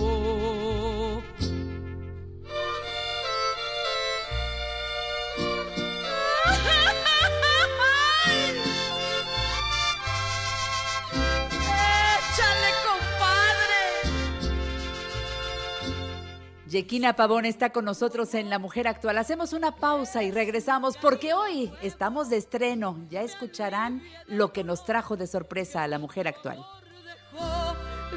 Yequina 16.69 17.13
Pavón 17.15 17.45
está 17.45 17.71
con 17.71 17.83
nosotros 17.83 18.35
en 18.35 18.51
La 18.51 18.59
Mujer 18.59 18.87
Actual. 18.87 19.17
Hacemos 19.17 19.53
una 19.53 19.75
pausa 19.75 20.21
y 20.21 20.29
regresamos 20.29 20.97
porque 20.97 21.33
hoy 21.33 21.71
estamos 21.81 22.29
de 22.29 22.37
estreno. 22.37 23.07
Ya 23.09 23.23
escucharán 23.23 24.03
lo 24.27 24.53
que 24.53 24.63
nos 24.63 24.85
trajo 24.85 25.17
de 25.17 25.25
sorpresa 25.25 25.81
a 25.81 25.87
La 25.87 25.97
Mujer 25.97 26.27
Actual. 26.27 26.63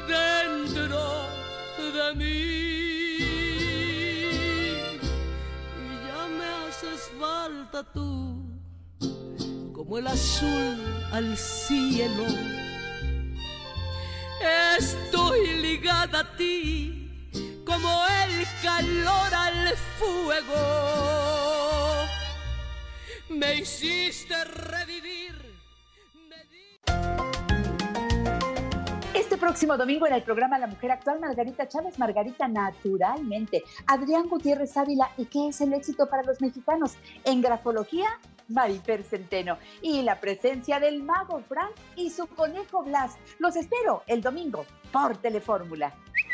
dentro 0.07 0.99
de 1.93 2.15
mí. 2.15 2.23
Y 5.81 6.07
ya 6.07 6.27
me 6.27 6.45
haces 6.45 7.09
falta 7.19 7.83
tú, 7.91 8.39
como 9.73 9.97
el 9.97 10.05
azul 10.05 10.77
al 11.11 11.35
cielo. 11.37 12.23
Estoy 14.77 15.61
ligada 15.61 16.19
a 16.19 16.35
ti, 16.35 17.02
como 17.73 18.03
el 18.25 18.45
calor 18.61 19.33
al 19.33 19.75
fuego. 19.97 20.55
Me 23.29 23.55
hiciste 23.55 24.43
revivir. 24.45 25.33
Este 29.13 29.37
próximo 29.37 29.77
domingo 29.77 30.05
en 30.05 30.13
el 30.13 30.21
programa 30.21 30.59
La 30.59 30.67
Mujer 30.67 30.91
Actual, 30.91 31.19
Margarita 31.19 31.67
Chávez, 31.67 31.97
Margarita 31.97 32.47
Naturalmente, 32.47 33.63
Adrián 33.87 34.27
Gutiérrez 34.27 34.77
Ávila, 34.77 35.09
¿y 35.17 35.25
qué 35.25 35.47
es 35.47 35.61
el 35.61 35.73
éxito 35.73 36.07
para 36.07 36.23
los 36.23 36.41
mexicanos? 36.41 36.95
En 37.23 37.41
grafología, 37.41 38.19
Marifer 38.49 39.03
Centeno. 39.03 39.57
Y 39.81 40.03
la 40.03 40.19
presencia 40.19 40.79
del 40.79 41.01
mago 41.01 41.41
Frank 41.47 41.71
y 41.95 42.11
su 42.11 42.27
conejo 42.27 42.83
Blas. 42.83 43.17
Los 43.39 43.55
espero 43.55 44.03
el 44.07 44.21
domingo 44.21 44.65
por 44.91 45.17
Telefórmula. 45.17 45.95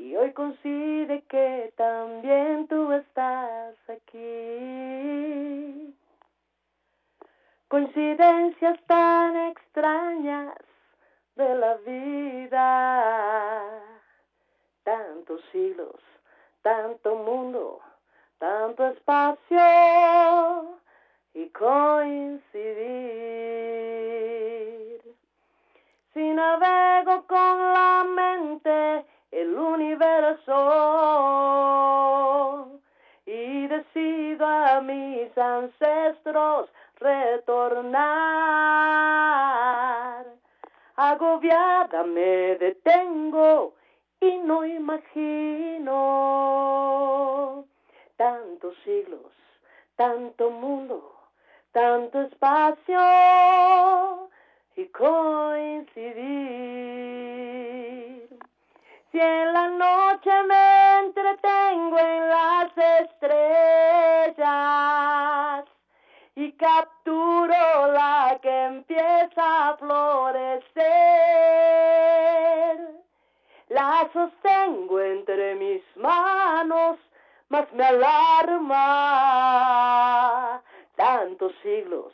Y 0.00 0.16
hoy 0.16 0.32
coincide 0.32 1.22
que 1.28 1.74
también 1.76 2.66
tú 2.68 2.90
estás 2.90 3.76
aquí. 3.86 5.94
Coincidencias 7.68 8.80
tan 8.86 9.36
extrañas 9.50 10.56
de 11.36 11.54
la 11.54 11.74
vida. 11.86 13.82
Tantos 14.84 15.42
siglos, 15.52 16.00
tanto 16.62 17.16
mundo, 17.16 17.82
tanto 18.38 18.86
espacio 18.86 20.78
y 21.34 21.46
coincidir. 21.50 22.40
Si 26.14 26.32
navego 26.32 27.26
con 27.26 27.72
la 27.74 28.04
mente 28.04 29.04
el 29.30 29.56
universo, 29.56 30.90
ancestros 35.40 36.70
retornar. 36.96 38.00
Agobiada 40.96 42.04
me 42.04 42.56
detengo 42.56 43.74
y 44.20 44.38
no 44.38 44.64
imagino 44.66 45.96
tantos 48.16 48.76
siglos, 48.84 49.32
tanto 49.96 50.50
mundo, 50.50 51.14
tanto 51.72 52.20
espacio 52.20 53.00
y 54.76 54.84
coincidir. 54.88 56.20
Si 59.10 59.18
en 59.20 59.52
la 59.52 59.66
noche 59.66 60.30
me 60.44 60.98
entretengo 61.00 61.98
en 61.98 62.28
las 62.28 62.70
estrellas 63.00 64.44
y 66.36 66.52
capturo 66.52 67.90
la 67.92 68.38
que 68.40 68.64
empieza 68.66 69.70
a 69.70 69.76
florecer, 69.78 70.84
la 73.70 74.08
sostengo 74.12 75.00
entre 75.00 75.56
mis 75.56 75.82
manos, 75.96 77.00
mas 77.48 77.72
me 77.72 77.84
alarma. 77.84 78.68
Tantos 80.94 81.52
siglos, 81.64 82.12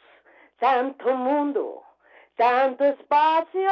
tanto 0.59 1.11
mundo, 1.11 1.83
tanto 2.37 2.85
espacio 2.85 3.71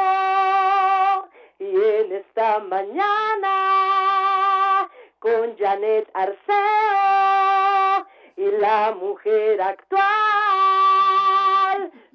y 1.59 1.65
en 1.65 2.11
esta 2.11 2.59
mañana 2.59 3.51
con 5.19 5.57
Janet 5.57 6.09
Arceo 6.13 8.05
y 8.35 8.51
la 8.59 8.91
mujer 8.99 9.61
actual, 9.61 10.01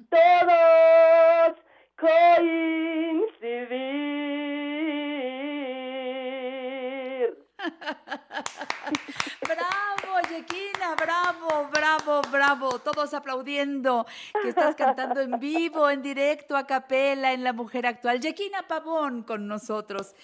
todos 0.09 1.55
coincidir. 1.97 2.90
¡Bravo, 10.95 11.69
bravo, 11.71 12.21
bravo! 12.31 12.79
Todos 12.79 13.13
aplaudiendo 13.13 14.05
que 14.41 14.49
estás 14.49 14.75
cantando 14.75 15.21
en 15.21 15.39
vivo, 15.39 15.89
en 15.89 16.01
directo, 16.01 16.57
a 16.57 16.65
capela, 16.65 17.33
en 17.33 17.43
La 17.43 17.53
Mujer 17.53 17.85
Actual. 17.85 18.19
Yequina 18.19 18.67
Pavón 18.67 19.23
con 19.23 19.47
nosotros. 19.47 20.15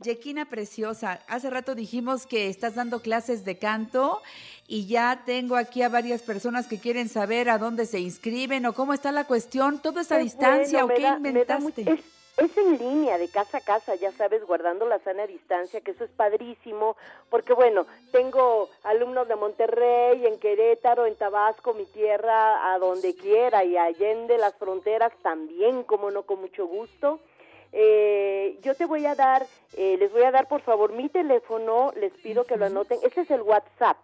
Yequina 0.00 0.44
Preciosa, 0.44 1.20
hace 1.26 1.48
rato 1.48 1.74
dijimos 1.74 2.26
que 2.26 2.48
estás 2.48 2.74
dando 2.74 3.00
clases 3.00 3.44
de 3.44 3.58
canto 3.58 4.22
y 4.68 4.86
ya 4.86 5.22
tengo 5.24 5.56
aquí 5.56 5.82
a 5.82 5.88
varias 5.88 6.20
personas 6.20 6.66
que 6.66 6.78
quieren 6.78 7.08
saber 7.08 7.48
a 7.48 7.56
dónde 7.56 7.86
se 7.86 8.00
inscriben 8.00 8.66
o 8.66 8.74
cómo 8.74 8.92
está 8.92 9.10
la 9.10 9.24
cuestión. 9.24 9.78
¿Todo 9.78 10.00
está 10.00 10.16
a 10.16 10.18
distancia 10.18 10.84
bueno, 10.84 10.94
o 10.94 10.96
qué 10.96 11.02
da 11.02 11.16
inventaste? 11.16 12.04
Es 12.36 12.56
en 12.56 12.78
línea, 12.78 13.16
de 13.18 13.28
casa 13.28 13.58
a 13.58 13.60
casa, 13.62 13.94
ya 13.94 14.12
sabes, 14.12 14.44
guardando 14.46 14.86
la 14.86 14.98
sana 14.98 15.26
distancia, 15.26 15.80
que 15.80 15.92
eso 15.92 16.04
es 16.04 16.10
padrísimo, 16.10 16.96
porque 17.30 17.54
bueno, 17.54 17.86
tengo 18.12 18.68
alumnos 18.82 19.26
de 19.26 19.36
Monterrey, 19.36 20.26
en 20.26 20.38
Querétaro, 20.38 21.06
en 21.06 21.16
Tabasco, 21.16 21.72
mi 21.72 21.86
tierra, 21.86 22.72
a 22.72 22.78
donde 22.78 23.14
quiera, 23.14 23.64
y 23.64 23.76
allende 23.76 24.36
las 24.36 24.54
fronteras 24.56 25.12
también, 25.22 25.82
como 25.84 26.10
no, 26.10 26.24
con 26.24 26.40
mucho 26.40 26.66
gusto. 26.66 27.20
Eh, 27.72 28.58
yo 28.62 28.74
te 28.74 28.84
voy 28.84 29.06
a 29.06 29.14
dar, 29.14 29.46
eh, 29.76 29.96
les 29.98 30.12
voy 30.12 30.22
a 30.22 30.30
dar 30.30 30.46
por 30.46 30.60
favor 30.60 30.92
mi 30.92 31.08
teléfono, 31.08 31.92
les 31.96 32.12
pido 32.12 32.44
que 32.44 32.56
lo 32.56 32.66
anoten, 32.66 32.98
ese 33.02 33.22
es 33.22 33.30
el 33.30 33.42
WhatsApp. 33.42 33.96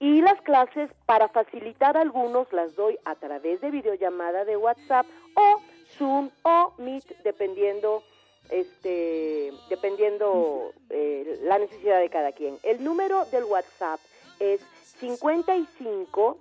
Y 0.00 0.20
las 0.20 0.40
clases, 0.42 0.90
para 1.06 1.28
facilitar 1.28 1.96
algunos, 1.96 2.52
las 2.52 2.74
doy 2.74 2.98
a 3.04 3.14
través 3.14 3.60
de 3.60 3.70
videollamada 3.70 4.44
de 4.44 4.56
WhatsApp 4.56 5.06
o 5.34 5.60
Zoom 5.98 6.30
o 6.42 6.72
Meet, 6.78 7.22
dependiendo, 7.22 8.02
este, 8.50 9.52
dependiendo 9.68 10.72
eh, 10.90 11.40
la 11.42 11.58
necesidad 11.58 12.00
de 12.00 12.10
cada 12.10 12.32
quien. 12.32 12.58
El 12.62 12.82
número 12.82 13.24
del 13.26 13.44
WhatsApp 13.44 14.00
es 14.38 14.60
55 15.00 16.38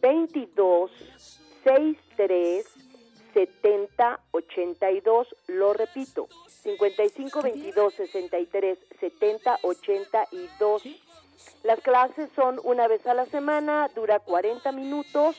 22 0.00 0.90
63 1.64 2.66
70 3.34 4.20
82. 4.32 5.36
Lo 5.48 5.72
repito, 5.72 6.28
55 6.48 7.42
22 7.42 7.94
63 7.94 8.78
70 9.00 9.58
82. 9.62 10.82
Las 11.64 11.80
clases 11.80 12.30
son 12.34 12.60
una 12.64 12.88
vez 12.88 13.06
a 13.06 13.14
la 13.14 13.26
semana, 13.26 13.88
dura 13.94 14.20
40 14.20 14.72
minutos, 14.72 15.36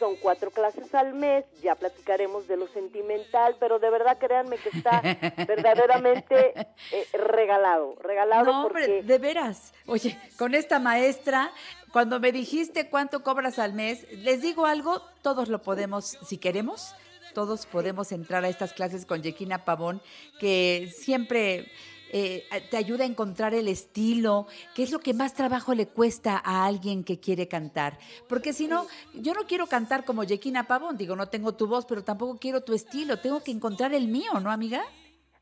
son 0.00 0.16
cuatro 0.16 0.50
clases 0.50 0.92
al 0.94 1.12
mes, 1.14 1.44
ya 1.62 1.74
platicaremos 1.76 2.48
de 2.48 2.56
lo 2.56 2.66
sentimental, 2.68 3.54
pero 3.60 3.78
de 3.78 3.90
verdad 3.90 4.18
créanme 4.18 4.56
que 4.56 4.70
está 4.70 5.00
verdaderamente 5.46 6.54
eh, 6.90 7.06
regalado, 7.12 7.96
regalado 8.02 8.44
No, 8.46 8.62
porque... 8.62 8.84
hombre, 8.84 9.02
de 9.02 9.18
veras. 9.18 9.74
Oye, 9.86 10.18
con 10.38 10.54
esta 10.54 10.78
maestra, 10.80 11.52
cuando 11.92 12.18
me 12.18 12.32
dijiste 12.32 12.88
cuánto 12.88 13.22
cobras 13.22 13.58
al 13.58 13.74
mes, 13.74 14.10
les 14.10 14.40
digo 14.40 14.64
algo, 14.64 15.02
todos 15.22 15.48
lo 15.48 15.62
podemos, 15.62 16.18
si 16.26 16.38
queremos, 16.38 16.94
todos 17.34 17.66
podemos 17.66 18.10
entrar 18.10 18.44
a 18.44 18.48
estas 18.48 18.72
clases 18.72 19.04
con 19.04 19.22
Yequina 19.22 19.64
Pavón, 19.66 20.00
que 20.40 20.90
siempre 20.96 21.70
eh, 22.12 22.44
te 22.70 22.76
ayuda 22.76 23.04
a 23.04 23.06
encontrar 23.06 23.54
el 23.54 23.68
estilo, 23.68 24.46
que 24.74 24.82
es 24.82 24.90
lo 24.90 24.98
que 24.98 25.14
más 25.14 25.34
trabajo 25.34 25.74
le 25.74 25.86
cuesta 25.86 26.40
a 26.44 26.66
alguien 26.66 27.04
que 27.04 27.20
quiere 27.20 27.48
cantar. 27.48 27.98
Porque 28.28 28.52
si 28.52 28.66
no, 28.66 28.86
yo 29.14 29.34
no 29.34 29.46
quiero 29.46 29.66
cantar 29.66 30.04
como 30.04 30.24
Yequina 30.24 30.66
Pavón, 30.66 30.96
digo, 30.96 31.16
no 31.16 31.28
tengo 31.28 31.54
tu 31.54 31.66
voz, 31.66 31.86
pero 31.86 32.04
tampoco 32.04 32.38
quiero 32.38 32.62
tu 32.62 32.74
estilo, 32.74 33.18
tengo 33.18 33.42
que 33.42 33.50
encontrar 33.50 33.94
el 33.94 34.08
mío, 34.08 34.38
¿no, 34.40 34.50
amiga? 34.50 34.82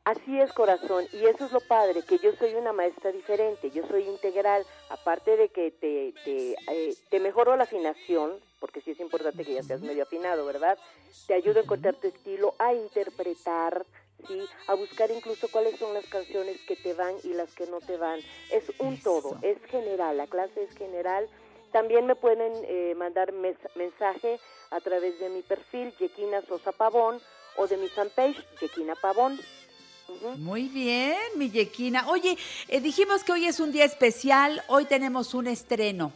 Así 0.05 0.40
es, 0.40 0.51
corazón, 0.55 1.05
y 1.12 1.27
eso 1.27 1.45
es 1.45 1.53
lo 1.53 1.61
padre, 1.61 2.03
que 2.03 2.19
yo 2.19 2.32
soy 2.39 2.55
una 2.55 2.73
maestra 2.73 3.12
diferente, 3.12 3.70
yo 3.70 3.86
soy 3.89 4.05
integral, 4.05 4.65
aparte 4.89 5.36
de 5.36 5.51
que 5.51 5.70
te, 5.70 6.15
te, 6.24 6.53
eh, 6.53 6.97
te 7.11 7.20
mejoro 7.20 7.55
la 7.57 7.65
afinación, 7.65 8.32
porque 8.59 8.81
sí 8.81 8.93
es 8.93 9.01
importante 9.01 9.45
que 9.45 9.53
ya 9.53 9.62
seas 9.62 9.82
medio 9.82 10.05
afinado, 10.05 10.47
¿verdad? 10.47 10.78
Te 11.27 11.35
ayudo 11.35 11.61
a 11.61 11.62
encontrar 11.65 11.95
tu 11.97 12.07
estilo, 12.07 12.55
a 12.59 12.73
interpretar, 12.73 13.85
¿sí? 14.27 14.40
A 14.66 14.74
buscar 14.74 15.11
incluso 15.11 15.49
cuáles 15.49 15.78
son 15.78 15.95
las 15.95 16.07
canciones 16.07 16.57
que 16.66 16.77
te 16.77 16.95
van 16.95 17.15
y 17.24 17.28
las 17.35 17.51
que 17.53 17.66
no 17.66 17.81
te 17.81 17.97
van. 17.97 18.20
Es 18.51 18.65
un 18.78 18.99
todo, 18.99 19.39
es 19.43 19.59
general, 19.70 20.16
la 20.16 20.27
clase 20.27 20.62
es 20.65 20.70
general. 20.77 21.28
También 21.73 22.07
me 22.07 22.16
pueden 22.16 22.53
eh, 22.65 22.95
mandar 22.97 23.32
mes- 23.32 23.57
mensaje 23.74 24.40
a 24.70 24.81
través 24.81 25.19
de 25.20 25.28
mi 25.28 25.43
perfil, 25.43 25.93
Yequina 25.99 26.43
Sosa 26.43 26.73
Pavón, 26.73 27.20
o 27.57 27.66
de 27.66 27.77
mi 27.77 27.89
fanpage, 27.89 28.36
Yequina 28.61 28.95
Pavón. 28.95 29.39
Muy 30.36 30.69
bien, 30.69 31.19
mi 31.36 31.51
Yequina. 31.51 32.09
Oye, 32.09 32.39
eh, 32.69 32.81
dijimos 32.81 33.24
que 33.24 33.32
hoy 33.32 33.47
es 33.47 33.61
un 33.61 33.73
día 33.73 33.85
especial, 33.85 34.62
hoy 34.69 34.86
tenemos 34.86 35.35
un 35.35 35.47
estreno. 35.47 36.12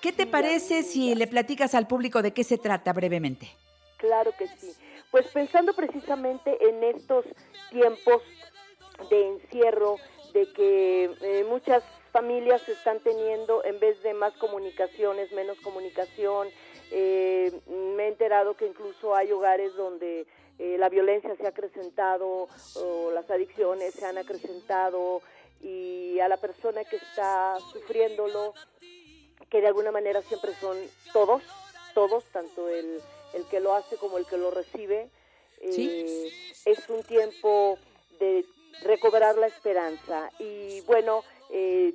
¿Qué 0.00 0.12
te 0.12 0.26
parece 0.26 0.82
si 0.82 1.14
le 1.14 1.26
platicas 1.26 1.74
al 1.74 1.86
público 1.86 2.22
de 2.22 2.32
qué 2.32 2.42
se 2.44 2.56
trata 2.56 2.94
brevemente? 2.94 3.50
Claro 3.98 4.32
que 4.38 4.48
sí. 4.48 4.72
Pues 5.10 5.26
pensando 5.28 5.72
precisamente 5.72 6.56
en 6.68 6.84
estos 6.84 7.24
tiempos 7.70 8.22
de 9.08 9.28
encierro, 9.28 9.96
de 10.32 10.52
que 10.52 11.10
eh, 11.22 11.44
muchas 11.48 11.82
familias 12.12 12.68
están 12.68 13.00
teniendo, 13.00 13.64
en 13.64 13.80
vez 13.80 14.00
de 14.02 14.14
más 14.14 14.32
comunicaciones, 14.34 15.32
menos 15.32 15.58
comunicación. 15.60 16.48
Eh, 16.92 17.52
me 17.96 18.04
he 18.04 18.08
enterado 18.08 18.54
que 18.54 18.66
incluso 18.66 19.14
hay 19.14 19.32
hogares 19.32 19.74
donde 19.74 20.26
eh, 20.58 20.76
la 20.78 20.88
violencia 20.88 21.34
se 21.36 21.46
ha 21.46 21.50
acrecentado, 21.50 22.48
o 22.76 23.10
las 23.12 23.28
adicciones 23.30 23.94
se 23.94 24.06
han 24.06 24.18
acrecentado, 24.18 25.22
y 25.60 26.20
a 26.20 26.28
la 26.28 26.36
persona 26.36 26.84
que 26.84 26.96
está 26.96 27.58
sufriéndolo, 27.72 28.54
que 29.48 29.60
de 29.60 29.66
alguna 29.66 29.90
manera 29.90 30.22
siempre 30.22 30.52
son 30.54 30.76
todos, 31.12 31.42
todos, 31.94 32.24
tanto 32.26 32.68
el, 32.68 33.00
el 33.34 33.44
que 33.46 33.60
lo 33.60 33.74
hace 33.74 33.96
como 33.96 34.18
el 34.18 34.26
que 34.26 34.38
lo 34.38 34.50
recibe. 34.50 35.08
Eh, 35.60 36.32
es 36.64 36.88
un 36.88 37.02
tiempo 37.02 37.78
de 38.18 38.44
recobrar 38.82 39.36
la 39.36 39.46
esperanza. 39.46 40.30
Y 40.38 40.80
bueno, 40.82 41.22
eh, 41.50 41.94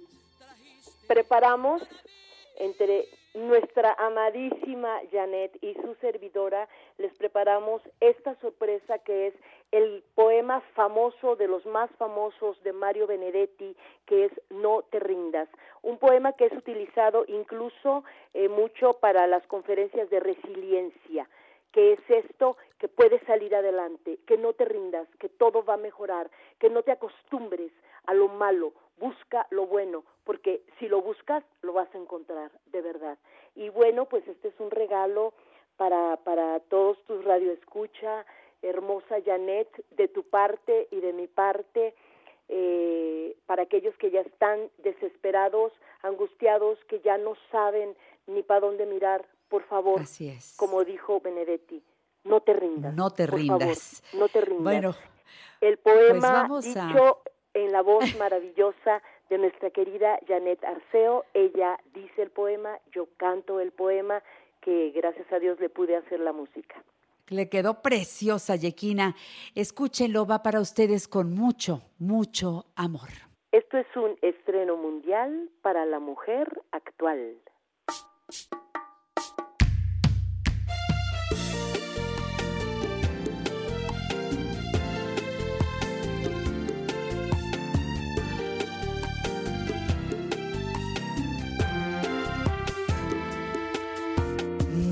preparamos 1.07 1.81
entre 2.57 3.09
nuestra 3.35 3.93
amadísima 3.99 5.01
Janet 5.11 5.57
y 5.61 5.73
su 5.75 5.95
servidora, 6.01 6.67
les 6.97 7.13
preparamos 7.17 7.81
esta 7.99 8.33
sorpresa 8.39 8.99
que 8.99 9.27
es 9.27 9.33
el 9.71 10.03
poema 10.15 10.61
famoso 10.73 11.35
de 11.35 11.47
los 11.47 11.65
más 11.65 11.89
famosos 11.97 12.61
de 12.63 12.73
Mario 12.73 13.07
Benedetti, 13.07 13.75
que 14.05 14.25
es 14.25 14.31
No 14.49 14.83
te 14.83 14.99
rindas. 14.99 15.49
Un 15.81 15.97
poema 15.97 16.33
que 16.33 16.45
es 16.45 16.53
utilizado 16.53 17.25
incluso 17.27 18.03
eh, 18.33 18.47
mucho 18.47 18.93
para 18.93 19.27
las 19.27 19.45
conferencias 19.47 20.09
de 20.09 20.19
resiliencia 20.19 21.27
que 21.71 21.91
es 21.91 21.99
esto, 22.07 22.55
que 22.79 22.87
puedes 22.87 23.21
salir 23.23 23.53
adelante, 23.53 24.17
que 24.25 24.37
no 24.37 24.53
te 24.53 24.63
rindas, 24.63 25.09
que 25.19 25.27
todo 25.27 25.61
va 25.65 25.73
a 25.73 25.77
mejorar, 25.77 26.31
que 26.57 26.69
no 26.69 26.83
te 26.83 26.93
acostumbres 26.93 27.69
a 28.07 28.13
lo 28.13 28.27
malo, 28.27 28.73
busca 28.97 29.45
lo 29.49 29.67
bueno, 29.67 30.03
porque 30.23 30.61
si 30.79 30.87
lo 30.87 31.01
buscas, 31.01 31.43
lo 31.61 31.73
vas 31.73 31.93
a 31.93 31.97
encontrar, 31.97 32.51
de 32.67 32.81
verdad. 32.81 33.17
Y 33.55 33.69
bueno, 33.69 34.05
pues 34.05 34.27
este 34.27 34.49
es 34.49 34.59
un 34.59 34.71
regalo 34.71 35.33
para, 35.77 36.17
para 36.17 36.59
todos 36.61 37.01
tus 37.05 37.23
radioescucha, 37.25 38.25
hermosa 38.61 39.17
Janet, 39.25 39.69
de 39.91 40.07
tu 40.07 40.23
parte 40.23 40.87
y 40.91 40.99
de 41.01 41.13
mi 41.13 41.27
parte, 41.27 41.93
eh, 42.47 43.35
para 43.45 43.63
aquellos 43.63 43.95
que 43.97 44.11
ya 44.11 44.21
están 44.21 44.69
desesperados, 44.79 45.73
angustiados, 46.03 46.77
que 46.87 46.99
ya 47.01 47.17
no 47.17 47.33
saben 47.51 47.95
ni 48.27 48.43
para 48.43 48.61
dónde 48.61 48.85
mirar, 48.85 49.25
por 49.49 49.63
favor, 49.63 50.01
Así 50.01 50.29
es. 50.29 50.55
como 50.57 50.83
dijo 50.83 51.19
Benedetti, 51.21 51.83
no 52.23 52.41
te 52.41 52.53
rindas. 52.53 52.93
No 52.95 53.09
te 53.11 53.27
por 53.27 53.39
rindas. 53.39 54.01
favor, 54.11 54.19
no 54.21 54.29
te 54.29 54.41
rindas. 54.41 54.63
Bueno, 54.63 54.95
el 55.61 55.77
poema 55.77 56.09
pues 56.09 56.21
vamos 56.21 56.65
a- 56.77 56.87
dicho 56.87 57.21
en 57.55 57.71
la 57.71 57.81
voz 57.81 58.03
maravillosa 58.19 59.01
de 59.29 59.39
nuestra 59.39 59.71
querida 59.71 60.19
Janet 60.27 60.63
Arceo. 60.63 61.25
Ella 61.33 61.79
dice 61.95 62.21
el 62.21 62.29
poema, 62.29 62.77
yo 62.93 63.07
canto 63.17 63.59
el 63.59 63.71
poema, 63.71 64.21
que 64.61 64.91
gracias 64.91 65.31
a 65.31 65.39
Dios 65.39 65.59
le 65.59 65.69
pude 65.69 65.95
hacer 65.95 66.19
la 66.19 66.33
música. 66.33 66.75
le 67.29 67.49
quedó 67.49 67.81
preciosa, 67.81 68.55
Yequina. 68.55 69.15
Escúchenlo, 69.55 70.27
va 70.27 70.43
para 70.43 70.59
ustedes 70.59 71.07
con 71.07 71.33
mucho, 71.33 71.81
mucho 71.97 72.65
amor. 72.75 73.09
Esto 73.51 73.77
es 73.77 73.87
un 73.95 74.15
estreno 74.21 74.75
mundial 74.75 75.49
para 75.61 75.85
la 75.85 75.99
mujer 75.99 76.61
actual. 76.71 77.37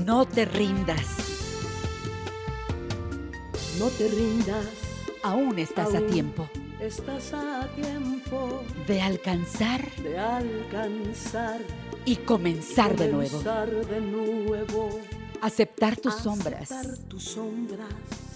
No 0.04 0.26
te 0.26 0.44
rindas. 0.44 1.06
No 3.78 3.88
te 3.88 4.06
rindas. 4.08 4.66
Aún 5.22 5.58
estás 5.58 5.94
a 5.94 5.96
Aún 5.96 6.10
tiempo 6.10 6.50
Estás 6.78 7.32
a 7.32 7.66
tiempo 7.74 8.62
de 8.86 9.00
alcanzar 9.00 9.90
de 10.02 10.18
alcanzar 10.18 11.62
y 12.04 12.16
comenzar 12.16 12.94
de 12.98 13.08
nuevo. 13.08 13.38
comenzar 13.38 13.70
de 13.70 14.00
nuevo. 14.02 15.00
Aceptar 15.40 15.96
tus 15.96 16.12
sombras. 16.16 16.70
Aceptar 16.70 16.98
tus 17.08 17.24
sombras. 17.24 17.88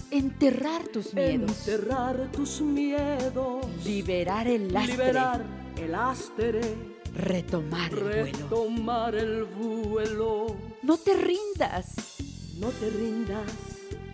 Enterrar 0.09 0.87
tus 0.87 1.13
miedos. 1.13 1.51
Enterrar 1.67 2.31
tus 2.31 2.61
miedos. 2.61 3.67
Liberar 3.85 4.47
el 4.47 4.73
lastre. 4.73 4.93
Liberar 4.95 5.45
el 5.77 5.91
lastre. 5.91 6.88
Retomar 7.15 7.91
el 7.91 7.99
vuelo. 7.99 8.23
Retomar 8.25 9.15
el 9.15 9.43
vuelo. 9.45 10.55
No 10.83 10.97
te 10.97 11.13
rindas. 11.15 12.17
No 12.59 12.69
te 12.69 12.89
rindas. 12.89 13.43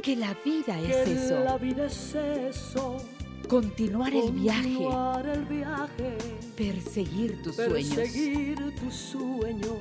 Que 0.02 0.16
la 0.16 0.36
vida 0.46 0.78
que 0.80 1.02
es 1.04 1.08
eso. 1.10 1.40
la 1.44 1.58
vida 1.58 1.86
es 1.88 2.16
eso. 2.16 2.98
Continuar 3.48 4.14
el 4.14 4.32
viaje. 4.32 4.62
Continuar 4.64 5.28
el 5.28 5.46
viaje. 5.46 6.18
Perseguir 6.56 7.42
tus 7.44 7.56
sueños. 7.56 7.96
Perseguir 7.96 8.76
tus 8.80 8.94
sueños. 8.94 9.78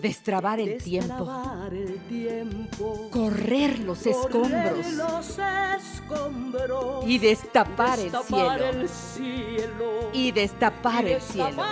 Destrabar 0.00 0.58
el 0.60 0.82
tiempo. 0.82 1.08
Destrabar 1.14 1.74
el 1.74 1.98
tiempo. 2.08 3.08
Correr 3.10 3.78
los 3.80 3.98
Correr 4.00 4.16
escombros. 4.76 4.92
los 4.94 5.38
escombros. 5.78 7.04
Y 7.06 7.18
destapar 7.18 7.98
el 8.00 8.04
Destapar 8.10 8.58
cielo. 8.58 8.80
el 8.80 8.88
cielo. 8.88 10.10
Y 10.12 10.32
destapar 10.32 11.04
Y 11.06 11.12
el 11.12 11.20
cielo. 11.20 11.62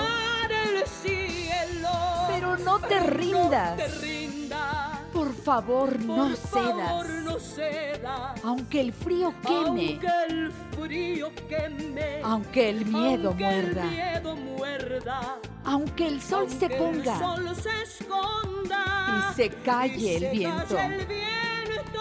No 2.64 2.78
te 2.80 3.00
rindas. 3.00 3.70
No 3.70 3.76
te 3.76 3.88
rindas. 3.88 4.98
Por 5.12 5.34
favor, 5.34 6.00
no 6.00 6.30
favor, 6.36 7.06
cedas. 7.06 7.24
no 7.24 7.38
cedas. 7.38 8.44
Aunque 8.44 8.80
el 8.80 8.92
frío 8.92 9.34
queme. 9.42 9.98
Aunque 10.00 10.08
el 10.28 10.52
frío 10.80 11.32
queme. 11.48 12.20
Aunque 12.22 12.70
el 12.70 12.86
miedo 12.86 13.28
Aunque 13.30 13.44
muerda. 13.44 13.82
El 13.84 13.90
miedo 13.90 14.36
muerda. 14.36 15.36
Aunque 15.64 16.06
el 16.06 16.22
sol 16.22 16.48
se 16.48 16.70
ponga. 16.70 17.14
El 17.14 17.20
sol 17.20 17.56
se 17.56 17.82
esconda. 17.82 19.30
Y 19.30 19.34
se 19.34 19.48
calle 19.50 19.96
y 19.98 20.08
el 20.14 20.20
se 20.22 20.30
viento. 20.30 20.76
calle 20.76 20.96
el 21.00 21.06
viento. 21.06 22.00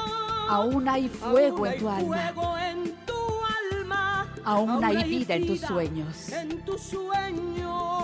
Aún 0.50 0.88
hay 0.88 1.10
fuego 1.10 1.66
Aún 1.66 1.68
en 1.74 1.80
tu 1.80 1.90
alma. 1.90 2.32
fuego 2.34 2.58
en 2.58 2.96
tu 3.06 3.14
alma. 3.82 4.28
Aún 4.46 4.84
hay 4.84 5.04
vida 5.04 5.36
en 5.36 5.48
tus 5.48 5.62
sueños. 5.62 6.30
En 6.30 6.62
tus 6.62 6.82
sueños. 6.82 7.99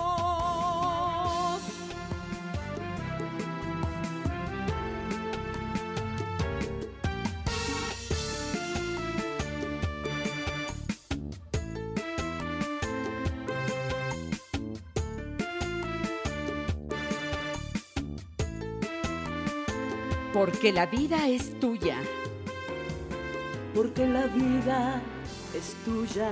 Porque 20.46 20.72
la 20.72 20.86
vida 20.86 21.26
es 21.26 21.58
tuya. 21.58 21.96
Porque 23.74 24.06
la 24.06 24.28
vida 24.28 25.02
es 25.52 25.74
tuya. 25.84 26.30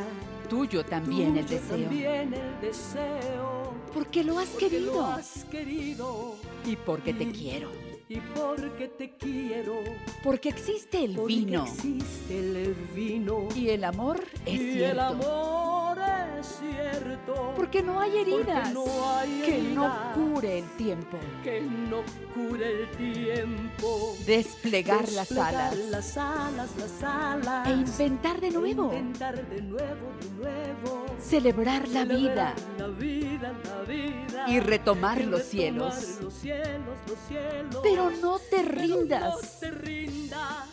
Tuyo 0.49 0.85
también 0.85 1.37
el 1.37 1.49
deseo. 1.49 1.77
También 1.77 2.33
el 2.33 2.61
deseo. 2.61 3.75
Porque 3.93 4.23
lo 4.23 4.39
has 4.39 4.51
Porque 4.51 4.69
querido. 4.69 4.93
Lo 4.93 5.05
has 5.05 5.45
querido. 5.51 6.37
Y 6.65 6.77
porque 6.77 7.13
te 7.13 7.29
quiero. 7.33 7.73
Y 8.09 8.19
porque 8.35 8.89
te 8.89 9.17
quiero. 9.17 9.77
Porque 10.23 10.51
existe 10.51 11.05
el 11.05 11.15
Porque 11.17 11.35
vino. 11.35 11.65
existe 11.65 12.39
el 12.39 12.75
vino. 12.95 13.49
Y 13.57 13.71
el 13.71 13.85
amor 13.85 14.21
es 14.45 14.55
y 14.61 14.73
cierto. 14.75 14.93
el 14.93 15.01
amor 15.01 15.99
es 16.39 16.47
cierto. 16.61 17.53
Porque 17.57 17.83
no 17.83 17.99
hay 18.01 18.19
heridas 18.19 18.69
Porque 18.73 18.75
no 18.75 19.17
hay 19.17 19.41
que 19.43 19.63
no 19.75 19.99
cure 20.15 20.59
el 20.59 20.69
tiempo. 20.77 21.19
que 21.43 21.61
no 21.63 22.03
cure 22.35 22.83
el 22.83 22.91
tiempo. 22.91 24.15
Desplegar 24.27 25.11
las 25.13 25.33
alas. 25.33 25.77
Las 25.91 26.17
alas, 26.19 26.71
las 26.79 27.03
alas. 27.03 27.69
E 27.69 27.73
inventar 27.73 28.39
de 28.41 28.51
nuevo. 28.51 28.93
E 28.93 28.99
inventar 28.99 29.49
de 29.49 29.63
nuevo, 29.63 30.13
de 30.21 30.31
nuevo. 30.31 31.07
Celebrar 31.21 31.89
la 31.89 32.05
vida. 32.05 32.55
Celebrar 32.55 32.79
La 32.79 32.89
vida, 32.89 33.53
la 33.65 33.83
vida. 33.83 34.45
Y 34.49 34.61
retomar 34.61 35.21
Y 35.21 35.25
los 35.25 35.41
retomar 35.41 35.51
cielos. 35.51 35.95
Los 36.21 36.35
cielos, 36.35 36.99
los 37.09 37.19
cielos. 37.29 37.83
Pero 37.95 38.11
no 38.11 38.39
te 38.51 38.63
rindas. 38.63 39.23
No 39.35 39.39
te 39.61 39.71
rindas. 39.71 40.67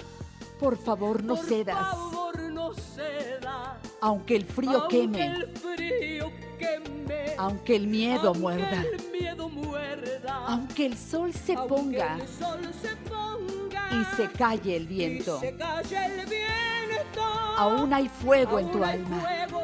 Por 0.60 0.76
favor, 0.77 1.23
no 1.23 1.35
Por 1.35 1.45
cedas. 1.45 1.77
favor, 1.91 2.39
no 2.52 2.73
cedas. 2.73 3.77
Aunque 4.02 4.35
el 4.38 4.45
frío 4.45 4.72
Aunque 4.81 5.02
queme. 5.02 5.26
el 5.27 5.48
frío 5.57 6.31
queme. 6.57 7.35
Aunque 7.38 7.76
el 7.76 7.85
miedo 7.88 8.27
Aunque 8.30 8.39
muerda. 8.39 8.81
el 8.81 9.11
miedo 9.11 9.49
muerda. 9.49 10.45
Aunque 10.48 10.85
el 10.88 10.98
sol 10.98 11.31
se 11.34 11.53
Aunque 11.53 11.76
ponga 11.76 12.15
el 12.15 12.27
sol 12.27 12.60
se 12.81 12.95
ponga. 13.07 13.89
y 13.91 14.15
se 14.15 14.31
calle 14.31 14.76
el 14.77 14.88
viento. 14.88 15.38
Y 15.38 15.39
se 15.41 15.56
calle 15.56 16.06
el 16.06 16.26
viento. 16.26 17.22
Aún 17.57 17.93
hay 17.93 18.10
fuego 18.10 18.57
en 18.60 18.72
tu 18.72 18.84
hay 18.84 18.93
alma. 18.99 19.19
fuego 19.22 19.61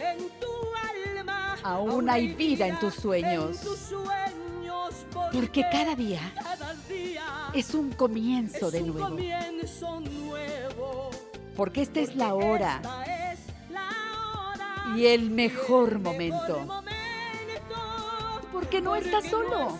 en 0.00 0.18
tu 0.40 0.52
alma. 1.22 1.56
Aún 1.62 2.10
hay 2.10 2.34
vida 2.34 2.66
en 2.66 2.78
tus 2.80 2.94
sueños. 2.94 3.56
en 3.58 3.62
tus 3.64 3.78
sueños, 3.78 4.06
Porque 5.32 5.64
cada 5.70 5.94
día 5.94 6.20
es 7.54 7.74
un 7.74 7.92
comienzo 7.92 8.70
de 8.70 8.82
nuevo. 8.82 9.16
Porque 11.56 11.82
esta 11.82 12.00
es 12.00 12.14
la 12.16 12.34
hora 12.34 12.82
y 14.94 15.06
el 15.06 15.30
mejor 15.30 15.98
momento. 15.98 16.66
Porque 18.52 18.80
no 18.80 18.94
estás 18.96 19.24
solo. 19.26 19.78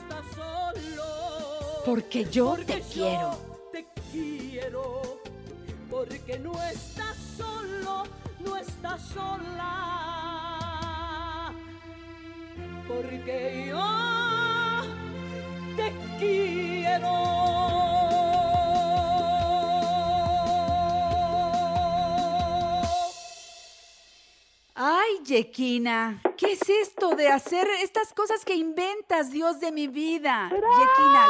Porque 1.84 2.24
yo 2.24 2.56
quiero. 2.92 3.38
te 3.72 3.86
quiero. 4.10 5.20
Porque 5.90 6.38
no 6.38 6.62
estás 6.62 7.16
solo, 7.36 8.04
no 8.40 8.56
estás 8.56 9.00
sola. 9.02 9.86
Porque 12.88 13.66
yo 13.68 14.35
te 15.76 15.92
quiero. 16.18 17.36
Ay, 24.74 25.20
Yequina, 25.24 26.20
¿qué 26.36 26.52
es 26.52 26.68
esto 26.68 27.14
de 27.14 27.28
hacer 27.28 27.66
estas 27.82 28.12
cosas 28.12 28.44
que 28.44 28.54
inventas, 28.54 29.30
Dios 29.30 29.58
de 29.60 29.72
mi 29.72 29.88
vida? 29.88 30.50
Yequina. 30.50 31.26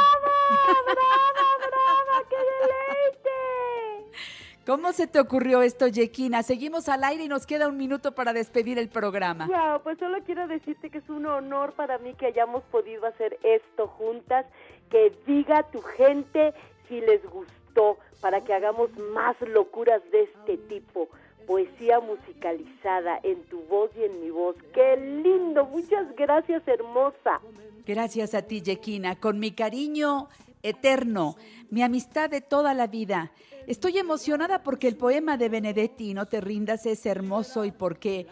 ¿Cómo 4.67 4.91
se 4.91 5.07
te 5.07 5.17
ocurrió 5.21 5.61
esto, 5.61 5.87
Yekina? 5.87 6.43
Seguimos 6.43 6.89
al 6.89 7.05
aire 7.05 7.23
y 7.23 7.29
nos 7.29 7.47
queda 7.47 7.69
un 7.69 7.77
minuto 7.77 8.13
para 8.13 8.33
despedir 8.33 8.77
el 8.77 8.89
programa. 8.89 9.47
Wow, 9.47 9.81
pues 9.81 9.97
solo 9.97 10.17
quiero 10.25 10.45
decirte 10.45 10.89
que 10.89 10.97
es 10.97 11.07
un 11.07 11.25
honor 11.25 11.71
para 11.71 11.97
mí 11.99 12.13
que 12.15 12.25
hayamos 12.25 12.63
podido 12.63 13.05
hacer 13.05 13.39
esto 13.43 13.87
juntas, 13.87 14.45
que 14.89 15.13
diga 15.25 15.63
tu 15.71 15.81
gente 15.81 16.53
si 16.89 16.99
les 16.99 17.23
gustó, 17.23 17.97
para 18.19 18.43
que 18.43 18.53
hagamos 18.53 18.89
más 19.13 19.37
locuras 19.39 20.01
de 20.11 20.23
este 20.23 20.57
tipo. 20.57 21.07
Poesía 21.45 22.01
musicalizada 22.01 23.21
en 23.23 23.41
tu 23.43 23.61
voz 23.69 23.89
y 23.95 24.03
en 24.03 24.19
mi 24.19 24.31
voz. 24.31 24.57
¡Qué 24.73 24.97
lindo! 24.97 25.63
Muchas 25.63 26.13
gracias, 26.17 26.67
hermosa. 26.67 27.39
Gracias 27.85 28.33
a 28.33 28.41
ti, 28.41 28.61
Yekina, 28.61 29.15
con 29.15 29.39
mi 29.39 29.51
cariño 29.51 30.27
eterno, 30.61 31.37
mi 31.69 31.83
amistad 31.83 32.29
de 32.29 32.41
toda 32.41 32.73
la 32.73 32.87
vida. 32.87 33.31
Estoy 33.67 33.97
emocionada 33.97 34.63
porque 34.63 34.87
el 34.87 34.95
poema 34.95 35.35
de 35.35 35.49
Benedetti, 35.49 36.13
No 36.13 36.25
te 36.25 36.39
rindas, 36.39 36.85
es 36.85 37.05
hermoso 37.05 37.65
y 37.65 37.71
porque 37.71 38.25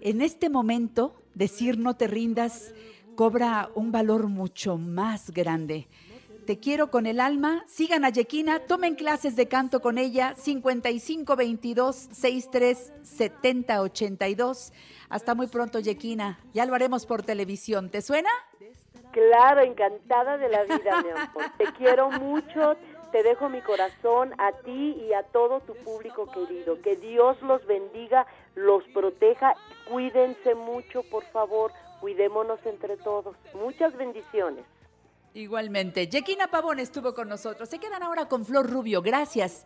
en 0.00 0.22
este 0.22 0.48
momento 0.48 1.14
decir 1.34 1.78
no 1.78 1.96
te 1.96 2.06
rindas 2.06 2.72
cobra 3.14 3.68
un 3.74 3.92
valor 3.92 4.28
mucho 4.28 4.78
más 4.78 5.32
grande. 5.32 5.86
Te 6.46 6.58
quiero 6.58 6.90
con 6.90 7.04
el 7.04 7.20
alma. 7.20 7.62
Sigan 7.66 8.06
a 8.06 8.08
Yekina, 8.08 8.60
tomen 8.60 8.94
clases 8.94 9.36
de 9.36 9.48
canto 9.48 9.82
con 9.82 9.98
ella. 9.98 10.34
5522 10.34 12.08
63 12.10 12.92
70 13.02 13.82
82. 13.82 14.72
Hasta 15.10 15.34
muy 15.34 15.48
pronto, 15.48 15.78
Yekina. 15.78 16.40
Ya 16.54 16.64
lo 16.64 16.74
haremos 16.74 17.04
por 17.04 17.22
televisión. 17.22 17.90
¿Te 17.90 18.00
suena? 18.00 18.30
Claro, 19.12 19.60
encantada 19.60 20.38
de 20.38 20.48
la 20.48 20.64
vida, 20.64 21.02
mi 21.02 21.10
amor. 21.10 21.44
Te 21.58 21.64
quiero 21.76 22.10
mucho, 22.10 22.76
te 23.10 23.22
dejo 23.22 23.48
mi 23.48 23.60
corazón 23.60 24.32
a 24.38 24.52
ti 24.64 24.96
y 25.08 25.12
a 25.12 25.22
todo 25.24 25.60
tu 25.60 25.74
público 25.76 26.26
querido. 26.30 26.80
Que 26.82 26.96
Dios 26.96 27.40
los 27.42 27.64
bendiga, 27.66 28.26
los 28.54 28.84
proteja. 28.94 29.54
Cuídense 29.88 30.54
mucho, 30.54 31.02
por 31.04 31.24
favor. 31.26 31.72
Cuidémonos 32.00 32.58
entre 32.64 32.96
todos. 32.96 33.36
Muchas 33.54 33.96
bendiciones. 33.96 34.64
Igualmente. 35.34 36.08
Yekina 36.08 36.48
Pavón 36.48 36.80
estuvo 36.80 37.14
con 37.14 37.28
nosotros. 37.28 37.68
Se 37.68 37.78
quedan 37.78 38.02
ahora 38.02 38.26
con 38.26 38.44
Flor 38.44 38.68
Rubio. 38.68 39.00
Gracias. 39.00 39.64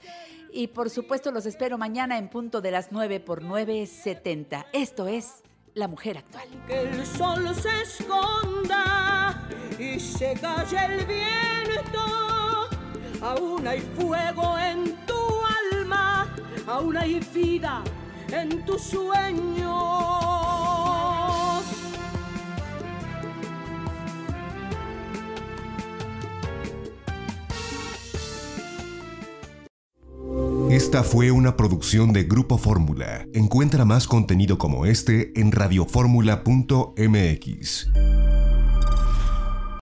Y 0.52 0.68
por 0.68 0.90
supuesto 0.90 1.30
los 1.30 1.46
espero 1.46 1.78
mañana 1.78 2.18
en 2.18 2.28
punto 2.28 2.60
de 2.60 2.70
las 2.70 2.92
9 2.92 3.20
por 3.20 3.42
9.70. 3.42 4.66
Esto 4.72 5.06
es 5.08 5.42
La 5.72 5.88
Mujer 5.88 6.18
Actual. 6.18 6.48
Que 6.66 6.82
el 6.82 7.06
sol 7.06 7.54
se 7.54 7.82
esconda 7.82 9.48
y 9.78 9.98
se 9.98 10.34
calle 10.34 10.84
el 10.84 11.06
viento. 11.06 12.13
Aún 13.24 13.66
hay 13.66 13.80
fuego 13.80 14.58
en 14.58 14.94
tu 15.06 15.14
alma, 15.72 16.28
aún 16.66 16.94
hay 16.94 17.18
vida 17.34 17.82
en 18.30 18.62
tus 18.66 18.82
sueños. 18.82 19.72
Esta 30.70 31.02
fue 31.02 31.30
una 31.30 31.56
producción 31.56 32.12
de 32.12 32.24
Grupo 32.24 32.58
Fórmula. 32.58 33.26
Encuentra 33.32 33.86
más 33.86 34.06
contenido 34.06 34.58
como 34.58 34.84
este 34.84 35.32
en 35.40 35.50
radioformula.mx. 35.50 37.88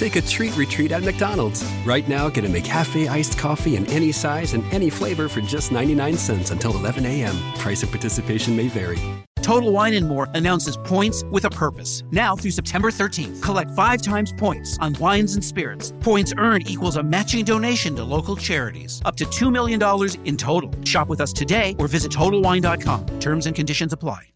Take 0.00 0.16
a 0.16 0.22
treat 0.22 0.56
retreat 0.56 0.92
at 0.92 1.02
McDonald's. 1.02 1.62
Right 1.84 2.08
now, 2.08 2.30
get 2.30 2.46
a 2.46 2.48
McCafe 2.48 3.06
iced 3.06 3.36
coffee 3.36 3.76
in 3.76 3.84
any 3.90 4.12
size 4.12 4.54
and 4.54 4.64
any 4.72 4.88
flavor 4.88 5.28
for 5.28 5.42
just 5.42 5.72
99 5.72 6.16
cents 6.16 6.50
until 6.50 6.74
11 6.74 7.04
a.m. 7.04 7.36
Price 7.58 7.82
of 7.82 7.90
participation 7.90 8.56
may 8.56 8.68
vary. 8.68 8.98
Total 9.42 9.70
Wine 9.70 9.92
and 9.92 10.08
More 10.08 10.26
announces 10.32 10.78
points 10.78 11.22
with 11.24 11.44
a 11.44 11.50
purpose. 11.50 12.02
Now 12.10 12.34
through 12.34 12.52
September 12.52 12.90
13th, 12.90 13.42
collect 13.42 13.72
five 13.72 14.00
times 14.00 14.32
points 14.32 14.78
on 14.78 14.94
wines 14.94 15.34
and 15.34 15.44
spirits. 15.44 15.92
Points 16.00 16.32
earned 16.38 16.66
equals 16.66 16.96
a 16.96 17.02
matching 17.02 17.44
donation 17.44 17.94
to 17.96 18.02
local 18.02 18.36
charities. 18.36 19.02
Up 19.04 19.16
to 19.16 19.26
$2 19.26 19.52
million 19.52 19.78
in 20.24 20.38
total. 20.38 20.72
Shop 20.84 21.10
with 21.10 21.20
us 21.20 21.30
today 21.30 21.76
or 21.78 21.88
visit 21.88 22.10
TotalWine.com. 22.10 23.04
Terms 23.18 23.44
and 23.44 23.54
conditions 23.54 23.92
apply. 23.92 24.30